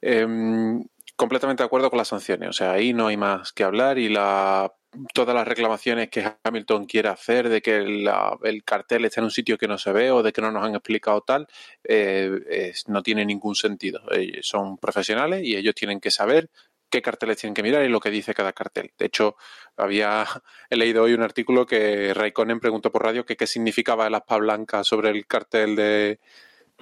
em, 0.00 0.82
completamente 1.18 1.64
de 1.64 1.66
acuerdo 1.66 1.90
con 1.90 1.98
las 1.98 2.08
sanciones. 2.08 2.48
O 2.48 2.52
sea, 2.52 2.72
ahí 2.72 2.94
no 2.94 3.08
hay 3.08 3.16
más 3.16 3.52
que 3.52 3.64
hablar 3.64 3.98
y 3.98 4.08
la, 4.08 4.72
todas 5.12 5.34
las 5.34 5.48
reclamaciones 5.48 6.10
que 6.10 6.32
Hamilton 6.44 6.86
quiera 6.86 7.10
hacer 7.10 7.48
de 7.48 7.60
que 7.60 7.76
el 7.76 8.64
cartel 8.64 9.04
está 9.04 9.20
en 9.20 9.24
un 9.24 9.32
sitio 9.32 9.58
que 9.58 9.66
no 9.66 9.78
se 9.78 9.90
ve 9.92 10.12
o 10.12 10.22
de 10.22 10.32
que 10.32 10.40
no 10.40 10.52
nos 10.52 10.64
han 10.64 10.76
explicado 10.76 11.20
tal, 11.22 11.48
eh, 11.82 12.72
no 12.86 13.02
tiene 13.02 13.26
ningún 13.26 13.56
sentido. 13.56 14.00
son 14.42 14.78
profesionales 14.78 15.42
y 15.42 15.56
ellos 15.56 15.74
tienen 15.74 15.98
que 15.98 16.12
saber 16.12 16.50
qué 16.88 17.02
carteles 17.02 17.38
tienen 17.38 17.54
que 17.54 17.64
mirar 17.64 17.84
y 17.84 17.88
lo 17.88 17.98
que 17.98 18.10
dice 18.10 18.32
cada 18.32 18.52
cartel. 18.52 18.92
De 18.96 19.06
hecho, 19.06 19.36
había 19.76 20.24
he 20.70 20.76
leído 20.76 21.02
hoy 21.02 21.14
un 21.14 21.22
artículo 21.22 21.66
que 21.66 22.14
Raikkonen 22.14 22.60
preguntó 22.60 22.92
por 22.92 23.02
radio 23.02 23.26
qué 23.26 23.46
significaba 23.48 24.06
el 24.06 24.14
aspa 24.14 24.36
blanca 24.36 24.84
sobre 24.84 25.10
el 25.10 25.26
cartel 25.26 25.74
del 25.74 26.20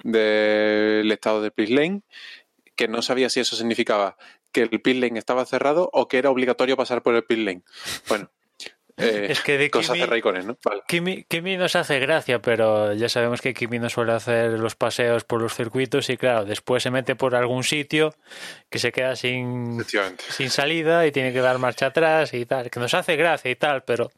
de, 0.03 1.09
estado 1.11 1.41
de 1.41 1.49
pit 1.49 1.69
lane, 1.69 2.03
que 2.77 2.87
no 2.87 3.01
sabía 3.01 3.29
si 3.29 3.41
eso 3.41 3.57
significaba 3.57 4.15
que 4.53 4.61
el 4.61 4.81
pit 4.81 4.95
lane 4.97 5.19
estaba 5.19 5.45
cerrado 5.45 5.89
o 5.91 6.07
que 6.07 6.19
era 6.19 6.29
obligatorio 6.29 6.77
pasar 6.77 7.03
por 7.03 7.15
el 7.15 7.25
pit 7.25 7.39
lane. 7.39 7.63
Bueno, 8.07 8.31
eh, 8.99 9.27
es 9.29 9.41
que 9.41 9.59
de 9.59 9.69
cosas 9.69 9.93
Kimi, 9.93 9.99
de 9.99 10.05
Raikkonen, 10.07 10.47
¿no? 10.47 10.57
Kimi, 10.87 11.57
nos 11.57 11.75
hace 11.75 11.99
gracia, 11.99 12.41
pero 12.41 12.93
ya 12.93 13.07
sabemos 13.09 13.41
que 13.41 13.53
Kimi 13.53 13.77
no 13.77 13.89
suele 13.89 14.13
hacer 14.13 14.51
los 14.53 14.75
paseos 14.75 15.23
por 15.23 15.39
los 15.39 15.53
circuitos 15.53 16.09
y 16.09 16.17
claro, 16.17 16.45
después 16.45 16.81
se 16.81 16.89
mete 16.89 17.15
por 17.15 17.35
algún 17.35 17.63
sitio 17.63 18.15
que 18.71 18.79
se 18.79 18.91
queda 18.91 19.15
sin, 19.15 19.85
sin 20.29 20.49
salida 20.49 21.05
y 21.05 21.11
tiene 21.11 21.31
que 21.31 21.41
dar 21.41 21.59
marcha 21.59 21.87
atrás 21.87 22.33
y 22.33 22.47
tal, 22.47 22.71
que 22.71 22.79
nos 22.79 22.95
hace 22.95 23.15
gracia 23.15 23.51
y 23.51 23.55
tal, 23.55 23.83
pero 23.83 24.11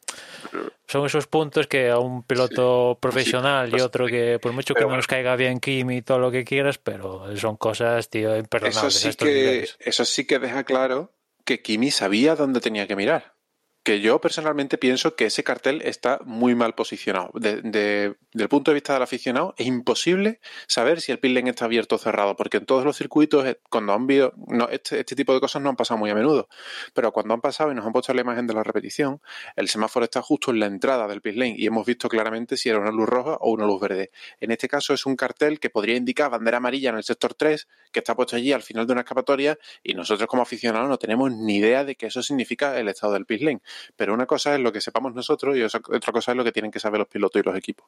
son 0.88 1.04
esos 1.04 1.26
puntos 1.26 1.66
que 1.66 1.90
a 1.90 1.98
un 1.98 2.22
piloto 2.22 2.96
profesional 2.98 3.68
y 3.68 3.72
pues, 3.72 3.82
otro 3.82 4.06
que 4.06 4.38
por 4.40 4.52
mucho 4.52 4.72
que 4.74 4.86
no 4.86 4.96
nos 4.96 5.06
caiga 5.06 5.36
bien 5.36 5.60
Kimi 5.60 5.98
y 5.98 6.02
todo 6.02 6.20
lo 6.20 6.30
que 6.30 6.46
quieras, 6.46 6.78
pero 6.78 7.36
son 7.36 7.58
cosas, 7.58 8.08
tío, 8.08 8.34
imperdonables. 8.34 8.96
Eso 8.96 9.10
sí, 9.10 9.16
que, 9.18 9.68
eso 9.78 10.04
sí 10.06 10.26
que 10.26 10.38
deja 10.38 10.64
claro 10.64 11.12
que 11.44 11.60
Kimi 11.60 11.90
sabía 11.90 12.34
dónde 12.34 12.60
tenía 12.60 12.86
que 12.86 12.96
mirar 12.96 13.39
que 13.82 14.00
yo 14.00 14.20
personalmente 14.20 14.76
pienso 14.76 15.16
que 15.16 15.26
ese 15.26 15.42
cartel 15.42 15.80
está 15.82 16.20
muy 16.24 16.54
mal 16.54 16.74
posicionado. 16.74 17.30
De, 17.34 17.62
de, 17.62 18.16
del 18.32 18.48
punto 18.48 18.70
de 18.70 18.74
vista 18.74 18.92
del 18.92 19.02
aficionado, 19.02 19.54
es 19.56 19.66
imposible 19.66 20.40
saber 20.66 21.00
si 21.00 21.12
el 21.12 21.18
pit 21.18 21.32
lane 21.32 21.50
está 21.50 21.64
abierto 21.64 21.96
o 21.96 21.98
cerrado, 21.98 22.36
porque 22.36 22.58
en 22.58 22.66
todos 22.66 22.84
los 22.84 22.96
circuitos, 22.96 23.46
eh, 23.46 23.58
cuando 23.70 23.94
han 23.94 24.06
visto, 24.06 24.34
no, 24.48 24.68
este, 24.68 25.00
este, 25.00 25.16
tipo 25.16 25.32
de 25.32 25.40
cosas 25.40 25.62
no 25.62 25.70
han 25.70 25.76
pasado 25.76 25.96
muy 25.98 26.10
a 26.10 26.14
menudo, 26.14 26.48
pero 26.92 27.10
cuando 27.12 27.32
han 27.32 27.40
pasado 27.40 27.72
y 27.72 27.74
nos 27.74 27.86
han 27.86 27.92
puesto 27.92 28.12
la 28.12 28.20
imagen 28.20 28.46
de 28.46 28.54
la 28.54 28.62
repetición, 28.62 29.22
el 29.56 29.68
semáforo 29.68 30.04
está 30.04 30.20
justo 30.20 30.50
en 30.50 30.60
la 30.60 30.66
entrada 30.66 31.08
del 31.08 31.22
pit 31.22 31.36
lane 31.36 31.54
y 31.56 31.66
hemos 31.66 31.86
visto 31.86 32.08
claramente 32.08 32.56
si 32.58 32.68
era 32.68 32.78
una 32.78 32.90
luz 32.90 33.08
roja 33.08 33.36
o 33.40 33.50
una 33.50 33.64
luz 33.64 33.80
verde. 33.80 34.10
En 34.40 34.50
este 34.50 34.68
caso 34.68 34.92
es 34.92 35.06
un 35.06 35.16
cartel 35.16 35.58
que 35.58 35.70
podría 35.70 35.96
indicar 35.96 36.30
bandera 36.30 36.58
amarilla 36.58 36.90
en 36.90 36.96
el 36.96 37.02
sector 37.02 37.34
3, 37.34 37.66
que 37.92 38.00
está 38.00 38.14
puesto 38.14 38.36
allí 38.36 38.52
al 38.52 38.62
final 38.62 38.86
de 38.86 38.92
una 38.92 39.00
escapatoria 39.02 39.58
y 39.82 39.94
nosotros 39.94 40.28
como 40.28 40.42
aficionados 40.42 40.88
no 40.88 40.98
tenemos 40.98 41.32
ni 41.32 41.56
idea 41.56 41.84
de 41.84 41.96
que 41.96 42.06
eso 42.06 42.22
significa 42.22 42.78
el 42.78 42.88
estado 42.88 43.14
del 43.14 43.24
pit 43.24 43.40
lane. 43.40 43.62
Pero 43.96 44.14
una 44.14 44.26
cosa 44.26 44.54
es 44.54 44.60
lo 44.60 44.72
que 44.72 44.80
sepamos 44.80 45.14
nosotros 45.14 45.56
y 45.56 45.62
otra 45.62 46.12
cosa 46.12 46.32
es 46.32 46.36
lo 46.36 46.44
que 46.44 46.52
tienen 46.52 46.70
que 46.70 46.80
saber 46.80 46.98
los 46.98 47.08
pilotos 47.08 47.40
y 47.40 47.44
los 47.44 47.56
equipos. 47.56 47.86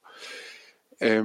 Eh, 1.01 1.23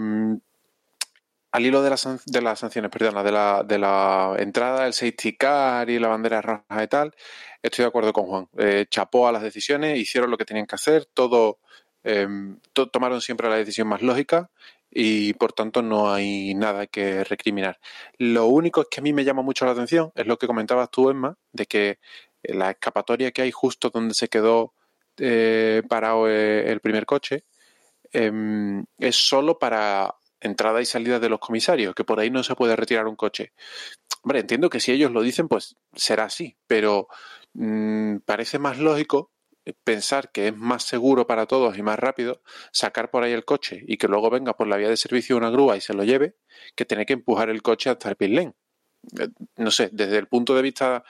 al 1.51 1.65
hilo 1.65 1.81
de 1.81 1.89
las, 1.89 2.25
de 2.25 2.41
las 2.41 2.59
sanciones, 2.59 2.91
perdona, 2.91 3.23
de 3.23 3.31
la, 3.31 3.63
de 3.65 3.79
la 3.79 4.35
entrada 4.37 4.83
del 4.83 4.93
safety 4.93 5.37
car 5.37 5.89
y 5.89 5.99
la 5.99 6.07
bandera 6.09 6.41
roja 6.41 6.83
y 6.83 6.87
tal, 6.87 7.15
estoy 7.61 7.83
de 7.83 7.89
acuerdo 7.89 8.13
con 8.13 8.25
Juan. 8.25 8.47
Eh, 8.57 8.85
chapó 8.89 9.27
a 9.27 9.31
las 9.31 9.41
decisiones, 9.41 9.97
hicieron 9.97 10.29
lo 10.29 10.37
que 10.37 10.45
tenían 10.45 10.67
que 10.67 10.75
hacer, 10.75 11.05
todo, 11.05 11.59
eh, 12.03 12.27
to, 12.73 12.89
tomaron 12.89 13.21
siempre 13.21 13.49
la 13.49 13.55
decisión 13.55 13.87
más 13.87 14.01
lógica 14.01 14.49
y 14.91 15.33
por 15.33 15.53
tanto 15.53 15.81
no 15.81 16.13
hay 16.13 16.53
nada 16.53 16.87
que 16.87 17.23
recriminar. 17.23 17.79
Lo 18.17 18.47
único 18.47 18.81
es 18.81 18.87
que 18.89 18.99
a 18.99 19.03
mí 19.03 19.13
me 19.13 19.23
llama 19.23 19.41
mucho 19.41 19.65
la 19.65 19.71
atención 19.71 20.11
es 20.15 20.27
lo 20.27 20.37
que 20.37 20.47
comentabas 20.47 20.89
tú, 20.91 21.09
Emma, 21.09 21.37
de 21.53 21.65
que 21.65 21.99
la 22.47 22.71
escapatoria 22.71 23.31
que 23.31 23.41
hay 23.41 23.51
justo 23.51 23.89
donde 23.89 24.13
se 24.13 24.27
quedó 24.27 24.73
eh, 25.17 25.81
parado 25.89 26.29
eh, 26.29 26.69
el 26.71 26.79
primer 26.79 27.05
coche 27.05 27.43
eh, 28.13 28.31
es 28.99 29.15
solo 29.15 29.59
para 29.59 30.15
entrada 30.39 30.81
y 30.81 30.85
salida 30.85 31.19
de 31.19 31.29
los 31.29 31.39
comisarios, 31.39 31.95
que 31.95 32.03
por 32.03 32.19
ahí 32.19 32.29
no 32.29 32.43
se 32.43 32.55
puede 32.55 32.75
retirar 32.75 33.07
un 33.07 33.15
coche. 33.15 33.53
Hombre, 34.21 34.39
entiendo 34.39 34.69
que 34.69 34.79
si 34.79 34.91
ellos 34.91 35.11
lo 35.11 35.21
dicen, 35.21 35.47
pues 35.47 35.75
será 35.95 36.25
así, 36.25 36.57
pero 36.67 37.07
mmm, 37.53 38.17
parece 38.25 38.59
más 38.59 38.77
lógico 38.77 39.31
pensar 39.83 40.31
que 40.31 40.47
es 40.49 40.55
más 40.55 40.83
seguro 40.83 41.27
para 41.27 41.45
todos 41.45 41.77
y 41.77 41.81
más 41.81 41.99
rápido 41.99 42.41
sacar 42.71 43.09
por 43.11 43.23
ahí 43.23 43.33
el 43.33 43.45
coche 43.45 43.83
y 43.87 43.97
que 43.97 44.07
luego 44.07 44.29
venga 44.29 44.53
por 44.53 44.67
la 44.67 44.77
vía 44.77 44.89
de 44.89 44.97
servicio 44.97 45.35
una 45.37 45.49
grúa 45.49 45.75
y 45.77 45.81
se 45.81 45.93
lo 45.93 46.03
lleve, 46.03 46.35
que 46.75 46.85
tener 46.85 47.05
que 47.05 47.13
empujar 47.13 47.49
el 47.49 47.61
coche 47.61 47.89
hasta 47.89 48.09
el 48.09 48.15
pit. 48.15 48.53
No 49.55 49.71
sé, 49.71 49.89
desde 49.91 50.17
el 50.17 50.27
punto 50.27 50.55
de 50.55 50.61
vista, 50.61 51.03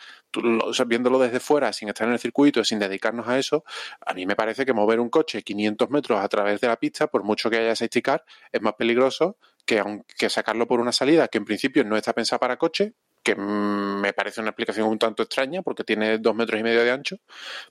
viéndolo 0.85 1.19
desde 1.19 1.39
fuera, 1.39 1.73
sin 1.73 1.89
estar 1.89 2.07
en 2.07 2.13
el 2.13 2.19
circuito, 2.19 2.63
sin 2.63 2.79
dedicarnos 2.79 3.27
a 3.27 3.39
eso, 3.39 3.63
a 4.05 4.13
mí 4.13 4.25
me 4.25 4.35
parece 4.35 4.65
que 4.65 4.73
mover 4.73 4.99
un 4.99 5.09
coche 5.09 5.41
500 5.41 5.89
metros 5.89 6.19
a 6.19 6.27
través 6.27 6.61
de 6.61 6.67
la 6.67 6.77
pista, 6.77 7.07
por 7.07 7.23
mucho 7.23 7.49
que 7.49 7.57
haya 7.57 7.75
safety 7.75 8.01
car, 8.01 8.23
es 8.51 8.61
más 8.61 8.73
peligroso 8.73 9.37
que, 9.65 9.83
que 10.17 10.29
sacarlo 10.29 10.67
por 10.67 10.79
una 10.79 10.91
salida 10.91 11.27
que 11.27 11.37
en 11.39 11.45
principio 11.45 11.83
no 11.83 11.97
está 11.97 12.13
pensada 12.13 12.39
para 12.39 12.57
coche, 12.57 12.93
que 13.23 13.35
me 13.35 14.13
parece 14.13 14.39
una 14.39 14.51
explicación 14.51 14.87
un 14.87 14.99
tanto 14.99 15.23
extraña 15.23 15.61
porque 15.61 15.83
tiene 15.83 16.17
dos 16.17 16.33
metros 16.33 16.59
y 16.59 16.63
medio 16.63 16.83
de 16.83 16.91
ancho, 16.91 17.17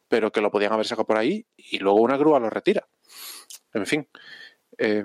pero 0.07 0.31
que 0.31 0.43
lo 0.43 0.51
podían 0.51 0.73
haber 0.73 0.87
sacado 0.87 1.07
por 1.07 1.17
ahí 1.17 1.47
y 1.57 1.79
luego 1.79 2.01
una 2.03 2.19
grúa 2.19 2.39
lo 2.39 2.51
retira. 2.51 2.87
En 3.73 3.87
fin, 3.87 4.07
eh, 4.77 5.03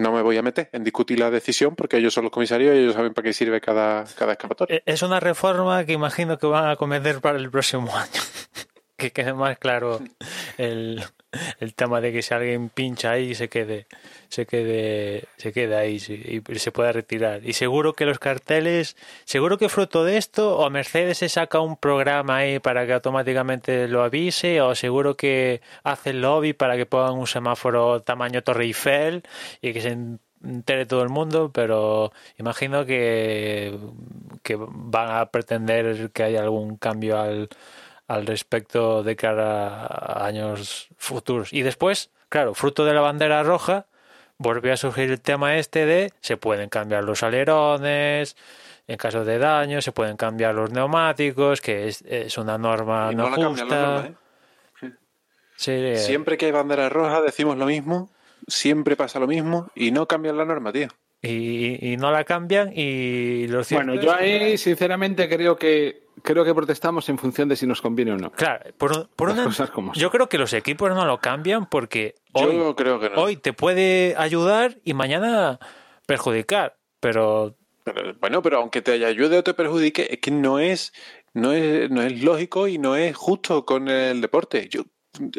no 0.00 0.12
me 0.12 0.22
voy 0.22 0.36
a 0.36 0.42
meter 0.42 0.68
en 0.72 0.84
discutir 0.84 1.18
la 1.18 1.30
decisión 1.30 1.76
porque 1.76 1.98
ellos 1.98 2.14
son 2.14 2.24
los 2.24 2.32
comisarios 2.32 2.74
y 2.74 2.78
ellos 2.78 2.94
saben 2.94 3.14
para 3.14 3.24
qué 3.26 3.32
sirve 3.32 3.60
cada, 3.60 4.04
cada 4.16 4.32
escapatoria. 4.32 4.82
Es 4.86 5.02
una 5.02 5.20
reforma 5.20 5.84
que 5.84 5.92
imagino 5.92 6.38
que 6.38 6.46
van 6.46 6.68
a 6.70 6.76
cometer 6.76 7.20
para 7.20 7.38
el 7.38 7.50
próximo 7.50 7.94
año. 7.96 8.20
Que 9.00 9.10
quede 9.10 9.32
más 9.32 9.58
claro 9.58 10.00
el, 10.58 11.02
el 11.58 11.74
tema 11.74 12.00
de 12.00 12.12
que 12.12 12.22
si 12.22 12.34
alguien 12.34 12.68
pincha 12.68 13.12
ahí 13.12 13.34
se 13.34 13.48
quede 13.48 13.86
se 14.28 14.46
quede 14.46 15.24
se 15.36 15.52
quede 15.52 15.76
ahí 15.76 15.96
y 15.96 16.58
se 16.58 16.72
pueda 16.72 16.92
retirar. 16.92 17.40
Y 17.44 17.54
seguro 17.54 17.94
que 17.94 18.04
los 18.04 18.18
carteles 18.18 18.96
seguro 19.24 19.58
que 19.58 19.68
fruto 19.68 20.04
de 20.04 20.16
esto 20.16 20.58
o 20.58 20.70
Mercedes 20.70 21.18
se 21.18 21.28
saca 21.28 21.60
un 21.60 21.76
programa 21.76 22.38
ahí 22.38 22.58
para 22.58 22.86
que 22.86 22.92
automáticamente 22.92 23.88
lo 23.88 24.02
avise 24.02 24.60
o 24.60 24.74
seguro 24.74 25.16
que 25.16 25.60
hace 25.82 26.10
el 26.10 26.20
lobby 26.20 26.52
para 26.52 26.76
que 26.76 26.86
pongan 26.86 27.14
un 27.14 27.26
semáforo 27.26 28.02
tamaño 28.02 28.42
Torre 28.42 28.64
Eiffel 28.64 29.22
y 29.62 29.72
que 29.72 29.80
se 29.80 29.96
entere 30.44 30.86
todo 30.86 31.02
el 31.02 31.08
mundo 31.08 31.50
pero 31.52 32.12
imagino 32.38 32.84
que 32.86 33.78
que 34.42 34.56
van 34.58 35.10
a 35.10 35.26
pretender 35.26 36.10
que 36.12 36.22
haya 36.22 36.42
algún 36.42 36.76
cambio 36.76 37.18
al 37.18 37.48
al 38.10 38.26
respecto 38.26 39.04
de 39.04 39.14
cara 39.14 39.86
a 39.86 40.26
años 40.26 40.88
futuros. 40.96 41.52
Y 41.52 41.62
después, 41.62 42.10
claro, 42.28 42.54
fruto 42.54 42.84
de 42.84 42.92
la 42.92 43.00
bandera 43.00 43.44
roja, 43.44 43.86
volvió 44.36 44.72
a 44.72 44.76
surgir 44.76 45.12
el 45.12 45.20
tema 45.20 45.58
este 45.58 45.86
de 45.86 46.12
se 46.20 46.36
pueden 46.36 46.68
cambiar 46.68 47.04
los 47.04 47.22
alerones, 47.22 48.36
en 48.88 48.96
caso 48.96 49.24
de 49.24 49.38
daño, 49.38 49.80
se 49.80 49.92
pueden 49.92 50.16
cambiar 50.16 50.56
los 50.56 50.72
neumáticos, 50.72 51.60
que 51.60 51.86
es, 51.86 52.02
es 52.02 52.36
una 52.36 52.58
norma 52.58 53.10
y 53.12 53.14
no, 53.14 53.30
no 53.30 53.50
justa. 53.50 53.64
Norma, 53.64 54.06
¿eh? 54.08 54.14
sí. 55.54 55.94
Sí, 55.94 55.96
siempre 56.04 56.36
que 56.36 56.46
hay 56.46 56.52
bandera 56.52 56.88
roja 56.88 57.22
decimos 57.22 57.56
lo 57.58 57.66
mismo, 57.66 58.10
siempre 58.48 58.96
pasa 58.96 59.20
lo 59.20 59.28
mismo 59.28 59.70
y 59.76 59.92
no 59.92 60.06
cambian 60.08 60.36
la 60.36 60.44
norma, 60.44 60.72
tío. 60.72 60.88
Y, 61.22 61.92
y 61.92 61.96
no 61.96 62.10
la 62.10 62.24
cambian 62.24 62.72
y 62.74 63.46
los 63.46 63.70
Bueno, 63.70 63.94
yo 63.94 64.12
ahí 64.12 64.58
sinceramente 64.58 65.28
creo 65.28 65.54
que 65.56 66.09
creo 66.22 66.44
que 66.44 66.54
protestamos 66.54 67.08
en 67.08 67.18
función 67.18 67.48
de 67.48 67.56
si 67.56 67.66
nos 67.66 67.80
conviene 67.80 68.12
o 68.12 68.16
no. 68.16 68.30
Claro, 68.32 68.72
por, 68.76 69.08
por 69.10 69.30
una, 69.30 69.48
yo 69.94 70.10
creo 70.10 70.28
que 70.28 70.38
los 70.38 70.52
equipos 70.52 70.90
no 70.90 71.04
lo 71.04 71.18
cambian 71.18 71.66
porque 71.66 72.14
hoy, 72.32 72.56
yo 72.56 72.76
creo 72.76 73.00
que 73.00 73.10
no. 73.10 73.20
hoy 73.20 73.36
te 73.36 73.52
puede 73.52 74.14
ayudar 74.16 74.78
y 74.84 74.94
mañana 74.94 75.58
perjudicar, 76.06 76.76
pero... 77.00 77.56
pero... 77.84 78.14
Bueno, 78.20 78.42
pero 78.42 78.58
aunque 78.58 78.82
te 78.82 79.04
ayude 79.04 79.38
o 79.38 79.44
te 79.44 79.54
perjudique, 79.54 80.08
es 80.10 80.18
que 80.20 80.30
no 80.30 80.58
es, 80.58 80.92
no 81.34 81.52
es, 81.52 81.90
no 81.90 82.02
es 82.02 82.22
lógico 82.22 82.68
y 82.68 82.78
no 82.78 82.96
es 82.96 83.16
justo 83.16 83.64
con 83.64 83.88
el 83.88 84.20
deporte. 84.20 84.68
Yo, 84.68 84.82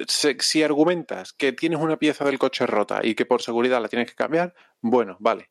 si 0.07 0.63
argumentas 0.63 1.33
que 1.33 1.53
tienes 1.53 1.79
una 1.79 1.97
pieza 1.97 2.25
del 2.25 2.39
coche 2.39 2.67
rota 2.67 3.01
y 3.03 3.15
que 3.15 3.25
por 3.25 3.41
seguridad 3.41 3.81
la 3.81 3.89
tienes 3.89 4.09
que 4.09 4.15
cambiar, 4.15 4.53
bueno, 4.81 5.17
vale 5.19 5.49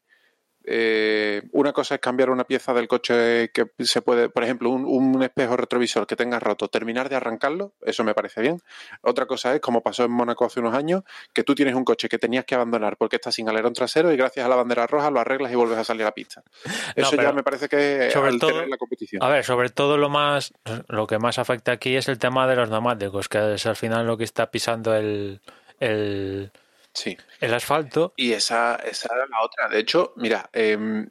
eh, 0.65 1.43
una 1.53 1.73
cosa 1.73 1.95
es 1.95 2.01
cambiar 2.01 2.31
una 2.31 2.45
pieza 2.45 2.75
del 2.75 2.87
coche 2.87 3.51
que 3.51 3.67
se 3.81 4.03
puede, 4.03 4.29
por 4.29 4.45
ejemplo, 4.45 4.71
un, 4.71 4.85
un, 4.85 5.23
espejo 5.23 5.57
retrovisor 5.57 6.07
que 6.07 6.17
tenga 6.17 6.39
roto, 6.39 6.69
terminar 6.69 7.09
de 7.09 7.17
arrancarlo, 7.17 7.73
eso 7.83 8.05
me 8.05 8.15
parece 8.15 8.41
bien. 8.41 8.61
Otra 9.01 9.27
cosa 9.27 9.55
es, 9.55 9.61
como 9.61 9.83
pasó 9.83 10.05
en 10.05 10.11
Mónaco 10.11 10.45
hace 10.45 10.61
unos 10.61 10.75
años, 10.75 11.03
que 11.33 11.45
tú 11.45 11.55
tienes 11.55 11.75
un 11.75 11.85
coche 11.85 12.09
que 12.09 12.19
tenías 12.19 12.45
que 12.45 12.55
abandonar 12.55 12.97
porque 12.97 13.17
está 13.17 13.33
sin 13.33 13.49
alerón 13.49 13.73
trasero 13.73 14.13
y 14.13 14.17
gracias 14.17 14.45
a 14.45 14.49
la 14.49 14.57
bandera 14.57 14.87
roja 14.87 15.11
lo 15.11 15.21
arreglas 15.21 15.51
y 15.53 15.55
vuelves 15.55 15.79
a 15.79 15.85
salir 15.85 16.03
a 16.03 16.07
la 16.07 16.13
pista. 16.13 16.43
Eso 16.95 17.17
no, 17.17 17.23
ya 17.23 17.33
me 17.33 17.43
parece 17.43 17.69
que 17.69 18.11
sobre 18.13 18.39
todo, 18.39 18.67
la 18.67 18.77
competición. 18.77 19.23
A 19.23 19.29
ver, 19.29 19.45
sobre 19.45 19.71
todo 19.71 19.97
lo 19.97 20.09
más, 20.09 20.53
lo 20.89 21.07
que 21.07 21.19
más 21.19 21.39
afecta 21.39 21.73
aquí 21.73 21.97
es 21.97 22.09
el 22.09 22.19
tema 22.19 22.47
de 22.47 22.57
los 22.57 22.71
neumáticos, 22.71 23.29
que 23.29 23.55
es 23.55 23.67
al 23.67 23.77
final 23.77 24.07
lo 24.07 24.17
que 24.17 24.25
está 24.25 24.51
pisando 24.51 24.95
el, 24.95 25.41
el 25.79 26.53
Sí. 26.93 27.17
El 27.41 27.55
asfalto. 27.55 28.13
Y 28.17 28.33
esa, 28.33 28.77
esa 28.77 29.15
era 29.15 29.27
la 29.27 29.43
otra. 29.43 29.69
De 29.69 29.79
hecho, 29.79 30.13
mira, 30.17 30.51
eh, 30.53 31.07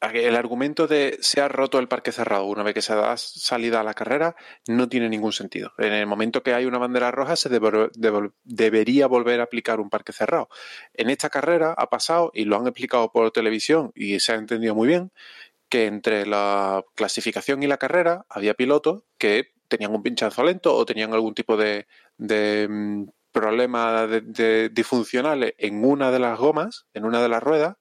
el 0.00 0.36
argumento 0.36 0.86
de 0.86 1.18
se 1.20 1.40
ha 1.40 1.48
roto 1.48 1.78
el 1.78 1.88
parque 1.88 2.12
cerrado 2.12 2.44
una 2.46 2.62
vez 2.62 2.74
que 2.74 2.82
se 2.82 2.94
da 2.94 3.16
salida 3.16 3.80
a 3.80 3.84
la 3.84 3.94
carrera 3.94 4.34
no 4.66 4.88
tiene 4.88 5.08
ningún 5.08 5.32
sentido. 5.32 5.72
En 5.78 5.92
el 5.92 6.06
momento 6.06 6.42
que 6.42 6.54
hay 6.54 6.64
una 6.64 6.78
bandera 6.78 7.10
roja 7.10 7.36
se 7.36 7.48
debe, 7.48 7.90
debe, 7.94 8.30
debería 8.44 9.06
volver 9.06 9.40
a 9.40 9.44
aplicar 9.44 9.80
un 9.80 9.90
parque 9.90 10.12
cerrado. 10.12 10.48
En 10.94 11.10
esta 11.10 11.28
carrera 11.28 11.74
ha 11.76 11.90
pasado, 11.90 12.30
y 12.34 12.44
lo 12.44 12.56
han 12.56 12.66
explicado 12.66 13.12
por 13.12 13.30
televisión 13.30 13.92
y 13.94 14.20
se 14.20 14.32
ha 14.32 14.36
entendido 14.36 14.74
muy 14.74 14.88
bien, 14.88 15.12
que 15.68 15.86
entre 15.86 16.26
la 16.26 16.84
clasificación 16.94 17.62
y 17.62 17.66
la 17.66 17.78
carrera 17.78 18.26
había 18.28 18.54
pilotos 18.54 19.02
que 19.18 19.52
tenían 19.68 19.94
un 19.94 20.02
pinchazo 20.02 20.42
lento 20.42 20.74
o 20.74 20.84
tenían 20.84 21.12
algún 21.12 21.34
tipo 21.34 21.56
de, 21.56 21.86
de 22.16 23.06
problema 23.32 24.06
de, 24.06 24.68
disfuncionales 24.70 25.54
en 25.58 25.84
una 25.84 26.10
de 26.10 26.18
las 26.18 26.38
gomas, 26.38 26.86
en 26.94 27.04
una 27.04 27.22
de 27.22 27.28
las 27.28 27.42
ruedas, 27.42 27.76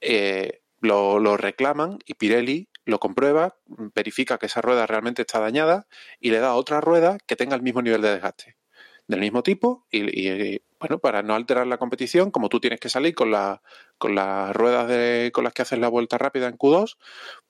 eh, 0.00 0.62
lo, 0.80 1.18
lo, 1.18 1.36
reclaman 1.36 1.98
y 2.06 2.14
Pirelli 2.14 2.68
lo 2.84 2.98
comprueba, 2.98 3.56
verifica 3.94 4.38
que 4.38 4.46
esa 4.46 4.62
rueda 4.62 4.86
realmente 4.86 5.22
está 5.22 5.38
dañada 5.40 5.86
y 6.18 6.30
le 6.30 6.38
da 6.38 6.54
otra 6.54 6.80
rueda 6.80 7.18
que 7.26 7.36
tenga 7.36 7.54
el 7.56 7.62
mismo 7.62 7.82
nivel 7.82 8.00
de 8.00 8.12
desgaste, 8.12 8.56
del 9.06 9.20
mismo 9.20 9.42
tipo 9.42 9.86
y, 9.90 10.28
y 10.28 10.62
bueno, 10.80 10.98
para 10.98 11.22
no 11.22 11.34
alterar 11.34 11.66
la 11.66 11.76
competición, 11.76 12.30
como 12.30 12.48
tú 12.48 12.58
tienes 12.58 12.80
que 12.80 12.88
salir 12.88 13.14
con, 13.14 13.30
la, 13.30 13.60
con 13.98 14.14
las 14.14 14.56
ruedas 14.56 14.88
de, 14.88 15.30
con 15.32 15.44
las 15.44 15.52
que 15.52 15.62
haces 15.62 15.78
la 15.78 15.88
vuelta 15.88 16.16
rápida 16.16 16.48
en 16.48 16.56
Q2, 16.56 16.96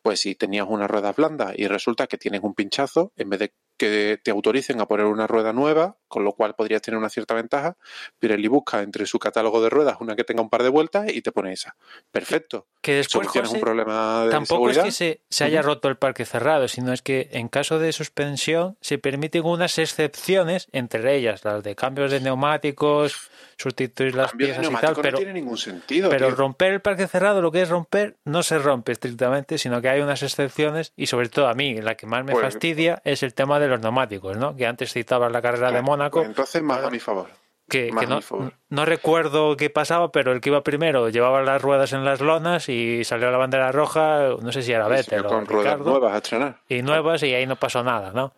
pues 0.03 0.21
si 0.21 0.35
tenías 0.35 0.67
una 0.69 0.89
rueda 0.89 1.13
blanda 1.13 1.53
y 1.57 1.69
resulta 1.69 2.09
que 2.09 2.19
tienes 2.19 2.41
un 2.43 2.55
pinchazo, 2.55 3.13
en 3.17 3.31
vez 3.31 3.39
de 3.39 3.55
que 3.79 4.19
te 4.23 4.33
autoricen 4.33 4.81
a 4.81 4.89
poner 4.89 5.07
una 5.07 5.29
rueda 5.29 5.53
nueva, 5.53 5.97
con 6.11 6.25
lo 6.25 6.33
cual 6.33 6.55
podrías 6.55 6.83
tener 6.83 6.99
una 6.99 7.09
cierta 7.09 7.33
ventaja. 7.33 7.77
Pirelli 8.19 8.49
busca 8.49 8.83
entre 8.83 9.07
su 9.07 9.19
catálogo 9.19 9.63
de 9.63 9.71
ruedas 9.71 9.97
una 10.01 10.15
que 10.17 10.25
tenga 10.25 10.43
un 10.43 10.51
par 10.51 10.63
de 10.63 10.69
vueltas 10.69 11.11
y 11.11 11.23
te 11.23 11.33
pone 11.33 11.53
esa. 11.55 11.77
Perfecto. 12.11 12.67
Que 12.83 12.95
después, 12.95 13.29
José, 13.29 13.55
un 13.55 13.61
problema 13.61 14.25
de 14.25 14.31
Tampoco 14.31 14.71
seguridad. 14.71 14.87
es 14.87 14.99
que 14.99 15.05
se, 15.15 15.21
se 15.31 15.45
haya 15.45 15.63
roto 15.63 15.89
el 15.89 15.97
parque 15.97 16.25
cerrado, 16.25 16.67
sino 16.69 16.93
es 16.93 17.03
que 17.03 17.29
en 17.33 17.49
caso 17.49 17.79
de 17.79 17.93
suspensión 17.93 18.77
se 18.81 18.99
permiten 18.99 19.45
unas 19.45 19.79
excepciones, 19.79 20.69
entre 20.73 21.15
ellas 21.17 21.45
las 21.45 21.63
de 21.63 21.75
cambios 21.77 22.11
de 22.11 22.21
neumáticos, 22.21 23.31
sustituir 23.57 24.15
las 24.15 24.31
Cambio 24.31 24.47
de 24.49 24.53
piezas 24.55 24.63
y 24.65 24.73
tal, 24.75 24.81
neumático 24.83 25.03
pero, 25.03 25.13
no 25.13 25.19
tiene 25.19 25.33
ningún 25.35 25.59
sentido. 25.59 26.09
pero 26.09 26.29
tío. 26.29 26.37
romper 26.37 26.73
el 26.73 26.81
parque 26.81 27.07
cerrado, 27.07 27.43
lo 27.43 27.53
que 27.53 27.63
es 27.63 27.69
romper, 27.69 28.17
no 28.25 28.43
se 28.43 28.59
rompe 28.59 28.93
estrictamente, 28.93 29.59
sino 29.59 29.81
que 29.83 29.89
hay 29.91 30.01
unas 30.01 30.23
excepciones 30.23 30.93
y 30.97 31.07
sobre 31.07 31.29
todo 31.29 31.49
a 31.49 31.55
mí, 31.55 31.81
la 31.81 31.95
que 31.97 32.07
más 32.07 32.25
me 32.25 32.33
Pues- 32.33 32.43
fastidia 32.45 33.03
es 33.05 33.23
el 33.23 33.35
tema 33.35 33.61
de 33.61 33.69
los 33.69 33.81
neumáticos, 33.81 34.37
¿no? 34.39 34.57
Que 34.57 34.67
antes 34.67 34.93
citabas 34.93 35.31
la 35.31 35.43
carrera 35.43 35.67
de 35.67 35.73
Claro, 35.73 35.85
Mónaco, 36.01 36.19
pues 36.21 36.29
entonces, 36.29 36.63
más 36.63 36.83
a 36.85 36.91
mi 36.91 36.99
favor. 36.99 37.29
que, 37.69 37.93
más 37.93 38.01
que 38.01 38.07
a 38.07 38.09
no, 38.11 38.17
mi 38.17 38.23
favor. 38.23 38.53
no 38.69 38.85
recuerdo 38.85 39.57
qué 39.57 39.71
pasaba, 39.71 40.11
pero 40.13 40.33
el 40.33 40.41
que 40.41 40.49
iba 40.49 40.63
primero 40.63 41.09
llevaba 41.09 41.43
las 41.43 41.61
ruedas 41.63 41.93
en 41.93 42.05
las 42.05 42.21
lonas 42.21 42.69
y 42.69 43.05
salió 43.05 43.31
la 43.31 43.39
bandera 43.39 43.71
roja, 43.73 44.31
no 44.43 44.51
sé 44.53 44.63
si 44.63 44.73
era 44.73 44.89
Vettel 44.89 45.27
o 45.27 45.29
con 45.29 45.47
ruedas 45.47 45.79
nuevas 45.81 46.13
a 46.15 46.17
estrenar. 46.19 46.61
y 46.69 46.83
nuevas 46.83 47.23
y 47.23 47.35
ahí 47.35 47.47
no 47.47 47.57
pasó 47.57 47.83
nada, 47.85 48.13
¿no? 48.13 48.33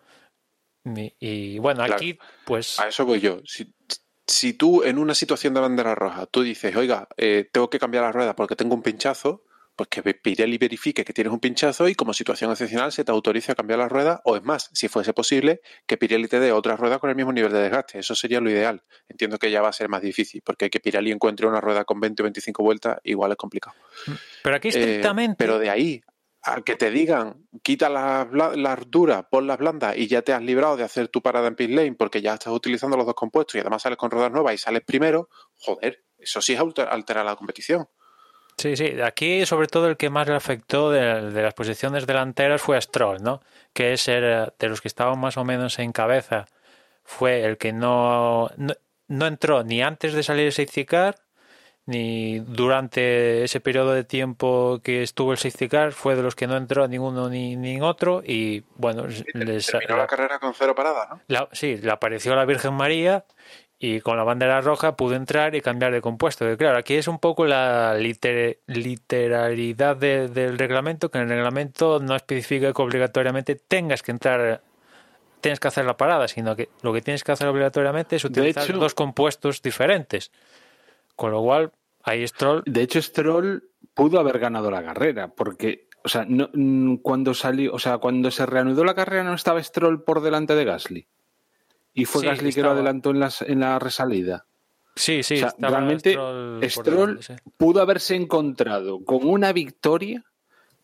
Y, 0.85 1.15
y 1.21 1.59
bueno, 1.61 1.79
Claro. 1.79 1.95
aquí 1.95 2.19
pues 2.45 2.79
A 2.81 2.89
eso 2.89 3.07
voy 3.07 3.21
yo. 3.21 3.39
Si, 3.47 3.73
si 4.27 4.53
tú 4.55 4.83
en 4.83 4.99
una 4.99 5.15
situación 5.15 5.55
de 5.55 5.61
bandera 5.61 5.95
roja, 5.95 6.27
tú 6.27 6.43
dices, 6.43 6.75
oiga, 6.77 7.09
eh, 7.17 7.49
tengo 7.53 7.71
que 7.71 7.79
cambiar 7.79 8.03
la 8.05 8.13
rueda 8.13 8.35
porque 8.35 8.57
tengo 8.57 8.75
un 8.75 8.83
pinchazo, 8.83 9.45
pues 9.75 9.89
que 9.89 10.03
Pirelli 10.03 10.59
verifique 10.59 11.05
que 11.05 11.13
tienes 11.13 11.33
un 11.33 11.41
pinchazo 11.41 11.89
y 11.89 11.95
como 11.95 12.13
situación 12.13 12.51
excepcional 12.51 12.93
se 12.93 13.05
te 13.05 13.11
autorice 13.11 13.53
a 13.53 13.55
cambiar 13.55 13.79
la 13.79 13.89
rueda 13.89 14.21
o 14.25 14.37
es 14.37 14.43
más, 14.43 14.69
si 14.73 14.89
fuese 14.89 15.13
posible, 15.15 15.61
que 15.87 15.97
Pirelli 15.97 16.29
te 16.29 16.41
dé 16.41 16.53
otra 16.53 16.77
rueda 16.77 16.99
con 16.99 17.09
el 17.11 17.17
mismo 17.17 17.33
nivel 17.33 17.53
de 17.53 17.61
desgaste. 17.63 17.99
Eso 17.99 18.15
sería 18.15 18.41
lo 18.41 18.51
ideal. 18.51 18.83
Entiendo 19.09 19.39
que 19.39 19.51
ya 19.51 19.63
va 19.63 19.69
a 19.69 19.73
ser 19.73 19.89
más 19.89 20.03
difícil 20.03 20.43
porque 20.45 20.69
que 20.71 20.79
Pirelli 20.81 21.11
encuentre 21.11 21.47
una 21.47 21.61
rueda 21.61 21.85
con 21.85 22.01
20 22.01 22.23
o 22.23 22.25
25 22.25 22.63
vueltas 22.63 22.99
igual 23.05 23.31
es 23.33 23.37
complicado. 23.39 23.75
pero 24.43 24.57
aquí 24.57 24.69
Eh, 24.69 24.71
estrictamente 24.73 25.37
pero 25.39 25.59
de 25.59 25.71
ahí 25.71 26.03
a 26.45 26.61
que 26.61 26.75
te 26.75 26.91
digan, 26.91 27.47
quita 27.63 27.89
las, 27.89 28.27
las 28.33 28.91
duras, 28.91 29.25
pon 29.31 29.47
las 29.47 29.59
blandas 29.59 29.97
y 29.97 30.09
ya 30.09 30.23
te 30.23 30.33
has 30.33 30.43
librado 30.43 30.77
de 30.77 30.83
hacer 30.83 31.07
tu 31.09 31.23
parada 31.23 31.47
en 31.47 31.55
pit 31.55 31.71
lane 31.71 31.95
porque 31.95 32.21
ya 32.21 32.35
estás 32.35 32.53
utilizando 32.53 32.97
los 32.97 33.07
dos 33.07 33.15
compuestos 33.15 33.55
y 33.55 33.61
además 33.61 33.83
sales 33.83 33.97
con 33.97 34.11
ruedas 34.11 34.33
nuevas 34.33 34.53
y 34.55 34.59
sales 34.59 34.83
primero, 34.85 35.29
joder, 35.55 36.03
eso 36.19 36.43
sí 36.43 36.53
es 36.55 36.61
alter- 36.61 36.89
alterar 36.91 37.25
la 37.25 37.37
competición. 37.37 37.87
Sí, 38.59 38.77
sí, 38.77 39.01
aquí 39.03 39.45
sobre 39.47 39.67
todo 39.67 39.89
el 39.89 39.97
que 39.97 40.11
más 40.11 40.29
le 40.29 40.35
afectó 40.35 40.91
de, 40.91 41.31
de 41.31 41.43
las 41.43 41.55
posiciones 41.55 42.07
delanteras 42.07 42.61
fue 42.63 42.77
a 42.77 42.81
Stroll, 42.81 43.23
¿no? 43.23 43.41
Que 43.73 43.93
es 43.95 44.07
el, 44.09 44.53
de 44.59 44.69
los 44.69 44.81
que 44.81 44.89
estaban 44.89 45.19
más 45.19 45.37
o 45.37 45.45
menos 45.45 45.79
en 45.79 45.93
cabeza, 45.93 46.47
fue 47.05 47.45
el 47.45 47.57
que 47.59 47.73
no, 47.73 48.51
no, 48.57 48.75
no 49.09 49.27
entró 49.27 49.65
ni 49.65 49.83
antes 49.83 50.13
de 50.13 50.23
salir 50.23 50.47
el 50.47 50.53
safety 50.53 50.85
car, 50.85 51.17
ni 51.85 52.39
durante 52.39 53.43
ese 53.43 53.59
periodo 53.59 53.93
de 53.93 54.05
tiempo 54.05 54.81
que 54.85 55.03
estuvo 55.03 55.33
el 55.33 55.39
safety 55.39 55.69
car, 55.69 55.93
fue 55.93 56.15
de 56.15 56.23
los 56.23 56.37
que 56.37 56.47
no 56.47 56.57
entró 56.57 56.87
ninguno 56.87 57.29
ni, 57.29 57.57
ni 57.57 57.81
otro 57.81 58.23
y 58.25 58.63
bueno, 58.77 59.07
les, 59.35 59.67
Terminó 59.67 59.97
la 59.97 60.07
carrera 60.07 60.39
con 60.39 60.55
cero 60.55 60.75
paradas, 60.77 61.09
¿no? 61.11 61.21
la- 61.27 61.49
sí, 61.53 61.77
le 61.79 61.91
apareció 61.91 62.37
la 62.37 62.45
Virgen 62.45 62.75
María 62.75 63.25
y 63.85 64.01
con 64.01 64.17
la 64.17 64.23
bandera 64.23 64.61
roja 64.61 64.95
pudo 64.95 65.17
entrar 65.17 65.57
y 65.57 65.61
cambiar 65.61 65.93
de 65.93 66.01
compuesto. 66.01 66.45
Que 66.47 66.57
claro, 66.57 66.79
aquí 66.79 66.95
es 66.95 67.09
un 67.09 67.19
poco 67.19 67.47
la 67.47 67.97
liter- 67.97 68.61
literalidad 68.69 69.97
de- 69.97 70.29
del 70.29 70.57
reglamento, 70.57 71.11
que 71.11 71.19
en 71.19 71.25
el 71.25 71.31
reglamento 71.31 71.99
no 71.99 72.15
especifica 72.15 72.73
que 72.73 72.81
obligatoriamente 72.81 73.57
tengas 73.57 74.03
que 74.05 74.13
entrar, 74.13 74.63
tienes 75.41 75.59
que 75.59 75.67
hacer 75.67 75.85
la 75.85 75.97
parada, 75.97 76.29
sino 76.29 76.55
que 76.55 76.69
lo 76.83 76.93
que 76.93 77.01
tienes 77.03 77.25
que 77.25 77.33
hacer 77.33 77.49
obligatoriamente 77.49 78.15
es 78.15 78.25
utilizar 78.25 78.63
hecho- 78.63 78.79
dos 78.79 78.95
compuestos 78.95 79.63
diferentes. 79.63 80.31
Con 81.17 81.33
lo 81.33 81.43
cual, 81.43 81.73
ahí 82.05 82.27
Stroll 82.29 82.63
De 82.65 82.83
hecho, 82.83 83.03
Stroll 83.03 83.65
pudo 83.95 84.21
haber 84.21 84.39
ganado 84.39 84.71
la 84.71 84.85
carrera, 84.85 85.27
porque, 85.27 85.89
o 86.05 86.09
sea, 86.09 86.25
no, 86.29 86.51
cuando 87.03 87.35
salió, 87.35 87.73
o 87.75 87.81
sea, 87.81 87.99
cuando 87.99 88.31
se 88.31 88.47
reanudó 88.47 88.85
la 88.85 88.95
carrera 88.95 89.25
no 89.25 89.35
estaba 89.35 89.61
Stroll 89.61 90.05
por 90.05 90.21
delante 90.21 90.55
de 90.55 90.65
Gasly. 90.65 91.07
Y 91.95 92.05
fue 92.07 92.23
Sí, 92.23 92.27
Gasly 92.27 92.53
que 92.53 92.63
lo 92.63 92.71
adelantó 92.71 93.11
en, 93.11 93.21
las, 93.21 93.43
en 93.43 93.61
la 93.61 93.79
resalida. 93.79 94.47
Sí, 94.95 95.23
sí, 95.23 95.35
o 95.35 95.39
sea, 95.39 95.55
realmente 95.59 96.13
Stroll 96.13 96.61
por 96.61 96.71
Stroll 96.71 97.07
delante, 97.19 97.23
sí. 97.23 97.35
pudo 97.57 97.81
haberse 97.81 98.15
encontrado 98.15 99.03
con 99.05 99.27
una 99.27 99.53
victoria, 99.53 100.25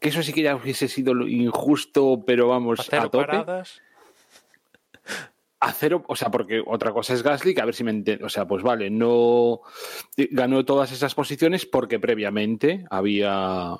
que 0.00 0.08
eso 0.08 0.22
sí 0.22 0.32
que 0.32 0.42
ya 0.42 0.56
hubiese 0.56 0.88
sido 0.88 1.12
injusto, 1.26 2.22
pero 2.26 2.48
vamos 2.48 2.80
Hacer 2.80 3.00
a 3.00 3.08
tope. 3.10 3.26
paradas. 3.26 3.82
A 5.60 5.72
cero, 5.72 6.04
o 6.06 6.14
sea, 6.14 6.30
porque 6.30 6.62
otra 6.64 6.92
cosa 6.92 7.14
es 7.14 7.22
Gasly, 7.22 7.52
que 7.52 7.60
a 7.60 7.64
ver 7.64 7.74
si 7.74 7.82
me 7.82 7.90
entiendo. 7.90 8.26
O 8.26 8.28
sea, 8.28 8.46
pues 8.46 8.62
vale, 8.62 8.90
no 8.90 9.60
ganó 10.16 10.64
todas 10.64 10.92
esas 10.92 11.14
posiciones 11.16 11.66
porque 11.66 11.98
previamente 11.98 12.84
había 12.90 13.76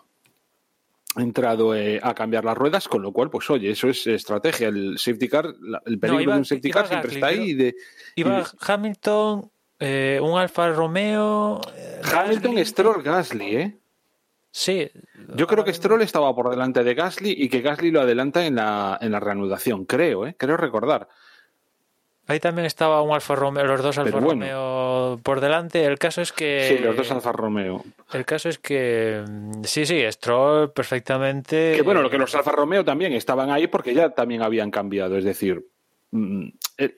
entrado 1.21 1.75
eh, 1.75 2.01
a 2.03 2.15
cambiar 2.15 2.45
las 2.45 2.57
ruedas, 2.57 2.89
con 2.89 3.03
lo 3.03 3.13
cual, 3.13 3.31
pues 3.31 3.49
oye, 3.51 3.71
eso 3.71 3.89
es 3.89 4.07
estrategia. 4.07 4.69
El 4.69 4.99
safety 4.99 5.29
car, 5.29 5.47
la- 5.61 5.83
el 5.87 5.99
peligro 5.99 6.23
iba- 6.23 6.33
de 6.35 6.39
un 6.41 6.45
safety 6.45 6.71
car 6.71 6.87
siempre 6.89 7.15
está 7.15 7.27
ahí. 7.29 7.55
de, 7.55 7.75
Iba 8.17 8.41
y- 8.41 8.45
Hamilton, 8.61 9.51
eh, 9.79 10.21
un 10.23 10.39
Alfa 10.39 10.71
Romeo. 10.73 11.61
eh, 11.77 12.01
Hamilton, 12.05 12.53
Gasly. 12.55 12.65
Stroll, 12.65 13.03
Gasly, 13.03 13.57
¿eh? 13.57 13.79
Sí. 14.51 14.91
Yo 15.35 15.47
creo 15.47 15.63
que 15.65 15.73
Stroll 15.75 16.03
estaba 16.03 16.35
por 16.35 16.51
delante 16.51 16.83
de 16.83 16.95
Gasly 16.95 17.31
y 17.37 17.49
que 17.49 17.61
Gasly 17.61 17.91
lo 17.91 18.01
adelanta 18.01 18.47
en 18.47 18.57
la, 18.57 18.99
en 19.01 19.13
la 19.13 19.21
reanudación, 19.21 19.85
creo, 19.85 20.27
¿eh? 20.27 20.35
Creo 20.39 20.57
recordar. 20.57 21.09
Ahí 22.29 22.41
también 22.41 22.67
estaba 22.67 23.01
un 23.03 23.13
Alfa 23.15 23.35
Romeo, 23.35 23.65
los 23.65 23.83
dos 23.83 23.97
Alfa 23.99 24.21
bueno. 24.21 24.29
Romeo 24.45 25.21
por 25.23 25.41
delante. 25.41 25.85
El 25.85 25.99
caso 25.99 26.21
es 26.21 26.31
que. 26.33 26.77
Sí, 26.77 26.85
los 26.85 26.95
dos 26.95 27.11
Alfa 27.11 27.33
Romeo. 27.33 27.83
El 28.13 28.25
caso 28.25 28.49
es 28.51 28.59
que. 28.59 29.25
mm, 29.27 29.65
Sí, 29.65 29.85
sí, 29.87 30.03
Stroll 30.13 30.71
perfectamente. 30.73 31.73
Que 31.75 31.83
bueno, 31.83 32.03
lo 32.03 32.11
que 32.11 32.19
los 32.19 32.35
Alfa 32.35 32.53
Romeo 32.53 32.85
también 32.85 33.13
estaban 33.15 33.51
ahí 33.51 33.67
porque 33.67 33.95
ya 33.95 34.11
también 34.11 34.43
habían 34.43 34.71
cambiado. 34.71 35.17
Es 35.17 35.25
decir, 35.25 35.67
mm, 36.11 36.49
el, 36.77 36.95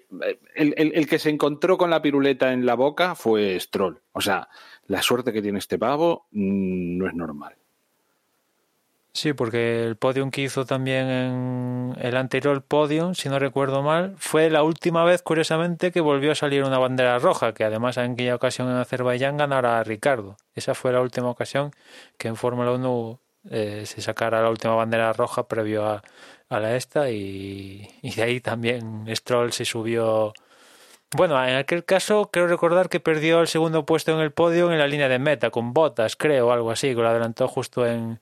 el- 0.57 0.74
el- 0.77 0.93
el 0.94 1.07
que 1.09 1.19
se 1.20 1.31
encontró 1.31 1.78
con 1.78 1.90
la 1.90 2.02
piruleta 2.02 2.52
en 2.52 2.66
la 2.66 2.74
boca 2.74 3.15
fue 3.15 3.59
Stroll. 3.61 4.01
O 4.12 4.20
sea, 4.20 4.48
la 4.89 5.01
suerte 5.01 5.32
que 5.32 5.43
tiene 5.43 5.61
este 5.61 5.78
pavo 5.78 6.27
mm, 6.32 6.98
no 6.98 7.07
es 7.07 7.15
normal. 7.15 7.55
Sí, 9.12 9.32
porque 9.32 9.85
el 9.85 9.97
podium 9.97 10.31
que 10.31 10.43
hizo 10.43 10.65
también 10.65 11.09
en 11.09 11.97
el 12.01 12.16
anterior 12.16 12.62
podium, 12.62 13.15
si 13.15 13.28
no 13.28 13.41
recuerdo 13.41 13.82
mal, 13.82 14.15
fue 14.19 14.51
la 14.51 14.62
última 14.62 15.05
vez, 15.05 15.20
curiosamente, 15.23 15.91
que 15.91 16.01
volvió 16.01 16.31
a 16.31 16.37
salir 16.37 16.62
una 16.62 16.78
bandera 16.78 17.19
roja, 17.19 17.53
que 17.53 17.65
además 17.65 17.97
en 17.97 18.12
aquella 18.12 18.37
ocasión 18.37 18.69
en 18.69 18.77
Azerbaiyán 18.77 19.37
ganara 19.37 19.81
a 19.81 19.85
Ricardo. 19.85 20.37
Esa 20.55 20.74
fue 20.74 20.93
la 20.93 21.01
última 21.01 21.28
ocasión 21.28 21.73
que 22.19 22.28
en 22.28 22.37
Fórmula 22.37 22.70
1 22.70 23.20
eh, 23.51 23.82
se 23.85 24.01
sacara 24.01 24.43
la 24.43 24.51
última 24.51 24.74
bandera 24.77 25.12
roja 25.12 25.49
previo 25.49 25.87
a, 25.87 26.03
a 26.49 26.61
la 26.61 26.77
esta 26.77 27.11
y, 27.11 27.89
y 28.03 28.15
de 28.15 28.23
ahí 28.23 28.41
también 28.41 29.07
Stroll 29.15 29.53
se 29.53 29.65
subió. 29.65 30.32
Bueno, 31.16 31.43
en 31.45 31.57
aquel 31.57 31.85
caso 31.85 32.31
creo 32.32 32.47
recordar 32.47 32.89
que 32.89 33.01
perdió 33.01 33.41
el 33.41 33.49
segundo 33.49 33.85
puesto 33.85 34.12
en 34.12 34.20
el 34.20 34.32
podio 34.32 34.70
en 34.73 34.78
la 34.78 34.87
línea 34.87 35.09
de 35.09 35.19
meta 35.19 35.51
con 35.51 35.73
botas, 35.73 36.15
creo, 36.15 36.53
algo 36.53 36.70
así, 36.70 36.89
que 36.89 37.03
lo 37.03 37.09
adelantó 37.09 37.49
justo 37.49 37.85
en, 37.87 38.20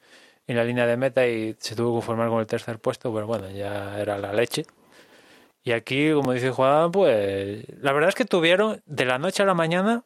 en 0.49 0.57
la 0.57 0.65
línea 0.65 0.87
de 0.87 0.97
meta 0.97 1.27
y 1.27 1.55
se 1.61 1.77
tuvo 1.77 1.91
que 1.91 1.97
conformar 1.97 2.29
con 2.31 2.41
el 2.41 2.47
tercer 2.47 2.81
puesto, 2.81 3.13
pero 3.15 3.27
bueno, 3.27 3.49
ya 3.51 4.01
era 4.01 4.19
la 4.19 4.33
leche. 4.33 4.65
Y 5.63 5.73
aquí, 5.73 6.11
como 6.13 6.33
dice 6.33 6.51
Juan, 6.51 6.91
pues 6.91 7.65
la 7.81 7.93
verdad 7.93 8.09
es 8.09 8.15
que 8.15 8.25
tuvieron 8.25 8.83
de 8.87 9.05
la 9.05 9.19
noche 9.19 9.43
a 9.43 9.47
la 9.47 9.55
mañana 9.55 10.05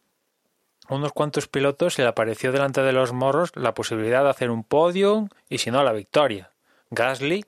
unos 0.89 1.12
cuantos 1.12 1.47
pilotos 1.47 1.94
se 1.94 2.02
le 2.02 2.09
apareció 2.09 2.51
delante 2.51 2.82
de 2.82 2.93
los 2.93 3.12
morros 3.12 3.52
la 3.55 3.73
posibilidad 3.73 4.24
de 4.24 4.31
hacer 4.31 4.51
un 4.51 4.64
podio 4.64 5.28
y 5.48 5.59
si 5.59 5.70
no 5.70 5.85
la 5.85 5.93
victoria. 5.93 6.51
Gasly, 6.90 7.44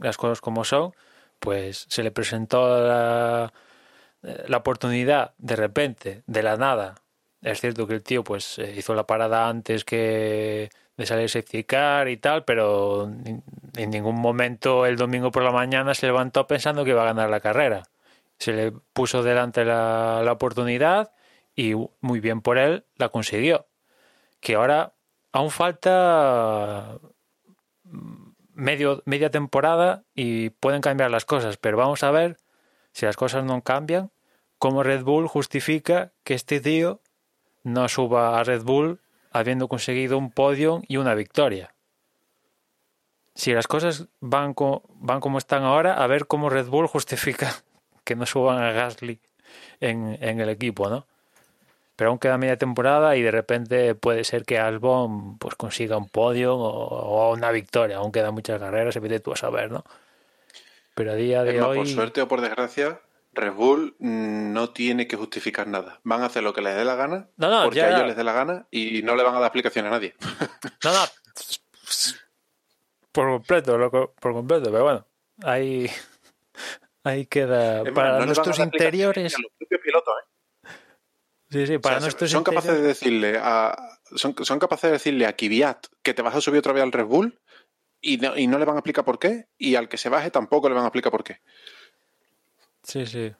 las 0.00 0.16
cosas 0.16 0.40
como 0.40 0.64
son, 0.64 0.92
pues 1.38 1.86
se 1.88 2.02
le 2.02 2.10
presentó 2.10 2.80
la, 2.84 3.52
la 4.22 4.56
oportunidad 4.56 5.34
de 5.38 5.56
repente, 5.56 6.22
de 6.26 6.42
la 6.42 6.56
nada. 6.56 6.96
Es 7.42 7.60
cierto 7.60 7.86
que 7.86 7.94
el 7.94 8.02
tío 8.02 8.24
pues 8.24 8.58
eh, 8.58 8.74
hizo 8.76 8.94
la 8.94 9.06
parada 9.06 9.48
antes 9.48 9.84
que 9.84 10.70
de 10.96 11.06
salir 11.06 11.28
safety 11.28 11.64
car 11.64 12.08
y 12.08 12.16
tal, 12.16 12.44
pero 12.44 13.04
en 13.04 13.90
ningún 13.90 14.16
momento 14.16 14.86
el 14.86 14.96
domingo 14.96 15.30
por 15.30 15.42
la 15.42 15.50
mañana 15.50 15.94
se 15.94 16.06
levantó 16.06 16.46
pensando 16.46 16.84
que 16.84 16.90
iba 16.90 17.02
a 17.02 17.06
ganar 17.06 17.30
la 17.30 17.40
carrera. 17.40 17.84
Se 18.38 18.52
le 18.52 18.72
puso 18.92 19.22
delante 19.22 19.64
la, 19.64 20.22
la 20.24 20.32
oportunidad 20.32 21.12
y 21.56 21.74
muy 22.00 22.20
bien 22.20 22.40
por 22.40 22.58
él 22.58 22.84
la 22.96 23.08
consiguió. 23.08 23.66
Que 24.40 24.54
ahora 24.54 24.94
aún 25.32 25.50
falta 25.50 26.98
medio, 28.54 29.02
media 29.04 29.30
temporada 29.30 30.04
y 30.14 30.50
pueden 30.50 30.80
cambiar 30.80 31.10
las 31.10 31.24
cosas, 31.24 31.56
pero 31.56 31.76
vamos 31.76 32.02
a 32.02 32.10
ver 32.10 32.38
si 32.92 33.06
las 33.06 33.16
cosas 33.16 33.44
no 33.44 33.62
cambian, 33.62 34.10
cómo 34.58 34.82
Red 34.82 35.02
Bull 35.02 35.26
justifica 35.26 36.12
que 36.22 36.34
este 36.34 36.60
tío 36.60 37.00
no 37.64 37.88
suba 37.88 38.38
a 38.38 38.44
Red 38.44 38.62
Bull 38.62 39.00
habiendo 39.34 39.68
conseguido 39.68 40.16
un 40.16 40.30
podio 40.30 40.82
y 40.88 40.96
una 40.96 41.14
victoria. 41.14 41.74
Si 43.34 43.52
las 43.52 43.66
cosas 43.66 44.06
van, 44.20 44.54
co 44.54 44.84
van 44.94 45.20
como 45.20 45.38
están 45.38 45.64
ahora, 45.64 45.94
a 45.94 46.06
ver 46.06 46.26
cómo 46.26 46.48
Red 46.48 46.68
Bull 46.68 46.86
justifica 46.86 47.52
que 48.04 48.14
no 48.14 48.24
suban 48.24 48.62
a 48.62 48.72
Gasly 48.72 49.20
en, 49.80 50.16
en 50.20 50.40
el 50.40 50.48
equipo, 50.48 50.88
¿no? 50.88 51.06
Pero 51.96 52.10
aún 52.10 52.18
queda 52.18 52.38
media 52.38 52.56
temporada 52.56 53.16
y 53.16 53.22
de 53.22 53.30
repente 53.30 53.94
puede 53.94 54.24
ser 54.24 54.44
que 54.44 54.58
Albon 54.58 55.38
pues 55.38 55.54
consiga 55.56 55.96
un 55.96 56.08
podio 56.08 56.56
o, 56.56 57.32
una 57.32 57.50
victoria. 57.50 57.98
Aún 57.98 58.10
quedan 58.10 58.34
muchas 58.34 58.58
carreras, 58.60 58.94
se 58.94 59.20
tú 59.20 59.32
a 59.32 59.36
saber, 59.36 59.70
¿no? 59.70 59.84
Pero 60.94 61.12
a 61.12 61.14
día 61.14 61.42
de 61.42 61.60
hoy. 61.60 61.78
Por 61.78 61.88
suerte 61.88 62.22
o 62.22 62.28
por 62.28 62.40
desgracia, 62.40 63.00
Red 63.34 63.52
Bull 63.52 63.96
no 63.98 64.70
tiene 64.70 65.06
que 65.06 65.16
justificar 65.16 65.66
nada. 65.66 66.00
Van 66.04 66.22
a 66.22 66.26
hacer 66.26 66.42
lo 66.42 66.52
que 66.52 66.62
les 66.62 66.76
dé 66.76 66.84
la 66.84 66.94
gana, 66.94 67.28
porque 67.36 67.82
a 67.82 67.90
ellos 67.90 68.06
les 68.06 68.16
dé 68.16 68.24
la 68.24 68.32
gana 68.32 68.66
y 68.70 69.02
no 69.02 69.16
le 69.16 69.22
van 69.22 69.34
a 69.34 69.40
dar 69.40 69.48
explicación 69.48 69.86
a 69.86 69.90
nadie. 69.90 70.14
No, 70.82 70.92
no. 70.92 71.00
Por 73.12 73.28
completo, 73.28 74.12
por 74.20 74.32
completo, 74.32 74.70
pero 74.72 74.82
bueno, 74.82 75.06
ahí, 75.42 75.88
ahí 77.04 77.26
queda. 77.26 77.84
para 77.92 78.26
nuestros 78.26 78.58
interiores. 78.58 79.34
¿eh? 79.34 79.36
Sí, 81.50 81.66
sí, 81.66 81.78
para 81.78 82.00
nuestros 82.00 82.30
son 82.30 82.42
capaces 82.42 82.72
de 82.72 82.82
decirle 82.82 83.38
a 83.40 83.76
son, 84.16 84.34
son, 84.42 84.58
capaces 84.58 84.88
de 84.88 84.92
decirle 84.92 85.26
a 85.26 85.36
Kvyat 85.36 85.86
que 86.02 86.12
te 86.12 86.22
vas 86.22 86.34
a 86.34 86.40
subir 86.40 86.58
otra 86.58 86.72
vez 86.72 86.82
al 86.82 86.90
Red 86.90 87.04
Bull 87.04 87.38
y 88.00 88.18
no, 88.18 88.36
y 88.36 88.46
no 88.46 88.58
le 88.58 88.64
van 88.64 88.76
a 88.76 88.78
explicar 88.80 89.04
por 89.04 89.18
qué 89.18 89.46
y 89.56 89.76
al 89.76 89.88
que 89.88 89.96
se 89.96 90.08
baje 90.08 90.30
tampoco 90.30 90.68
le 90.68 90.74
van 90.74 90.84
a 90.84 90.88
explicar 90.88 91.12
por 91.12 91.22
qué. 91.22 91.40
Sí, 92.84 93.06
sí. 93.06 93.32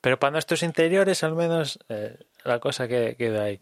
Pero 0.00 0.18
para 0.18 0.32
nuestros 0.32 0.62
interiores, 0.62 1.24
al 1.24 1.34
menos, 1.34 1.78
eh, 1.88 2.16
la 2.44 2.60
cosa 2.60 2.88
que 2.88 3.16
queda 3.16 3.44
ahí. 3.44 3.60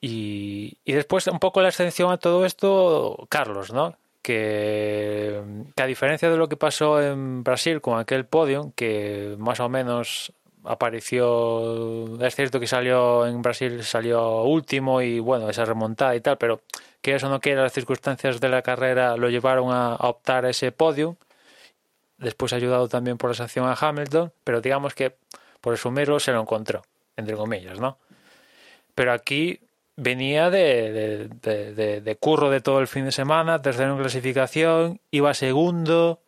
Y, 0.00 0.78
y, 0.84 0.92
después, 0.92 1.26
un 1.28 1.38
poco 1.38 1.62
la 1.62 1.68
extensión 1.68 2.10
a 2.10 2.18
todo 2.18 2.44
esto, 2.44 3.26
Carlos, 3.28 3.72
¿no? 3.72 3.96
Que, 4.22 5.40
que, 5.74 5.82
a 5.82 5.86
diferencia 5.86 6.30
de 6.30 6.36
lo 6.36 6.48
que 6.48 6.56
pasó 6.56 7.00
en 7.00 7.44
Brasil 7.44 7.80
con 7.80 7.98
aquel 7.98 8.26
podio, 8.26 8.72
que 8.76 9.36
más 9.38 9.60
o 9.60 9.68
menos 9.68 10.32
apareció, 10.64 12.20
es 12.20 12.34
cierto 12.34 12.58
que 12.58 12.66
salió 12.66 13.26
en 13.26 13.40
Brasil, 13.40 13.84
salió 13.84 14.42
último 14.42 15.00
y 15.00 15.20
bueno, 15.20 15.48
esa 15.48 15.64
remontada 15.64 16.16
y 16.16 16.20
tal, 16.20 16.38
pero 16.38 16.60
que 17.00 17.14
eso 17.14 17.28
no 17.28 17.40
quiera, 17.40 17.62
las 17.62 17.72
circunstancias 17.72 18.40
de 18.40 18.48
la 18.48 18.62
carrera 18.62 19.16
lo 19.16 19.30
llevaron 19.30 19.70
a, 19.70 19.94
a 19.94 20.08
optar 20.08 20.44
a 20.44 20.50
ese 20.50 20.72
podio 20.72 21.16
después 22.18 22.52
ayudado 22.52 22.88
también 22.88 23.18
por 23.18 23.30
la 23.30 23.34
sanción 23.34 23.66
a 23.66 23.76
Hamilton, 23.78 24.32
pero 24.44 24.60
digamos 24.60 24.94
que 24.94 25.16
por 25.60 25.72
resumirlo 25.72 26.20
se 26.20 26.32
lo 26.32 26.40
encontró, 26.40 26.82
entre 27.16 27.36
comillas, 27.36 27.80
¿no? 27.80 27.98
Pero 28.94 29.12
aquí 29.12 29.60
venía 29.96 30.50
de, 30.50 31.28
de, 31.42 32.16
curro 32.16 32.50
de 32.50 32.60
todo 32.60 32.80
el 32.80 32.86
fin 32.86 33.04
de 33.06 33.12
semana, 33.12 33.62
tercero 33.62 33.92
en 33.92 33.98
clasificación, 33.98 35.00
iba 35.10 35.34
segundo 35.34 36.20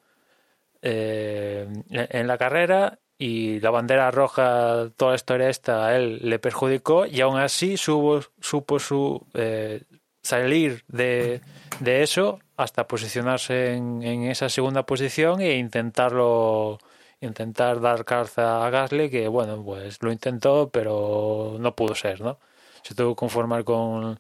eh, 0.83 1.67
en 1.91 2.27
la 2.27 2.39
carrera 2.39 2.99
y 3.19 3.61
la 3.61 3.71
bandera 3.71 4.11
roja, 4.11 4.91
toda 4.97 5.13
la 5.13 5.17
historia 5.17 5.49
esta, 5.49 5.87
a 5.87 5.97
él 5.97 6.21
le 6.23 6.39
perjudicó 6.39 7.05
y 7.05 7.21
aún 7.21 7.39
así 7.39 7.77
supo, 7.77 8.21
supo 8.41 8.79
su, 8.79 9.27
eh, 9.35 9.83
salir 10.23 10.85
de, 10.89 11.41
de 11.81 12.03
eso 12.03 12.41
hasta 12.57 12.89
posicionarse 12.89 13.75
en, 13.75 14.03
en, 14.03 14.25
esa 14.25 14.49
segunda 14.49 14.85
posición 14.85 15.41
e 15.41 15.57
intentarlo 15.57 16.79
intentar 17.21 17.81
dar 17.81 18.05
calza 18.05 18.67
a 18.67 18.71
Gasly 18.71 19.11
que 19.11 19.29
bueno 19.29 19.63
pues 19.65 20.03
lo 20.03 20.13
intentó 20.13 20.71
pero 20.71 21.57
no 21.59 21.75
pudo 21.75 21.95
ser 21.95 22.21
no 22.21 22.39
se 22.83 22.95
tuvo 22.95 23.15
que 23.15 23.21
conformar 23.21 23.65
con 23.65 24.19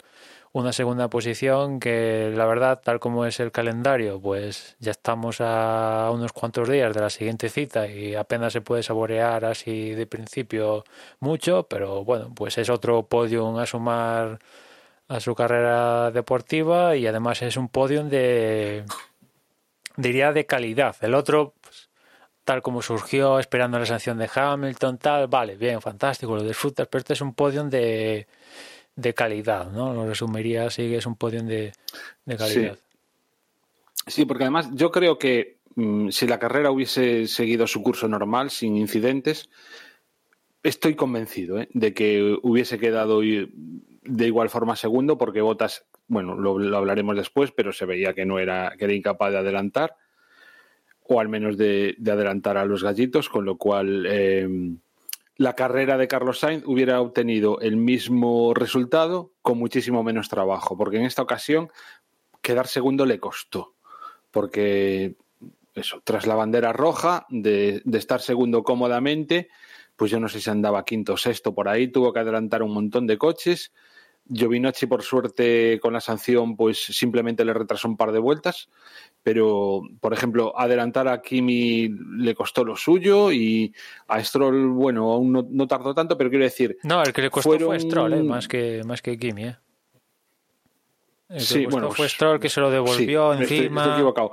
una 0.52 0.72
segunda 0.72 1.08
posición 1.08 1.78
que 1.78 2.32
la 2.34 2.46
verdad 2.46 2.80
tal 2.82 3.00
como 3.00 3.26
es 3.26 3.38
el 3.40 3.52
calendario 3.52 4.20
pues 4.20 4.76
ya 4.80 4.90
estamos 4.90 5.40
a 5.40 6.10
unos 6.12 6.32
cuantos 6.32 6.68
días 6.68 6.94
de 6.94 7.00
la 7.00 7.10
siguiente 7.10 7.48
cita 7.48 7.86
y 7.86 8.14
apenas 8.14 8.52
se 8.52 8.60
puede 8.60 8.82
saborear 8.82 9.44
así 9.44 9.90
de 9.90 10.06
principio 10.06 10.84
mucho 11.20 11.64
pero 11.68 12.04
bueno 12.04 12.32
pues 12.34 12.58
es 12.58 12.70
otro 12.70 13.04
podio 13.04 13.58
a 13.58 13.66
sumar 13.66 14.38
a 15.08 15.20
su 15.20 15.34
carrera 15.34 16.10
deportiva 16.10 16.94
y 16.96 17.06
además 17.06 17.42
es 17.42 17.56
un 17.56 17.68
podium 17.68 18.08
de 18.08 18.84
diría 19.96 20.32
de 20.32 20.46
calidad. 20.46 20.96
El 21.00 21.14
otro, 21.14 21.54
pues, 21.60 21.90
tal 22.44 22.62
como 22.62 22.80
surgió, 22.82 23.38
esperando 23.38 23.78
la 23.78 23.86
sanción 23.86 24.16
de 24.18 24.30
Hamilton, 24.32 24.98
tal, 24.98 25.26
vale, 25.26 25.56
bien, 25.56 25.80
fantástico, 25.82 26.36
lo 26.36 26.44
disfrutas, 26.44 26.86
pero 26.88 27.00
este 27.00 27.14
es 27.14 27.20
un 27.20 27.34
podium 27.34 27.68
de, 27.68 28.26
de 28.94 29.14
calidad, 29.14 29.70
¿no? 29.70 29.92
Lo 29.92 30.06
resumiría 30.06 30.66
así, 30.66 30.94
es 30.94 31.04
un 31.04 31.16
podium 31.16 31.46
de, 31.46 31.72
de 32.24 32.36
calidad. 32.36 32.78
Sí. 34.06 34.24
porque 34.24 34.44
además 34.44 34.70
yo 34.72 34.90
creo 34.90 35.18
que 35.18 35.58
mm, 35.74 36.10
si 36.10 36.26
la 36.26 36.38
carrera 36.38 36.70
hubiese 36.70 37.26
seguido 37.26 37.66
su 37.66 37.82
curso 37.82 38.08
normal, 38.08 38.50
sin 38.50 38.76
incidentes, 38.76 39.50
estoy 40.62 40.94
convencido 40.94 41.60
¿eh? 41.60 41.68
de 41.72 41.92
que 41.92 42.38
hubiese 42.42 42.78
quedado 42.78 43.22
de 44.08 44.26
igual 44.26 44.48
forma 44.48 44.74
segundo 44.74 45.18
porque 45.18 45.42
Botas, 45.42 45.86
bueno, 46.06 46.34
lo, 46.34 46.76
hablaremos 46.76 47.16
después, 47.16 47.52
pero 47.52 47.72
se 47.72 47.84
veía 47.84 48.14
que 48.14 48.24
no 48.24 48.38
era, 48.38 48.74
que 48.78 48.84
era 48.84 48.94
incapaz 48.94 49.32
de 49.32 49.38
adelantar, 49.38 49.96
o 51.02 51.20
al 51.20 51.28
menos 51.28 51.56
de, 51.56 51.96
adelantar 52.00 52.56
a 52.56 52.64
los 52.64 52.82
gallitos, 52.82 53.28
con 53.28 53.44
lo 53.44 53.56
cual 53.56 54.06
em, 54.06 54.78
la 55.36 55.54
carrera 55.54 55.98
de 55.98 56.08
Carlos 56.08 56.40
Sainz 56.40 56.64
hubiera 56.66 57.00
obtenido 57.00 57.60
el 57.60 57.76
mismo 57.76 58.54
resultado 58.54 59.32
con 59.42 59.58
muchísimo 59.58 60.02
menos 60.02 60.28
trabajo, 60.28 60.76
porque 60.76 60.96
en 60.96 61.04
esta 61.04 61.22
ocasión 61.22 61.70
quedar 62.40 62.66
segundo 62.66 63.04
le 63.04 63.20
costó, 63.20 63.74
porque 64.30 65.16
eso, 65.74 66.00
tras 66.02 66.26
la 66.26 66.34
bandera 66.34 66.72
roja, 66.72 67.26
de, 67.28 67.82
de 67.84 67.98
estar 67.98 68.20
segundo 68.20 68.62
cómodamente, 68.62 69.48
pues 69.96 70.10
yo 70.10 70.18
no 70.18 70.28
sé 70.28 70.40
si 70.40 70.48
andaba 70.48 70.84
quinto 70.84 71.14
o 71.14 71.16
sexto 71.16 71.54
por 71.54 71.68
ahí, 71.68 71.88
tuvo 71.88 72.12
que 72.12 72.20
adelantar 72.20 72.62
un 72.62 72.72
montón 72.72 73.06
de 73.06 73.18
coches 73.18 73.72
Giovinacci, 74.30 74.86
por 74.86 75.02
suerte, 75.02 75.78
con 75.80 75.92
la 75.92 76.00
sanción, 76.00 76.56
pues 76.56 76.78
simplemente 76.78 77.44
le 77.44 77.54
retrasó 77.54 77.88
un 77.88 77.96
par 77.96 78.12
de 78.12 78.18
vueltas. 78.18 78.68
Pero, 79.22 79.82
por 80.00 80.12
ejemplo, 80.12 80.58
adelantar 80.58 81.08
a 81.08 81.22
Kimi 81.22 81.88
le 81.88 82.34
costó 82.34 82.64
lo 82.64 82.76
suyo 82.76 83.32
y 83.32 83.74
a 84.06 84.22
Stroll, 84.22 84.68
bueno, 84.68 85.12
aún 85.12 85.48
no, 85.50 85.66
tardó 85.66 85.94
tanto, 85.94 86.16
pero 86.16 86.30
quiero 86.30 86.44
decir. 86.44 86.78
No, 86.82 87.02
el 87.02 87.12
que 87.12 87.22
le 87.22 87.30
costó 87.30 87.58
fue 87.58 87.80
Stroll, 87.80 88.12
¿eh? 88.12 88.22
más, 88.22 88.48
que, 88.48 88.82
más 88.84 89.02
que 89.02 89.18
Kimi. 89.18 89.44
¿eh? 89.44 89.56
El 91.28 91.38
que 91.38 91.44
sí, 91.44 91.66
bueno, 91.66 91.90
fue 91.90 92.08
Stroll 92.08 92.40
que 92.40 92.48
se 92.48 92.60
lo 92.60 92.70
devolvió 92.70 93.32
encima. 93.34 93.82
Estoy, 93.82 93.94
equivocado. 93.94 94.32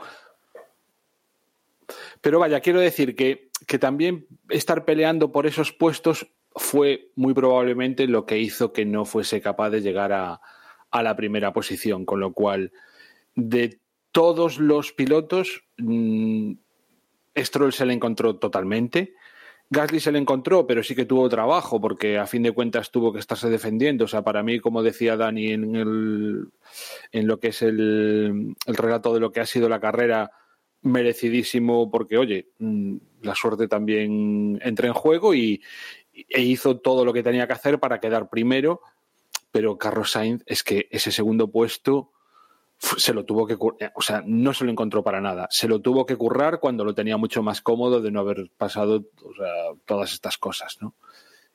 Pero 2.22 2.40
vaya, 2.40 2.60
quiero 2.60 2.80
decir 2.80 3.16
que, 3.16 3.50
que 3.68 3.80
también 3.80 4.28
estar 4.50 4.86
peleando 4.86 5.32
por 5.32 5.46
esos 5.46 5.72
puestos 5.72 6.28
fue 6.56 7.12
muy 7.16 7.34
probablemente 7.34 8.08
lo 8.08 8.26
que 8.26 8.40
hizo 8.40 8.72
que 8.72 8.86
no 8.86 9.06
fuese 9.06 9.42
capaz 9.42 9.70
de 9.70 9.82
llegar 9.82 10.14
a, 10.14 10.42
la 10.94 11.16
primera 11.18 11.52
posición, 11.52 12.06
con 12.06 12.22
lo 12.22 12.32
cual 12.32 12.72
de 13.36 13.82
todos 14.14 14.60
los 14.60 14.94
pilotos, 14.94 15.66
mm, 15.78 16.54
Stroll 17.38 17.74
se 17.74 17.86
le 17.86 17.92
encontró 17.92 18.38
totalmente. 18.38 19.14
Gasly 19.70 20.00
se 20.00 20.14
le 20.14 20.20
encontró, 20.20 20.66
pero 20.66 20.84
sí 20.84 20.96
que 20.96 21.04
tuvo 21.04 21.28
trabajo, 21.28 21.82
porque 21.82 22.18
a 22.18 22.28
fin 22.28 22.44
de 22.44 22.54
cuentas 22.54 22.92
tuvo 22.92 23.12
que 23.12 23.20
estarse 23.20 23.50
defendiendo. 23.50 24.06
O 24.06 24.08
sea, 24.08 24.22
para 24.22 24.42
mí, 24.42 24.62
como 24.62 24.84
decía 24.84 25.18
Dani 25.18 25.52
en, 25.52 25.76
el, 25.76 26.48
en 27.12 27.28
lo 27.28 27.42
que 27.42 27.50
es 27.50 27.62
el, 27.62 28.56
el 28.66 28.76
relato 28.76 29.14
de 29.14 29.20
lo 29.20 29.34
que 29.34 29.42
ha 29.42 29.46
sido 29.46 29.68
la 29.68 29.82
carrera, 29.82 30.32
merecidísimo, 30.86 31.90
porque, 31.90 32.18
oye, 32.18 32.52
mm, 32.60 32.98
la 33.24 33.36
suerte 33.36 33.68
también 33.68 34.60
entra 34.64 34.88
en 34.88 34.94
juego 34.94 35.34
y, 35.34 35.62
e 36.16 36.42
hizo 36.42 36.78
todo 36.78 37.04
lo 37.04 37.14
que 37.14 37.24
tenía 37.24 37.48
que 37.48 37.54
hacer 37.54 37.80
para 37.80 38.00
quedar 38.00 38.30
primero, 38.30 38.82
pero 39.52 39.78
Carlos 39.78 40.12
Sainz 40.12 40.44
es 40.46 40.64
que 40.64 40.88
ese 40.92 41.12
segundo 41.12 41.50
puesto 41.50 42.12
se 42.78 43.14
lo 43.14 43.26
tuvo 43.26 43.48
que 43.48 43.58
o 43.60 44.02
sea, 44.02 44.22
no 44.26 44.54
se 44.54 44.66
lo 44.66 44.72
encontró 44.72 45.04
para 45.04 45.22
nada, 45.22 45.48
se 45.50 45.68
lo 45.68 45.82
tuvo 45.82 46.06
que 46.06 46.18
currar 46.18 46.60
cuando 46.60 46.84
lo 46.84 46.94
tenía 46.94 47.18
mucho 47.18 47.42
más 47.42 47.62
cómodo 47.62 48.02
de 48.02 48.12
no 48.12 48.20
haber 48.20 48.50
pasado 48.58 49.06
todas 49.86 50.14
estas 50.14 50.38
cosas, 50.38 50.78
¿no? 50.82 50.96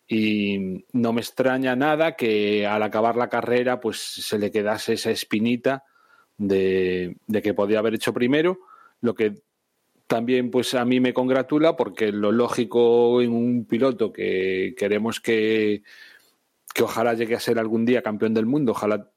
Y 0.08 0.84
no 0.92 1.12
me 1.12 1.20
extraña 1.20 1.76
nada 1.76 2.16
que 2.16 2.66
al 2.66 2.82
acabar 2.82 3.16
la 3.16 3.28
carrera 3.28 3.80
pues 3.80 4.00
se 4.00 4.38
le 4.38 4.50
quedase 4.50 4.94
esa 4.94 5.10
espinita 5.10 5.84
de, 6.36 7.16
de 7.26 7.42
que 7.42 7.54
podía 7.54 7.78
haber 7.78 7.94
hecho 7.94 8.12
primero, 8.12 8.58
lo 9.00 9.14
que 9.14 9.34
también 10.10 10.50
pues 10.50 10.74
a 10.74 10.84
mí 10.84 10.98
me 10.98 11.14
congratula 11.14 11.76
porque 11.76 12.10
lo 12.10 12.32
lógico 12.32 13.22
en 13.22 13.30
un 13.30 13.64
piloto 13.64 14.12
que 14.12 14.74
queremos 14.76 15.20
que, 15.20 15.84
que 16.74 16.82
ojalá 16.82 17.14
llegue 17.14 17.36
a 17.36 17.40
ser 17.40 17.60
algún 17.60 17.86
día 17.86 18.02
campeón 18.02 18.34
del 18.34 18.44
mundo, 18.44 18.72
ojalá 18.72 19.08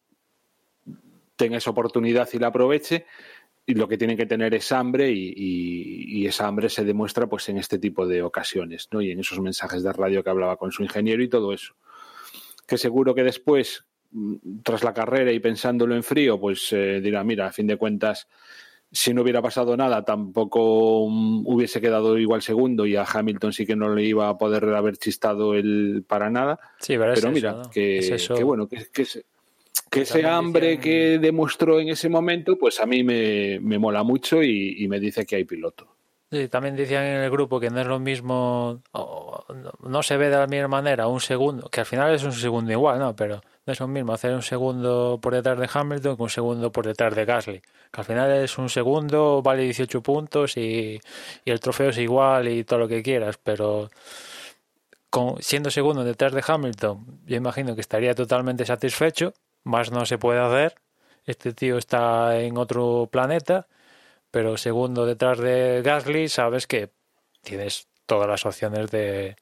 tenga 1.35 1.57
esa 1.57 1.71
oportunidad 1.71 2.29
y 2.31 2.37
la 2.37 2.49
aproveche, 2.49 3.07
y 3.65 3.73
lo 3.73 3.87
que 3.87 3.97
tiene 3.97 4.15
que 4.15 4.27
tener 4.27 4.53
es 4.53 4.71
hambre 4.71 5.11
y, 5.11 6.27
esa 6.27 6.45
hambre 6.45 6.69
se 6.69 6.85
demuestra 6.85 7.25
pues 7.25 7.49
en 7.49 7.57
este 7.57 7.79
tipo 7.79 8.05
de 8.05 8.21
ocasiones, 8.21 8.87
¿no? 8.91 9.01
Y 9.01 9.09
en 9.09 9.19
esos 9.19 9.39
mensajes 9.39 9.81
de 9.81 9.93
radio 9.93 10.23
que 10.23 10.29
hablaba 10.29 10.57
con 10.57 10.71
su 10.71 10.83
ingeniero 10.83 11.23
y 11.23 11.27
todo 11.27 11.53
eso. 11.53 11.73
Que 12.67 12.77
seguro 12.77 13.15
que 13.15 13.23
después, 13.23 13.85
tras 14.63 14.83
la 14.83 14.93
carrera 14.93 15.31
y 15.31 15.39
pensándolo 15.39 15.95
en 15.95 16.03
frío, 16.03 16.39
pues 16.39 16.71
eh, 16.71 17.01
dirá, 17.01 17.23
mira, 17.23 17.47
a 17.47 17.51
fin 17.51 17.65
de 17.65 17.77
cuentas 17.77 18.27
si 18.93 19.13
no 19.13 19.23
hubiera 19.23 19.41
pasado 19.41 19.75
nada, 19.75 20.05
tampoco 20.05 21.07
mm, 21.09 21.47
hubiese 21.47 21.81
quedado 21.81 22.17
igual 22.17 22.43
segundo 22.43 22.85
y 22.85 22.95
a 22.95 23.03
Hamilton 23.03 23.51
sí 23.51 23.65
que 23.65 23.75
no 23.75 23.93
le 23.93 24.03
iba 24.03 24.29
a 24.29 24.37
poder 24.37 24.65
haber 24.75 24.97
chistado 24.97 25.55
el 25.55 26.05
para 26.07 26.29
nada. 26.29 26.59
Sí, 26.79 26.95
pero, 26.97 27.13
es 27.13 27.19
Pero 27.19 27.29
eso, 27.29 27.33
mira, 27.33 27.51
¿no? 27.53 27.69
que, 27.71 27.97
Es 27.97 28.11
eso. 28.11 28.35
que 28.35 28.43
bueno, 28.43 28.67
que, 28.67 28.85
que 28.93 29.01
ese, 29.01 29.25
que 29.89 30.01
ese 30.01 30.21
también 30.21 30.33
hambre 30.33 30.79
que 30.79 31.17
demostró 31.17 31.79
en 31.79 31.89
ese 31.89 32.07
momento, 32.07 32.55
pues 32.57 32.79
a 32.79 32.85
mí 32.85 33.03
me, 33.03 33.59
me 33.59 33.79
mola 33.79 34.03
mucho 34.03 34.43
y, 34.43 34.75
y 34.77 34.87
me 34.87 34.99
dice 34.99 35.25
que 35.25 35.37
hay 35.37 35.43
piloto. 35.43 35.95
También 36.49 36.75
decían 36.75 37.03
en 37.03 37.21
el 37.21 37.29
grupo 37.29 37.59
que 37.59 37.69
no 37.69 37.79
es 37.81 37.87
lo 37.87 37.99
mismo, 37.99 38.81
no, 39.83 40.03
se 40.03 40.17
ve 40.17 40.29
de 40.29 40.37
la 40.37 40.47
misma 40.47 40.67
manera 40.67 41.07
un 41.07 41.19
segundo, 41.19 41.69
que 41.69 41.81
al 41.81 41.85
final 41.85 42.13
es 42.13 42.23
un 42.23 42.31
segundo 42.33 42.71
igual, 42.71 42.99
¿no? 42.99 43.15
Pero 43.15 43.41
no 43.65 43.73
es 43.73 43.79
lo 43.79 43.87
mismo 43.87 44.13
hacer 44.13 44.33
un 44.33 44.41
segundo 44.41 45.19
por 45.21 45.33
detrás 45.33 45.59
de 45.59 45.69
Hamilton 45.71 46.17
que 46.17 46.23
un 46.23 46.29
segundo 46.29 46.71
por 46.71 46.85
detrás 46.85 47.15
de 47.15 47.25
Gasly. 47.25 47.61
Que 47.91 48.01
al 48.01 48.05
final 48.05 48.31
es 48.31 48.57
un 48.57 48.69
segundo, 48.69 49.41
vale 49.43 49.63
18 49.63 50.01
puntos 50.01 50.57
y, 50.57 50.99
y 51.45 51.51
el 51.51 51.59
trofeo 51.59 51.89
es 51.89 51.97
igual 51.99 52.47
y 52.47 52.63
todo 52.63 52.79
lo 52.79 52.87
que 52.87 53.03
quieras, 53.03 53.37
pero 53.41 53.89
con, 55.09 55.41
siendo 55.41 55.69
segundo 55.69 56.03
detrás 56.03 56.33
de 56.33 56.43
Hamilton, 56.45 57.21
yo 57.27 57.35
imagino 57.37 57.75
que 57.75 57.81
estaría 57.81 58.15
totalmente 58.15 58.65
satisfecho, 58.65 59.33
más 59.63 59.91
no 59.91 60.05
se 60.05 60.17
puede 60.17 60.39
hacer. 60.39 60.75
Este 61.25 61.53
tío 61.53 61.77
está 61.77 62.39
en 62.39 62.57
otro 62.57 63.07
planeta 63.11 63.67
pero 64.33 64.57
segundo 64.57 65.05
detrás 65.05 65.37
de 65.37 65.83
Gasly 65.85 66.27
sabes 66.27 66.65
que 66.65 66.89
tienes 67.43 67.87
todas 68.07 68.27
las 68.27 68.43
opciones 68.47 68.89
de 68.89 69.35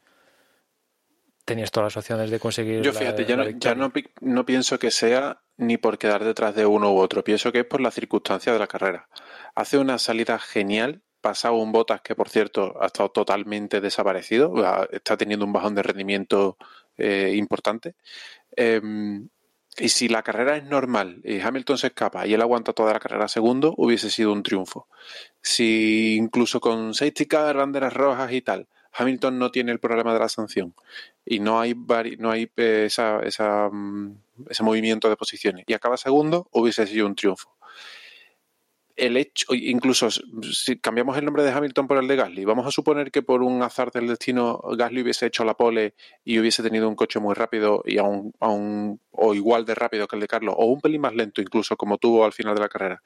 tenías 1.46 1.72
todas 1.72 1.94
las 1.96 1.98
opciones 1.98 2.30
de 2.30 2.40
conseguir 2.40 2.82
Yo 2.82 2.92
la- 2.92 3.00
fíjate, 3.00 3.26
ya, 3.26 3.38
la 3.38 3.46
no, 3.46 3.58
ya 3.58 3.74
no, 3.74 3.92
no 4.20 4.46
pienso 4.46 4.78
que 4.80 4.92
sea 4.92 5.42
ni 5.56 5.78
por 5.78 5.98
quedar 5.98 6.26
detrás 6.26 6.56
de 6.56 6.66
uno 6.66 6.92
u 6.94 6.98
otro, 7.00 7.24
pienso 7.24 7.54
que 7.54 7.60
es 7.60 7.66
por 7.66 7.80
la 7.80 7.92
circunstancia 7.92 8.52
de 8.52 8.60
la 8.60 8.68
carrera. 8.68 9.08
Hace 9.56 9.78
una 9.78 9.98
salida 9.98 10.38
genial, 10.40 11.02
pasado 11.22 11.54
un 11.56 11.72
Botas 11.72 12.02
que 12.02 12.14
por 12.16 12.28
cierto 12.28 12.76
ha 12.82 12.88
estado 12.88 13.10
totalmente 13.12 13.80
desaparecido, 13.80 14.54
está 14.92 15.16
teniendo 15.16 15.46
un 15.46 15.54
bajón 15.54 15.74
de 15.76 15.84
rendimiento 15.84 16.58
eh, 16.98 17.32
importante. 17.36 17.96
Em, 18.58 19.30
y 19.78 19.90
si 19.90 20.08
la 20.10 20.22
carrera 20.24 20.58
es 20.58 20.66
normal 20.66 21.22
y 21.24 21.40
Hamilton 21.40 21.78
se 21.78 21.88
escapa 21.88 22.28
y 22.28 22.34
él 22.34 22.42
aguanta 22.42 22.74
toda 22.74 22.94
la 22.94 23.00
carrera 23.00 23.28
segundo, 23.28 23.74
hubiese 23.78 24.10
sido 24.10 24.32
un 24.34 24.44
triunfo. 24.44 24.88
Si 25.42 26.16
incluso 26.16 26.60
con 26.60 26.94
safety 26.94 27.26
car, 27.26 27.56
banderas 27.56 27.94
rojas 27.94 28.32
y 28.32 28.42
tal, 28.42 28.68
Hamilton 28.94 29.40
no 29.40 29.52
tiene 29.52 29.72
el 29.72 29.80
problema 29.80 30.14
de 30.14 30.20
la 30.20 30.30
sanción 30.30 30.74
y 31.26 31.40
no 31.40 31.60
hay, 31.60 31.74
vari- 31.74 32.18
no 32.18 32.30
hay 32.32 32.52
eh, 32.58 32.84
esa, 32.88 33.22
esa, 33.22 33.70
mm, 33.72 34.16
ese 34.50 34.64
movimiento 34.64 35.10
de 35.10 35.16
posiciones 35.16 35.64
y 35.68 35.74
acaba 35.74 35.96
segundo, 35.98 36.48
hubiese 36.52 36.86
sido 36.88 37.06
un 37.08 37.16
triunfo. 37.16 37.56
El 38.96 39.18
hecho, 39.18 39.54
incluso 39.54 40.10
si 40.12 40.78
cambiamos 40.80 41.18
el 41.18 41.26
nombre 41.26 41.44
de 41.44 41.52
Hamilton 41.52 41.88
por 41.88 41.98
el 41.98 42.08
de 42.08 42.16
Gasly, 42.16 42.46
vamos 42.46 42.66
a 42.68 42.72
suponer 42.72 43.12
que 43.12 43.22
por 43.22 43.42
un 43.42 43.62
azar 43.64 43.92
del 43.92 44.08
destino 44.08 44.60
Gasly 44.78 45.02
hubiese 45.02 45.26
hecho 45.26 45.44
la 45.46 45.56
pole 45.56 45.94
y 46.24 46.40
hubiese 46.40 46.62
tenido 46.62 46.88
un 46.90 46.96
coche 46.96 47.20
muy 47.20 47.34
rápido 47.34 47.84
y 47.86 47.98
aún, 47.98 48.34
aún- 48.40 49.00
o 49.12 49.34
igual 49.34 49.66
de 49.66 49.76
rápido 49.76 50.08
que 50.08 50.16
el 50.16 50.22
de 50.22 50.28
Carlos, 50.28 50.56
o 50.58 50.66
un 50.66 50.82
pelín 50.82 51.02
más 51.02 51.16
lento 51.16 51.42
incluso 51.42 51.78
como 51.78 51.98
tuvo 51.98 52.26
al 52.26 52.34
final 52.34 52.54
de 52.56 52.62
la 52.62 52.70
carrera, 52.70 53.02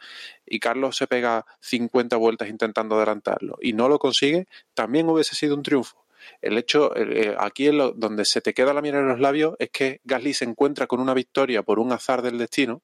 y 0.45 0.59
Carlos 0.59 0.97
se 0.97 1.07
pega 1.07 1.45
50 1.59 2.17
vueltas 2.17 2.49
intentando 2.49 2.95
adelantarlo 2.95 3.57
y 3.61 3.73
no 3.73 3.87
lo 3.89 3.99
consigue, 3.99 4.47
también 4.73 5.09
hubiese 5.09 5.35
sido 5.35 5.55
un 5.55 5.63
triunfo. 5.63 6.03
El 6.41 6.57
hecho, 6.57 6.95
eh, 6.95 7.35
aquí 7.39 7.67
en 7.67 7.77
lo- 7.77 7.91
donde 7.91 8.25
se 8.25 8.41
te 8.41 8.53
queda 8.55 8.73
la 8.73 8.81
mira 8.81 8.99
en 8.99 9.07
los 9.07 9.19
labios 9.19 9.55
es 9.59 9.69
que 9.69 10.01
Gasly 10.05 10.33
se 10.33 10.45
encuentra 10.45 10.87
con 10.87 10.99
una 10.99 11.13
victoria 11.13 11.61
por 11.61 11.77
un 11.79 11.91
azar 11.91 12.21
del 12.23 12.37
destino 12.39 12.81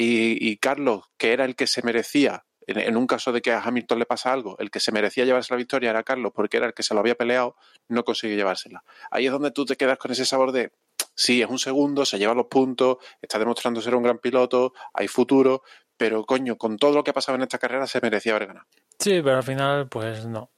y, 0.00 0.48
y 0.48 0.58
Carlos, 0.58 1.06
que 1.16 1.32
era 1.32 1.44
el 1.44 1.56
que 1.56 1.66
se 1.66 1.82
merecía, 1.82 2.44
en, 2.68 2.96
un 2.96 3.06
caso 3.06 3.32
de 3.32 3.42
que 3.42 3.50
a 3.50 3.60
Hamilton 3.60 3.98
le 3.98 4.06
pasa 4.06 4.32
algo, 4.32 4.56
el 4.58 4.70
que 4.70 4.78
se 4.78 4.92
merecía 4.92 5.24
llevarse 5.24 5.52
la 5.54 5.56
victoria 5.58 5.90
era 5.90 6.02
Carlos 6.04 6.32
porque 6.34 6.58
era 6.58 6.66
el 6.66 6.74
que 6.74 6.82
se 6.84 6.94
lo 6.94 7.00
había 7.00 7.16
peleado, 7.16 7.56
no 7.88 8.04
consiguió 8.04 8.36
llevársela. 8.36 8.84
Ahí 9.10 9.26
es 9.26 9.32
donde 9.32 9.50
tú 9.50 9.64
te 9.64 9.76
quedas 9.76 9.98
con 9.98 10.12
ese 10.12 10.24
sabor 10.24 10.52
de, 10.52 10.70
sí, 11.14 11.42
es 11.42 11.48
un 11.48 11.58
segundo, 11.58 12.04
se 12.04 12.18
lleva 12.18 12.34
los 12.34 12.46
puntos, 12.46 12.98
está 13.20 13.38
demostrando 13.38 13.80
ser 13.80 13.94
un 13.96 14.02
gran 14.04 14.18
piloto, 14.18 14.72
hay 14.94 15.08
futuro, 15.08 15.62
pero 15.96 16.24
coño, 16.24 16.56
con 16.56 16.76
todo 16.76 16.92
lo 16.92 17.02
que 17.02 17.10
ha 17.10 17.14
pasado 17.14 17.34
en 17.36 17.42
esta 17.42 17.58
carrera 17.58 17.86
se 17.88 18.00
merecía 18.00 18.36
haber 18.36 18.48
ganado. 18.48 18.66
Sí, 19.00 19.20
pero 19.22 19.38
al 19.38 19.42
final, 19.42 19.88
pues 19.88 20.26
no. 20.26 20.50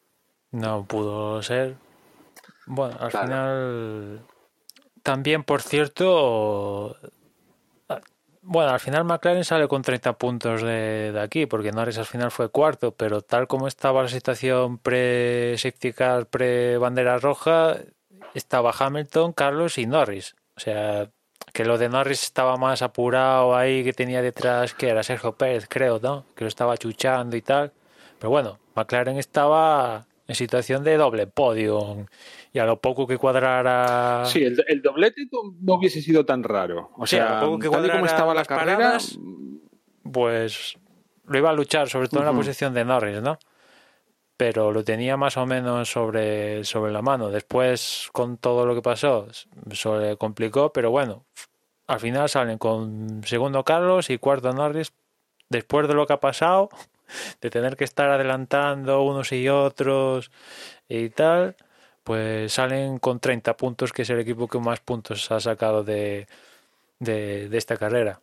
No 0.51 0.85
pudo 0.85 1.43
ser. 1.43 1.77
Bueno, 2.67 2.97
al 3.01 3.11
Claro. 3.11 3.27
final. 3.27 4.27
También, 5.03 5.45
por 5.45 5.63
cierto. 5.63 6.97
Bueno, 8.43 8.71
al 8.71 8.81
final 8.81 9.05
McLaren 9.05 9.45
sale 9.45 9.69
con 9.69 9.83
30 9.83 10.15
puntos 10.15 10.63
de, 10.63 11.19
aquí, 11.23 11.47
porque 11.47 11.73
Norris 11.73 11.99
al 11.99 12.07
final 12.07 12.31
fue 12.31 12.49
cuarto, 12.49 12.93
pero 12.93 13.21
tal 13.21 13.47
como 13.47 13.69
estaba 13.69 14.03
la 14.03 14.09
situación 14.09 14.79
pre-safety 14.79 15.93
pre-bandera 16.31 17.19
roja, 17.19 17.77
estaba 18.35 18.73
Hamilton, 18.77 19.33
Carlos 19.35 19.77
y 19.77 19.87
Norris. 19.87 20.37
O 20.57 20.61
sea, 20.61 21.11
que 21.53 21.65
lo 21.67 21.77
de 21.77 21.91
Norris 21.91 22.23
estaba 22.23 22.57
más 22.57 22.81
apurado 22.81 23.55
ahí, 23.57 23.85
que 23.85 23.93
tenía 23.93 24.23
detrás, 24.23 24.73
que 24.73 24.89
era 24.89 25.03
Sergio 25.03 25.33
Pérez, 25.33 25.67
creo, 25.69 26.01
¿no? 26.01 26.25
Que 26.35 26.45
lo 26.45 26.49
estaba 26.49 26.79
chuchando 26.79 27.37
y 27.37 27.43
tal. 27.43 27.73
Pero 28.19 28.31
bueno, 28.31 28.59
McLaren 28.75 29.19
estaba 29.19 30.07
en 30.31 30.35
situación 30.37 30.85
de 30.85 30.97
doble 30.97 31.27
podio. 31.27 32.07
Y 32.53 32.59
a 32.61 32.65
lo 32.65 32.81
poco 32.81 33.07
que 33.07 33.19
cuadrara. 33.19 34.25
Sí, 34.27 34.43
el, 34.43 34.63
el 34.69 34.81
doblete 34.83 35.27
no- 35.61 35.75
hubiese 35.75 36.01
sido 36.01 36.25
tan 36.25 36.43
raro. 36.43 36.91
O 36.97 37.07
Sí, 37.07 37.17
a 37.17 37.23
lo 37.25 37.29
sea, 37.31 37.41
poco 37.41 37.59
que 37.59 37.69
tal 37.69 37.87
y 37.87 37.91
como 37.91 38.07
estaba 38.07 38.33
la 38.35 38.41
las 38.41 38.49
carrera, 38.49 38.77
paradas, 38.79 39.19
pues 40.13 40.77
lo 41.27 41.39
iba 41.39 41.51
a 41.51 41.53
luchar, 41.53 41.89
sobre 41.89 42.09
todo 42.09 42.21
en 42.21 42.27
la 42.27 42.33
posición 42.33 42.75
de 42.75 42.85
Norris, 42.85 43.23
¿no? 43.23 43.39
Pero 44.37 44.73
lo 44.73 44.83
tenía 44.85 45.17
más 45.17 45.37
o 45.37 45.47
menos 45.47 45.91
sobre, 45.91 46.65
sobre 46.65 46.93
la 46.93 47.03
mano. 47.03 47.29
Después, 47.31 48.09
con 48.13 48.39
todo 48.39 48.65
lo 48.67 48.75
que 48.75 48.83
pasó, 48.83 49.27
se 49.71 49.89
le 49.99 50.17
complicó, 50.17 50.73
pero 50.73 50.91
bueno, 50.91 51.25
al 51.87 52.01
final 52.01 52.29
salen 52.29 52.57
con 52.59 53.23
segundo 53.25 53.63
Carlos 53.65 54.09
y 54.11 54.19
cuarto 54.19 54.53
Norris. 54.53 54.93
Después 55.51 55.87
de 55.89 55.95
lo 55.95 56.07
que 56.07 56.15
ha 56.15 56.21
pasado, 56.21 56.69
de 57.41 57.51
tener 57.51 57.77
que 57.77 57.85
estar 57.85 58.11
adelantando 58.11 59.03
unos 59.03 59.33
y 59.33 59.49
otros 59.49 60.31
y 60.89 61.11
tal, 61.11 61.57
pues 62.05 62.53
salen 62.53 62.99
con 62.99 63.21
30 63.21 63.57
puntos, 63.57 63.93
que 63.93 64.03
es 64.03 64.11
el 64.11 64.21
equipo 64.21 64.49
que 64.49 64.59
más 64.59 64.81
puntos 64.81 65.31
ha 65.31 65.41
sacado 65.41 65.85
de, 65.85 66.27
de, 66.99 67.49
de 67.49 67.59
esta 67.59 67.77
carrera. 67.77 68.21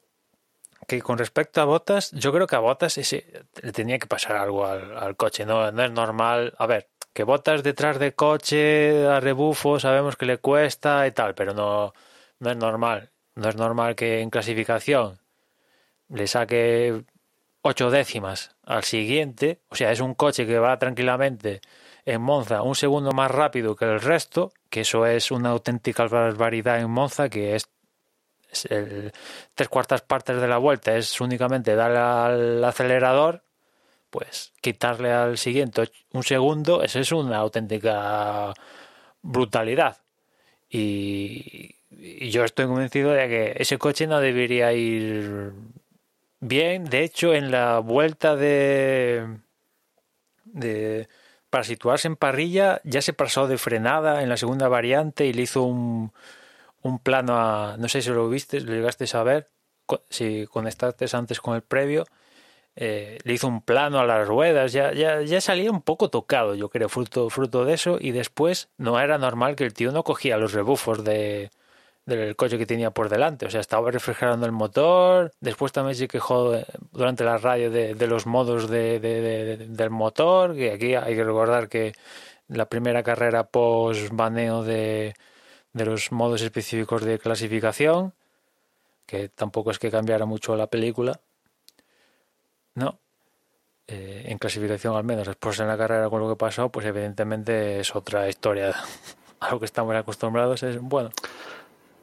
Que 0.88 1.01
con 1.01 1.18
respecto 1.18 1.61
a 1.61 1.65
Botas, 1.65 2.11
yo 2.11 2.31
creo 2.31 2.47
que 2.47 2.55
a 2.55 2.59
Botas 2.59 2.97
ese, 2.97 3.43
le 3.61 3.72
tenía 3.72 3.99
que 3.99 4.07
pasar 4.07 4.38
algo 4.38 4.65
al, 4.65 4.97
al 4.97 5.15
coche, 5.15 5.45
no, 5.45 5.72
no 5.72 5.84
es 5.84 5.91
normal. 5.91 6.53
A 6.57 6.68
ver, 6.68 6.88
que 7.14 7.23
Botas 7.23 7.64
detrás 7.64 7.99
del 7.99 8.14
coche, 8.15 9.07
a 9.07 9.19
rebufo, 9.19 9.80
sabemos 9.80 10.15
que 10.15 10.26
le 10.27 10.38
cuesta 10.38 11.07
y 11.07 11.11
tal, 11.11 11.34
pero 11.35 11.53
no, 11.53 11.93
no 12.39 12.51
es 12.51 12.57
normal. 12.57 13.11
No 13.35 13.49
es 13.49 13.55
normal 13.55 13.95
que 13.95 14.22
en 14.22 14.30
clasificación 14.30 15.19
le 16.09 16.27
saque 16.27 17.03
ocho 17.68 17.91
décimas 17.91 18.56
al 18.65 18.84
siguiente, 18.84 19.60
o 19.69 19.76
sea, 19.76 19.91
es 19.91 19.99
un 19.99 20.14
coche 20.14 20.48
que 20.48 20.57
va 20.57 20.80
tranquilamente 20.80 21.61
en 22.06 22.22
Monza 22.22 22.61
un 22.61 22.76
segundo 22.76 23.11
más 23.11 23.30
rápido 23.30 23.76
que 23.76 23.85
el 23.85 23.99
resto, 23.99 24.53
que 24.69 24.81
eso 24.81 25.06
es 25.06 25.31
una 25.31 25.49
auténtica 25.49 26.07
barbaridad 26.07 26.80
en 26.80 26.89
Monza, 26.89 27.30
que 27.30 27.56
es, 27.56 27.69
el, 28.69 29.11
tres 29.53 29.68
cuartas 29.68 30.02
partes 30.02 30.39
de 30.39 30.48
la 30.48 30.57
vuelta, 30.57 30.95
es 30.95 31.19
únicamente 31.19 31.76
darle 31.76 31.99
al 31.99 32.64
acelerador, 32.64 33.44
pues 34.10 34.53
quitarle 34.61 35.11
al 35.11 35.38
siguiente 35.38 35.91
un 36.14 36.23
segundo, 36.23 36.81
eso 36.81 36.99
es 36.99 37.11
una 37.11 37.38
auténtica 37.38 38.53
brutalidad. 39.22 39.98
Y 40.69 41.76
yo 42.31 42.45
estoy 42.45 42.68
convencido 42.68 43.11
de 43.11 43.27
que 43.27 43.53
ese 43.57 43.77
coche 43.77 44.07
no 44.07 44.19
debería 44.22 44.72
ir 44.72 45.52
bien. 46.39 46.85
De 46.85 47.03
hecho, 47.03 47.34
en 47.34 47.51
la 47.51 47.80
vuelta 47.80 48.35
de, 48.35 49.39
de 50.45 51.07
para 51.49 51.64
situarse 51.64 52.07
en 52.07 52.15
parrilla 52.15 52.81
ya 52.84 53.01
se 53.01 53.14
pasó 53.14 53.47
de 53.47 53.57
frenada 53.57 54.22
en 54.22 54.30
la 54.30 54.38
segunda 54.38 54.68
variante 54.68 55.26
y 55.26 55.34
le 55.34 55.43
hizo 55.43 55.64
un, 55.64 56.11
un 56.81 56.99
plano 56.99 57.38
a 57.38 57.77
no 57.77 57.88
sé 57.89 58.01
si 58.01 58.09
lo 58.09 58.30
viste, 58.30 58.61
lo 58.61 58.73
llegaste 58.73 59.05
a 59.14 59.23
ver 59.23 59.47
si 60.09 60.45
conectaste 60.47 61.05
antes 61.14 61.39
con 61.39 61.55
el 61.55 61.61
previo 61.61 62.05
eh, 62.76 63.18
le 63.23 63.34
hizo 63.34 63.47
un 63.47 63.61
plano 63.61 63.99
a 63.99 64.05
las 64.05 64.27
ruedas 64.27 64.73
ya, 64.73 64.93
ya, 64.93 65.22
ya 65.22 65.41
salía 65.41 65.72
un 65.72 65.81
poco 65.81 66.09
tocado 66.09 66.55
yo 66.55 66.69
creo 66.69 66.89
fruto, 66.89 67.30
fruto 67.30 67.65
de 67.65 67.73
eso 67.73 67.97
y 67.99 68.11
después 68.11 68.69
no 68.77 68.99
era 68.99 69.18
normal 69.18 69.55
que 69.55 69.64
el 69.64 69.73
tío 69.73 69.91
no 69.91 70.03
cogía 70.03 70.38
los 70.38 70.53
rebufos 70.53 71.03
de, 71.03 71.49
del 72.07 72.35
coche 72.35 72.57
que 72.57 72.65
tenía 72.65 72.89
por 72.91 73.09
delante. 73.09 73.45
O 73.45 73.49
sea, 73.51 73.61
estaba 73.61 73.91
refrigerando 73.91 74.45
el 74.47 74.51
motor. 74.53 75.31
Después 75.41 75.71
también 75.71 75.95
se 75.95 76.07
quejó 76.07 76.55
durante 76.91 77.23
la 77.23 77.38
radio 77.38 77.69
de, 77.69 77.93
de 77.93 78.07
los 78.07 78.25
modos 78.25 78.67
de- 78.69 78.99
de- 78.99 79.57
del 79.57 79.89
motor. 79.91 80.55
Que 80.55 80.71
aquí 80.71 80.95
hay 80.95 81.15
que 81.15 81.23
recordar 81.23 81.67
que 81.69 81.93
la 82.47 82.65
primera 82.67 83.03
carrera 83.03 83.43
post 83.43 84.09
baneo 84.11 84.63
de, 84.63 85.13
de 85.73 85.85
los 85.85 86.11
modos 86.11 86.41
específicos 86.41 87.03
de 87.03 87.19
clasificación, 87.19 88.13
que 89.05 89.29
tampoco 89.29 89.71
es 89.71 89.79
que 89.79 89.91
cambiara 89.91 90.25
mucho 90.25 90.55
la 90.55 90.67
película. 90.67 91.19
No. 92.75 92.99
eh, 93.88 94.23
en 94.27 94.38
clasificación 94.38 94.95
al 94.95 95.03
menos. 95.03 95.27
Después 95.27 95.59
en 95.59 95.67
la 95.67 95.77
carrera 95.77 96.09
con 96.09 96.21
lo 96.21 96.29
que 96.29 96.35
pasó, 96.35 96.69
pues 96.69 96.85
evidentemente 96.85 97.79
es 97.79 97.95
otra 97.95 98.27
historia 98.29 98.73
a 99.41 99.51
lo 99.51 99.59
que 99.59 99.65
estamos 99.65 99.95
acostumbrados. 99.95 100.63
Es, 100.63 100.79
bueno, 100.79 101.09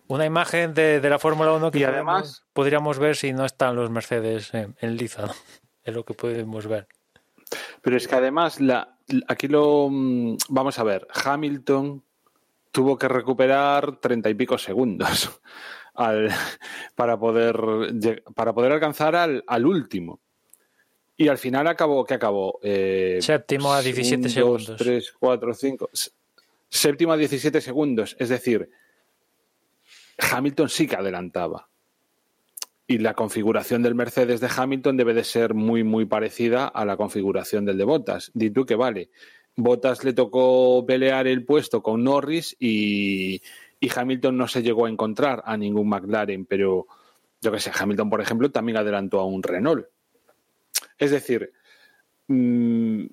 una 0.08 0.24
imagen 0.26 0.74
de, 0.74 1.00
de 1.00 1.10
la 1.10 1.18
Fórmula 1.18 1.52
1 1.52 1.70
que 1.70 1.78
Y 1.80 1.84
además- 1.84 2.44
podríamos 2.52 2.98
ver 2.98 3.16
si 3.16 3.32
no 3.32 3.44
están 3.44 3.76
los 3.76 3.90
Mercedes 3.90 4.52
en, 4.54 4.76
en 4.80 4.96
liza. 4.96 5.26
¿no? 5.26 5.32
Es 5.84 5.94
lo 5.94 6.04
que 6.04 6.14
podemos 6.14 6.66
ver. 6.66 6.88
Pero 7.82 7.96
es 7.98 8.08
que 8.08 8.14
además, 8.14 8.58
la, 8.60 8.96
aquí 9.28 9.48
lo. 9.48 9.88
mm, 9.90 10.36
Vamos 10.48 10.78
a 10.78 10.82
ver, 10.84 11.06
Hamilton 11.24 12.02
tuvo 12.72 12.96
que 12.98 13.06
recuperar 13.06 13.98
treinta 14.00 14.30
y 14.30 14.34
pico 14.34 14.56
segundos 14.56 15.30
al- 15.94 16.30
para, 16.94 17.18
poder, 17.18 17.54
para 18.34 18.54
poder 18.54 18.72
alcanzar 18.72 19.14
al, 19.14 19.44
al 19.46 19.66
último. 19.66 20.20
Y 21.18 21.28
al 21.28 21.36
final 21.38 21.66
acabó, 21.68 22.04
¿qué 22.04 22.14
acabó? 22.14 22.58
Eh, 22.62 23.18
Séptimo 23.20 23.72
a 23.74 23.82
17 23.82 24.16
un, 24.16 24.22
dos, 24.22 24.32
segundos. 24.32 24.76
tres, 24.78 25.12
cuatro, 25.20 25.52
cinco. 25.54 25.90
s- 25.92 26.10
Séptimo 26.70 27.12
a 27.12 27.16
17 27.18 27.60
segundos. 27.60 28.16
Es 28.18 28.30
decir, 28.30 28.68
Hamilton 30.18 30.68
sí 30.68 30.86
que 30.86 30.96
adelantaba. 30.96 31.68
Y 32.86 32.98
la 32.98 33.14
configuración 33.14 33.82
del 33.82 33.94
Mercedes 33.94 34.40
de 34.40 34.50
Hamilton 34.54 34.96
debe 34.96 35.14
de 35.14 35.24
ser 35.24 35.54
muy, 35.54 35.84
muy 35.84 36.04
parecida 36.04 36.66
a 36.68 36.84
la 36.84 36.96
configuración 36.96 37.64
del 37.64 37.78
de 37.78 37.84
Bottas. 37.84 38.30
Di 38.34 38.50
tú 38.50 38.66
que 38.66 38.74
vale. 38.76 39.10
Bottas 39.56 40.04
le 40.04 40.12
tocó 40.12 40.84
pelear 40.86 41.26
el 41.26 41.44
puesto 41.44 41.82
con 41.82 42.04
Norris 42.04 42.54
y, 42.58 43.40
y 43.80 43.90
Hamilton 43.94 44.36
no 44.36 44.48
se 44.48 44.62
llegó 44.62 44.84
a 44.86 44.90
encontrar 44.90 45.42
a 45.46 45.56
ningún 45.56 45.88
McLaren, 45.88 46.44
pero 46.44 46.86
yo 47.40 47.52
que 47.52 47.60
sé, 47.60 47.70
Hamilton, 47.74 48.10
por 48.10 48.20
ejemplo, 48.20 48.50
también 48.50 48.76
adelantó 48.76 49.20
a 49.20 49.26
un 49.26 49.42
Renault. 49.42 49.86
Es 50.98 51.10
decir, 51.10 51.52
mm, 52.28 53.04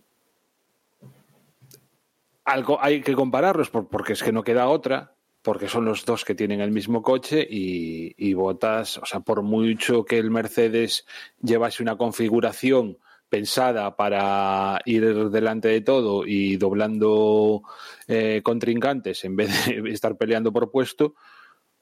algo 2.45 2.78
hay 2.82 3.02
que 3.02 3.14
compararlos 3.14 3.69
por- 3.69 3.88
porque 3.88 4.14
es 4.14 4.23
que 4.23 4.32
no 4.32 4.44
queda 4.44 4.68
otra, 4.68 5.15
porque 5.41 5.68
son 5.68 5.85
los 5.85 6.05
dos 6.05 6.23
que 6.23 6.35
tienen 6.35 6.61
el 6.61 6.72
mismo 6.72 7.01
coche 7.01 7.45
y, 7.49 8.13
y 8.18 8.34
Bottas, 8.34 8.97
o 8.97 9.05
sea, 9.05 9.22
por 9.22 9.41
mucho 9.41 10.05
que 10.05 10.18
el 10.18 10.30
Mercedes 10.30 11.05
llevase 11.41 11.81
una 11.81 11.97
configuración 11.97 12.97
pensada 13.31 13.95
para 13.95 14.81
ir 14.85 15.30
delante 15.30 15.69
de 15.69 15.80
todo 15.81 16.26
y 16.26 16.57
doblando 16.57 17.63
eh, 18.07 18.41
contrincantes 18.43 19.23
en 19.23 19.38
vez 19.38 19.65
de 19.65 19.89
estar 19.91 20.18
peleando 20.18 20.51
por 20.51 20.69
puesto, 20.69 21.15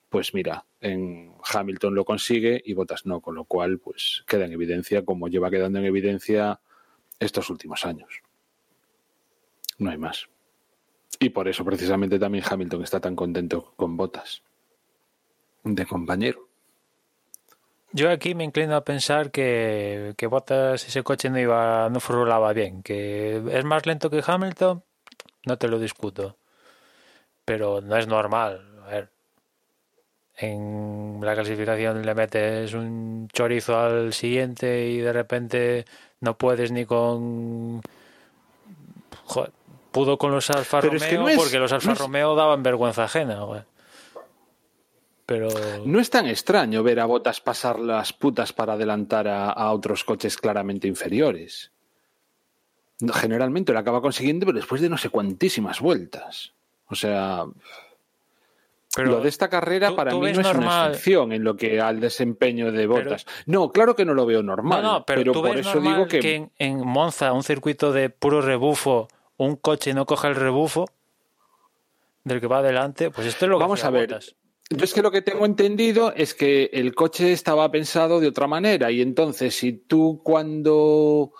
pues 0.10 0.34
mira, 0.34 0.65
en 0.80 1.34
Hamilton 1.44 1.95
lo 1.95 2.06
consigue 2.06 2.61
y 2.64 2.73
Bottas 2.73 3.06
no, 3.06 3.19
con 3.19 3.36
lo 3.36 3.45
cual 3.45 3.80
pues 3.80 4.23
queda 4.27 4.45
en 4.45 4.53
evidencia 4.53 5.03
como 5.03 5.27
lleva 5.27 5.49
quedando 5.49 5.80
en 5.80 5.86
evidencia 5.86 6.60
estos 7.19 7.49
últimos 7.49 7.84
años. 7.84 8.22
No 9.80 9.90
hay 9.90 9.98
más. 9.98 10.30
Y 11.18 11.30
por 11.30 11.48
eso 11.48 11.65
precisamente 11.65 12.19
también 12.19 12.44
Hamilton 12.48 12.84
está 12.84 12.99
tan 12.99 13.15
contento 13.15 13.73
con 13.76 13.98
Bottas 13.98 14.44
de 15.64 15.86
compañero. 15.86 16.48
Yo 17.91 18.11
aquí 18.11 18.36
me 18.36 18.44
inclino 18.44 18.76
a 18.76 18.84
pensar 18.84 19.31
que, 19.31 20.14
que 20.15 20.27
Bottas 20.27 20.88
ese 20.88 21.02
coche 21.02 21.30
no 21.30 21.40
iba, 21.40 21.90
no 21.90 21.99
furulaba 21.99 22.53
bien, 22.53 22.84
que 22.84 23.41
es 23.52 23.65
más 23.65 23.86
lento 23.88 24.10
que 24.10 24.23
Hamilton, 24.26 24.84
no 25.45 25.57
te 25.57 25.68
lo 25.68 25.80
discuto. 25.80 26.38
Pero 27.45 27.81
no 27.81 27.98
es 27.98 28.07
normal. 28.07 28.80
A 28.86 28.90
ver, 28.90 29.10
en 30.38 31.19
la 31.22 31.34
clasificación 31.34 32.06
le 32.06 32.15
metes 32.15 32.73
un 32.73 33.27
chorizo 33.34 33.80
al 33.80 34.14
siguiente 34.14 34.88
y 34.88 34.99
de 34.99 35.11
repente 35.11 35.86
no 36.22 36.38
puedes 36.38 36.72
ni 36.72 36.86
con 36.86 37.81
Joder, 39.26 39.52
pudo 39.91 40.18
con 40.18 40.32
los 40.32 40.49
Alfa 40.49 40.82
Pero 40.82 40.94
Romeo 40.94 41.03
es 41.06 41.10
que 41.10 41.18
no 41.18 41.30
es- 41.30 41.38
porque 41.38 41.60
los 41.60 41.72
Alfa 41.72 41.88
no 41.88 41.94
es- 41.94 41.99
Romeo 41.99 42.36
daban 42.36 42.64
vergüenza 42.64 43.03
ajena, 43.06 43.41
güey. 43.44 43.61
Pero 45.26 45.48
No 45.86 45.99
es 45.99 46.10
tan 46.10 46.26
extraño 46.28 46.82
ver 46.82 46.99
a 46.99 47.06
Bottas 47.06 47.40
pasar 47.40 47.80
las 47.80 48.14
putas 48.14 48.52
para 48.52 48.74
adelantar 48.74 49.28
a, 49.28 49.49
a 49.52 49.72
otros 49.74 50.03
coches 50.03 50.38
claramente 50.38 50.88
inferiores. 50.88 51.72
Generalmente 53.14 53.72
lo 53.72 53.80
acaba 53.80 54.02
consiguiendo, 54.02 54.45
pero 54.48 54.57
después 54.57 54.82
de 54.82 54.90
no 54.90 54.98
sé 54.98 55.10
cuantísimas 55.10 55.80
vueltas. 55.82 56.53
O 56.88 56.95
sea, 56.95 57.45
pero 58.95 59.11
lo 59.11 59.22
de 59.22 59.30
esta 59.30 59.49
carrera 59.49 59.90
tú- 59.90 59.95
para 59.95 60.10
tú 60.11 60.20
mí 60.20 60.32
no 60.34 60.41
es 60.41 60.53
una 60.56 60.88
excepción 60.88 61.32
en 61.32 61.44
lo 61.44 61.56
que 61.56 61.80
al 61.80 61.99
desempeño 61.99 62.72
de 62.72 62.88
Bottas. 62.88 63.28
no, 63.45 63.72
claro 63.72 63.95
que 63.95 64.06
no 64.06 64.16
lo 64.16 64.26
veo 64.26 64.41
normal. 64.41 64.82
No, 64.82 64.91
no, 64.94 65.06
pero, 65.06 65.32
por 65.32 65.56
eso 65.56 65.80
digo 65.80 66.07
que, 66.07 66.20
que, 66.20 66.36
en, 66.36 66.52
en 66.57 66.80
Monza, 66.88 67.32
un 67.34 67.44
circuito 67.44 67.94
de 67.94 68.10
puro 68.10 68.41
rebufo, 68.41 69.07
un 69.40 69.56
coche 69.56 69.94
no 69.94 70.06
coja 70.06 70.28
el 70.30 70.36
rebufo 70.36 70.86
del 72.24 72.40
que 72.40 72.48
va 72.48 72.60
adelante, 72.60 73.10
pues 73.11 73.28
esto 73.28 73.45
es 73.45 73.49
lo 73.49 73.57
que 73.57 73.64
Vamos 73.64 73.84
a 73.84 73.90
ver. 73.90 74.07
Bottas. 74.07 74.36
Yo 74.70 74.84
es 74.84 74.94
que 74.94 75.02
lo 75.02 75.10
que 75.10 75.24
tengo 75.24 75.45
entendido 75.45 76.14
es 76.16 76.36
que 76.36 76.70
el 76.74 76.94
coche 76.94 77.32
estaba 77.32 77.72
pensado 77.72 78.20
de 78.20 78.28
otra 78.28 78.45
manera 78.45 78.91
y 78.91 79.02
entonces 79.02 79.56
si 79.57 79.74
tú 79.74 80.22
cuando... 80.24 81.32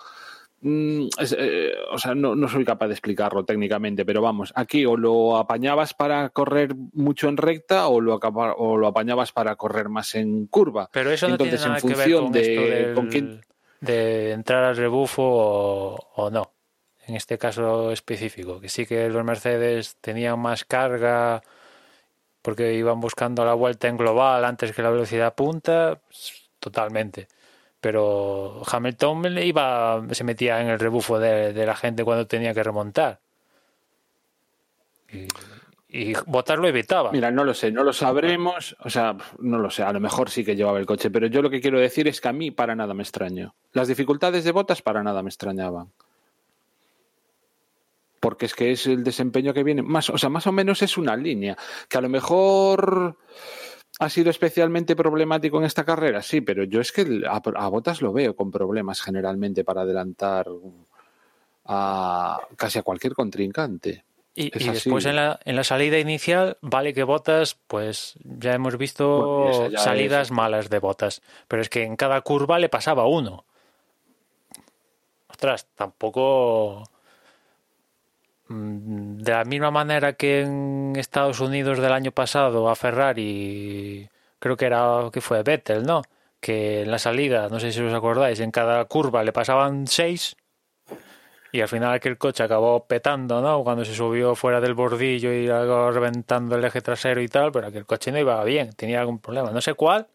mm, 0.62 1.06
es, 1.18 1.36
eh, 1.38 1.70
o 1.92 1.98
sea, 1.98 2.14
no, 2.16 2.34
no 2.34 2.48
soy 2.48 2.64
capaz 2.64 2.88
de 2.88 2.94
explicarlo 2.94 3.44
técnicamente, 3.44 4.04
pero 4.04 4.20
vamos, 4.20 4.52
aquí 4.56 4.84
o 4.84 4.96
lo 4.96 5.36
apañabas 5.36 5.94
para 5.94 6.30
correr 6.30 6.74
mucho 6.92 7.28
en 7.28 7.36
recta 7.36 7.86
o 7.86 8.00
lo, 8.00 8.16
o 8.16 8.76
lo 8.76 8.86
apañabas 8.88 9.30
para 9.30 9.54
correr 9.54 9.88
más 9.90 10.16
en 10.16 10.46
curva. 10.46 10.88
Pero 10.92 11.12
eso 11.12 11.28
no 11.28 11.34
entonces, 11.34 11.60
tiene 11.60 11.68
nada 11.68 11.80
en 11.80 11.88
que 11.88 11.94
ver 11.94 11.96
función 12.10 12.24
con 12.24 12.32
de 12.32 12.40
esto 12.40 12.62
del- 12.62 12.94
con 12.94 13.06
quién- 13.08 13.40
de 13.80 14.32
entrar 14.32 14.64
al 14.64 14.76
rebufo 14.76 15.22
o, 15.22 15.96
o 16.16 16.30
no. 16.30 16.50
En 17.06 17.16
este 17.16 17.38
caso 17.38 17.90
específico, 17.92 18.60
que 18.60 18.68
sí 18.68 18.86
que 18.86 19.08
los 19.08 19.24
Mercedes 19.24 19.96
tenían 20.00 20.38
más 20.38 20.64
carga 20.64 21.42
porque 22.42 22.74
iban 22.74 23.00
buscando 23.00 23.44
la 23.44 23.54
vuelta 23.54 23.88
en 23.88 23.96
global 23.96 24.44
antes 24.44 24.72
que 24.72 24.82
la 24.82 24.90
velocidad 24.90 25.34
punta, 25.34 26.00
pues, 26.06 26.50
totalmente. 26.58 27.28
Pero 27.80 28.62
Hamilton 28.70 29.38
iba, 29.38 30.02
se 30.10 30.24
metía 30.24 30.60
en 30.60 30.68
el 30.68 30.78
rebufo 30.78 31.18
de, 31.18 31.52
la 31.52 31.76
gente 31.76 32.04
cuando 32.04 32.26
tenía 32.26 32.52
que 32.52 32.62
remontar. 32.62 33.20
Y, 35.10 35.26
y 35.88 36.14
Bottas 36.26 36.58
lo 36.58 36.68
evitaba. 36.68 37.10
Mira, 37.10 37.30
no 37.30 37.44
lo 37.44 37.54
sé, 37.54 37.72
no 37.72 37.82
lo 37.82 37.92
sabremos, 37.92 38.76
o 38.80 38.90
sea, 38.90 39.16
no 39.38 39.58
lo 39.58 39.70
sé, 39.70 39.82
a 39.82 39.92
lo 39.92 40.00
mejor 40.00 40.30
sí 40.30 40.44
que 40.44 40.54
llevaba 40.54 40.78
el 40.78 40.86
coche, 40.86 41.10
pero 41.10 41.26
yo 41.26 41.42
lo 41.42 41.50
que 41.50 41.60
quiero 41.60 41.80
decir 41.80 42.06
es 42.06 42.20
que 42.20 42.28
a 42.28 42.32
mí 42.32 42.50
para 42.50 42.76
nada 42.76 42.94
me 42.94 43.02
extraño. 43.02 43.54
Las 43.72 43.88
dificultades 43.88 44.44
de 44.44 44.52
botas 44.52 44.82
para 44.82 45.02
nada 45.02 45.22
me 45.22 45.30
extrañaban. 45.30 45.90
Porque 48.20 48.46
es 48.46 48.54
que 48.54 48.70
es 48.72 48.86
el 48.86 49.02
desempeño 49.02 49.52
que 49.54 49.64
viene, 49.64 49.82
más, 49.82 50.10
o 50.10 50.18
sea, 50.18 50.28
más 50.28 50.46
o 50.46 50.52
menos 50.52 50.82
es 50.82 50.96
una 50.98 51.16
línea, 51.16 51.56
que 51.88 51.98
a 51.98 52.02
lo 52.02 52.08
mejor 52.08 53.16
ha 53.98 54.08
sido 54.10 54.30
especialmente 54.30 54.94
problemático 54.94 55.58
en 55.58 55.64
esta 55.64 55.84
carrera, 55.84 56.22
sí, 56.22 56.40
pero 56.42 56.64
yo 56.64 56.80
es 56.80 56.92
que 56.92 57.22
a, 57.26 57.36
a 57.36 57.68
Botas 57.68 58.02
lo 58.02 58.12
veo 58.12 58.36
con 58.36 58.50
problemas 58.50 59.00
generalmente 59.00 59.64
para 59.64 59.82
adelantar 59.82 60.46
a 61.64 62.40
casi 62.56 62.78
a 62.78 62.82
cualquier 62.82 63.14
contrincante. 63.14 64.04
Y, 64.34 64.50
después 64.50 65.04
en 65.06 65.16
la, 65.16 65.40
en 65.44 65.56
la 65.56 65.64
salida 65.64 65.98
inicial, 65.98 66.56
vale 66.62 66.94
que 66.94 67.02
botas, 67.02 67.58
pues 67.66 68.14
ya 68.22 68.54
hemos 68.54 68.78
visto 68.78 69.26
Bueno, 69.36 69.50
esa 69.50 69.68
ya 69.68 69.78
salidas 69.78 70.28
es- 70.28 70.30
malas 70.30 70.70
de 70.70 70.78
botas. 70.78 71.20
Pero 71.48 71.60
es 71.60 71.68
que 71.68 71.82
en 71.82 71.96
cada 71.96 72.20
curva 72.22 72.58
le 72.58 72.68
pasaba 72.68 73.06
uno. 73.06 73.44
Ostras, 75.28 75.66
tampoco. 75.74 76.84
Mm, 78.50 79.18
De 79.18 79.32
la 79.32 79.44
misma 79.44 79.70
manera 79.70 80.14
que 80.14 80.42
en 80.42 80.94
Estados 80.96 81.40
Unidos 81.40 81.78
del 81.78 81.92
año 81.92 82.12
pasado 82.12 82.68
a 82.68 82.76
Ferrari, 82.76 84.08
creo 84.38 84.56
que 84.56 84.66
era 84.66 85.10
que 85.12 85.20
fue 85.20 85.42
Vettel, 85.42 85.84
¿no? 85.84 86.02
Que 86.40 86.82
en 86.82 86.90
la 86.90 86.98
salida, 86.98 87.48
no 87.48 87.60
sé 87.60 87.72
si 87.72 87.80
os 87.80 87.94
acordáis, 87.94 88.40
en 88.40 88.50
cada 88.50 88.84
curva 88.86 89.24
le 89.24 89.32
pasaban 89.32 89.86
seis 89.86 90.36
y 91.52 91.60
al 91.60 91.68
final 91.68 91.92
aquel 91.92 92.16
coche 92.18 92.42
acabó 92.44 92.86
petando, 92.86 93.40
¿no? 93.40 93.64
Cuando 93.64 93.84
se 93.84 93.94
subió 93.94 94.34
fuera 94.36 94.60
del 94.60 94.74
bordillo 94.74 95.32
y 95.32 95.48
acabó 95.48 95.90
reventando 95.90 96.56
el 96.56 96.64
eje 96.64 96.80
trasero 96.80 97.20
y 97.20 97.28
tal, 97.28 97.50
pero 97.52 97.66
aquel 97.68 97.86
coche 97.86 98.12
no 98.12 98.18
iba 98.18 98.42
bien, 98.44 98.72
tenía 98.72 99.00
algún 99.00 99.18
problema. 99.18 99.50
No 99.50 99.60
sé 99.60 99.74
cuál, 99.74 100.08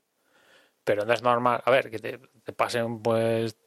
pero 0.84 1.06
no 1.06 1.14
es 1.14 1.22
normal. 1.24 1.62
A 1.66 1.72
ver, 1.72 1.90
que 1.92 2.00
te, 2.00 2.20
te 2.44 2.54
pasen 2.54 3.02
pues 3.02 3.58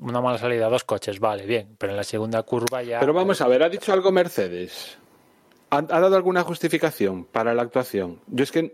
una 0.00 0.20
mala 0.20 0.38
salida, 0.38 0.68
dos 0.68 0.84
coches, 0.84 1.20
vale, 1.20 1.46
bien, 1.46 1.76
pero 1.78 1.92
en 1.92 1.96
la 1.96 2.04
segunda 2.04 2.42
curva 2.42 2.82
ya... 2.82 3.00
Pero 3.00 3.12
vamos 3.12 3.40
a 3.40 3.48
ver, 3.48 3.62
¿ha 3.62 3.68
dicho 3.68 3.92
algo 3.92 4.10
Mercedes? 4.12 4.98
¿Ha, 5.70 5.78
ha 5.78 5.82
dado 6.00 6.16
alguna 6.16 6.42
justificación 6.42 7.24
para 7.24 7.54
la 7.54 7.62
actuación? 7.62 8.20
Yo 8.26 8.44
es 8.44 8.52
que, 8.52 8.72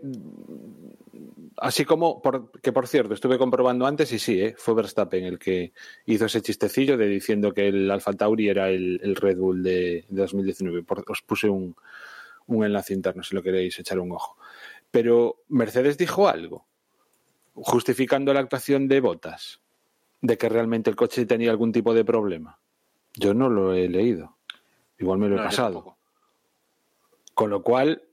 así 1.57 1.85
como, 1.85 2.21
por, 2.21 2.51
que 2.61 2.71
por 2.71 2.87
cierto, 2.87 3.13
estuve 3.13 3.37
comprobando 3.37 3.85
antes 3.85 4.11
y 4.11 4.19
sí, 4.19 4.41
¿eh? 4.41 4.55
fue 4.57 4.73
Verstappen 4.73 5.23
el 5.25 5.39
que 5.39 5.73
hizo 6.05 6.25
ese 6.25 6.41
chistecillo 6.41 6.97
de 6.97 7.07
diciendo 7.07 7.53
que 7.53 7.67
el 7.67 7.89
Alfa 7.91 8.13
Tauri 8.13 8.49
era 8.49 8.69
el, 8.69 8.99
el 9.03 9.15
Red 9.15 9.37
Bull 9.37 9.63
de, 9.63 10.05
de 10.09 10.21
2019. 10.21 10.83
Por- 10.83 11.03
os 11.07 11.21
puse 11.21 11.49
un, 11.49 11.75
un 12.47 12.65
enlace 12.65 12.93
interno 12.93 13.23
si 13.23 13.35
lo 13.35 13.43
queréis 13.43 13.77
echar 13.79 13.99
un 13.99 14.11
ojo. 14.11 14.37
Pero 14.89 15.43
Mercedes 15.49 15.97
dijo 15.97 16.27
algo, 16.27 16.65
justificando 17.53 18.33
la 18.33 18.39
actuación 18.41 18.87
de 18.87 18.99
Botas. 18.99 19.61
De 20.21 20.37
que 20.37 20.49
realmente 20.49 20.89
el 20.89 20.95
coche 20.95 21.25
tenía 21.25 21.51
algún 21.51 21.71
tipo 21.71 21.93
de 21.93 22.05
problema. 22.05 22.59
Yo 23.15 23.33
no 23.33 23.49
lo 23.49 23.73
he 23.73 23.89
leído. 23.89 24.37
Igual 24.99 25.19
me 25.19 25.27
lo 25.27 25.35
he 25.35 25.39
No, 25.39 25.43
pasado. 25.45 25.97
Con 27.33 27.49
lo 27.49 27.63
cual, 27.63 28.03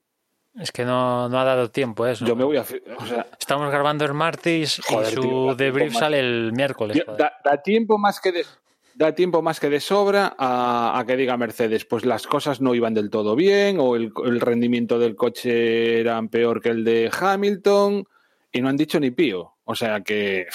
Es 0.59 0.73
que 0.73 0.85
no, 0.85 1.29
no 1.29 1.39
ha 1.39 1.45
dado 1.45 1.71
tiempo 1.71 2.07
eso. 2.07 2.25
yo 2.25 2.35
me 2.35 2.45
voy 2.45 2.57
a... 2.57 2.63
O 2.63 3.07
sea, 3.07 3.27
Estamos 3.39 3.71
grabando 3.71 4.05
el 4.05 4.15
martes 4.15 4.81
Joder, 4.87 5.13
y 5.13 5.15
su 5.15 5.21
tío, 5.21 5.55
debrief 5.55 5.75
tiempo 5.89 5.93
más. 5.95 5.99
sale 6.01 6.21
el 6.21 6.53
miércoles. 6.53 7.05
Da, 7.19 7.33
da 7.45 7.63
tiempo 7.63 7.99
más 7.99 8.21
que 8.21 8.33
de, 8.33 8.47
da 8.95 9.15
tiempo 9.15 9.43
más 9.43 9.61
que 9.61 9.69
de 9.71 9.81
sobra 9.81 10.35
a, 10.39 10.99
a 10.99 11.05
que 11.07 11.17
diga 11.17 11.37
Mercedes, 11.37 11.85
pues 11.85 12.05
las 12.07 12.27
cosas 12.27 12.61
no 12.61 12.75
iban 12.75 12.95
del 12.95 13.11
todo 13.11 13.37
bien 13.37 13.79
o 13.79 13.95
el, 13.97 14.13
el 14.25 14.41
rendimiento 14.41 14.99
del 14.99 15.15
coche 15.15 16.01
era 16.01 16.21
peor 16.23 16.61
que 16.63 16.71
el 16.71 16.85
de 16.85 17.11
Hamilton 17.17 18.05
y 18.51 18.61
no 18.63 18.69
han 18.69 18.77
dicho 18.79 18.99
ni 18.99 19.11
pío. 19.11 19.53
O 19.65 19.75
sea 19.75 20.01
que... 20.01 20.47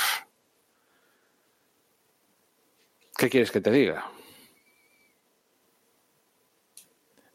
¿Qué 3.18 3.30
quieres 3.30 3.52
que 3.52 3.62
te 3.62 3.72
diga? 3.72 4.06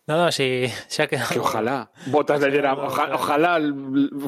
No, 0.06 0.16
no, 0.16 0.32
sí, 0.32 0.64
se 0.88 1.02
ha 1.02 1.06
quedado. 1.06 1.30
Que 1.30 1.38
ojalá 1.38 1.90
Botas 2.06 2.40
diera, 2.40 2.74
oja- 2.74 3.10
ojalá 3.14 3.60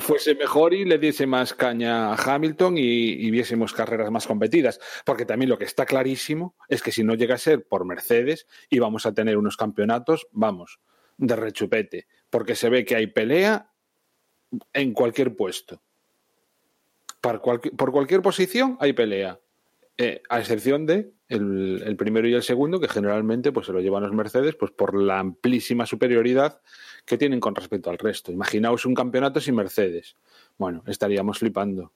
fuese 0.01 0.35
mejor 0.35 0.75
y 0.75 0.85
le 0.85 0.99
diese 0.99 1.27
más 1.27 1.55
caña 1.55 2.13
a 2.13 2.17
Hamilton 2.17 2.77
y, 2.77 2.83
y 2.83 3.31
viésemos 3.31 3.73
carreras 3.73 4.11
más 4.11 4.27
competidas. 4.27 4.79
Porque 5.07 5.25
también 5.25 5.49
lo 5.49 5.57
que 5.59 5.65
está 5.65 5.87
clarísimo 5.87 6.55
es 6.69 6.83
que 6.83 6.93
si 6.93 7.03
no 7.03 7.15
llega 7.15 7.35
a 7.37 7.39
ser 7.39 7.67
por 7.67 7.87
Mercedes, 7.87 8.47
íbamos 8.69 9.07
a 9.07 9.15
tener 9.15 9.39
unos 9.39 9.57
campeonatos, 9.57 10.27
vamos, 10.33 10.81
de 11.17 11.35
rechupete. 11.37 12.07
Porque 12.29 12.55
se 12.55 12.69
ve 12.69 12.85
que 12.85 12.97
hay 12.97 13.07
pelea 13.07 13.71
en 14.75 14.93
cualquier 14.93 15.35
puesto. 15.35 15.83
Por 17.23 17.41
cualquier 17.93 18.21
posición 18.23 18.77
hay 18.81 18.93
pelea. 18.93 19.41
Eh, 20.03 20.23
a 20.31 20.39
excepción 20.41 20.87
de 20.87 21.13
el, 21.29 21.83
el 21.85 21.95
primero 21.95 22.27
y 22.27 22.33
el 22.33 22.43
segundo, 22.43 22.81
que 22.81 22.89
generalmente 22.89 23.53
pues, 23.53 23.67
se 23.67 23.73
lo 23.75 23.81
llevan 23.81 24.03
los 24.03 24.13
Mercedes 24.15 24.57
pues, 24.57 24.71
por 24.71 24.95
la 24.95 25.19
amplísima 25.19 25.85
superioridad 25.85 26.63
que 27.05 27.19
tienen 27.19 27.39
con 27.39 27.55
respecto 27.55 27.91
al 27.91 27.99
resto. 27.99 28.33
Imaginaos 28.33 28.87
un 28.87 28.95
campeonato 28.95 29.41
sin 29.43 29.57
Mercedes. 29.57 30.17
Bueno, 30.57 30.83
estaríamos 30.87 31.39
flipando. 31.39 31.93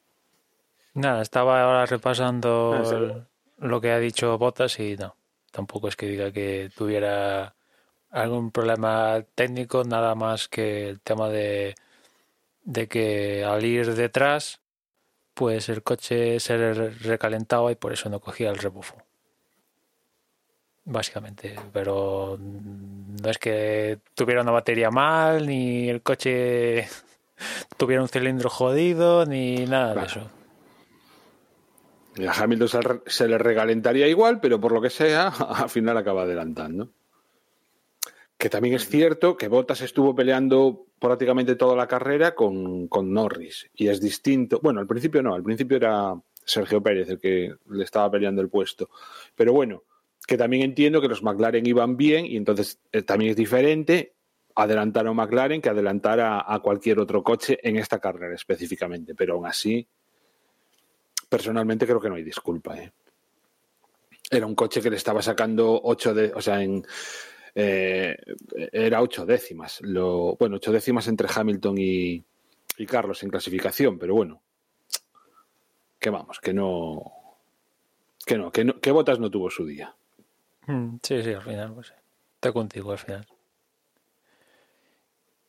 Nada, 0.92 1.22
estaba 1.22 1.62
ahora 1.62 1.86
repasando 1.86 2.82
Ah, 2.84 2.94
el- 2.94 3.68
lo 3.68 3.80
que 3.80 3.90
ha 3.92 3.98
dicho 3.98 4.36
Bottas 4.36 4.78
y 4.80 4.96
no, 4.96 5.16
tampoco 5.50 5.88
es 5.88 5.96
que 5.96 6.06
diga 6.06 6.30
que 6.30 6.70
tuviera 6.76 7.54
algún 8.10 8.50
problema 8.50 9.24
técnico, 9.34 9.82
nada 9.84 10.14
más 10.14 10.48
que 10.48 10.90
el 10.90 11.00
tema 11.00 11.30
de, 11.30 11.74
de 12.64 12.86
que 12.86 13.44
al 13.44 13.64
ir 13.64 13.94
detrás, 13.94 14.60
pues 15.34 15.68
el 15.68 15.82
coche 15.82 16.38
se 16.40 16.56
re- 16.56 16.90
recalentaba 16.90 17.70
y 17.72 17.74
por 17.74 17.92
eso 17.92 18.08
no 18.08 18.20
cogía 18.20 18.50
el 18.50 18.58
rebufo. 18.58 18.96
Básicamente, 20.86 21.56
pero 21.72 22.38
no 22.38 23.30
es 23.30 23.38
que 23.38 23.98
tuviera 24.14 24.42
una 24.42 24.50
batería 24.52 24.90
mal, 24.90 25.46
ni 25.46 25.88
el 25.88 26.02
coche 26.02 26.86
tuviera 27.78 28.02
un 28.02 28.08
cilindro 28.08 28.50
jodido, 28.50 29.24
ni 29.24 29.64
nada 29.66 29.94
de 29.94 30.04
eso. 30.06 30.30
Y 32.16 32.26
a 32.26 32.32
Hamilton 32.32 33.00
se 33.06 33.26
le 33.28 33.38
regalentaría 33.38 34.06
igual, 34.06 34.40
pero 34.40 34.60
por 34.60 34.72
lo 34.72 34.80
que 34.80 34.90
sea, 34.90 35.28
al 35.28 35.70
final 35.70 35.96
acaba 35.96 36.22
adelantando. 36.22 36.90
Que 38.36 38.50
también 38.50 38.74
es 38.74 38.88
cierto 38.88 39.36
que 39.36 39.48
Bottas 39.48 39.80
estuvo 39.80 40.14
peleando 40.14 40.86
prácticamente 40.98 41.56
toda 41.56 41.76
la 41.76 41.86
carrera 41.86 42.34
con, 42.34 42.88
con 42.88 43.12
Norris. 43.12 43.70
Y 43.74 43.88
es 43.88 44.00
distinto. 44.00 44.60
Bueno, 44.62 44.80
al 44.80 44.86
principio 44.86 45.22
no, 45.22 45.34
al 45.34 45.42
principio 45.42 45.76
era 45.76 46.14
Sergio 46.44 46.82
Pérez 46.82 47.08
el 47.08 47.18
que 47.18 47.54
le 47.70 47.84
estaba 47.84 48.10
peleando 48.10 48.42
el 48.42 48.48
puesto. 48.48 48.90
Pero 49.34 49.52
bueno, 49.52 49.84
que 50.26 50.36
también 50.36 50.62
entiendo 50.62 51.00
que 51.00 51.08
los 51.08 51.22
McLaren 51.22 51.66
iban 51.66 51.96
bien 51.96 52.26
y 52.26 52.36
entonces 52.36 52.80
eh, 52.92 53.02
también 53.02 53.30
es 53.30 53.36
diferente 53.36 54.14
adelantar 54.56 55.06
a 55.06 55.10
un 55.10 55.16
McLaren 55.16 55.60
que 55.60 55.68
adelantar 55.68 56.20
a, 56.20 56.52
a 56.52 56.60
cualquier 56.60 57.00
otro 57.00 57.22
coche 57.22 57.58
en 57.62 57.76
esta 57.76 57.98
carrera 57.98 58.34
específicamente. 58.34 59.14
Pero 59.14 59.34
aún 59.34 59.46
así, 59.46 59.86
personalmente 61.28 61.86
creo 61.86 62.00
que 62.00 62.08
no 62.08 62.14
hay 62.14 62.22
disculpa. 62.22 62.76
¿eh? 62.76 62.92
Era 64.30 64.46
un 64.46 64.54
coche 64.54 64.80
que 64.80 64.90
le 64.90 64.96
estaba 64.96 65.20
sacando 65.22 65.80
ocho 65.82 66.14
de, 66.14 66.32
o 66.34 66.40
sea, 66.40 66.62
en, 66.62 66.86
eh, 67.54 68.16
era 68.72 69.02
ocho 69.02 69.24
décimas. 69.26 69.80
Lo, 69.82 70.36
bueno, 70.36 70.56
ocho 70.56 70.72
décimas 70.72 71.08
entre 71.08 71.28
Hamilton 71.34 71.76
y, 71.78 72.24
y 72.78 72.86
Carlos 72.86 73.22
en 73.22 73.30
clasificación, 73.30 73.98
pero 73.98 74.14
bueno, 74.14 74.42
que 75.98 76.10
vamos, 76.10 76.40
que 76.40 76.52
no, 76.52 77.02
que 78.26 78.36
no, 78.36 78.50
que 78.50 78.64
no, 78.64 78.80
que 78.80 78.90
Botas 78.90 79.18
no 79.18 79.30
tuvo 79.30 79.50
su 79.50 79.64
día. 79.66 79.94
Mm, 80.66 80.96
Sí, 81.02 81.22
sí, 81.22 81.32
al 81.32 81.42
final, 81.42 81.74
pues 81.74 81.88
sí. 81.88 81.94
Estoy 82.34 82.52
contigo 82.52 82.92
al 82.92 82.98
final. 82.98 83.26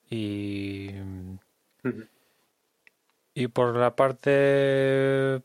Y. 0.10 0.90
Y 3.34 3.48
por 3.48 3.76
la 3.76 3.96
parte 3.96 5.42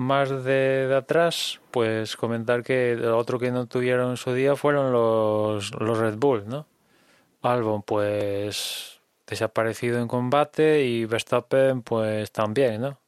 más 0.00 0.30
de, 0.44 0.86
de 0.88 0.96
atrás, 0.96 1.60
pues 1.70 2.16
comentar 2.16 2.62
que 2.62 2.96
lo 2.96 3.16
otro 3.18 3.38
que 3.38 3.50
no 3.50 3.66
tuvieron 3.66 4.10
en 4.10 4.16
su 4.16 4.32
día 4.34 4.56
fueron 4.56 4.92
los, 4.92 5.72
los 5.80 5.98
Red 5.98 6.16
Bull, 6.16 6.48
¿no? 6.48 6.66
Albon, 7.42 7.82
pues 7.82 9.00
desaparecido 9.26 10.00
en 10.00 10.08
combate 10.08 10.84
y 10.84 11.04
Verstappen, 11.06 11.82
pues 11.82 12.32
también, 12.32 12.80
¿no? 12.82 13.00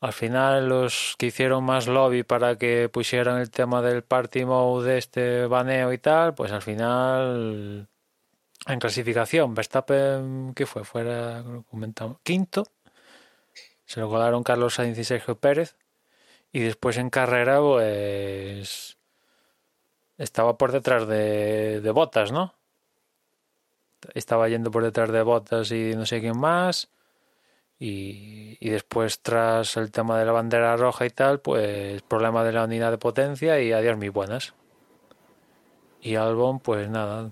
Al 0.00 0.12
final 0.12 0.68
los 0.68 1.16
que 1.18 1.26
hicieron 1.26 1.64
más 1.64 1.88
lobby 1.88 2.22
para 2.22 2.56
que 2.56 2.88
pusieran 2.88 3.38
el 3.40 3.50
tema 3.50 3.82
del 3.82 4.02
party 4.02 4.44
mode 4.44 4.92
de 4.92 4.98
este 4.98 5.46
baneo 5.46 5.92
y 5.92 5.98
tal, 5.98 6.34
pues 6.34 6.52
al 6.52 6.62
final 6.62 7.88
en 8.66 8.78
clasificación 8.78 9.54
Verstappen, 9.54 10.52
¿qué 10.54 10.66
fue? 10.66 10.84
Fuera, 10.84 11.42
comentamos, 11.70 12.18
quinto. 12.22 12.64
Se 13.86 14.00
lo 14.00 14.08
colaron 14.08 14.42
Carlos 14.42 14.74
Sainz 14.74 14.98
y 14.98 15.04
Sergio 15.04 15.38
Pérez. 15.38 15.76
Y 16.52 16.60
después 16.60 16.96
en 16.96 17.10
carrera, 17.10 17.60
pues 17.60 18.98
estaba 20.16 20.56
por 20.56 20.72
detrás 20.72 21.06
de, 21.06 21.90
Botas, 21.94 22.32
¿no? 22.32 22.54
Estaba 24.14 24.48
yendo 24.48 24.70
por 24.70 24.84
detrás 24.84 25.10
de 25.10 25.22
Botas 25.22 25.70
y 25.72 25.94
no 25.94 26.06
sé 26.06 26.20
quién 26.20 26.38
más. 26.38 26.90
Y, 27.78 28.56
y 28.60 28.70
después, 28.70 29.22
tras 29.22 29.76
el 29.76 29.92
tema 29.92 30.18
de 30.18 30.24
la 30.24 30.32
bandera 30.32 30.76
roja 30.76 31.06
y 31.06 31.10
tal, 31.10 31.40
pues 31.40 32.02
problema 32.02 32.42
de 32.42 32.52
la 32.52 32.64
unidad 32.64 32.90
de 32.90 32.98
potencia 32.98 33.60
y 33.60 33.72
adiós 33.72 33.96
mis 33.98 34.12
buenas. 34.12 34.54
Y 36.00 36.14
Albon, 36.16 36.60
pues 36.60 36.88
nada, 36.88 37.30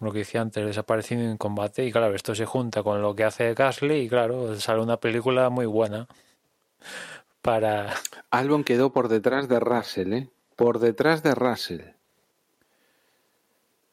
lo 0.00 0.12
que 0.12 0.20
decía 0.20 0.40
antes, 0.40 0.64
desapareciendo 0.64 1.24
en 1.28 1.36
combate. 1.36 1.84
Y 1.84 1.92
claro, 1.92 2.14
esto 2.14 2.34
se 2.34 2.46
junta 2.46 2.82
con 2.82 3.02
lo 3.02 3.14
que 3.14 3.24
hace 3.24 3.54
Gasly 3.54 3.94
y 4.02 4.08
claro, 4.08 4.54
sale 4.56 4.80
una 4.80 4.98
película 4.98 5.50
muy 5.50 5.66
buena 5.66 6.06
para... 7.42 7.94
Albon 8.30 8.64
quedó 8.64 8.92
por 8.92 9.08
detrás 9.08 9.48
de 9.48 9.60
Russell, 9.60 10.12
¿eh? 10.12 10.30
Por 10.56 10.78
detrás 10.78 11.22
de 11.22 11.34
Russell. 11.34 11.82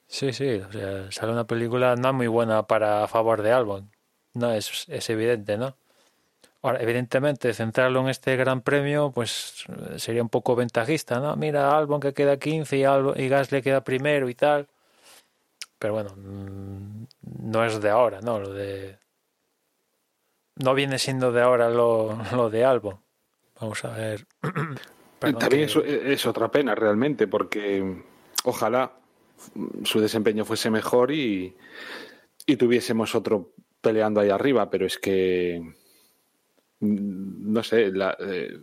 Sí, 0.08 0.34
sí, 0.34 0.50
o 0.60 0.72
sea, 0.72 1.12
sale 1.12 1.32
una 1.32 1.46
película 1.48 1.96
no 1.96 2.14
muy 2.14 2.28
buena 2.28 2.68
para 2.68 3.04
a 3.04 3.08
favor 3.08 3.42
de 3.42 3.52
Albon. 3.52 3.92
No, 4.34 4.52
es, 4.52 4.86
es 4.88 5.10
evidente, 5.10 5.58
¿no? 5.58 5.76
Ahora, 6.66 6.82
evidentemente, 6.82 7.54
centrarlo 7.54 8.00
en 8.02 8.10
este 8.10 8.36
gran 8.38 8.62
premio, 8.62 9.12
pues 9.12 9.66
sería 9.98 10.24
un 10.24 10.30
poco 10.30 10.56
ventajista, 10.56 11.20
¿no? 11.20 11.36
Mira, 11.36 11.78
Albon 11.78 12.00
que 12.00 12.14
queda 12.14 12.38
15 12.38 12.78
y, 12.78 12.84
Albon, 12.84 13.20
y 13.20 13.30
Gasly 13.30 13.62
queda 13.62 13.84
primero 13.84 14.30
y 14.30 14.36
tal. 14.36 14.68
Pero 15.78 15.94
bueno, 15.94 16.16
mm, 16.16 17.06
no 17.52 17.66
es 17.66 17.80
de 17.82 17.90
ahora, 17.90 18.22
¿no? 18.22 18.40
Lo 18.40 18.52
de... 18.54 18.98
No 20.56 20.74
viene 20.74 20.98
siendo 21.00 21.32
de 21.32 21.42
ahora 21.42 21.70
lo, 21.70 22.18
lo 22.34 22.50
de 22.50 22.66
Albon. 22.66 23.05
Vamos 23.66 23.84
a 23.86 23.90
ver. 23.96 24.26
Perdón, 25.20 25.40
También 25.40 25.68
que- 25.68 26.04
es, 26.12 26.22
es 26.22 26.26
otra 26.28 26.52
pena 26.52 26.76
realmente, 26.76 27.28
porque 27.28 28.04
ojalá 28.44 28.94
su 29.84 30.00
desempeño 30.00 30.46
fuese 30.46 30.70
mejor 30.70 31.12
y, 31.12 31.56
y 32.46 32.56
tuviésemos 32.58 33.16
otro 33.16 33.54
peleando 33.82 34.22
ahí 34.22 34.30
arriba, 34.30 34.70
pero 34.70 34.86
es 34.86 34.98
que 35.00 35.62
mm, 36.80 37.52
no 37.54 37.64
sé, 37.64 37.92
la- 37.92 38.16
eh, 38.20 38.58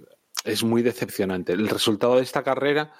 es 0.44 0.62
muy 0.62 0.82
decepcionante. 0.82 1.52
El 1.52 1.68
resultado 1.68 2.16
de 2.16 2.22
esta 2.22 2.42
carrera 2.42 2.92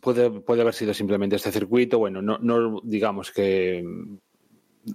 puede, 0.00 0.30
puede 0.30 0.62
haber 0.62 0.74
sido 0.74 0.94
simplemente 0.94 1.36
este 1.36 1.52
circuito. 1.52 1.98
Bueno, 1.98 2.22
no, 2.22 2.38
no 2.38 2.80
digamos 2.84 3.30
que 3.32 3.82
mm, 3.84 4.16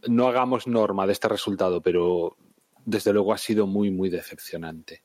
no 0.08 0.28
hagamos 0.28 0.68
norma 0.68 1.06
de 1.08 1.14
este 1.14 1.28
resultado, 1.28 1.82
pero 1.82 2.38
desde 2.86 3.12
luego 3.14 3.34
ha 3.34 3.38
sido 3.38 3.68
muy, 3.68 3.92
muy 3.92 4.10
decepcionante. 4.10 5.04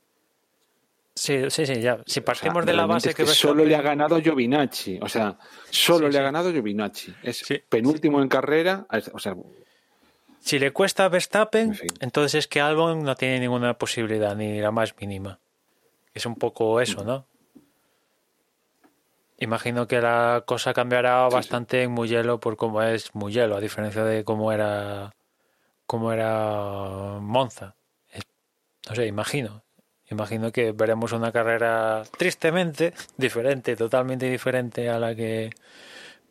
Sí, 1.17 1.49
sí, 1.49 1.65
sí, 1.65 1.81
ya. 1.81 1.95
Si 2.05 2.19
O 2.19 2.23
sea, 2.23 2.25
partimos 2.25 2.63
de 2.63 2.73
la 2.73 2.85
base 2.85 3.09
es 3.09 3.15
que, 3.15 3.23
que 3.25 3.29
solo 3.31 3.65
le 3.65 3.75
ha 3.75 3.81
ganado 3.81 4.21
Giovinacci. 4.21 4.99
O 5.01 5.09
sea, 5.09 5.35
solo 5.71 6.05
Sí, 6.05 6.13
le 6.13 6.19
ha 6.19 6.21
ganado 6.21 6.51
Giovinacci. 6.51 7.11
Es 7.23 7.43
penúltimo 7.67 8.21
en 8.21 8.27
carrera. 8.27 8.85
O 9.13 9.17
sea, 9.17 9.35
Si 10.39 10.59
le 10.59 10.71
cuesta 10.71 11.05
a 11.05 11.09
Verstappen, 11.09 11.69
En 11.69 11.75
fin. 11.75 11.89
entonces 12.01 12.35
es 12.35 12.47
que 12.47 12.61
Albon 12.61 13.03
no 13.03 13.15
tiene 13.15 13.39
ninguna 13.39 13.73
posibilidad, 13.79 14.35
ni 14.35 14.61
la 14.61 14.69
más 14.69 14.93
mínima. 14.99 15.39
Es 16.13 16.27
un 16.27 16.35
poco 16.35 16.79
eso, 16.81 17.03
¿no? 17.03 17.25
imagino 19.39 19.87
que 19.87 20.01
la 20.01 20.43
cosa 20.47 20.73
cambiará 20.73 21.27
bastante 21.29 21.83
en 21.83 21.91
Mugello 21.91 22.39
por 22.39 22.57
cómo 22.57 22.81
es 22.81 23.13
Mugello, 23.13 23.55
a 23.55 23.59
diferencia 23.61 24.03
de 24.03 24.23
cómo 24.23 24.51
era 24.51 25.13
cómo 25.85 26.11
era 26.11 27.19
Monza. 27.21 27.75
no 28.89 28.95
sé, 28.95 29.05
imagino. 29.07 29.63
Imagino 30.09 30.51
que 30.51 30.71
veremos 30.71 31.11
una 31.11 31.31
carrera 31.31 32.03
tristemente 32.17 32.93
diferente, 33.17 33.75
totalmente 33.75 34.29
diferente 34.29 34.89
a 34.89 34.99
la 34.99 35.13
que 35.15 35.49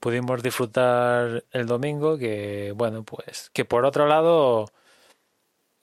pudimos 0.01 0.43
disfrutar 0.43 1.45
el 1.53 1.67
domingo, 1.67 2.17
que 2.17 2.73
bueno, 2.75 3.05
pues 3.05 3.51
que 3.53 3.65
por 3.65 3.85
otro 3.85 4.07
lado 4.07 4.67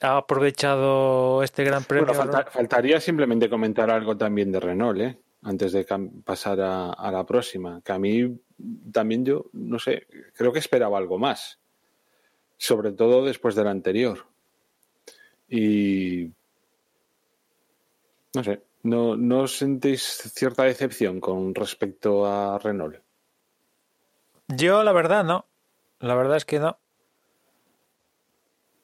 ha 0.01 0.17
aprovechado 0.17 1.43
este 1.43 1.63
gran 1.63 1.83
premio. 1.83 2.13
faltaría 2.13 2.99
simplemente 2.99 3.49
comentar 3.49 3.89
algo 3.89 4.17
también 4.17 4.51
de 4.51 4.59
Renault, 4.59 4.99
¿eh? 4.99 5.17
antes 5.43 5.71
de 5.71 5.85
pasar 6.23 6.59
a, 6.61 7.11
la 7.11 7.25
próxima, 7.25 7.81
que 7.83 7.91
a 7.91 7.99
mí 7.99 8.39
también 8.91 9.25
yo, 9.25 9.45
no 9.53 9.77
sé, 9.77 10.07
creo 10.35 10.53
que 10.53 10.59
esperaba 10.59 10.97
algo 10.97 11.17
más, 11.17 11.59
sobre 12.57 12.91
todo 12.91 13.25
después 13.25 13.55
del 13.55 13.67
anterior. 13.67 14.25
Y 15.49 16.31
no 18.33 18.43
sé, 18.43 18.63
¿no, 18.83 19.15
no 19.15 19.47
cierta 19.47 20.63
decepción 20.63 21.19
con 21.19 21.53
respecto 21.55 22.25
a 22.25 22.57
Renault? 22.59 22.97
Yo 24.47 24.83
la 24.83 24.91
verdad 24.91 25.23
no, 25.23 25.45
la 25.99 26.15
verdad 26.15 26.37
es 26.37 26.45
que 26.45 26.59
no. 26.59 26.77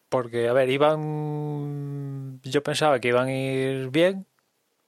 Porque, 0.09 0.47
a 0.47 0.53
ver, 0.53 0.69
iban. 0.69 2.41
Yo 2.43 2.63
pensaba 2.63 2.99
que 2.99 3.09
iban 3.09 3.27
a 3.27 3.31
ir 3.31 3.89
bien, 3.89 4.25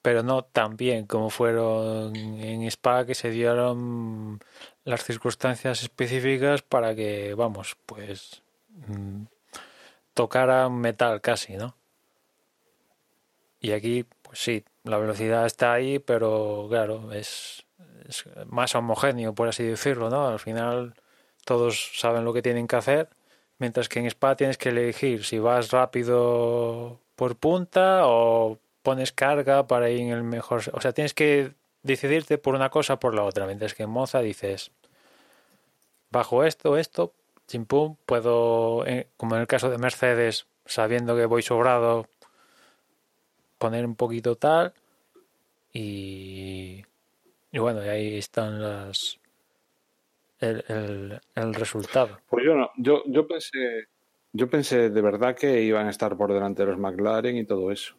pero 0.01 0.23
no 0.23 0.43
tan 0.43 0.77
bien 0.77 1.05
como 1.05 1.29
fueron 1.29 2.15
en 2.15 2.63
Spa, 2.63 3.05
que 3.05 3.13
se 3.13 3.29
dieron 3.29 4.39
las 4.83 5.03
circunstancias 5.03 5.83
específicas 5.83 6.63
para 6.63 6.95
que, 6.95 7.35
vamos, 7.35 7.77
pues. 7.85 8.41
Mm, 8.87 9.25
tocaran 10.13 10.73
metal 10.73 11.21
casi, 11.21 11.55
¿no? 11.55 11.75
Y 13.59 13.73
aquí, 13.73 14.05
sí, 14.33 14.63
la 14.83 14.97
velocidad 14.97 15.45
está 15.45 15.73
ahí, 15.73 15.99
pero 15.99 16.67
claro, 16.69 17.11
es, 17.13 17.65
más 18.47 18.75
homogéneo, 18.75 19.33
por 19.33 19.47
así 19.47 19.63
decirlo, 19.63 20.09
¿no? 20.09 20.27
Al 20.27 20.39
final 20.39 20.95
todos 21.45 21.91
saben 21.95 22.25
lo 22.25 22.33
que 22.33 22.41
tienen 22.41 22.67
que 22.67 22.75
hacer 22.75 23.09
Mientras 23.61 23.89
que 23.89 23.99
en 23.99 24.07
Spa 24.07 24.35
tienes 24.35 24.57
que 24.57 24.69
elegir 24.69 25.23
si 25.23 25.37
vas 25.37 25.69
rápido 25.69 26.99
por 27.15 27.35
punta 27.35 28.07
o 28.07 28.57
pones 28.81 29.11
carga 29.11 29.67
para 29.67 29.91
ir 29.91 30.01
en 30.01 30.09
el 30.09 30.23
mejor. 30.23 30.63
O 30.73 30.81
sea, 30.81 30.93
tienes 30.93 31.13
que 31.13 31.53
decidirte 31.83 32.39
por 32.39 32.55
una 32.55 32.71
cosa 32.71 32.95
o 32.95 32.99
por 32.99 33.13
la 33.13 33.21
otra. 33.21 33.45
Mientras 33.45 33.75
que 33.75 33.83
en 33.83 33.91
Moza 33.91 34.21
dices, 34.21 34.71
bajo 36.09 36.43
esto, 36.43 36.75
esto, 36.75 37.13
chimpum, 37.47 37.97
puedo, 38.07 38.83
eh, 38.87 39.09
como 39.15 39.35
en 39.35 39.41
el 39.41 39.47
caso 39.47 39.69
de 39.69 39.77
Mercedes, 39.77 40.47
sabiendo 40.65 41.15
que 41.15 41.27
voy 41.27 41.43
sobrado, 41.43 42.07
poner 43.61 43.85
un 43.85 43.95
poquito 43.95 44.35
tal. 44.35 44.73
Y, 45.71 46.83
y 47.51 47.59
bueno, 47.59 47.85
y 47.85 47.89
ahí 47.89 48.17
están 48.17 48.59
las, 48.59 49.19
el, 50.39 51.21
el, 51.35 51.53
resultado. 51.53 52.19
Pues 52.27 52.43
yo 52.43 52.55
no, 52.55 52.71
yo, 52.75 53.03
yo 53.05 53.27
pensé, 53.27 53.87
yo 54.33 54.49
pensé 54.49 54.89
de 54.89 55.01
verdad 55.01 55.35
que 55.35 55.61
iban 55.61 55.85
a 55.85 55.91
estar 55.91 56.17
por 56.17 56.33
delante 56.33 56.63
de 56.63 56.71
los 56.71 56.79
McLaren 56.79 57.37
y 57.37 57.45
todo 57.45 57.71
eso. 57.71 57.95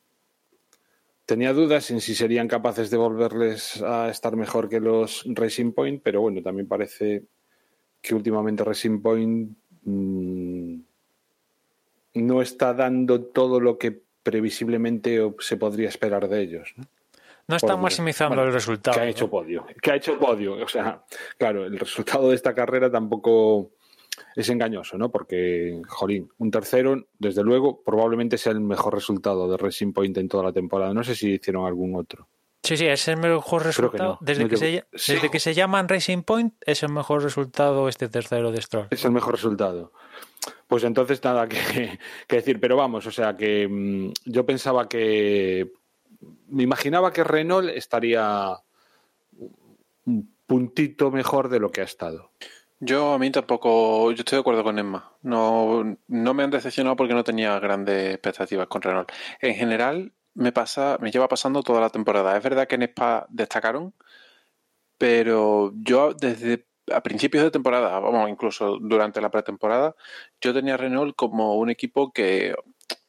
Tenía 1.24 1.52
dudas 1.52 1.88
en 1.92 2.00
si 2.00 2.16
serían 2.16 2.48
capaces 2.48 2.90
de 2.90 2.96
volverles 2.96 3.80
a 3.82 4.10
estar 4.10 4.34
mejor 4.34 4.68
que 4.68 4.80
los 4.80 5.24
Racing 5.26 5.72
Point, 5.72 6.02
pero 6.02 6.20
bueno, 6.20 6.42
también 6.42 6.66
parece 6.66 7.22
que 8.02 8.16
últimamente 8.16 8.64
Racing 8.64 9.00
Point 9.00 9.56
mm, 9.84 10.74
no 12.14 12.42
está 12.42 12.74
dando 12.74 13.22
todo 13.22 13.60
lo 13.60 13.78
que 13.78 14.02
previsiblemente 14.22 15.20
se 15.38 15.56
podría 15.56 15.88
esperar 15.88 16.28
de 16.28 16.40
ellos. 16.40 16.74
¿no? 16.76 16.84
No 17.48 17.56
están 17.56 17.80
maximizando 17.80 18.42
el 18.42 18.52
resultado. 18.52 18.96
Que 18.96 19.02
ha 19.02 19.08
hecho 19.08 19.28
podio. 19.28 19.66
Que 19.80 19.92
ha 19.92 19.96
hecho 19.96 20.18
podio. 20.18 20.54
O 20.54 20.68
sea, 20.68 21.04
claro, 21.36 21.66
el 21.66 21.78
resultado 21.78 22.28
de 22.28 22.36
esta 22.36 22.54
carrera 22.54 22.90
tampoco 22.90 23.72
es 24.36 24.48
engañoso, 24.48 24.96
¿no? 24.96 25.10
Porque, 25.10 25.80
jolín, 25.88 26.30
un 26.38 26.50
tercero, 26.50 27.06
desde 27.18 27.42
luego, 27.42 27.82
probablemente 27.82 28.38
sea 28.38 28.52
el 28.52 28.60
mejor 28.60 28.94
resultado 28.94 29.50
de 29.50 29.56
Racing 29.56 29.92
Point 29.92 30.16
en 30.18 30.28
toda 30.28 30.44
la 30.44 30.52
temporada. 30.52 30.94
No 30.94 31.02
sé 31.02 31.14
si 31.14 31.32
hicieron 31.32 31.66
algún 31.66 31.96
otro. 31.96 32.28
Sí, 32.62 32.76
sí, 32.76 32.86
es 32.86 33.08
el 33.08 33.16
mejor 33.16 33.64
resultado. 33.64 34.18
Desde, 34.20 34.48
que 34.48 34.56
se, 34.56 34.84
desde 34.92 35.30
que 35.30 35.40
se 35.40 35.52
llaman 35.52 35.88
Racing 35.88 36.22
Point, 36.22 36.54
es 36.64 36.82
el 36.84 36.92
mejor 36.92 37.22
resultado 37.22 37.88
este 37.88 38.08
tercero 38.08 38.52
de 38.52 38.62
Stroll. 38.62 38.86
Es 38.90 39.04
el 39.04 39.10
mejor 39.10 39.34
resultado. 39.34 39.92
Pues 40.68 40.84
entonces 40.84 41.22
nada 41.24 41.48
que, 41.48 41.98
que 42.28 42.36
decir, 42.36 42.60
pero 42.60 42.76
vamos, 42.76 43.06
o 43.06 43.10
sea 43.10 43.36
que 43.36 43.66
mm, 43.68 44.12
yo 44.26 44.46
pensaba 44.46 44.88
que 44.88 45.72
me 46.48 46.62
imaginaba 46.62 47.12
que 47.12 47.24
Renault 47.24 47.68
estaría 47.70 48.56
un 50.04 50.34
puntito 50.46 51.10
mejor 51.10 51.48
de 51.48 51.58
lo 51.58 51.70
que 51.70 51.80
ha 51.80 51.84
estado. 51.84 52.30
Yo 52.78 53.14
a 53.14 53.18
mí 53.18 53.30
tampoco, 53.30 54.10
yo 54.10 54.18
estoy 54.18 54.36
de 54.36 54.40
acuerdo 54.40 54.64
con 54.64 54.78
Emma. 54.78 55.12
No, 55.22 55.96
no 56.08 56.34
me 56.34 56.42
han 56.42 56.50
decepcionado 56.50 56.96
porque 56.96 57.14
no 57.14 57.22
tenía 57.22 57.58
grandes 57.60 58.14
expectativas 58.14 58.66
con 58.66 58.82
Renault. 58.82 59.10
En 59.40 59.54
general, 59.54 60.12
me 60.34 60.52
pasa, 60.52 60.98
me 61.00 61.10
lleva 61.10 61.28
pasando 61.28 61.62
toda 61.62 61.80
la 61.80 61.90
temporada. 61.90 62.36
Es 62.36 62.42
verdad 62.42 62.66
que 62.68 62.76
en 62.76 62.82
Spa 62.82 63.26
destacaron, 63.30 63.94
pero 64.98 65.72
yo 65.76 66.14
desde 66.14 66.66
a 66.92 67.02
principios 67.02 67.44
de 67.44 67.50
temporada, 67.50 67.98
vamos, 68.00 68.28
incluso 68.28 68.78
durante 68.80 69.20
la 69.20 69.30
pretemporada, 69.30 69.94
yo 70.40 70.52
tenía 70.52 70.76
Renault 70.76 71.14
como 71.16 71.54
un 71.56 71.70
equipo 71.70 72.12
que 72.12 72.54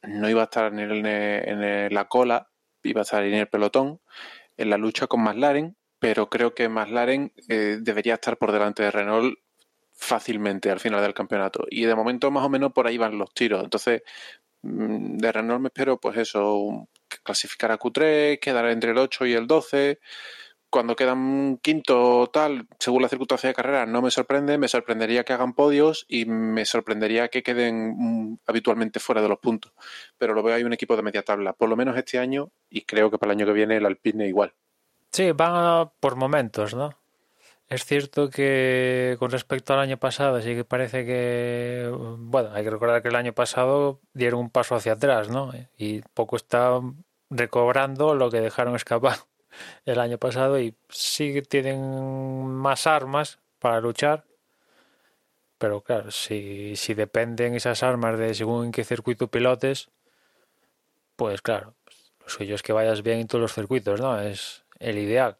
no 0.02 0.30
iba 0.30 0.42
a 0.42 0.44
estar 0.44 0.72
en 0.72 1.94
la 1.94 2.08
cola, 2.08 2.50
iba 2.82 3.02
a 3.02 3.04
salir 3.04 3.34
en 3.34 3.40
el 3.40 3.48
pelotón 3.48 4.00
en 4.56 4.70
la 4.70 4.78
lucha 4.78 5.06
con 5.06 5.22
McLaren, 5.22 5.76
pero 5.98 6.28
creo 6.28 6.54
que 6.54 6.68
McLaren 6.68 7.32
eh, 7.48 7.78
debería 7.80 8.14
estar 8.14 8.36
por 8.38 8.52
delante 8.52 8.82
de 8.82 8.90
Renault 8.90 9.38
fácilmente 9.92 10.70
al 10.70 10.80
final 10.80 11.02
del 11.02 11.14
campeonato. 11.14 11.64
Y 11.70 11.84
de 11.84 11.94
momento 11.94 12.30
más 12.30 12.44
o 12.44 12.48
menos 12.48 12.72
por 12.72 12.86
ahí 12.86 12.98
van 12.98 13.18
los 13.18 13.32
tiros. 13.34 13.62
Entonces, 13.64 14.02
mm, 14.62 15.18
de 15.18 15.32
Renault 15.32 15.62
me 15.62 15.68
espero 15.68 15.98
pues 16.00 16.18
eso, 16.18 16.88
clasificar 17.22 17.72
a 17.72 17.78
Q3, 17.78 18.38
quedar 18.40 18.66
entre 18.66 18.90
el 18.90 18.98
8 18.98 19.26
y 19.26 19.32
el 19.34 19.46
12 19.46 19.98
cuando 20.74 20.96
quedan 20.96 21.60
quinto 21.62 22.28
tal, 22.32 22.66
según 22.80 23.02
la 23.02 23.08
circunstancia 23.08 23.48
de 23.48 23.54
carrera, 23.54 23.86
no 23.86 24.02
me 24.02 24.10
sorprende, 24.10 24.58
me 24.58 24.66
sorprendería 24.66 25.22
que 25.22 25.32
hagan 25.32 25.52
podios 25.52 26.04
y 26.08 26.24
me 26.24 26.64
sorprendería 26.64 27.28
que 27.28 27.44
queden 27.44 27.94
mm, 27.96 28.38
habitualmente 28.44 28.98
fuera 28.98 29.22
de 29.22 29.28
los 29.28 29.38
puntos. 29.38 29.72
Pero 30.18 30.34
lo 30.34 30.42
veo 30.42 30.56
ahí 30.56 30.64
un 30.64 30.72
equipo 30.72 30.96
de 30.96 31.02
media 31.02 31.22
tabla, 31.22 31.52
por 31.52 31.68
lo 31.68 31.76
menos 31.76 31.96
este 31.96 32.18
año 32.18 32.50
y 32.68 32.82
creo 32.86 33.08
que 33.08 33.18
para 33.18 33.32
el 33.32 33.38
año 33.38 33.46
que 33.46 33.52
viene 33.52 33.76
el 33.76 33.86
Alpine 33.86 34.26
igual. 34.26 34.52
Sí, 35.12 35.30
van 35.30 35.92
por 36.00 36.16
momentos, 36.16 36.74
¿no? 36.74 37.03
Es 37.68 37.84
cierto 37.86 38.28
que 38.30 39.16
con 39.18 39.30
respecto 39.30 39.72
al 39.72 39.80
año 39.80 39.96
pasado, 39.96 40.40
sí 40.42 40.54
que 40.54 40.64
parece 40.64 41.04
que, 41.06 41.90
bueno, 42.18 42.50
hay 42.52 42.62
que 42.62 42.70
recordar 42.70 43.02
que 43.02 43.08
el 43.08 43.16
año 43.16 43.32
pasado 43.32 44.00
dieron 44.12 44.40
un 44.40 44.50
paso 44.50 44.74
hacia 44.74 44.92
atrás, 44.92 45.30
¿no? 45.30 45.50
Y 45.76 46.02
poco 46.12 46.36
está 46.36 46.80
recobrando 47.30 48.14
lo 48.14 48.30
que 48.30 48.40
dejaron 48.40 48.76
escapar 48.76 49.16
el 49.86 49.98
año 49.98 50.18
pasado 50.18 50.60
y 50.60 50.76
sí 50.90 51.40
tienen 51.42 52.46
más 52.48 52.86
armas 52.86 53.40
para 53.58 53.80
luchar. 53.80 54.24
Pero 55.58 55.80
claro, 55.82 56.10
si, 56.10 56.76
si 56.76 56.94
dependen 56.94 57.54
esas 57.54 57.82
armas 57.82 58.18
de 58.18 58.34
según 58.34 58.66
en 58.66 58.72
qué 58.72 58.84
circuito 58.84 59.28
pilotes, 59.28 59.88
pues 61.16 61.40
claro, 61.42 61.74
lo 62.20 62.28
suyo 62.28 62.54
es 62.54 62.62
que 62.62 62.72
vayas 62.72 63.02
bien 63.02 63.20
en 63.20 63.26
todos 63.28 63.42
los 63.42 63.54
circuitos, 63.54 64.00
¿no? 64.00 64.20
Es 64.20 64.64
el 64.78 64.98
ideal. 64.98 65.38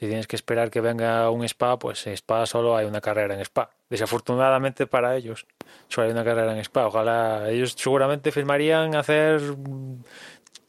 Si 0.00 0.06
tienes 0.06 0.26
que 0.26 0.36
esperar 0.36 0.70
que 0.70 0.80
venga 0.80 1.28
un 1.28 1.44
Spa, 1.44 1.78
pues 1.78 2.06
en 2.06 2.14
Spa 2.14 2.46
solo 2.46 2.74
hay 2.74 2.86
una 2.86 3.02
carrera 3.02 3.34
en 3.34 3.40
Spa. 3.40 3.68
Desafortunadamente 3.90 4.86
para 4.86 5.14
ellos, 5.14 5.46
solo 5.88 6.06
hay 6.06 6.12
una 6.12 6.24
carrera 6.24 6.54
en 6.54 6.60
Spa. 6.60 6.86
Ojalá 6.86 7.50
ellos 7.50 7.74
seguramente 7.76 8.32
firmarían 8.32 8.94
hacer 8.94 9.42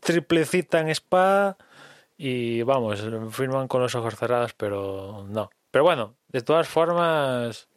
triple 0.02 0.44
cita 0.44 0.82
en 0.82 0.90
Spa 0.90 1.56
y 2.18 2.62
vamos, 2.64 3.02
firman 3.30 3.70
con 3.70 3.82
los 3.82 3.95
ojos 3.95 4.18
cerrados, 4.18 4.53
pero 4.53 5.26
no. 5.30 5.49
Pero 5.72 5.86
bueno, 5.86 6.16
de 6.28 6.41
todas 6.41 6.68
formas, 6.68 7.70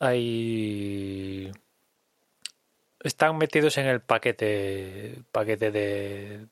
hay 0.00 1.52
están 3.04 3.38
metidos 3.38 3.78
en 3.78 3.86
el 3.86 4.00
paquete 4.00 5.22
paquete 5.30 5.70
de 5.70 6.46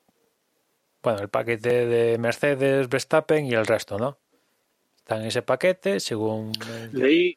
bueno 1.02 1.20
el 1.20 1.28
paquete 1.28 1.86
de 1.86 2.18
Mercedes 2.18 2.88
Verstappen 2.88 3.46
y 3.46 3.54
el 3.54 3.66
resto 3.66 3.98
no 3.98 4.18
están 4.98 5.22
en 5.22 5.26
ese 5.28 5.42
paquete 5.42 6.00
según 6.00 6.52
leí 6.92 7.36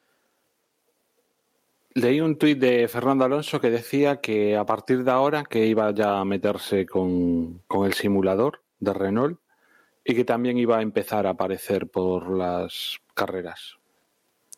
leí 1.94 2.20
un 2.22 2.38
tuit 2.38 2.60
de 2.60 2.88
Fernando 2.88 3.26
Alonso 3.26 3.60
que 3.62 3.70
decía 3.70 4.18
que 4.18 4.56
a 4.58 4.66
partir 4.66 5.04
de 5.04 5.12
ahora 5.12 5.44
que 5.44 5.66
iba 5.66 5.92
ya 5.92 6.20
a 6.20 6.26
meterse 6.26 6.86
con, 6.86 7.60
con 7.68 7.86
el 7.86 7.94
simulador 7.94 8.62
de 8.80 8.94
Renault 8.94 9.40
y 10.04 10.14
que 10.14 10.26
también 10.26 10.58
iba 10.58 10.78
a 10.78 10.82
empezar 10.82 11.26
a 11.26 11.32
aparecer 11.32 11.88
por 11.88 12.30
las 12.38 13.00
carreras. 13.16 13.78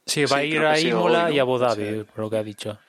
Sí, 0.05 0.23
va 0.23 0.27
Sí, 0.27 0.33
a 0.35 0.43
ir 0.43 0.59
a 0.65 0.79
Imola 0.79 1.25
hoy, 1.27 1.33
y 1.33 1.35
¿no? 1.37 1.41
Abu 1.43 1.57
Dhabi, 1.57 1.85
Sí. 1.85 2.03
por 2.03 2.19
lo 2.25 2.29
que 2.29 2.37
ha 2.37 2.43
dicho. 2.43 2.79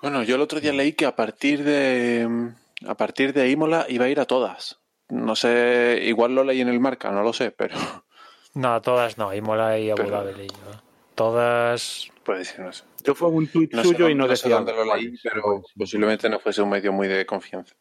Bueno, 0.00 0.22
yo 0.22 0.34
el 0.36 0.40
otro 0.40 0.60
día 0.60 0.72
leí 0.72 0.92
que 0.92 1.06
a 1.06 1.16
partir 1.16 1.64
de 1.64 2.52
a 2.86 2.96
partir 2.96 3.32
de 3.32 3.50
Imola 3.50 3.86
iba 3.88 4.06
a 4.06 4.08
ir 4.08 4.20
a 4.20 4.24
todas. 4.24 4.80
No 5.08 5.36
sé, 5.36 6.00
igual 6.04 6.34
lo 6.34 6.44
leí 6.44 6.60
en 6.60 6.68
el 6.68 6.80
marca, 6.80 7.10
no 7.10 7.22
lo 7.22 7.32
sé, 7.32 7.50
pero 7.50 7.76
No, 8.54 8.80
todas 8.82 9.16
no, 9.16 9.32
Imola 9.32 9.78
y 9.78 9.90
Abu 9.90 10.08
Dhabi 10.08 10.34
leí 10.34 10.48
yo. 10.48 10.80
Todas. 11.14 12.10
puede 12.24 12.44
ser, 12.44 12.60
no 12.60 12.72
sé. 12.72 12.84
Yo 13.04 13.14
fue 13.14 13.28
un 13.28 13.46
tuit 13.46 13.72
No 13.72 13.82
sé 13.82 13.88
suyo 13.88 14.08
y 14.08 14.14
no 14.14 14.26
no 14.26 14.36
sé 14.36 14.42
decía 14.42 14.56
dónde 14.56 14.72
lo 14.72 14.94
leí, 14.94 15.14
pero 15.22 15.62
posiblemente 15.76 16.28
no 16.28 16.38
fuese 16.38 16.62
un 16.62 16.70
medio 16.70 16.92
muy 16.92 17.08
de 17.08 17.26
confianza. 17.26 17.74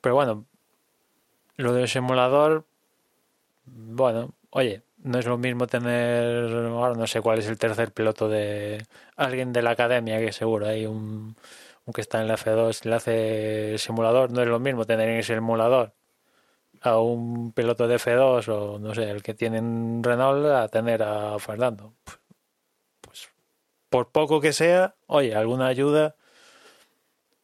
Pero 0.00 0.14
bueno, 0.14 0.46
lo 1.56 1.72
del 1.72 1.88
simulador, 1.88 2.64
bueno, 3.64 4.34
oye, 4.50 4.82
no 4.98 5.18
es 5.18 5.26
lo 5.26 5.38
mismo 5.38 5.66
tener, 5.66 6.52
ahora 6.52 6.94
no 6.94 7.06
sé 7.06 7.20
cuál 7.20 7.38
es 7.38 7.46
el 7.48 7.58
tercer 7.58 7.92
piloto 7.92 8.28
de 8.28 8.84
alguien 9.16 9.52
de 9.52 9.62
la 9.62 9.70
academia, 9.70 10.20
que 10.20 10.32
seguro 10.32 10.66
hay 10.66 10.86
un, 10.86 11.36
un 11.86 11.92
que 11.92 12.00
está 12.02 12.20
en 12.20 12.28
la 12.28 12.36
F2, 12.36 12.84
le 12.84 12.94
hace 12.96 13.78
simulador, 13.78 14.30
no 14.32 14.42
es 14.42 14.48
lo 14.48 14.60
mismo 14.60 14.84
tener 14.84 15.08
en 15.08 15.18
ese 15.18 15.34
simulador 15.34 15.94
a 16.82 16.98
un 16.98 17.52
piloto 17.52 17.88
de 17.88 17.96
F2 17.96 18.48
o 18.48 18.78
no 18.78 18.94
sé, 18.94 19.10
el 19.10 19.22
que 19.22 19.34
tienen 19.34 20.02
Renault 20.02 20.46
a 20.46 20.68
tener 20.68 21.02
a 21.02 21.38
Fernando. 21.38 21.94
Pues 23.00 23.28
por 23.90 24.10
poco 24.10 24.40
que 24.40 24.52
sea, 24.52 24.96
oye, 25.06 25.34
alguna 25.34 25.66
ayuda 25.68 26.16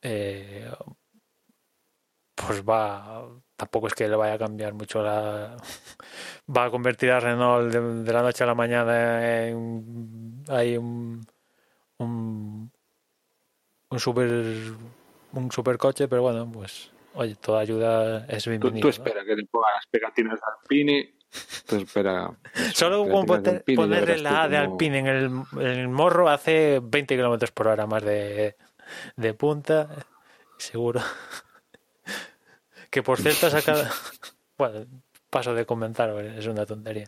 eh, 0.02 0.70
pues 2.34 2.62
va 2.68 3.24
tampoco 3.56 3.86
es 3.86 3.94
que 3.94 4.08
le 4.08 4.16
vaya 4.16 4.34
a 4.34 4.38
cambiar 4.38 4.74
mucho 4.74 5.02
la 5.02 5.56
va 6.56 6.64
a 6.64 6.70
convertir 6.70 7.10
a 7.12 7.20
Renault 7.20 7.72
de, 7.72 8.12
la 8.12 8.22
noche 8.22 8.44
a 8.44 8.46
la 8.48 8.54
mañana 8.54 9.46
en 9.46 10.44
hay 10.48 10.76
un 10.76 11.24
un 11.98 12.72
un 13.92 14.00
super 14.00 14.26
un 15.32 15.52
supercoche 15.52 16.08
pero 16.08 16.22
bueno 16.22 16.50
pues 16.52 16.90
oye 17.14 17.34
toda 17.36 17.60
ayuda 17.60 18.26
es 18.26 18.44
Tú, 18.44 18.50
bienvenida 18.50 18.80
tú 18.80 18.86
¿no? 18.86 18.90
espera 18.90 19.24
que 19.24 19.36
le 19.36 19.44
ponga 19.46 19.68
las 19.74 19.86
pegatinas 19.86 20.34
de 20.40 20.46
Alpine. 20.60 21.14
Tú 21.66 21.76
espera. 21.76 22.30
Solo 22.74 23.08
con 23.08 23.24
de 23.24 23.62
poner- 23.62 23.76
ponerle 23.76 24.16
tú 24.16 24.22
la 24.22 24.42
A 24.42 24.48
de 24.48 24.56
Alpine 24.58 24.98
en 24.98 25.06
el, 25.06 25.24
en 25.52 25.66
el 25.66 25.88
morro 25.88 26.28
hace 26.28 26.80
20 26.82 27.14
kilómetros 27.16 27.50
por 27.52 27.68
hora 27.68 27.86
más 27.86 28.02
de, 28.04 28.56
de 29.16 29.34
punta, 29.34 29.88
seguro. 30.58 31.00
Que 32.90 33.02
por 33.02 33.18
cierto 33.18 33.46
ha 33.46 33.50
sacado. 33.50 33.84
Bueno, 34.58 34.84
paso 35.30 35.54
de 35.54 35.64
comentar, 35.64 36.10
es 36.20 36.46
una 36.46 36.66
tontería. 36.66 37.06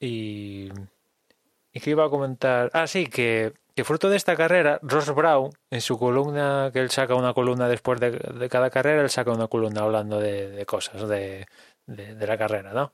Y. 0.00 0.68
¿Y 1.72 1.80
qué 1.80 1.90
iba 1.90 2.04
a 2.04 2.10
comentar? 2.10 2.70
Ah, 2.74 2.86
sí, 2.88 3.06
que, 3.06 3.52
que 3.74 3.84
fruto 3.84 4.08
de 4.08 4.16
esta 4.16 4.36
carrera, 4.36 4.78
Ross 4.82 5.12
Brown, 5.14 5.50
en 5.70 5.80
su 5.80 5.98
columna, 5.98 6.70
que 6.72 6.78
él 6.80 6.90
saca 6.90 7.14
una 7.14 7.34
columna 7.34 7.68
después 7.68 7.98
de, 8.00 8.48
cada 8.48 8.70
carrera, 8.70 9.02
él 9.02 9.10
saca 9.10 9.32
una 9.32 9.48
columna 9.48 9.82
hablando 9.82 10.20
de, 10.20 10.64
cosas 10.66 11.08
de, 11.08 11.46
la 11.86 12.38
carrera, 12.38 12.72
¿no? 12.72 12.92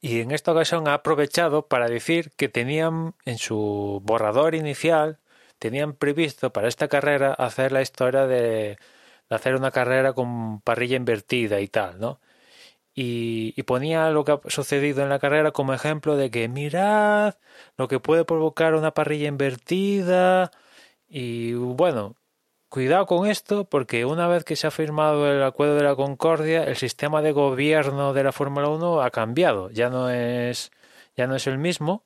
Y 0.00 0.20
en 0.20 0.30
esta 0.30 0.52
ocasión 0.52 0.86
ha 0.86 0.94
aprovechado 0.94 1.66
para 1.66 1.88
decir 1.88 2.30
que 2.36 2.48
tenían 2.48 3.14
en 3.24 3.38
su 3.38 4.00
borrador 4.04 4.54
inicial, 4.54 5.18
tenían 5.58 5.94
previsto 5.94 6.52
para 6.52 6.68
esta 6.68 6.88
carrera 6.88 7.32
hacer 7.32 7.72
la 7.72 7.82
historia 7.82 8.26
de 8.26 8.78
hacer 9.30 9.56
una 9.56 9.70
carrera 9.70 10.12
con 10.12 10.60
parrilla 10.60 10.96
invertida 10.96 11.60
y 11.60 11.68
tal, 11.68 11.98
¿no? 11.98 12.20
Y, 12.94 13.54
y 13.56 13.62
ponía 13.64 14.10
lo 14.10 14.24
que 14.24 14.32
ha 14.32 14.40
sucedido 14.48 15.02
en 15.02 15.08
la 15.08 15.18
carrera 15.18 15.50
como 15.50 15.74
ejemplo 15.74 16.16
de 16.16 16.30
que 16.30 16.48
mirad 16.48 17.34
lo 17.76 17.88
que 17.88 17.98
puede 17.98 18.24
provocar 18.24 18.74
una 18.74 18.92
parrilla 18.92 19.26
invertida 19.28 20.52
y 21.08 21.54
bueno, 21.54 22.16
cuidado 22.68 23.06
con 23.06 23.26
esto 23.28 23.64
porque 23.64 24.04
una 24.04 24.26
vez 24.28 24.44
que 24.44 24.56
se 24.56 24.66
ha 24.66 24.70
firmado 24.70 25.30
el 25.30 25.42
acuerdo 25.42 25.76
de 25.76 25.84
la 25.84 25.96
Concordia, 25.96 26.64
el 26.64 26.76
sistema 26.76 27.22
de 27.22 27.32
gobierno 27.32 28.12
de 28.12 28.24
la 28.24 28.32
Fórmula 28.32 28.68
1 28.68 29.02
ha 29.02 29.10
cambiado, 29.10 29.70
ya 29.70 29.90
no 29.90 30.10
es 30.10 30.72
ya 31.16 31.26
no 31.26 31.36
es 31.36 31.46
el 31.46 31.58
mismo. 31.58 32.04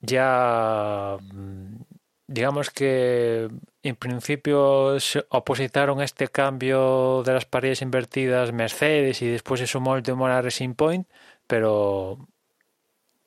Ya 0.00 1.18
mm, 1.32 1.82
digamos 2.30 2.70
que 2.70 3.50
en 3.82 3.96
principio 3.96 5.00
se 5.00 5.26
opositaron 5.30 6.00
a 6.00 6.04
este 6.04 6.28
cambio 6.28 7.24
de 7.24 7.34
las 7.34 7.44
paredes 7.44 7.82
invertidas 7.82 8.52
Mercedes 8.52 9.20
y 9.20 9.26
después 9.26 9.58
se 9.58 9.66
sumó 9.66 9.96
el 9.96 10.04
temor 10.04 10.30
a 10.30 10.40
Racing 10.40 10.74
Point, 10.74 11.08
pero 11.48 12.28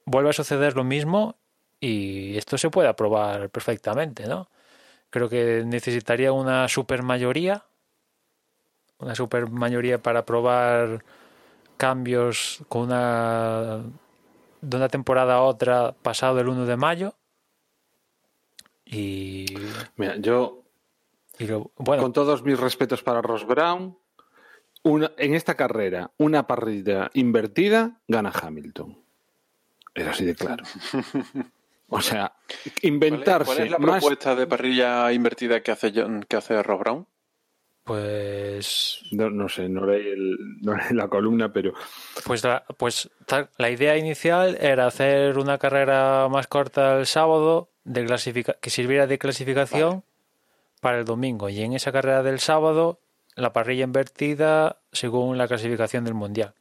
vuelve 0.05 0.29
a 0.29 0.33
suceder 0.33 0.77
lo 0.77 0.85
mismo 0.85 1.35
y 1.81 2.37
esto 2.37 2.57
se 2.57 2.69
puede 2.69 2.87
aprobar 2.87 3.49
perfectamente, 3.49 4.25
¿no? 4.25 4.47
Creo 5.09 5.27
que 5.27 5.63
necesitaría 5.65 6.31
una 6.31 6.69
supermayoría, 6.69 7.65
una 8.99 9.15
supermayoría 9.15 10.01
para 10.01 10.19
aprobar 10.21 11.03
cambios 11.75 12.63
con 12.69 12.83
una 12.83 13.81
de 14.61 14.77
una 14.77 14.87
temporada 14.87 15.35
a 15.35 15.41
otra 15.41 15.91
pasado 15.91 16.39
el 16.39 16.47
1 16.47 16.65
de 16.65 16.77
mayo. 16.77 17.15
Y, 18.93 19.45
Mira, 19.95 20.17
yo, 20.17 20.63
y 21.39 21.47
lo- 21.47 21.71
bueno, 21.77 22.03
con 22.03 22.13
todos 22.13 22.43
mis 22.43 22.59
respetos 22.59 23.01
para 23.03 23.21
Ross 23.21 23.45
Brown, 23.47 23.97
una, 24.83 25.11
en 25.17 25.33
esta 25.33 25.55
carrera, 25.55 26.11
una 26.17 26.45
parrilla 26.45 27.09
invertida 27.13 28.01
gana 28.07 28.31
Hamilton. 28.31 28.97
Es 29.95 30.07
así 30.07 30.25
de 30.25 30.35
claro. 30.35 30.63
O 31.89 32.01
sea, 32.01 32.33
¿Cuál 32.47 32.61
es, 32.65 32.83
inventarse 32.83 33.45
cuál 33.45 33.59
es 33.65 33.71
la 33.71 33.77
más 33.77 33.99
propuesta 34.01 34.35
de 34.35 34.47
parrilla 34.47 35.11
invertida 35.13 35.61
que 35.61 35.71
hace 35.71 35.91
John- 35.95 36.25
que 36.27 36.35
hace 36.37 36.61
Ross 36.63 36.79
Brown? 36.79 37.07
pues 37.83 39.01
No, 39.11 39.29
no 39.29 39.49
sé, 39.49 39.67
no 39.69 39.85
leí, 39.85 40.07
el- 40.07 40.37
no 40.61 40.73
leí 40.75 40.93
la 40.93 41.07
columna, 41.09 41.51
pero 41.51 41.73
Pues 42.25 42.43
la, 42.43 42.63
pues 42.77 43.09
tal- 43.25 43.49
la 43.57 43.69
idea 43.69 43.97
inicial 43.97 44.57
era 44.59 44.87
hacer 44.87 45.37
una 45.37 45.57
carrera 45.57 46.27
más 46.29 46.47
corta 46.47 46.97
el 46.99 47.05
sábado 47.05 47.69
de 47.85 48.05
clasifica- 48.05 48.57
que 48.61 48.69
sirviera 48.69 49.07
de 49.07 49.17
clasificación 49.17 50.03
para 50.81 50.99
el 50.99 51.05
domingo 51.05 51.49
y 51.49 51.61
en 51.61 51.73
esa 51.73 51.91
carrera 51.91 52.23
del 52.23 52.39
sábado 52.39 52.99
la 53.35 53.53
parrilla 53.53 53.83
invertida 53.83 54.81
según 54.91 55.37
la 55.37 55.47
clasificación 55.47 56.03
del 56.03 56.13
mundial. 56.13 56.53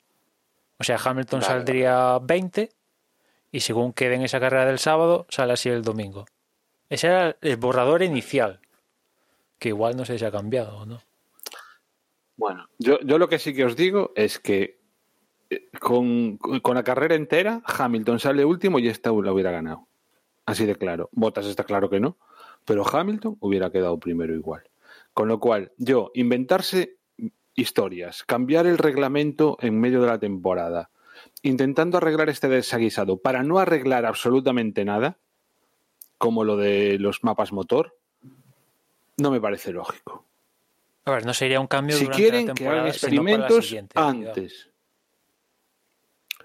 O 0.78 0.84
sea, 0.84 0.96
Hamilton 1.02 1.40
Vale, 1.40 1.52
saldría 1.52 2.18
20 2.20 2.70
y 3.52 3.60
según 3.60 3.92
quede 3.92 4.14
en 4.14 4.22
esa 4.22 4.40
carrera 4.40 4.64
del 4.66 4.78
sábado 4.78 5.26
sale 5.28 5.52
así 5.52 5.68
el 5.68 5.82
domingo. 5.82 6.24
Ese 6.88 7.06
era 7.08 7.36
el 7.40 7.56
borrador 7.56 8.02
inicial, 8.02 8.60
que 9.58 9.68
igual 9.68 9.96
no 9.96 10.04
sé 10.04 10.18
si 10.18 10.24
ha 10.24 10.30
cambiado 10.32 10.78
o 10.78 10.86
no. 10.86 11.02
bueno, 12.36 12.68
yo, 12.78 12.98
yo 13.00 13.18
lo 13.18 13.28
que 13.28 13.38
sí 13.38 13.54
que 13.54 13.64
os 13.64 13.76
digo 13.76 14.12
es 14.16 14.38
que 14.38 14.80
eh, 15.50 15.68
con, 15.78 16.38
con 16.38 16.74
la 16.74 16.82
carrera 16.82 17.14
entera, 17.14 17.62
Hamilton 17.64 18.18
sale 18.18 18.44
último 18.44 18.78
y 18.78 18.88
esta 18.88 19.10
la 19.10 19.32
hubiera 19.32 19.50
ganado. 19.50 19.86
Así 20.46 20.66
de 20.66 20.76
claro. 20.76 21.08
Botas 21.12 21.46
está 21.46 21.64
claro 21.64 21.88
que 21.88 22.00
no, 22.00 22.16
pero 22.64 22.84
Hamilton 22.86 23.36
hubiera 23.40 23.70
quedado 23.70 23.98
primero 23.98 24.34
igual. 24.34 24.62
Con 25.14 25.28
lo 25.28 25.40
cual, 25.40 25.72
yo, 25.76 26.10
inventarse 26.14 26.96
historias, 27.54 28.24
cambiar 28.24 28.66
el 28.66 28.78
reglamento 28.78 29.58
en 29.60 29.78
medio 29.78 30.00
de 30.00 30.06
la 30.06 30.18
temporada, 30.18 30.90
intentando 31.42 31.98
arreglar 31.98 32.28
este 32.28 32.48
desaguisado 32.48 33.18
para 33.18 33.42
no 33.42 33.58
arreglar 33.58 34.06
absolutamente 34.06 34.84
nada, 34.84 35.18
como 36.18 36.44
lo 36.44 36.56
de 36.56 36.98
los 36.98 37.24
mapas 37.24 37.52
motor, 37.52 37.96
no 39.18 39.30
me 39.30 39.40
parece 39.40 39.72
lógico. 39.72 40.24
A 41.04 41.10
ver, 41.10 41.26
no 41.26 41.34
sería 41.34 41.60
un 41.60 41.66
cambio 41.66 41.96
Si 41.96 42.04
durante 42.04 42.22
quieren 42.22 42.46
la 42.46 42.54
que 42.54 42.64
temporada, 42.64 42.82
hagan 42.82 43.00
para 43.00 43.18
la 43.18 43.46
experimentos 43.48 43.76
antes. 43.94 44.68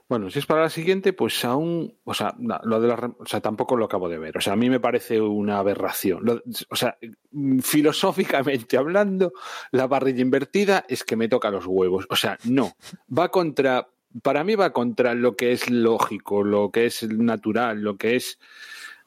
Bueno, 0.09 0.29
si 0.29 0.39
es 0.39 0.45
para 0.45 0.61
la 0.61 0.69
siguiente, 0.69 1.11
pues 1.11 1.43
aún, 1.43 1.93
o 2.05 2.13
sea, 2.13 2.33
no, 2.39 2.57
lo 2.63 2.79
de 2.79 2.87
la, 2.87 2.95
o 3.19 3.25
sea, 3.25 3.41
tampoco 3.41 3.75
lo 3.75 3.85
acabo 3.85 4.07
de 4.07 4.17
ver. 4.17 4.37
O 4.37 4.41
sea, 4.41 4.53
a 4.53 4.55
mí 4.55 4.69
me 4.69 4.79
parece 4.79 5.19
una 5.19 5.57
aberración. 5.59 6.19
Lo- 6.23 6.41
o 6.69 6.75
sea, 6.77 6.97
mm, 7.31 7.59
filosóficamente 7.59 8.77
hablando, 8.77 9.33
la 9.71 9.87
parrilla 9.89 10.21
invertida 10.21 10.85
es 10.87 11.03
que 11.03 11.17
me 11.17 11.27
toca 11.27 11.49
los 11.49 11.65
huevos. 11.65 12.05
O 12.09 12.15
sea, 12.15 12.37
no. 12.45 12.71
Va 13.15 13.29
contra, 13.29 13.89
para 14.23 14.45
mí 14.45 14.55
va 14.55 14.71
contra 14.71 15.13
lo 15.13 15.35
que 15.35 15.51
es 15.51 15.69
lógico, 15.69 16.41
lo 16.41 16.71
que 16.71 16.85
es 16.85 17.03
natural, 17.09 17.81
lo 17.81 17.97
que 17.97 18.15
es, 18.15 18.39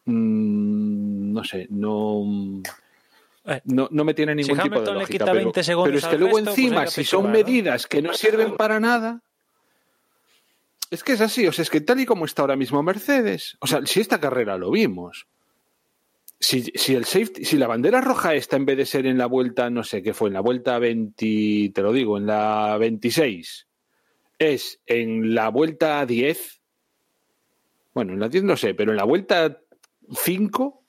mm, 0.05 1.33
no 1.33 1.45
sé, 1.45 1.67
no. 1.71 2.61
Eh, 3.47 3.63
No, 3.65 3.89
no 3.91 4.05
me 4.05 4.13
tiene 4.13 4.35
ningún 4.35 4.57
Si 4.57 4.63
tipo 4.63 4.81
de 4.83 4.93
lógica. 4.93 5.25
pero, 5.25 5.37
20 5.39 5.65
segundos 5.65 5.89
pero 5.89 5.99
es 5.99 6.07
que 6.07 6.19
luego 6.19 6.37
resto, 6.37 6.51
pues 6.51 6.59
encima, 6.59 6.87
si 6.89 7.05
son 7.05 7.33
medidas 7.33 7.87
que 7.87 8.03
no 8.03 8.13
sirven 8.13 8.55
para 8.57 8.79
nada, 8.81 9.23
es 10.91 11.05
que 11.05 11.13
es 11.13 11.21
así, 11.21 11.47
o 11.47 11.53
sea, 11.53 11.63
es 11.63 11.71
que 11.71 11.81
tal 11.81 12.01
y 12.01 12.07
como 12.07 12.25
está 12.25 12.43
ahora 12.43 12.57
mismo 12.57 12.83
Mercedes, 12.83 13.57
o 13.61 13.67
sea, 13.67 13.81
si 13.87 14.01
esta 14.01 14.21
carrera 14.21 14.57
lo 14.59 14.71
vimos, 14.71 15.27
si, 16.39 16.63
si, 16.75 16.95
el 16.95 17.05
safety, 17.05 17.45
si 17.45 17.59
la 17.59 17.67
bandera 17.67 18.01
roja 18.01 18.35
esta 18.35 18.57
en 18.57 18.65
vez 18.65 18.77
de 18.79 18.87
ser 18.87 19.07
en 19.07 19.19
la 19.19 19.27
vuelta, 19.27 19.69
no 19.71 19.85
sé 19.85 20.03
qué 20.03 20.15
fue, 20.15 20.29
en 20.29 20.35
la 20.35 20.41
vuelta 20.41 20.79
20, 20.79 21.71
te 21.75 21.83
lo 21.83 21.93
digo, 21.93 22.17
en 22.19 22.27
la 22.27 22.77
26, 22.79 23.67
es 24.39 24.81
en 24.87 25.35
la 25.35 25.51
vuelta 25.51 26.05
10, 26.07 26.61
bueno, 27.95 28.15
en 28.15 28.21
la 28.21 28.29
10 28.29 28.45
no 28.45 28.57
sé, 28.57 28.75
pero 28.75 28.91
en 28.93 28.97
la 28.97 29.05
vuelta 29.05 29.59
5 30.13 30.83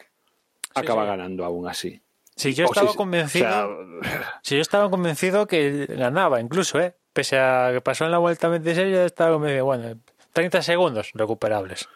acaba 0.74 1.04
sí. 1.04 1.08
ganando 1.08 1.44
aún 1.46 1.68
así. 1.68 2.02
Si 2.36 2.54
yo 2.54 2.66
O 2.66 2.70
estaba 2.70 2.92
si- 2.92 2.98
convencido, 2.98 3.46
o 3.48 4.04
sea, 4.04 4.40
si 4.42 4.56
yo 4.56 4.62
estaba 4.62 4.90
convencido 4.90 5.48
que 5.48 5.86
ganaba, 5.86 6.40
incluso, 6.40 6.80
¿eh? 6.80 6.96
Pese 7.14 7.38
a 7.40 7.72
que 7.74 7.82
pasó 7.82 8.06
en 8.06 8.12
la 8.12 8.20
vuelta 8.20 8.48
26, 8.48 8.92
yo 8.92 9.04
estaba 9.06 9.34
convencido, 9.34 9.66
bueno, 9.66 10.00
30 10.34 10.62
segundos 10.62 11.12
recuperables. 11.14 11.88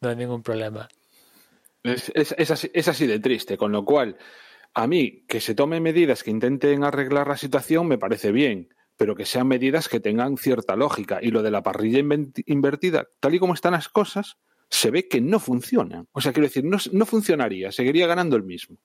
No 0.00 0.10
hay 0.10 0.16
ningún 0.16 0.42
problema. 0.42 0.88
Es, 1.82 2.12
es- 2.14 2.88
así, 2.88 3.06
de 3.06 3.18
triste, 3.20 3.56
con 3.56 3.72
lo 3.72 3.84
cual, 3.84 4.16
a 4.74 4.86
mí 4.86 5.24
que 5.26 5.40
se 5.40 5.54
tomen 5.54 5.82
medidas 5.82 6.22
que 6.22 6.30
intenten 6.30 6.84
arreglar 6.84 7.26
la 7.28 7.36
situación 7.36 7.88
me 7.88 7.98
parece 7.98 8.32
bien, 8.32 8.72
pero 8.96 9.16
que 9.16 9.24
sean 9.26 9.48
medidas 9.48 9.88
que 9.88 9.98
tengan 9.98 10.36
cierta 10.36 10.76
lógica. 10.76 11.18
Y 11.22 11.30
lo 11.30 11.42
de 11.42 11.50
la 11.50 11.62
parrilla 11.62 11.98
invertida, 12.46 13.08
tal 13.18 13.34
y 13.34 13.38
como 13.38 13.54
están 13.54 13.72
las 13.72 13.88
cosas, 13.88 14.36
se 14.68 14.90
ve 14.90 15.08
que 15.08 15.20
no 15.20 15.40
funcionan. 15.40 16.06
O 16.12 16.20
sea, 16.20 16.32
quiero 16.32 16.46
decir, 16.46 16.64
no, 16.64 16.76
no 16.92 17.06
funcionaría, 17.06 17.72
seguiría 17.72 18.06
ganando 18.06 18.36
el 18.36 18.44
mismo. 18.44 18.76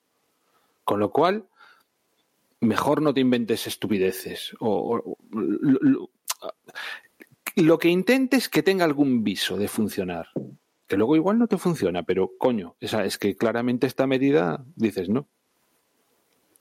Con 0.83 0.99
lo 0.99 1.11
cual, 1.11 1.45
mejor 2.65 3.01
no 3.01 3.13
te 3.13 3.21
inventes 3.21 3.67
estupideces. 3.67 4.55
O, 4.59 5.17
lo 7.55 7.79
que 7.79 7.89
intentes 7.89 8.49
que 8.49 8.63
tenga 8.63 8.85
algún 8.85 9.23
viso 9.23 9.57
de 9.57 9.67
funcionar. 9.67 10.29
Que 10.87 10.97
luego 10.97 11.15
igual 11.15 11.39
no 11.39 11.47
te 11.47 11.57
funciona, 11.57 12.03
pero 12.03 12.31
coño, 12.37 12.75
esa, 12.79 13.05
es 13.05 13.17
que 13.17 13.35
claramente 13.35 13.87
esta 13.87 14.05
medida 14.05 14.63
dices 14.75 15.09
no. 15.09 15.27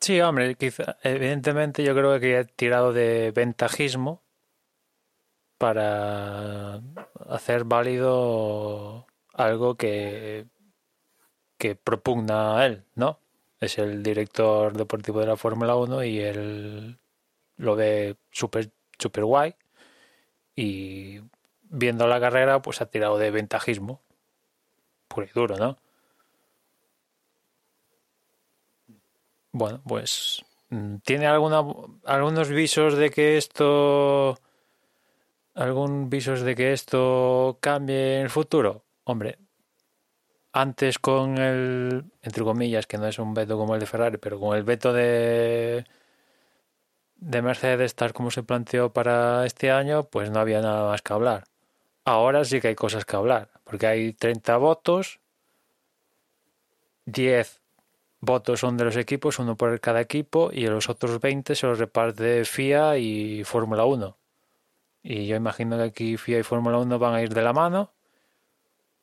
Sí, 0.00 0.20
hombre, 0.20 0.54
quizá, 0.54 0.98
evidentemente 1.02 1.82
yo 1.82 1.94
creo 1.94 2.18
que 2.20 2.38
he 2.38 2.44
tirado 2.44 2.92
de 2.92 3.32
ventajismo 3.34 4.22
para 5.58 6.82
hacer 7.28 7.64
válido 7.64 9.06
algo 9.32 9.76
que, 9.76 10.46
que 11.58 11.74
propugna 11.74 12.58
a 12.58 12.66
él, 12.66 12.84
¿no? 12.94 13.18
Es 13.60 13.78
el 13.78 14.02
director 14.02 14.76
deportivo 14.76 15.20
de 15.20 15.26
la 15.26 15.36
Fórmula 15.36 15.76
1 15.76 16.04
y 16.04 16.20
él 16.20 16.98
lo 17.56 17.76
ve 17.76 18.16
súper 18.30 18.70
super 18.98 19.24
guay 19.24 19.54
y 20.56 21.20
viendo 21.62 22.06
la 22.06 22.20
carrera 22.20 22.62
pues 22.62 22.80
ha 22.80 22.86
tirado 22.86 23.18
de 23.18 23.30
ventajismo 23.30 24.00
puro 25.08 25.26
y 25.26 25.30
duro, 25.30 25.56
¿no? 25.56 25.78
Bueno, 29.52 29.80
pues 29.86 30.44
mm, 30.70 30.96
tiene 31.04 31.26
alguna 31.26 31.62
algunos 32.04 32.48
visos 32.48 32.96
de 32.96 33.10
que 33.10 33.36
esto 33.36 34.36
algún 35.54 36.10
visos 36.10 36.42
de 36.42 36.54
que 36.56 36.72
esto 36.72 37.58
cambie 37.60 38.16
en 38.16 38.22
el 38.22 38.30
futuro. 38.30 38.84
Hombre, 39.04 39.38
antes 40.54 41.00
con 41.00 41.36
el 41.38 42.04
entre 42.22 42.44
comillas 42.44 42.86
que 42.86 42.96
no 42.96 43.08
es 43.08 43.18
un 43.18 43.34
veto 43.34 43.58
como 43.58 43.74
el 43.74 43.80
de 43.80 43.86
Ferrari, 43.86 44.18
pero 44.18 44.38
con 44.38 44.56
el 44.56 44.62
veto 44.62 44.92
de 44.92 45.84
de 47.16 47.42
Mercedes 47.42 47.96
tal 47.96 48.12
como 48.12 48.30
se 48.30 48.44
planteó 48.44 48.92
para 48.92 49.46
este 49.46 49.70
año, 49.72 50.04
pues 50.04 50.30
no 50.30 50.38
había 50.38 50.60
nada 50.60 50.88
más 50.90 51.02
que 51.02 51.12
hablar. 51.12 51.44
Ahora 52.04 52.44
sí 52.44 52.60
que 52.60 52.68
hay 52.68 52.74
cosas 52.76 53.04
que 53.04 53.16
hablar, 53.16 53.48
porque 53.64 53.86
hay 53.86 54.12
30 54.12 54.56
votos, 54.58 55.20
10 57.06 57.60
votos 58.20 58.60
son 58.60 58.76
de 58.76 58.84
los 58.84 58.96
equipos, 58.96 59.38
uno 59.38 59.56
por 59.56 59.80
cada 59.80 60.00
equipo, 60.00 60.50
y 60.52 60.66
los 60.66 60.88
otros 60.88 61.20
20 61.20 61.54
se 61.56 61.66
los 61.66 61.78
reparte 61.78 62.44
FIA 62.44 62.98
y 62.98 63.42
Fórmula 63.44 63.84
1. 63.86 64.16
Y 65.02 65.26
yo 65.26 65.36
imagino 65.36 65.76
que 65.78 65.82
aquí 65.84 66.16
FIA 66.16 66.40
y 66.40 66.42
Fórmula 66.44 66.78
1 66.78 66.98
van 66.98 67.14
a 67.14 67.22
ir 67.22 67.34
de 67.34 67.42
la 67.42 67.52
mano, 67.52 67.93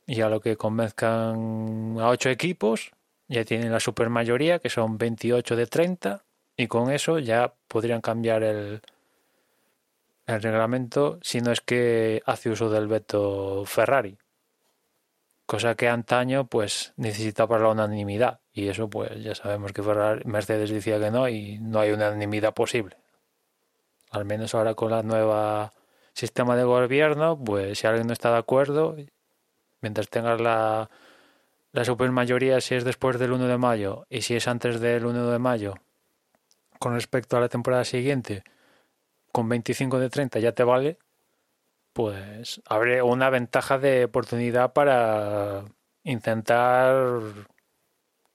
y 0.05 0.21
a 0.21 0.29
lo 0.29 0.41
que 0.41 0.57
convenzcan 0.57 1.97
a 1.99 2.09
8 2.09 2.29
equipos, 2.29 2.91
ya 3.27 3.45
tienen 3.45 3.71
la 3.71 3.79
supermayoría, 3.79 4.59
que 4.59 4.69
son 4.69 4.97
28 4.97 5.55
de 5.55 5.67
30, 5.67 6.23
y 6.57 6.67
con 6.67 6.91
eso 6.91 7.19
ya 7.19 7.53
podrían 7.67 8.01
cambiar 8.01 8.43
el, 8.43 8.81
el 10.27 10.41
reglamento 10.41 11.19
si 11.21 11.41
no 11.41 11.51
es 11.51 11.61
que 11.61 12.21
hace 12.25 12.49
uso 12.49 12.69
del 12.69 12.87
veto 12.87 13.63
Ferrari. 13.65 14.17
Cosa 15.45 15.75
que 15.75 15.89
antaño 15.89 16.47
pues 16.47 16.93
necesitaba 16.95 17.59
la 17.59 17.69
unanimidad 17.69 18.39
y 18.53 18.69
eso 18.69 18.89
pues 18.89 19.21
ya 19.21 19.35
sabemos 19.35 19.73
que 19.73 19.83
Ferrari, 19.83 20.23
Mercedes 20.25 20.69
decía 20.69 20.99
que 20.99 21.11
no 21.11 21.27
y 21.27 21.59
no 21.59 21.79
hay 21.79 21.91
unanimidad 21.91 22.53
posible. 22.53 22.97
Al 24.11 24.25
menos 24.25 24.55
ahora 24.55 24.75
con 24.75 24.91
la 24.91 25.03
nueva 25.03 25.73
sistema 26.13 26.55
de 26.55 26.63
gobierno 26.63 27.37
pues 27.43 27.79
si 27.79 27.87
alguien 27.87 28.07
no 28.07 28.13
está 28.13 28.31
de 28.31 28.37
acuerdo 28.37 28.95
mientras 29.81 30.09
tengas 30.09 30.39
la 30.39 30.89
la 31.73 31.85
supermayoría 31.85 32.59
si 32.59 32.75
es 32.75 32.83
después 32.83 33.17
del 33.17 33.31
1 33.31 33.47
de 33.47 33.57
mayo 33.57 34.05
y 34.09 34.21
si 34.21 34.35
es 34.35 34.47
antes 34.47 34.79
del 34.79 35.05
1 35.05 35.31
de 35.31 35.39
mayo 35.39 35.75
con 36.79 36.93
respecto 36.93 37.37
a 37.37 37.39
la 37.39 37.49
temporada 37.49 37.85
siguiente 37.85 38.43
con 39.31 39.47
25 39.47 39.99
de 39.99 40.09
30 40.09 40.39
ya 40.39 40.51
te 40.51 40.63
vale 40.63 40.97
pues 41.93 42.61
abre 42.65 43.01
una 43.01 43.29
ventaja 43.29 43.77
de 43.77 44.05
oportunidad 44.05 44.73
para 44.73 45.65
intentar 46.03 47.21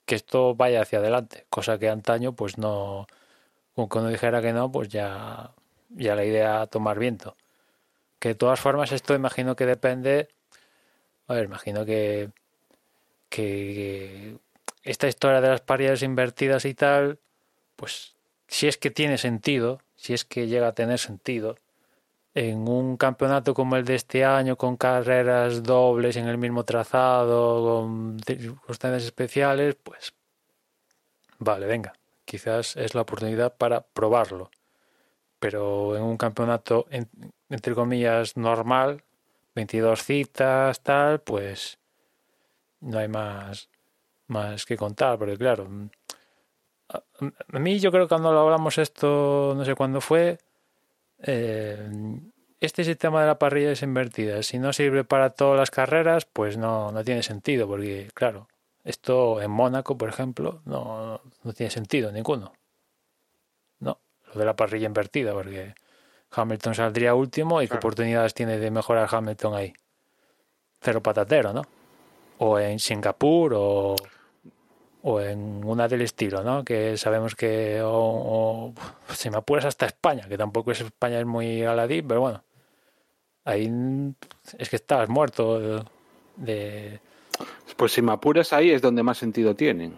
que 0.07 0.15
esto 0.15 0.55
vaya 0.55 0.81
hacia 0.81 0.99
adelante, 0.99 1.45
cosa 1.49 1.77
que 1.79 1.89
antaño 1.89 2.33
pues 2.33 2.57
no, 2.57 3.07
con 3.75 3.89
que 3.89 3.97
uno 3.99 4.09
dijera 4.09 4.41
que 4.41 4.53
no, 4.53 4.71
pues 4.71 4.89
ya, 4.89 5.51
ya 5.89 6.15
la 6.15 6.25
idea 6.25 6.67
tomar 6.67 6.97
viento. 6.97 7.35
Que 8.19 8.29
de 8.29 8.35
todas 8.35 8.59
formas 8.59 8.91
esto 8.93 9.15
imagino 9.15 9.55
que 9.55 9.65
depende, 9.65 10.29
a 11.27 11.33
ver, 11.33 11.45
imagino 11.45 11.85
que, 11.85 12.29
que 13.29 14.37
esta 14.83 15.07
historia 15.07 15.41
de 15.41 15.49
las 15.49 15.61
paridades 15.61 16.03
invertidas 16.03 16.65
y 16.65 16.73
tal, 16.73 17.19
pues 17.75 18.15
si 18.47 18.67
es 18.67 18.77
que 18.77 18.91
tiene 18.91 19.17
sentido, 19.17 19.81
si 19.95 20.13
es 20.13 20.25
que 20.25 20.47
llega 20.47 20.67
a 20.69 20.73
tener 20.73 20.99
sentido, 20.99 21.57
en 22.33 22.67
un 22.67 22.97
campeonato 22.97 23.53
como 23.53 23.75
el 23.77 23.85
de 23.85 23.95
este 23.95 24.23
año, 24.23 24.57
con 24.57 24.77
carreras 24.77 25.63
dobles 25.63 26.15
en 26.17 26.27
el 26.27 26.37
mismo 26.37 26.63
trazado, 26.63 27.63
con 27.81 28.19
circunstancias 28.19 29.03
especiales, 29.03 29.75
pues 29.83 30.13
vale, 31.39 31.65
venga, 31.65 31.93
quizás 32.25 32.75
es 32.77 32.93
la 32.95 33.01
oportunidad 33.01 33.55
para 33.57 33.81
probarlo. 33.81 34.51
Pero 35.39 35.95
en 35.97 36.03
un 36.03 36.17
campeonato, 36.17 36.85
en- 36.89 37.09
entre 37.49 37.75
comillas, 37.75 38.37
normal, 38.37 39.03
22 39.57 40.03
citas, 40.03 40.81
tal, 40.83 41.19
pues 41.21 41.79
no 42.81 42.99
hay 42.99 43.07
más, 43.07 43.69
más 44.27 44.65
que 44.67 44.77
contar, 44.77 45.17
porque 45.17 45.35
claro, 45.35 45.67
a, 46.89 47.03
a 47.53 47.59
mí 47.59 47.79
yo 47.79 47.91
creo 47.91 48.05
que 48.05 48.09
cuando 48.09 48.31
lo 48.31 48.41
hablamos 48.41 48.77
esto, 48.77 49.53
no 49.57 49.65
sé 49.65 49.73
cuándo 49.73 49.99
fue, 49.99 50.37
eh, 51.23 51.89
este 52.59 52.83
sistema 52.83 53.21
de 53.21 53.27
la 53.27 53.39
parrilla 53.39 53.71
es 53.71 53.81
invertida. 53.81 54.43
Si 54.43 54.59
no 54.59 54.73
sirve 54.73 55.03
para 55.03 55.31
todas 55.31 55.59
las 55.59 55.71
carreras, 55.71 56.25
pues 56.25 56.55
no, 56.57 56.91
no 56.91 57.03
tiene 57.03 57.23
sentido, 57.23 57.67
porque 57.67 58.09
claro, 58.13 58.47
esto 58.83 59.41
en 59.41 59.49
Mónaco, 59.49 59.97
por 59.97 60.09
ejemplo, 60.09 60.61
no, 60.65 61.19
no 61.43 61.53
tiene 61.53 61.71
sentido 61.71 62.11
ninguno. 62.11 62.53
No, 63.79 63.99
lo 64.27 64.39
de 64.39 64.45
la 64.45 64.55
parrilla 64.55 64.85
invertida, 64.85 65.33
porque 65.33 65.73
Hamilton 66.37 66.75
saldría 66.75 67.15
último 67.15 67.61
y 67.61 67.67
qué 67.67 67.75
oportunidades 67.77 68.33
tiene 68.33 68.57
de 68.57 68.69
mejorar 68.71 69.07
Hamilton 69.11 69.55
ahí. 69.55 69.73
Cero 70.81 71.01
patatero, 71.01 71.53
¿no? 71.53 71.63
O 72.37 72.59
en 72.59 72.77
Singapur 72.79 73.53
o, 73.55 73.95
o 75.03 75.21
en 75.21 75.63
una 75.65 75.87
del 75.87 76.01
estilo, 76.01 76.43
¿no? 76.43 76.63
Que 76.63 76.95
sabemos 76.97 77.35
que 77.35 77.81
o, 77.81 77.89
o 77.89 78.73
si 79.13 79.29
me 79.29 79.37
apuras 79.37 79.65
hasta 79.65 79.85
España, 79.87 80.27
que 80.27 80.37
tampoco 80.37 80.71
es 80.71 80.81
España 80.81 81.19
es 81.19 81.25
muy 81.25 81.63
aladí, 81.63 82.01
pero 82.03 82.21
bueno, 82.21 82.43
ahí 83.45 83.71
es 84.59 84.69
que 84.69 84.75
estabas 84.75 85.09
muerto 85.09 85.59
de, 85.59 85.83
de- 86.35 86.99
Pues 87.75 87.91
si 87.93 88.01
me 88.01 88.11
apuras 88.11 88.53
ahí 88.53 88.69
es 88.71 88.81
donde 88.81 89.01
más 89.03 89.17
sentido 89.17 89.55
tienen. 89.55 89.95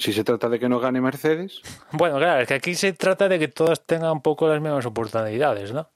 Si 0.00 0.14
se 0.14 0.24
trata 0.24 0.48
de 0.48 0.58
que 0.58 0.68
no 0.68 0.80
gane 0.80 1.00
Mercedes, 1.00 1.60
Bueno, 1.92 2.16
claro, 2.16 2.40
es 2.40 2.48
que 2.48 2.54
aquí 2.54 2.74
se 2.74 2.94
trata 2.94 3.28
de 3.28 3.38
que 3.38 3.48
todos 3.48 3.84
tengan 3.84 4.12
un 4.12 4.22
poco 4.22 4.48
las 4.48 4.60
mismas 4.60 4.86
oportunidades, 4.86 5.72
¿no? 5.72 5.88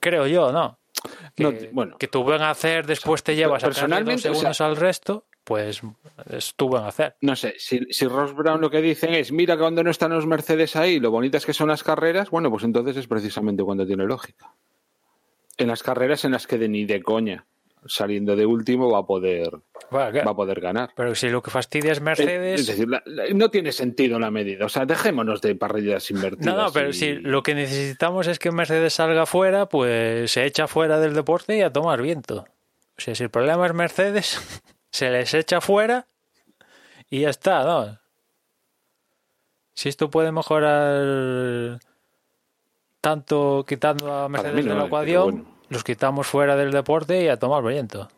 Creo 0.00 0.26
yo, 0.26 0.50
¿no? 0.50 0.78
Que, 1.36 1.42
No, 1.44 1.52
bueno. 1.72 1.96
que 1.96 2.08
tu 2.08 2.24
buen 2.24 2.42
hacer 2.42 2.86
después 2.86 3.22
te 3.22 3.36
llevas 3.36 3.62
a 3.62 3.68
dos 3.68 3.76
personalmente, 3.76 4.28
o 4.28 4.34
segundos 4.34 4.60
al 4.60 4.76
resto, 4.76 5.26
pues 5.44 5.80
es 6.28 6.54
tu 6.54 6.68
buen 6.68 6.82
hacer. 6.84 7.16
no 7.20 7.36
sé, 7.36 7.54
si, 7.58 7.80
si 7.90 8.06
Ross 8.06 8.34
Brown 8.34 8.60
lo 8.60 8.70
que 8.70 8.80
dicen 8.80 9.14
es, 9.14 9.30
mira 9.30 9.56
cuando 9.56 9.84
no 9.84 9.90
están 9.90 10.10
los 10.10 10.26
Mercedes 10.26 10.74
ahí, 10.74 10.98
lo 10.98 11.12
bonitas 11.12 11.46
que 11.46 11.52
son 11.52 11.68
las 11.68 11.84
carreras, 11.84 12.30
bueno, 12.30 12.50
pues 12.50 12.64
entonces 12.64 12.96
es 12.96 13.06
precisamente 13.06 13.62
cuando 13.62 13.86
tiene 13.86 14.04
lógica. 14.04 14.52
En 15.56 15.68
las 15.68 15.84
carreras 15.84 16.24
en 16.24 16.32
las 16.32 16.48
que 16.48 16.58
de 16.58 16.68
ni 16.68 16.84
de 16.84 17.02
coña 17.02 17.46
saliendo 17.86 18.36
de 18.36 18.46
último 18.46 18.90
va 18.90 19.00
a 19.00 19.06
poder, 19.06 19.50
Bueno, 19.90 20.24
va 20.24 20.30
a 20.30 20.34
poder 20.36 20.60
ganar. 20.60 20.90
pero 20.94 21.14
si 21.14 21.28
lo 21.28 21.42
que 21.42 21.50
fastidia 21.50 21.92
es 21.92 22.00
Mercedes. 22.00 22.60
Es 22.60 22.66
decir, 22.68 22.88
la- 22.88 23.02
la- 23.06 23.24
no 23.34 23.50
tiene 23.50 23.72
sentido 23.72 24.18
la 24.18 24.30
medida. 24.30 24.64
O 24.66 24.68
sea, 24.68 24.86
dejémonos 24.86 25.40
de 25.42 25.54
parrillas 25.54 26.10
invertidas. 26.10 26.54
No, 26.54 26.62
no, 26.64 26.72
pero 26.72 26.90
y- 26.90 26.92
si 26.94 27.14
lo 27.14 27.42
que 27.42 27.54
necesitamos 27.54 28.26
es 28.28 28.38
que 28.38 28.50
Mercedes 28.52 28.94
salga 28.94 29.26
fuera, 29.26 29.66
pues 29.66 30.30
se 30.30 30.44
echa 30.44 30.66
fuera 30.68 30.98
del 31.00 31.14
deporte 31.14 31.56
y 31.56 31.62
a 31.62 31.72
tomar 31.72 32.00
viento. 32.02 32.44
O 32.96 33.00
sea, 33.00 33.14
si 33.14 33.24
el 33.24 33.30
problema 33.30 33.66
es 33.66 33.74
Mercedes, 33.74 34.38
se 34.90 35.10
les 35.10 35.34
echa 35.34 35.60
fuera 35.60 36.06
y 37.10 37.20
ya 37.22 37.30
está, 37.30 37.64
¿no? 37.64 37.98
Si 39.74 39.88
esto 39.88 40.10
puede 40.10 40.32
mejorar 40.32 41.80
tanto 43.00 43.64
quitando 43.66 44.12
a 44.12 44.28
Mercedes 44.28 44.64
no, 44.66 44.74
de 44.74 44.78
la 44.78 44.84
pero 44.84 44.86
ecuación, 44.86 45.24
bueno. 45.24 45.51
Los 45.72 45.84
quitamos 45.84 46.26
fuera 46.26 46.54
del 46.56 46.70
deporte 46.70 47.22
y 47.22 47.28
a 47.28 47.38
tomar 47.38 47.62
viento. 47.64 48.08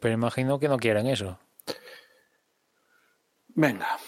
Pero 0.00 0.14
imagino 0.14 0.58
que 0.58 0.68
no 0.68 0.78
quieren 0.78 1.06
eso. 1.06 1.38
Venga. 3.48 3.98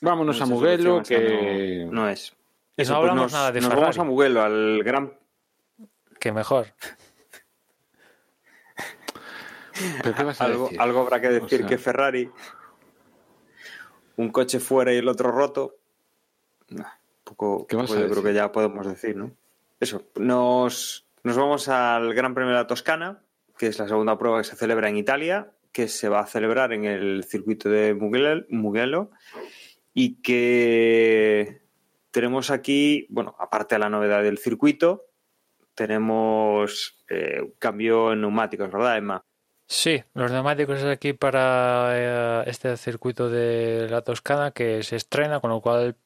Vámonos 0.00 0.40
a 0.40 0.46
Mugello, 0.46 0.96
solución 1.04 1.20
esa 1.20 1.26
que... 1.26 1.84
no, 1.86 1.92
no 1.92 2.08
es. 2.08 2.34
Eso, 2.76 2.92
no 2.92 2.98
pues 2.98 3.10
hablamos 3.10 3.22
nos, 3.22 3.32
nada 3.32 3.52
de 3.52 3.60
nos 3.60 3.68
Ferrari. 3.70 3.80
vamos 3.82 3.98
a 3.98 4.04
Mugello, 4.04 4.42
al 4.42 4.82
gran 4.84 5.12
Que 6.20 6.32
mejor. 6.32 6.66
¿Pero 10.02 10.14
qué 10.14 10.22
vas 10.24 10.40
a 10.40 10.44
algo, 10.46 10.64
decir? 10.64 10.80
algo 10.80 11.00
habrá 11.00 11.20
que 11.20 11.28
decir 11.28 11.60
sea- 11.60 11.66
que 11.68 11.78
Ferrari, 11.78 12.30
un 14.16 14.30
coche 14.30 14.60
fuera 14.60 14.92
y 14.92 14.96
el 14.98 15.08
otro 15.08 15.30
roto, 15.30 15.76
nah, 16.68 16.90
poco, 17.24 17.66
¿Qué 17.66 17.76
vas 17.76 17.86
poco 17.86 17.98
a 17.98 18.02
yo 18.02 18.06
creo 18.08 18.16
decir? 18.22 18.30
que 18.32 18.34
ya 18.34 18.52
podemos 18.52 18.86
decir, 18.86 19.16
¿no? 19.16 19.30
Eso, 19.80 20.04
nos, 20.16 21.06
nos 21.22 21.36
vamos 21.36 21.68
al 21.68 22.14
Gran 22.14 22.34
Premio 22.34 22.52
de 22.52 22.58
la 22.58 22.66
Toscana, 22.66 23.22
que 23.58 23.66
es 23.66 23.78
la 23.78 23.88
segunda 23.88 24.18
prueba 24.18 24.38
que 24.38 24.44
se 24.44 24.56
celebra 24.56 24.88
en 24.88 24.96
Italia, 24.96 25.52
que 25.72 25.88
se 25.88 26.08
va 26.08 26.20
a 26.20 26.26
celebrar 26.26 26.72
en 26.72 26.84
el 26.84 27.24
circuito 27.24 27.68
de 27.68 27.94
Mugello, 27.94 29.10
y 29.92 30.22
que 30.22 31.60
tenemos 32.10 32.50
aquí, 32.50 33.06
bueno, 33.10 33.36
aparte 33.38 33.74
de 33.74 33.80
la 33.80 33.90
novedad 33.90 34.22
del 34.22 34.38
circuito, 34.38 35.04
tenemos 35.74 37.04
eh, 37.10 37.42
un 37.42 37.52
cambio 37.58 38.12
en 38.12 38.22
neumáticos, 38.22 38.72
¿verdad, 38.72 38.96
Emma? 38.96 39.22
Sí, 39.68 40.02
los 40.14 40.30
neumáticos 40.30 40.78
es 40.78 40.86
aquí 40.86 41.12
para 41.12 41.90
eh, 41.92 42.44
este 42.46 42.76
circuito 42.76 43.28
de 43.28 43.88
la 43.90 44.02
Toscana 44.02 44.52
que 44.52 44.82
se 44.82 44.96
estrena, 44.96 45.40
con 45.40 45.50
lo 45.50 45.60
cual 45.60 45.96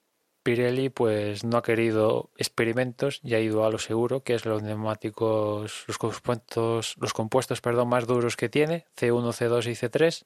Pirelli 0.42 0.88
pues 0.88 1.44
no 1.44 1.58
ha 1.58 1.62
querido 1.62 2.30
experimentos 2.36 3.20
y 3.22 3.34
ha 3.34 3.40
ido 3.40 3.64
a 3.64 3.70
lo 3.70 3.78
seguro, 3.78 4.22
que 4.22 4.34
es 4.34 4.46
los 4.46 4.62
neumáticos, 4.62 5.84
los 5.86 5.98
compuestos, 5.98 6.96
los 6.98 7.12
compuestos 7.12 7.60
perdón, 7.60 7.88
más 7.88 8.06
duros 8.06 8.36
que 8.36 8.48
tiene, 8.48 8.86
C1, 8.96 9.32
C2 9.32 9.66
y 9.66 9.74
C3, 9.74 10.24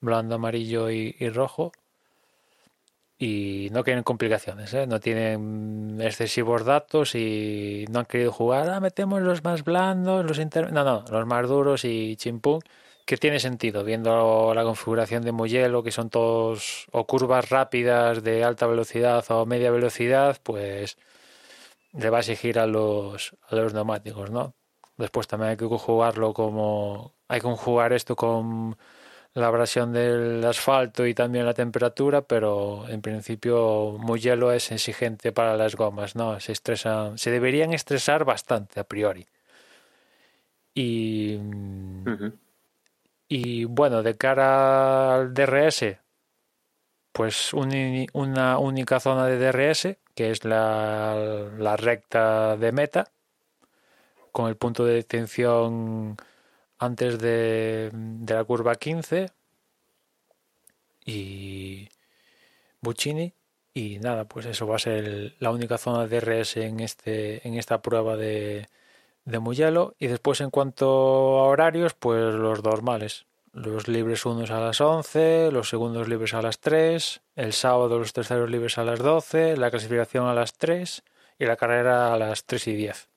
blando, 0.00 0.34
amarillo 0.34 0.90
y, 0.90 1.12
rojo. 1.30 1.72
Y 3.20 3.68
no 3.72 3.82
quieren 3.82 4.04
complicaciones, 4.04 4.72
¿eh? 4.74 4.86
no 4.86 5.00
tienen 5.00 5.98
excesivos 6.00 6.64
datos 6.64 7.16
y 7.16 7.84
no 7.90 8.00
han 8.00 8.06
querido 8.06 8.30
jugar, 8.30 8.70
ah, 8.70 8.78
metemos 8.78 9.22
los 9.22 9.42
más 9.42 9.64
blandos, 9.64 10.24
los 10.24 10.38
inter... 10.38 10.72
No, 10.72 10.84
no, 10.84 11.04
los 11.10 11.26
más 11.26 11.48
duros 11.48 11.84
y 11.84 12.14
chimpún, 12.14 12.60
que 13.08 13.16
tiene 13.16 13.40
sentido, 13.40 13.84
viendo 13.84 14.52
la 14.54 14.64
configuración 14.64 15.24
de 15.24 15.32
Mugello, 15.32 15.82
que 15.82 15.90
son 15.90 16.10
todos 16.10 16.86
o 16.92 17.06
curvas 17.06 17.48
rápidas 17.48 18.22
de 18.22 18.44
alta 18.44 18.66
velocidad 18.66 19.24
o 19.30 19.46
media 19.46 19.70
velocidad, 19.70 20.38
pues 20.42 20.98
le 21.94 22.10
va 22.10 22.18
a 22.18 22.20
exigir 22.20 22.58
a 22.58 22.66
los, 22.66 23.34
a 23.48 23.56
los 23.56 23.72
neumáticos, 23.72 24.30
¿no? 24.30 24.52
Después 24.98 25.26
también 25.26 25.52
hay 25.52 25.56
que 25.56 25.64
jugarlo 25.64 26.34
como... 26.34 27.14
Hay 27.28 27.40
que 27.40 27.48
jugar 27.48 27.94
esto 27.94 28.14
con 28.14 28.76
la 29.32 29.46
abrasión 29.46 29.94
del 29.94 30.44
asfalto 30.44 31.06
y 31.06 31.14
también 31.14 31.46
la 31.46 31.54
temperatura, 31.54 32.20
pero 32.20 32.86
en 32.90 33.00
principio 33.00 33.96
Mugello 33.98 34.52
es 34.52 34.70
exigente 34.70 35.32
para 35.32 35.56
las 35.56 35.76
gomas, 35.76 36.14
¿no? 36.14 36.38
Se 36.40 36.52
estresan, 36.52 37.16
se 37.16 37.30
deberían 37.30 37.72
estresar 37.72 38.26
bastante 38.26 38.80
a 38.80 38.84
priori. 38.84 39.26
Y, 40.74 41.36
Ujú. 41.36 42.32
Y 43.28 43.64
bueno, 43.64 44.02
de 44.02 44.16
cara 44.16 45.16
al 45.16 45.34
DRS, 45.34 45.98
pues 47.12 47.52
una 47.52 48.58
única 48.58 49.00
zona 49.00 49.26
de 49.26 49.38
DRS, 49.38 49.98
que 50.14 50.30
es 50.30 50.44
la, 50.44 51.50
la 51.58 51.76
recta 51.76 52.56
de 52.56 52.72
meta, 52.72 53.10
con 54.32 54.48
el 54.48 54.56
punto 54.56 54.84
de 54.84 54.94
detención 54.94 56.16
antes 56.78 57.18
de, 57.18 57.90
de 57.92 58.34
la 58.34 58.44
curva 58.44 58.76
15 58.76 59.30
y 61.04 61.88
Buccini 62.80 63.32
y 63.74 63.98
nada, 63.98 64.24
pues 64.26 64.46
eso 64.46 64.66
va 64.66 64.76
a 64.76 64.78
ser 64.78 65.34
la 65.40 65.50
única 65.50 65.78
zona 65.78 66.06
de 66.06 66.20
DRS 66.20 66.56
en 66.58 66.80
este 66.80 67.46
en 67.46 67.54
esta 67.54 67.82
prueba 67.82 68.16
de, 68.16 68.68
de 69.28 69.38
Mugello 69.38 69.94
y 69.98 70.06
después 70.06 70.40
en 70.40 70.50
cuanto 70.50 70.86
a 70.86 71.44
horarios, 71.44 71.94
pues 71.94 72.34
los 72.34 72.64
normales. 72.64 73.26
Los 73.52 73.88
libres 73.88 74.24
unos 74.24 74.50
a 74.50 74.60
las 74.60 74.80
11, 74.80 75.50
los 75.52 75.68
segundos 75.68 76.08
libres 76.08 76.34
a 76.34 76.42
las 76.42 76.60
3, 76.60 77.20
el 77.36 77.52
sábado 77.52 77.98
los 77.98 78.12
terceros 78.12 78.50
libres 78.50 78.78
a 78.78 78.84
las 78.84 78.98
12, 79.00 79.56
la 79.56 79.70
clasificación 79.70 80.26
a 80.26 80.34
las 80.34 80.54
3 80.54 81.02
y 81.38 81.44
la 81.44 81.56
carrera 81.56 82.12
a 82.12 82.18
las 82.18 82.44
3 82.44 82.68
y 82.68 82.76
10. 82.76 83.08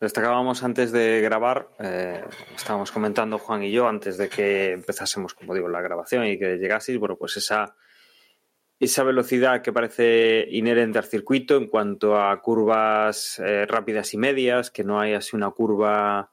Destacábamos 0.00 0.62
antes 0.62 0.92
de 0.92 1.20
grabar, 1.20 1.68
eh, 1.78 2.24
estábamos 2.56 2.90
comentando 2.90 3.38
Juan 3.38 3.62
y 3.62 3.70
yo 3.70 3.86
antes 3.86 4.16
de 4.16 4.28
que 4.28 4.72
empezásemos, 4.72 5.34
como 5.34 5.54
digo, 5.54 5.68
la 5.68 5.82
grabación 5.82 6.26
y 6.26 6.38
que 6.38 6.56
llegaseis, 6.56 6.98
bueno, 6.98 7.16
pues 7.16 7.36
esa, 7.36 7.76
esa 8.80 9.04
velocidad 9.04 9.62
que 9.62 9.72
parece 9.72 10.46
inherente 10.50 10.98
al 10.98 11.04
circuito 11.04 11.56
en 11.56 11.68
cuanto 11.68 12.20
a 12.20 12.40
curvas 12.40 13.38
eh, 13.38 13.66
rápidas 13.66 14.14
y 14.14 14.16
medias, 14.16 14.70
que 14.70 14.84
no 14.84 14.98
hay 14.98 15.12
así 15.12 15.36
una 15.36 15.50
curva, 15.50 16.32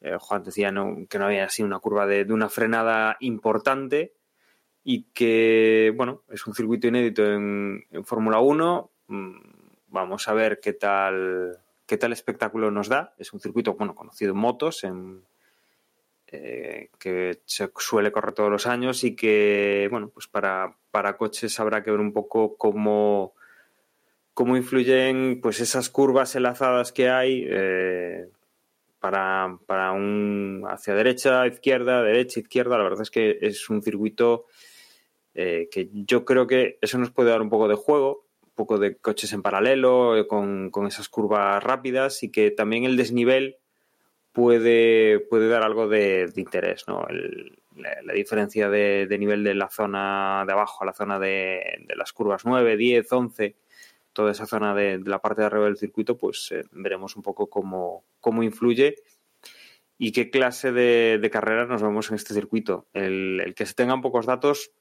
eh, 0.00 0.16
Juan 0.18 0.44
decía 0.44 0.70
no, 0.70 0.96
que 1.10 1.18
no 1.18 1.26
había 1.26 1.44
así 1.44 1.62
una 1.62 1.80
curva 1.80 2.06
de, 2.06 2.24
de 2.24 2.32
una 2.32 2.48
frenada 2.48 3.16
importante 3.20 4.14
y 4.84 5.04
que, 5.12 5.92
bueno, 5.96 6.22
es 6.30 6.46
un 6.46 6.54
circuito 6.54 6.86
inédito 6.86 7.24
en, 7.24 7.84
Fórmula 8.04 8.40
1. 8.40 8.90
Mm, 9.08 9.36
Vamos 9.88 10.26
a 10.26 10.32
ver 10.32 10.58
qué 10.58 10.72
tal 10.72 11.58
qué 11.84 11.98
tal 11.98 12.14
espectáculo 12.14 12.70
nos 12.70 12.88
da. 12.88 13.12
Es 13.18 13.34
un 13.34 13.40
circuito 13.40 13.74
bueno 13.74 13.94
conocido 13.94 14.32
en 14.32 14.38
motos, 14.38 14.84
en, 14.84 15.22
eh, 16.28 16.88
que 16.98 17.42
se 17.44 17.70
suele 17.76 18.10
correr 18.10 18.32
todos 18.32 18.50
los 18.50 18.66
años 18.66 19.04
y 19.04 19.14
que 19.14 19.88
bueno 19.90 20.08
pues 20.08 20.28
para, 20.28 20.74
para 20.92 21.16
coches 21.16 21.58
habrá 21.58 21.82
que 21.82 21.90
ver 21.90 21.98
un 21.98 22.12
poco 22.12 22.56
cómo 22.56 23.34
cómo 24.34 24.56
influyen 24.56 25.40
pues 25.42 25.60
esas 25.60 25.90
curvas 25.90 26.36
enlazadas 26.36 26.92
que 26.92 27.10
hay 27.10 27.44
eh, 27.48 28.28
para, 29.00 29.58
para 29.66 29.92
un 29.92 30.64
hacia 30.68 30.94
derecha, 30.94 31.46
izquierda, 31.46 32.02
derecha, 32.02 32.40
izquierda. 32.40 32.78
La 32.78 32.84
verdad 32.84 33.02
es 33.02 33.10
que 33.10 33.38
es 33.42 33.68
un 33.68 33.82
circuito 33.82 34.46
eh, 35.34 35.68
que 35.70 35.90
yo 35.92 36.24
creo 36.24 36.46
que 36.46 36.78
eso 36.80 36.98
nos 36.98 37.10
puede 37.10 37.30
dar 37.30 37.42
un 37.42 37.50
poco 37.50 37.68
de 37.68 37.74
juego 37.74 38.26
un 38.44 38.54
poco 38.54 38.78
de 38.78 38.96
coches 38.96 39.32
en 39.32 39.40
paralelo, 39.40 40.16
eh, 40.16 40.26
con, 40.26 40.70
con, 40.70 40.86
esas 40.86 41.08
curvas 41.08 41.62
rápidas 41.64 42.22
y 42.22 42.30
que 42.30 42.50
también 42.50 42.84
el 42.84 42.98
desnivel 42.98 43.56
puede, 44.32 45.20
puede 45.20 45.48
dar 45.48 45.62
algo 45.62 45.88
de, 45.88 46.26
de 46.26 46.40
interés, 46.40 46.84
¿no? 46.86 47.06
El, 47.08 47.61
la, 47.76 48.12
diferencia 48.12 48.68
de, 48.68 49.06
nivel 49.18 49.44
de 49.44 49.54
la 49.54 49.68
zona 49.68 50.44
de 50.46 50.52
abajo 50.52 50.82
a 50.82 50.86
la 50.86 50.92
zona 50.92 51.18
de, 51.18 51.86
las 51.96 52.12
curvas 52.12 52.44
9, 52.44 52.76
10, 52.76 53.12
11, 53.12 53.56
toda 54.12 54.32
esa 54.32 54.46
zona 54.46 54.74
de, 54.74 55.00
la 55.04 55.20
parte 55.20 55.42
de 55.42 55.46
arriba 55.46 55.64
del 55.64 55.76
circuito, 55.76 56.16
pues 56.16 56.48
eh, 56.52 56.64
veremos 56.72 57.16
un 57.16 57.22
poco 57.22 57.48
cómo, 57.48 58.04
cómo 58.20 58.42
influye 58.42 58.96
y 59.98 60.12
qué 60.12 60.30
clase 60.30 60.72
de, 60.72 61.18
de 61.20 61.30
carreras 61.30 61.68
nos 61.68 61.82
vemos 61.82 62.10
en 62.10 62.16
este 62.16 62.34
circuito. 62.34 62.86
El, 62.92 63.40
el 63.44 63.54
que 63.54 63.66
se 63.66 63.74
tengan 63.74 64.02
pocos 64.02 64.26
datos 64.26 64.72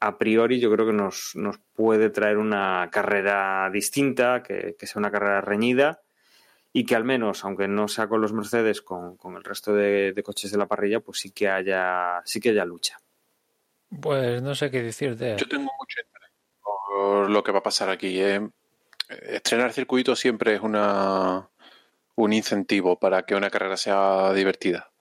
a 0.00 0.18
priori 0.18 0.60
yo 0.60 0.70
creo 0.70 0.86
que 0.86 0.92
nos, 0.92 1.32
nos 1.34 1.58
puede 1.74 2.10
traer 2.10 2.38
una 2.38 2.88
carrera 2.92 3.68
distinta, 3.72 4.42
que, 4.42 4.76
sea 4.78 5.00
una 5.00 5.10
carrera 5.10 5.40
reñida 5.40 6.02
y 6.78 6.84
que 6.84 6.94
al 6.94 7.02
menos, 7.02 7.44
aunque 7.44 7.66
no 7.66 7.88
sea 7.88 8.06
con 8.06 8.20
los 8.20 8.32
Mercedes, 8.32 8.82
con, 8.82 9.16
con 9.16 9.34
el 9.34 9.42
resto 9.42 9.74
de, 9.74 10.12
de, 10.12 10.22
coches 10.22 10.52
de 10.52 10.58
la 10.58 10.68
parrilla, 10.68 11.00
pues 11.00 11.18
sí 11.18 11.32
que 11.32 11.48
haya, 11.48 12.22
sí 12.24 12.38
que 12.38 12.50
haya 12.50 12.64
lucha. 12.64 12.96
Pues 14.00 14.40
no 14.42 14.54
sé 14.54 14.70
qué 14.70 14.80
decirte. 14.80 15.34
Yo 15.36 15.48
tengo 15.48 15.64
mucho 15.76 16.00
interés 16.00 16.30
por 16.62 17.30
lo 17.30 17.42
que 17.42 17.50
va 17.50 17.58
a 17.58 17.64
pasar 17.64 17.90
aquí. 17.90 18.20
¿eh? 18.20 18.48
Estrenar 19.08 19.72
circuito 19.72 20.14
siempre 20.14 20.54
es 20.54 20.60
una, 20.60 21.48
un 22.14 22.32
incentivo 22.32 22.96
para 22.96 23.24
que 23.24 23.34
una 23.34 23.50
carrera 23.50 23.76
sea 23.76 24.32
divertida. 24.32 24.92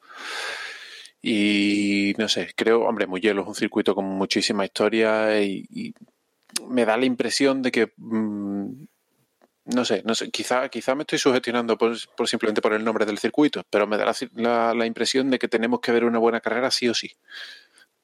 Y 1.22 2.16
no 2.18 2.28
sé, 2.28 2.54
creo, 2.56 2.86
hombre, 2.86 3.06
Mugello 3.06 3.41
es 3.44 3.48
un 3.48 3.54
circuito 3.54 3.94
con 3.94 4.06
muchísima 4.06 4.66
historia 4.66 5.40
y, 5.40 5.64
y 5.70 5.94
me 6.68 6.86
da 6.86 6.98
la 6.98 7.06
impresión 7.06 7.62
de 7.62 7.72
que 7.72 7.94
mmm, 7.98 8.86
no 9.73 9.85
sé, 9.85 10.02
no 10.06 10.15
sé, 10.15 10.30
quizá, 10.31 10.68
quizá 10.69 10.95
me 10.95 11.03
estoy 11.03 11.19
sugestionando 11.19 11.77
por, 11.77 11.95
por 12.15 12.27
simplemente 12.27 12.61
por 12.61 12.73
el 12.73 12.84
nombre 12.84 13.06
del 13.06 13.18
circuito, 13.19 13.64
pero 13.69 13.85
me 13.88 13.98
da 13.98 14.06
la, 14.35 14.73
la- 14.73 14.85
impresión 14.85 15.30
de 15.30 15.39
que 15.39 15.48
tenemos 15.48 15.80
que 15.81 15.91
ver 15.91 16.06
una 16.06 16.19
buena 16.19 16.39
carrera 16.41 16.72
sí 16.72 16.88
o 16.89 16.94
sí. 16.94 17.11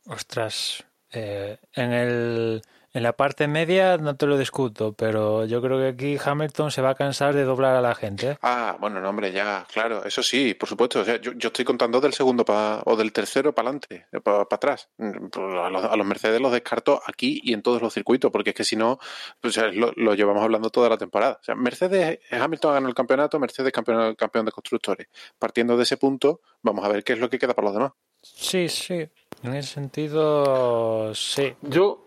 Ostras, 0.05 0.83
eh, 1.11 1.57
en 1.73 1.93
el 1.93 2.61
en 2.93 3.03
la 3.03 3.13
parte 3.13 3.47
media 3.47 3.97
no 3.97 4.15
te 4.15 4.27
lo 4.27 4.37
discuto, 4.37 4.93
pero 4.93 5.45
yo 5.45 5.61
creo 5.61 5.79
que 5.79 5.87
aquí 5.87 6.17
Hamilton 6.23 6.69
se 6.71 6.81
va 6.81 6.91
a 6.91 6.95
cansar 6.95 7.33
de 7.33 7.43
doblar 7.43 7.75
a 7.75 7.81
la 7.81 7.95
gente. 7.95 8.31
¿eh? 8.31 8.37
Ah, 8.43 8.77
bueno, 8.79 9.01
no, 9.01 9.09
hombre, 9.09 9.31
ya, 9.31 9.65
claro, 9.73 10.05
eso 10.05 10.21
sí, 10.21 10.53
por 10.53 10.69
supuesto. 10.69 10.99
O 11.01 11.03
sea, 11.03 11.19
yo, 11.19 11.31
yo 11.33 11.47
estoy 11.47 11.65
contando 11.65 11.99
del 11.99 12.13
segundo 12.13 12.45
pa- 12.45 12.81
o 12.85 12.95
del 12.95 13.11
tercero 13.11 13.53
para 13.55 13.69
adelante, 13.69 14.05
para 14.23 14.41
atrás. 14.43 14.89
Mm, 14.97 15.27
A 15.59 15.69
los, 15.69 15.83
a 15.85 15.95
los 15.95 16.05
Mercedes 16.05 16.39
los 16.39 16.51
descarto 16.51 17.01
aquí 17.05 17.41
y 17.43 17.53
en 17.53 17.61
todos 17.63 17.81
los 17.81 17.93
circuitos, 17.93 18.31
porque 18.31 18.51
es 18.51 18.55
que 18.55 18.63
si 18.63 18.75
no, 18.75 18.99
pues, 19.41 19.57
o 19.57 19.61
sea, 19.61 19.71
lo, 19.71 19.91
lo 19.95 20.13
llevamos 20.13 20.43
hablando 20.43 20.69
toda 20.69 20.87
la 20.89 20.97
temporada. 20.97 21.39
O 21.41 21.43
sea, 21.43 21.55
Mercedes, 21.55 22.19
Hamilton 22.31 22.73
ganó 22.73 22.87
el 22.89 22.93
campeonato, 22.95 23.39
Mercedes 23.39 23.71
campeón, 23.71 24.13
campeón 24.15 24.45
de 24.45 24.51
constructores. 24.51 25.07
Partiendo 25.39 25.75
de 25.77 25.83
ese 25.83 25.97
punto, 25.97 26.41
vamos 26.61 26.85
a 26.85 26.89
ver 26.89 27.03
qué 27.03 27.13
es 27.13 27.19
lo 27.19 27.29
que 27.29 27.39
queda 27.39 27.53
para 27.55 27.65
los 27.69 27.73
demás. 27.75 27.91
Sí, 28.21 28.69
sí, 28.69 29.05
en 29.43 29.53
ese 29.55 29.73
sentido, 29.73 31.13
sí, 31.13 31.53
Yo, 31.61 32.02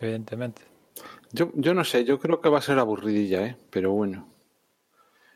evidentemente. 0.00 0.62
yo, 1.32 1.50
yo 1.54 1.74
no 1.74 1.84
sé, 1.84 2.04
yo 2.04 2.18
creo 2.18 2.40
que 2.40 2.48
va 2.48 2.58
a 2.58 2.62
ser 2.62 2.78
aburridilla, 2.78 3.44
¿eh? 3.46 3.56
Pero 3.70 3.92
bueno. 3.92 4.26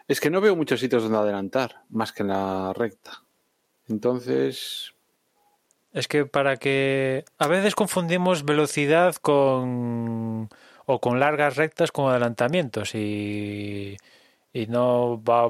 Es 0.08 0.20
que 0.20 0.30
no 0.30 0.40
veo 0.40 0.54
muchos 0.56 0.80
sitios 0.80 1.02
donde 1.02 1.18
adelantar, 1.18 1.82
más 1.88 2.12
que 2.12 2.22
en 2.22 2.28
la 2.28 2.72
recta. 2.74 3.22
Entonces, 3.88 4.94
Es 5.92 6.08
que 6.08 6.26
para 6.26 6.56
que 6.56 7.24
a 7.38 7.46
veces 7.46 7.74
confundimos 7.74 8.44
velocidad 8.44 9.14
con 9.16 10.48
o 10.86 11.00
con 11.00 11.20
largas 11.20 11.56
rectas 11.56 11.92
con 11.92 12.10
adelantamientos 12.10 12.94
y, 12.94 13.96
y 14.52 14.66
no 14.66 15.22
va 15.22 15.48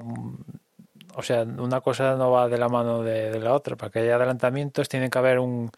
o 1.17 1.23
sea, 1.23 1.43
una 1.45 1.81
cosa 1.81 2.17
no 2.17 2.31
va 2.31 2.49
de 2.49 2.59
la 2.59 2.69
mano 2.69 3.03
de, 3.03 3.31
de 3.31 3.41
la 3.41 3.55
otra. 3.55 3.77
Para 3.77 3.91
que 3.91 4.01
haya 4.01 4.17
adelantamientos 4.17 4.89
tiene 4.89 5.11
que 5.11 5.19
haber 5.19 5.39
un 5.39 5.71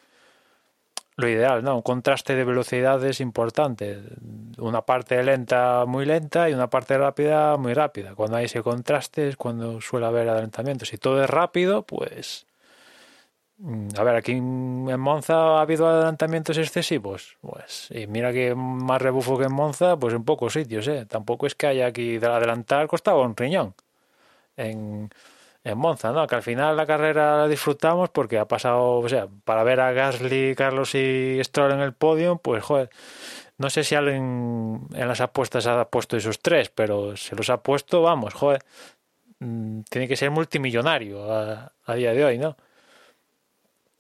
lo 1.17 1.29
ideal, 1.29 1.65
¿no? 1.65 1.77
Un 1.77 1.83
contraste 1.83 2.35
de 2.35 2.45
velocidades 2.45 3.21
importante. 3.21 3.99
Una 4.59 4.83
parte 4.83 5.23
lenta, 5.23 5.85
muy 5.87 6.05
lenta 6.05 6.49
y 6.51 6.55
una 6.55 6.69
parte 6.69 6.99
rápida, 6.99 7.57
muy 7.57 7.75
rápida. 7.75 8.15
Cuando 8.15 8.37
hay 8.37 8.47
ese 8.47 8.63
contraste 8.63 9.29
es 9.29 9.37
cuando 9.37 9.81
suele 9.81 10.07
haber 10.07 10.29
adelantamientos. 10.29 10.89
Si 10.89 10.99
todo 10.99 11.23
es 11.23 11.31
rápido, 11.31 11.83
pues 11.83 12.47
Mm, 13.59 13.89
A 13.99 14.03
ver, 14.05 14.17
aquí 14.17 14.33
en 14.33 15.01
Monza 15.01 15.35
ha 15.59 15.61
habido 15.63 15.87
adelantamientos 15.89 16.59
excesivos. 16.59 17.39
Pues, 17.41 17.89
y 17.91 18.07
mira 18.07 18.33
que 18.33 18.55
más 18.55 19.01
rebufo 19.01 19.39
que 19.39 19.45
en 19.45 19.53
Monza, 19.53 19.97
pues 19.99 20.15
en 20.15 20.25
pocos 20.25 20.53
sitios, 20.53 20.87
¿eh? 20.89 21.07
Tampoco 21.07 21.47
es 21.47 21.55
que 21.55 21.67
haya 21.67 21.87
aquí 21.87 22.19
de 22.19 22.27
adelantar 22.27 22.87
costaba 22.87 23.23
un 23.23 23.37
riñón 23.37 23.75
en, 24.57 25.11
en 25.67 25.79
Monza, 25.79 26.13
¿no? 26.13 26.27
Que 26.29 26.37
al 26.37 26.43
final 26.43 26.77
la 26.77 26.87
carrera 26.87 27.39
la 27.39 27.49
disfrutamos 27.49 28.09
porque 28.11 28.39
ha 28.39 28.47
pasado, 28.47 28.99
o 28.99 29.09
sea, 29.09 29.27
para 29.45 29.65
ver 29.65 29.81
a 29.81 29.93
Gasly, 29.93 30.55
Carlos 30.55 30.95
y 30.95 31.41
Stroll 31.43 31.73
en 31.73 31.81
el 31.81 31.93
podio, 31.93 32.37
pues 32.39 32.63
joder, 32.63 32.89
no 33.59 33.69
sé 33.69 33.83
si 33.83 33.97
alguien 33.97 34.87
en 34.95 35.09
las 35.09 35.21
apuestas 35.21 35.67
ha 35.67 35.89
puesto 35.91 36.17
esos 36.17 36.41
tres, 36.41 36.71
pero 36.71 37.17
se 37.17 37.35
los 37.35 37.51
ha 37.51 37.63
puesto, 37.63 38.01
vamos, 38.03 38.35
joder, 38.35 38.63
mm, 39.41 39.81
tiene 39.91 40.07
que 40.07 40.17
ser 40.17 40.31
multimillonario 40.31 41.33
a, 41.33 41.73
a 41.85 41.95
día 41.95 42.13
de 42.13 42.25
hoy, 42.25 42.39
¿no? 42.39 42.57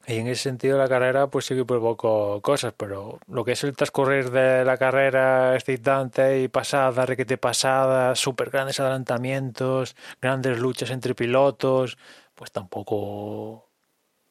Y 0.08 0.18
en 0.18 0.28
ese 0.28 0.44
sentido 0.44 0.78
la 0.78 0.88
carrera 0.88 1.26
pues 1.28 1.46
sí 1.46 1.56
que 1.56 1.64
provocó 1.64 2.40
cosas, 2.40 2.72
pero 2.76 3.18
lo 3.26 3.44
que 3.44 3.52
es 3.52 3.64
el 3.64 3.74
transcurrir 3.74 4.30
de 4.30 4.64
la 4.64 4.78
carrera 4.78 5.54
excitante 5.56 6.42
y 6.42 6.48
pasada, 6.48 7.06
requete 7.06 7.38
pasada, 7.38 8.14
súper 8.14 8.50
grandes 8.50 8.78
adelantamientos, 8.78 9.96
grandes 10.20 10.58
luchas 10.60 10.90
entre 10.90 11.14
pilotos, 11.16 11.98
pues 12.36 12.52
tampoco, 12.52 13.68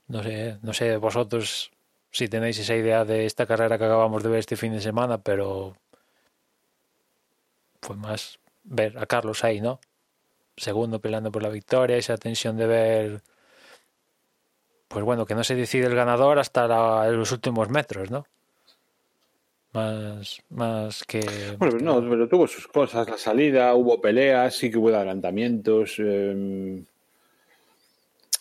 no 0.07 0.23
sé, 0.23 0.59
no 0.61 0.73
sé 0.73 0.95
vosotros 0.97 1.71
si 2.09 2.29
tenéis 2.29 2.57
esa 2.59 2.75
idea 2.75 3.03
de 3.03 3.25
esta 3.25 3.45
carrera 3.45 3.77
que 3.77 3.83
acabamos 3.85 4.23
de 4.23 4.29
ver 4.29 4.39
este 4.39 4.55
fin 4.55 4.71
de 4.71 4.81
semana, 4.81 5.17
pero 5.17 5.75
fue 7.81 7.97
más 7.97 8.39
ver 8.63 8.97
a 8.97 9.05
Carlos 9.07 9.43
ahí, 9.43 9.59
¿no? 9.59 9.81
Segundo 10.57 11.01
peleando 11.01 11.31
por 11.31 11.43
la 11.43 11.49
victoria, 11.49 11.97
esa 11.97 12.17
tensión 12.17 12.55
de 12.57 12.67
ver 12.67 13.21
pues 14.87 15.03
bueno, 15.03 15.25
que 15.25 15.35
no 15.35 15.43
se 15.43 15.55
decide 15.55 15.87
el 15.87 15.95
ganador 15.95 16.39
hasta 16.39 16.67
la- 16.67 17.09
los 17.09 17.31
últimos 17.31 17.69
metros, 17.69 18.11
¿no? 18.11 18.25
Más, 19.73 20.41
más 20.49 21.03
que... 21.03 21.55
bueno, 21.59 21.77
no, 21.79 22.09
pero 22.09 22.29
tuvo 22.29 22.47
sus 22.47 22.67
cosas. 22.67 23.09
La 23.09 23.17
salida, 23.17 23.73
hubo 23.75 23.99
peleas, 23.99 24.55
sí 24.55 24.71
que 24.71 24.77
hubo 24.77 24.89
adelantamientos. 24.89 25.95
eh, 25.99 26.81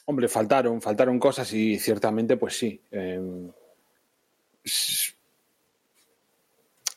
hombre, 0.07 0.29
faltaron, 0.29 0.81
faltaron 0.81 1.19
cosas 1.19 1.53
y 1.53 1.79
ciertamente, 1.79 2.37
pues 2.37 2.57
sí. 2.59 2.81
eh, 2.93 3.21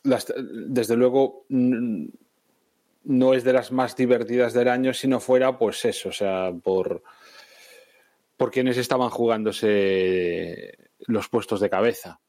las- 0.03 0.33
desde 0.37 0.95
luego, 0.95 1.45
no 1.49 3.33
es 3.33 3.43
de 3.43 3.53
las 3.53 3.71
más 3.71 3.95
divertidas 3.95 4.53
del 4.53 4.67
año 4.67 4.93
si 4.93 5.07
no 5.07 5.19
fuera, 5.19 5.57
pues 5.57 5.83
eso, 5.85 6.09
o 6.09 6.13
sea, 6.13 6.51
por, 6.63 7.01
por 8.37 8.51
quienes 8.51 8.77
estaban 8.77 9.09
jugándose 9.09 10.77
los 10.99 11.27
puestos 11.27 11.59
de 11.59 11.69
cabeza. 11.69 12.19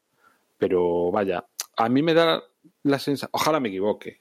Pero 0.57 1.11
vaya, 1.11 1.45
a 1.77 1.87
mí 1.87 2.01
me 2.01 2.13
da 2.13 2.43
la 2.83 2.99
sensación, 2.99 3.29
ojalá 3.33 3.59
me 3.59 3.69
equivoque, 3.69 4.19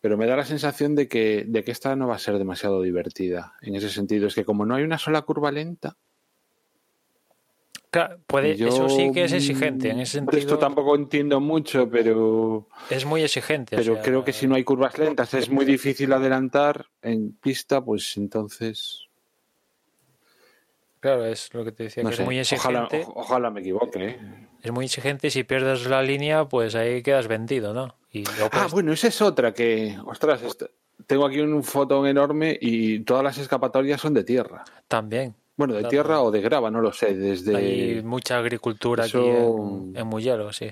pero 0.00 0.16
me 0.16 0.26
da 0.26 0.36
la 0.36 0.44
sensación 0.44 0.94
de 0.94 1.06
que, 1.06 1.44
de 1.46 1.62
que 1.62 1.70
esta 1.70 1.94
no 1.94 2.08
va 2.08 2.16
a 2.16 2.18
ser 2.18 2.38
demasiado 2.38 2.82
divertida. 2.82 3.54
En 3.60 3.76
ese 3.76 3.90
sentido, 3.90 4.26
es 4.26 4.34
que 4.34 4.44
como 4.44 4.66
no 4.66 4.74
hay 4.74 4.82
una 4.82 4.98
sola 4.98 5.22
curva 5.22 5.52
lenta, 5.52 5.96
Claro, 7.90 8.20
puede, 8.26 8.54
yo, 8.54 8.68
eso 8.68 8.88
sí 8.90 9.10
que 9.12 9.24
es 9.24 9.32
exigente, 9.32 9.88
en 9.88 10.00
ese 10.00 10.20
mm, 10.20 10.24
Esto 10.24 10.36
sentido 10.38 10.58
tampoco 10.58 10.94
entiendo 10.94 11.40
mucho, 11.40 11.88
pero, 11.88 12.68
es 12.90 13.06
muy 13.06 13.22
exigente. 13.22 13.76
o 13.76 13.78
pero 13.78 13.94
sea, 13.94 14.02
creo 14.02 14.24
que 14.24 14.34
si 14.34 14.46
no 14.46 14.56
hay 14.56 14.64
curvas 14.64 14.98
lentas 14.98 15.32
es 15.32 15.48
muy 15.48 15.64
difícil 15.64 16.12
adelantar 16.12 16.86
en 17.00 17.32
pista, 17.32 17.82
pues 17.82 18.16
entonces... 18.18 19.07
Claro, 21.00 21.24
es 21.26 21.52
lo 21.54 21.64
que 21.64 21.72
te 21.72 21.84
decía, 21.84 22.02
No 22.02 22.10
que 22.10 22.16
sé, 22.16 22.22
es 22.22 22.26
muy 22.26 22.40
ojalá, 22.40 22.84
exigente. 22.84 23.04
o- 23.14 23.20
ojalá 23.20 23.50
me 23.50 23.60
equivoque. 23.60 24.04
¿eh? 24.08 24.18
Es 24.62 24.72
muy 24.72 24.86
exigente 24.86 25.28
y 25.28 25.30
si 25.30 25.44
pierdes 25.44 25.86
la 25.86 26.02
línea, 26.02 26.44
pues 26.46 26.74
ahí 26.74 27.02
quedas 27.02 27.28
vendido, 27.28 27.72
¿no? 27.72 27.94
Y 28.10 28.24
Ah, 28.52 28.66
bueno, 28.70 28.92
esa 28.92 29.08
es 29.08 29.22
otra 29.22 29.52
que, 29.54 29.96
ostras, 30.06 30.42
esta- 30.42 30.66
tengo 31.06 31.24
aquí 31.26 31.38
un 31.40 31.62
fotón 31.62 32.06
enorme 32.08 32.58
y 32.60 33.00
todas 33.00 33.22
las 33.22 33.38
escapatorias 33.38 34.00
son 34.00 34.14
de 34.14 34.24
tierra. 34.24 34.64
también. 34.88 35.34
Bueno, 35.56 35.74
de 35.74 35.80
Claro. 35.80 35.90
tierra 35.90 36.22
o 36.22 36.30
de 36.30 36.40
grava, 36.40 36.70
no 36.70 36.80
lo 36.80 36.92
sé. 36.92 37.14
Desde 37.16 37.56
Hay 37.56 38.02
mucha 38.02 38.38
agricultura 38.38 39.06
eso- 39.06 39.18
aquí 39.18 39.28
en, 39.28 39.96
en 39.96 40.06
Mugello, 40.06 40.52
sí. 40.52 40.70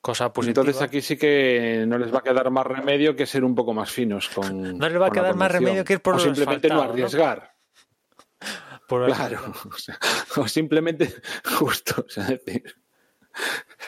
Cosa 0.00 0.32
positiva. 0.32 0.60
entonces 0.62 0.82
aquí 0.82 1.00
sí 1.00 1.16
que 1.16 1.84
no 1.86 1.96
les 1.98 2.12
va 2.12 2.18
a 2.18 2.22
quedar 2.22 2.50
más 2.50 2.66
remedio 2.66 3.16
que 3.16 3.24
ser 3.26 3.42
un 3.44 3.54
poco 3.54 3.72
más 3.72 3.90
finos 3.90 4.28
con. 4.28 4.76
No 4.76 4.88
les 4.88 5.00
va 5.00 5.06
a 5.06 5.10
quedar 5.10 5.34
más 5.34 5.50
remedio 5.50 5.82
que 5.84 5.94
ir 5.94 6.00
por 6.00 6.14
o 6.14 6.16
lo 6.18 6.22
simplemente 6.24 6.68
no 6.68 6.82
asfaltado, 6.82 7.36
¿no? 7.38 7.44
Por- 8.88 9.06
Claro. 9.06 9.40
O, 9.72 9.78
sea, 9.78 9.98
o 10.36 10.48
simplemente 10.48 11.12
justo, 11.58 12.04
o 12.06 12.08
sea, 12.08 12.24
es 12.28 12.44
decir, 12.44 12.74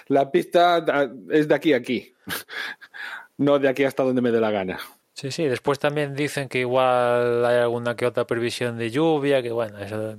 la 0.08 0.30
pista 0.30 0.84
es 1.30 1.48
de 1.48 1.54
aquí 1.54 1.72
a 1.72 1.76
aquí, 1.78 2.14
no 3.38 3.58
de 3.58 3.68
aquí 3.68 3.84
hasta 3.84 4.02
donde 4.02 4.22
me 4.22 4.30
dé 4.32 4.40
la 4.40 4.50
gana. 4.50 4.78
Sí, 5.14 5.30
sí, 5.30 5.44
después 5.44 5.78
también 5.78 6.14
dicen 6.14 6.48
que 6.48 6.58
igual 6.58 7.44
hay 7.46 7.56
alguna 7.56 7.96
que 7.96 8.04
otra 8.06 8.26
previsión 8.26 8.76
de 8.76 8.90
lluvia, 8.90 9.42
que 9.42 9.50
bueno, 9.50 9.78
eso 9.78 10.18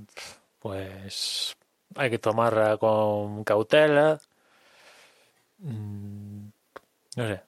pues 0.58 1.56
hay 1.94 2.10
que 2.10 2.18
tomarla 2.18 2.76
con 2.78 3.44
cautela. 3.44 4.18
Mm, 5.58 6.48
No 7.16 7.28
sé. 7.28 7.40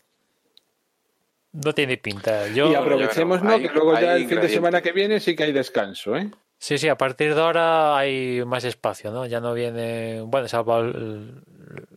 No 1.52 1.73
tiene 1.74 1.97
pinta. 1.97 2.47
Yo, 2.48 2.70
y 2.70 2.74
aprovechemos, 2.77 3.43
¿no? 3.43 3.59
Que 3.59 3.69
luego 3.69 3.98
ya 3.98 4.15
el 4.15 4.28
fin 4.28 4.40
de 4.40 4.48
semana 4.48 4.81
que 4.81 4.93
viene 4.93 5.19
sí 5.19 5.35
que 5.35 5.43
hay 5.44 5.52
descanso, 5.52 6.16
¿eh? 6.16 6.31
Sí, 6.62 6.76
sí, 6.76 6.88
a 6.90 6.98
partir 6.98 7.34
de 7.34 7.40
ahora 7.40 7.96
hay 7.96 8.44
más 8.44 8.64
espacio, 8.64 9.10
¿no? 9.10 9.24
Ya 9.24 9.40
no 9.40 9.54
viene, 9.54 10.20
bueno, 10.20 10.46
salvo 10.46 10.78
el- 10.80 11.42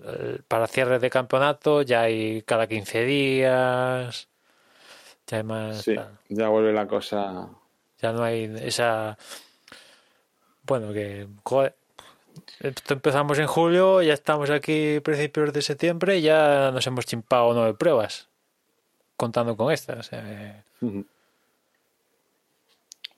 el- 0.05 0.43
para 0.47 0.67
cierre 0.67 0.99
de 0.99 1.09
campeonato, 1.09 1.81
ya 1.81 2.03
hay 2.03 2.43
cada 2.43 2.65
15 2.65 3.03
días, 3.03 4.29
ya 5.27 5.37
hay 5.37 5.43
más, 5.43 5.81
Sí, 5.81 5.95
tal. 5.95 6.17
ya 6.29 6.47
vuelve 6.47 6.71
la 6.71 6.87
cosa. 6.87 7.49
ya 7.99 8.13
no 8.13 8.23
hay 8.23 8.53
esa, 8.61 9.17
bueno, 10.65 10.93
que, 10.93 11.27
joder, 11.43 11.75
esto 12.61 12.93
empezamos 12.93 13.39
en 13.39 13.47
julio, 13.47 14.01
ya 14.01 14.13
estamos 14.13 14.49
aquí 14.49 15.01
principios 15.01 15.51
de 15.51 15.61
septiembre 15.61 16.17
y 16.19 16.21
ya 16.21 16.71
nos 16.71 16.87
hemos 16.87 17.05
chimpado 17.05 17.53
nueve 17.53 17.73
pruebas, 17.73 18.29
contando 19.17 19.57
con 19.57 19.71
estas. 19.73 19.99
o 19.99 20.03
sea, 20.03 20.23
eh. 20.25 20.63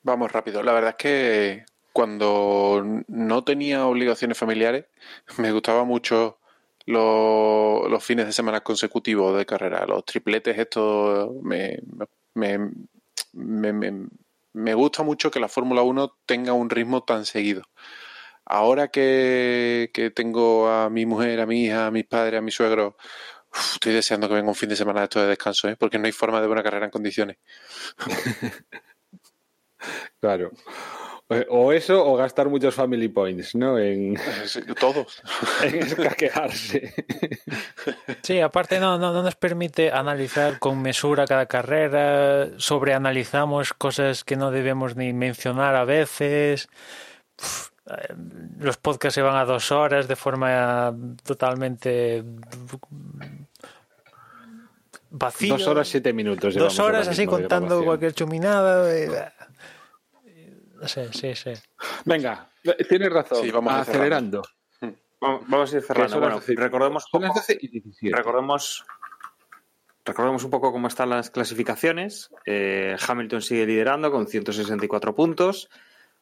Vamos 0.06 0.32
rápido. 0.32 0.62
La 0.62 0.72
verdad 0.72 0.92
es 0.92 0.96
que 0.98 1.66
cuando 1.92 2.84
no 3.08 3.44
tenía 3.44 3.88
obligaciones 3.88 4.38
familiares, 4.38 4.86
me 5.40 5.52
gustaba 5.52 5.84
mucho 5.84 6.38
los, 6.86 8.04
fines 8.04 8.28
de 8.28 8.32
semana 8.32 8.62
consecutivos 8.62 9.36
de 9.36 9.48
carrera. 9.48 9.84
Los 9.88 10.06
tripletes, 10.06 10.60
esto 10.60 11.34
me, 11.42 11.80
me, 12.36 12.60
me, 13.34 14.08
me, 14.54 14.74
gusta 14.76 15.02
mucho 15.02 15.32
que 15.32 15.40
la 15.40 15.48
Fórmula 15.48 15.82
1 15.82 16.18
tenga 16.28 16.54
un 16.54 16.70
ritmo 16.70 17.04
tan 17.04 17.26
seguido. 17.26 17.64
Ahora 18.46 18.90
que, 18.90 19.90
que 19.92 20.12
tengo 20.12 20.70
a 20.70 20.92
mi 20.92 21.08
mujer, 21.08 21.42
a 21.42 21.48
mi 21.48 21.64
hija, 21.66 21.88
a 21.88 21.92
mis 21.92 22.06
padres, 22.06 22.38
a 22.38 22.42
mi 22.44 22.52
suegro, 22.52 22.96
estoy 23.74 23.94
deseando 23.94 24.28
que 24.28 24.36
venga 24.36 24.50
un 24.50 24.56
fin 24.56 24.70
de 24.70 24.76
semana 24.76 25.00
de 25.00 25.06
esto 25.06 25.20
de 25.20 25.28
descanso, 25.28 25.68
¿eh? 25.68 25.76
porque 25.78 25.98
no 25.98 26.06
hay 26.06 26.12
forma 26.12 26.40
de 26.42 26.48
ver 26.48 26.52
una 26.52 26.64
carrera 26.64 26.86
en 26.86 26.92
condiciones. 26.92 27.38
Claro. 30.20 30.52
Eh, 31.30 31.46
O 31.50 31.72
eso, 31.72 32.06
o 32.06 32.16
gastar 32.16 32.50
muchos 32.50 32.76
family 32.76 33.08
points, 33.08 33.56
¿no? 33.56 33.80
En, 33.80 34.16
Todos. 34.80 35.24
en 35.64 35.76
escaquearse. 35.78 36.94
Sí, 38.22 38.40
aparte 38.40 38.80
no, 38.80 39.00
no, 39.00 39.12
no 39.12 39.24
nos 39.24 39.36
permite 39.36 39.92
analizar 39.92 40.60
con 40.60 40.82
mesura 40.82 41.26
cada 41.26 41.48
carrera, 41.48 42.50
sobreanalizamos 42.58 43.74
cosas 43.74 44.24
que 44.24 44.36
no 44.36 44.52
debemos 44.52 44.96
ni 44.96 45.14
mencionar 45.14 45.76
a 45.76 45.84
veces. 45.84 46.70
Uf, 47.40 47.70
eh, 47.88 48.14
los 48.60 48.78
podcasts 48.78 49.16
se 49.16 49.22
van 49.24 49.36
a 49.36 49.46
dos 49.46 49.72
horas 49.72 50.08
de 50.08 50.16
forma 50.16 50.96
totalmente 51.24 52.24
vacía. 55.10 55.50
Dos 55.54 55.68
horas, 55.68 55.88
siete 55.88 56.14
minutos. 56.14 56.54
Dos 56.56 56.80
horas 56.80 57.08
así 57.08 57.26
contando 57.26 57.84
cualquier 57.84 58.14
chuminada. 58.14 59.34
Eh, 60.82 60.88
sé, 60.88 61.14
sí, 61.14 61.36
sí. 61.36 61.54
Venga, 62.06 62.50
tienes 62.90 63.12
razón. 63.12 63.40
Sí, 63.44 63.52
vamos 63.52 63.74
acelerando. 63.74 64.42
Vamos 65.20 65.74
a 65.74 65.78
ir 65.78 65.82
cerrando. 65.84 66.20
Bueno, 66.20 66.42
recordemos, 66.48 67.06
Son 67.10 67.22
las 67.22 67.30
poco- 67.30 67.40
12 67.40 67.58
y 67.62 67.68
17. 67.70 68.16
recordemos, 68.16 68.86
recordemos 70.06 70.44
un 70.44 70.52
poco 70.52 70.72
cómo 70.72 70.88
están 70.88 71.10
las 71.10 71.30
clasificaciones. 71.32 72.30
Eh, 72.46 72.96
Hamilton 73.08 73.42
sigue 73.42 73.66
liderando 73.66 74.12
con 74.12 74.28
164 74.28 75.16
puntos. 75.16 75.70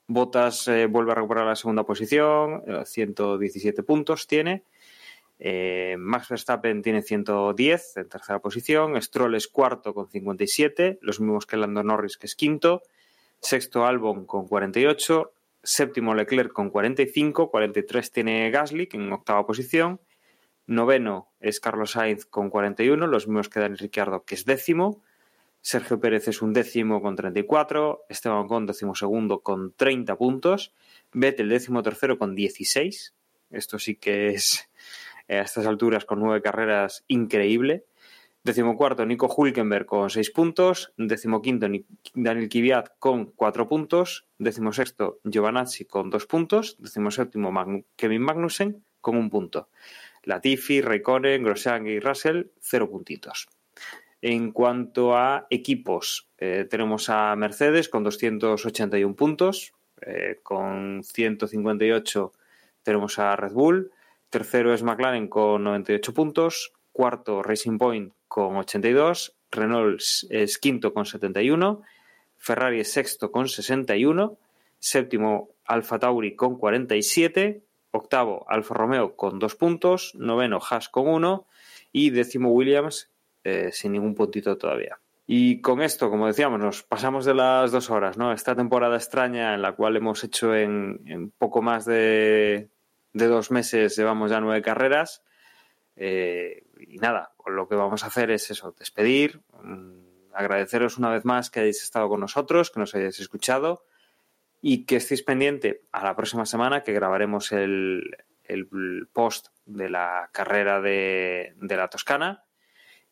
Bottas 0.07 0.67
eh, 0.67 0.85
vuelve 0.85 1.13
a 1.13 1.15
recuperar 1.15 1.45
la 1.47 1.55
segunda 1.55 1.84
posición, 1.84 2.63
eh, 2.67 2.84
117 2.85 3.84
puntos 3.84 4.27
tiene. 4.27 4.63
Eh, 5.39 5.95
Max 5.97 6.30
Verstappen 6.30 6.81
tiene 6.81 7.01
110 7.01 7.97
en 7.97 8.07
tercera 8.09 8.39
posición. 8.39 9.01
Stroll 9.01 9.35
es 9.35 9.47
cuarto 9.47 9.93
con 9.93 10.09
57, 10.09 10.99
los 11.01 11.19
mismos 11.19 11.45
que 11.45 11.57
Lando 11.57 11.84
Norris, 11.84 12.17
que 12.17 12.27
es 12.27 12.35
quinto. 12.35 12.84
Sexto 13.44 13.86
Albon 13.86 14.26
con 14.26 14.48
48. 14.48 15.34
Séptimo 15.61 16.15
Leclerc 16.15 16.53
con 16.53 16.70
45. 16.70 17.52
43 17.52 18.11
tiene 18.11 18.49
Gasly 18.49 18.88
en 18.94 19.11
octava 19.11 19.45
posición. 19.45 19.99
Noveno 20.65 21.34
es 21.41 21.60
Carlos 21.60 21.91
Sainz 21.91 22.26
con 22.26 22.49
41, 22.49 23.06
los 23.06 23.28
mismos 23.28 23.49
que 23.49 23.60
Daniel 23.60 23.80
Ricciardo, 23.80 24.24
que 24.24 24.36
es 24.36 24.45
décimo. 24.45 25.03
Sergio 25.60 25.99
Pérez 25.99 26.30
es 26.30 26.41
un 26.41 26.53
décimo 26.53 27.02
con 27.02 27.18
34. 27.18 28.06
Esteban 28.07 28.45
Ocon, 28.45 28.65
décimo 28.65 28.95
segundo 28.95 29.41
con 29.41 29.74
30 29.74 30.15
puntos. 30.15 30.74
Vettel, 31.11 31.49
décimo 31.49 31.84
tercero 31.84 32.18
con 32.18 32.36
16. 32.36 33.14
Esto 33.52 33.78
sí 33.78 33.95
que 33.95 34.30
es 34.30 34.70
eh, 35.28 35.40
a 35.40 35.41
estas 35.41 35.65
alturas 35.65 36.06
con 36.06 36.20
nueve 36.20 36.41
carreras 36.41 37.03
increíble. 37.10 37.84
Décimo 38.44 38.76
cuarto, 38.76 39.06
Nico 39.06 39.34
Hulkenberg 39.34 39.86
con 39.86 40.10
seis 40.10 40.30
puntos. 40.30 40.91
Décimo 40.98 41.41
quinto, 41.41 41.70
Ni- 41.70 41.86
Daniel 42.14 42.49
Kvyat 42.49 42.99
con 42.99 43.28
cuatro 43.28 43.70
puntos. 43.70 44.28
Décimo 44.38 44.74
sexto, 44.74 45.20
Giovanazzi 45.24 45.86
con 45.86 46.10
dos 46.10 46.26
puntos. 46.26 46.76
Décimo 46.78 47.10
séptimo, 47.10 47.52
Magn- 47.53 47.86
Kevin 47.95 48.22
Magnussen 48.22 48.84
con 48.99 49.15
un 49.15 49.30
punto. 49.30 49.70
Latifi, 50.24 50.82
Raikkonen, 50.82 51.41
Grosjean 51.44 51.88
y 51.88 51.99
Russell, 51.99 52.48
cero 52.60 52.90
puntitos. 52.90 53.48
En 54.22 54.52
cuanto 54.52 55.15
a 55.18 55.48
equipos, 55.49 56.30
eh, 56.38 56.65
tenemos 56.70 57.10
a 57.10 57.36
Mercedes 57.38 57.88
con 57.88 58.03
281 58.03 59.15
puntos, 59.15 59.74
eh, 60.02 60.40
con 60.44 61.02
158 61.03 62.34
tenemos 62.84 63.20
a 63.20 63.36
Red 63.38 63.52
Bull, 63.53 63.91
tercero 64.30 64.74
es 64.74 64.84
McLaren 64.84 65.28
con 65.30 65.64
98 65.64 66.14
puntos, 66.14 66.74
cuarto 66.94 67.41
Racing 67.44 67.78
Point 67.78 68.14
con 68.34 68.55
82, 68.55 69.35
Renault 69.51 70.01
es 70.31 70.57
quinto 70.57 70.91
con 70.91 71.05
71, 71.05 71.84
Ferrari 72.39 72.80
es 72.80 72.91
sexto 72.91 73.31
con 73.31 73.47
61, 73.47 74.39
séptimo 74.80 75.49
Alfa 75.65 75.99
Tauri 75.99 76.35
con 76.35 76.57
47, 76.57 77.61
octavo 77.91 78.43
Alfa 78.49 78.73
Romeo 78.73 79.15
con 79.15 79.38
dos 79.38 79.53
puntos, 79.53 80.15
noveno 80.15 80.60
Haas 80.68 80.89
con 80.89 81.07
uno 81.07 81.45
y 81.91 82.10
décimo 82.10 82.49
Williams 82.49 83.11
eh, 83.43 83.69
sin 83.72 83.91
ningún 83.91 84.15
puntito 84.15 84.57
todavía. 84.57 84.97
Y 85.27 85.61
con 85.61 85.84
esto, 85.84 86.10
como 86.10 86.26
decíamos, 86.26 86.60
nos 86.60 86.81
pasamos 86.81 87.26
de 87.26 87.35
las 87.35 87.72
dos 87.72 87.91
horas, 87.91 88.18
¿no? 88.18 88.34
Esta 88.34 88.55
temporada 88.55 88.95
extraña 88.95 89.53
en 89.53 89.61
la 89.61 89.73
cual 89.73 89.95
hemos 89.95 90.23
hecho 90.23 90.55
en, 90.55 91.31
poco 91.38 91.61
más 91.61 91.85
de, 91.85 92.69
de 93.14 93.27
dos 93.27 93.51
meses, 93.51 93.95
llevamos 93.95 94.31
ya 94.31 94.41
nueve 94.41 94.64
carreras. 94.64 95.22
Eh, 95.95 96.64
y 96.88 96.97
nada, 96.97 97.34
lo 97.45 97.68
que 97.68 97.76
vamos 97.76 98.03
a 98.03 98.07
hacer 98.07 98.31
es 98.31 98.49
eso, 98.51 98.76
despedir, 98.77 99.41
mm, 99.64 100.34
agradeceros 100.34 100.97
una 100.97 101.10
vez 101.10 101.26
más 101.26 101.49
que 101.49 101.60
hayáis 101.61 101.84
estado 101.84 102.10
con 102.10 102.19
nosotros, 102.19 102.72
que 102.72 102.80
nos 102.80 102.95
hayáis 102.95 103.19
escuchado 103.19 103.85
y 104.61 104.85
que 104.85 104.97
estéis 104.97 105.23
pendiente 105.23 105.85
a 105.91 106.03
la 106.03 106.15
próxima 106.15 106.45
semana 106.45 106.84
que 106.84 106.93
grabaremos 106.93 107.51
el, 107.51 108.18
el 108.43 109.07
post 109.11 109.47
de 109.65 109.89
la 109.89 110.30
carrera 110.31 110.81
de, 110.81 111.53
de 111.57 111.77
la 111.77 111.89
Toscana. 111.89 112.45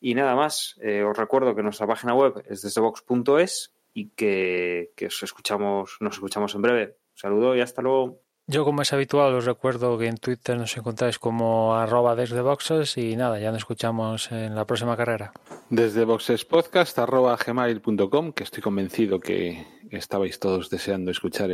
Y 0.00 0.14
nada 0.14 0.34
más, 0.34 0.78
eh, 0.82 1.02
os 1.02 1.16
recuerdo 1.16 1.54
que 1.54 1.62
nuestra 1.62 1.86
página 1.86 2.14
web 2.14 2.42
es 2.48 2.62
desdebox.es 2.62 3.76
y 3.94 4.10
que, 4.10 4.92
que 4.96 5.06
os 5.06 5.22
escuchamos, 5.22 5.96
nos 6.00 6.14
escuchamos 6.14 6.54
en 6.54 6.62
breve. 6.62 6.84
Un 7.12 7.18
saludo 7.18 7.56
y 7.56 7.60
hasta 7.60 7.82
luego. 7.82 8.20
Yo, 8.52 8.64
como 8.66 8.82
es 8.82 8.92
habitual, 8.92 9.32
os 9.32 9.46
recuerdo 9.46 9.96
que 9.96 10.08
en 10.08 10.18
Twitter 10.18 10.58
nos 10.58 10.76
encontráis 10.76 11.18
como 11.18 11.74
arroba 11.74 12.14
desde 12.14 12.42
boxes 12.42 12.98
y 12.98 13.16
nada, 13.16 13.40
ya 13.40 13.50
nos 13.50 13.60
escuchamos 13.60 14.30
en 14.30 14.54
la 14.54 14.66
próxima 14.66 14.94
carrera. 14.94 15.32
Desde 15.70 16.04
boxespodcast.gmail.com, 16.04 18.32
que 18.32 18.44
estoy 18.44 18.62
convencido 18.62 19.20
que 19.20 19.64
estabais 19.90 20.38
todos 20.38 20.68
deseando 20.68 21.10
escuchar 21.10 21.48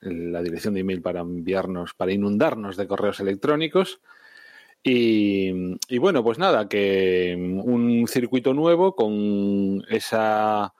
la 0.00 0.42
dirección 0.42 0.74
de 0.74 0.82
email 0.82 1.02
para 1.02 1.22
enviarnos, 1.22 1.92
para 1.94 2.12
inundarnos 2.12 2.76
de 2.76 2.86
correos 2.86 3.18
electrónicos. 3.18 4.00
Y 4.84 5.98
bueno, 5.98 6.22
pues 6.22 6.38
nada, 6.38 6.68
que 6.68 7.34
un 7.36 8.06
circuito 8.06 8.54
nuevo 8.54 8.94
con 8.94 9.84
esa 9.88 10.72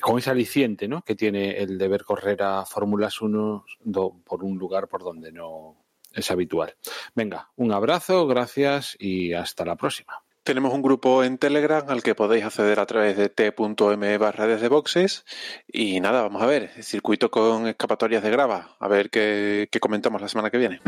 con 0.00 0.18
ese 0.18 0.30
aliciente 0.30 0.88
¿no? 0.88 1.02
que 1.02 1.14
tiene 1.14 1.58
el 1.58 1.78
deber 1.78 2.04
correr 2.04 2.42
a 2.42 2.64
Fórmulas 2.64 3.20
1 3.20 3.64
do- 3.80 4.16
por 4.24 4.44
un 4.44 4.58
lugar 4.58 4.88
por 4.88 5.02
donde 5.02 5.32
no 5.32 5.76
es 6.14 6.30
habitual. 6.30 6.74
Venga, 7.14 7.50
un 7.56 7.72
abrazo, 7.72 8.26
gracias 8.26 8.96
y 8.98 9.32
hasta 9.34 9.64
la 9.64 9.76
próxima. 9.76 10.22
Tenemos 10.44 10.72
un 10.72 10.80
grupo 10.80 11.24
en 11.24 11.38
Telegram 11.38 11.84
al 11.88 12.04
que 12.04 12.14
podéis 12.14 12.44
acceder 12.44 12.78
a 12.78 12.86
través 12.86 13.16
de 13.16 13.28
t.m 13.28 14.18
barra 14.18 14.46
desde 14.46 14.68
boxes. 14.68 15.24
Y 15.66 15.98
nada, 16.00 16.22
vamos 16.22 16.40
a 16.40 16.46
ver, 16.46 16.70
circuito 16.84 17.30
con 17.32 17.66
escapatorias 17.66 18.22
de 18.22 18.30
grava, 18.30 18.76
a 18.78 18.86
ver 18.88 19.10
qué, 19.10 19.68
qué 19.72 19.80
comentamos 19.80 20.22
la 20.22 20.28
semana 20.28 20.50
que 20.50 20.58
viene. 20.58 20.80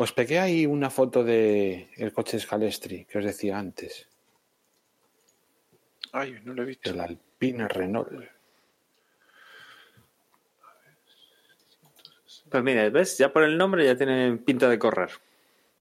Os 0.00 0.12
pegué 0.12 0.38
ahí 0.38 0.64
una 0.64 0.90
foto 0.90 1.24
de 1.24 1.90
el 1.96 2.12
coche 2.12 2.38
Scalestri 2.38 3.04
que 3.04 3.18
os 3.18 3.24
decía 3.24 3.58
antes, 3.58 4.06
Ay, 6.12 6.38
no 6.44 6.54
lo 6.54 6.62
he 6.62 6.66
visto. 6.66 6.88
el 6.88 7.00
Alpine 7.00 7.66
Renault. 7.66 8.08
Pues 12.48 12.62
mira, 12.62 12.88
¿ves? 12.90 13.18
Ya 13.18 13.32
por 13.32 13.42
el 13.42 13.58
nombre 13.58 13.84
ya 13.84 13.96
tienen 13.96 14.38
pinta 14.38 14.68
de 14.70 14.78
correr. 14.78 15.10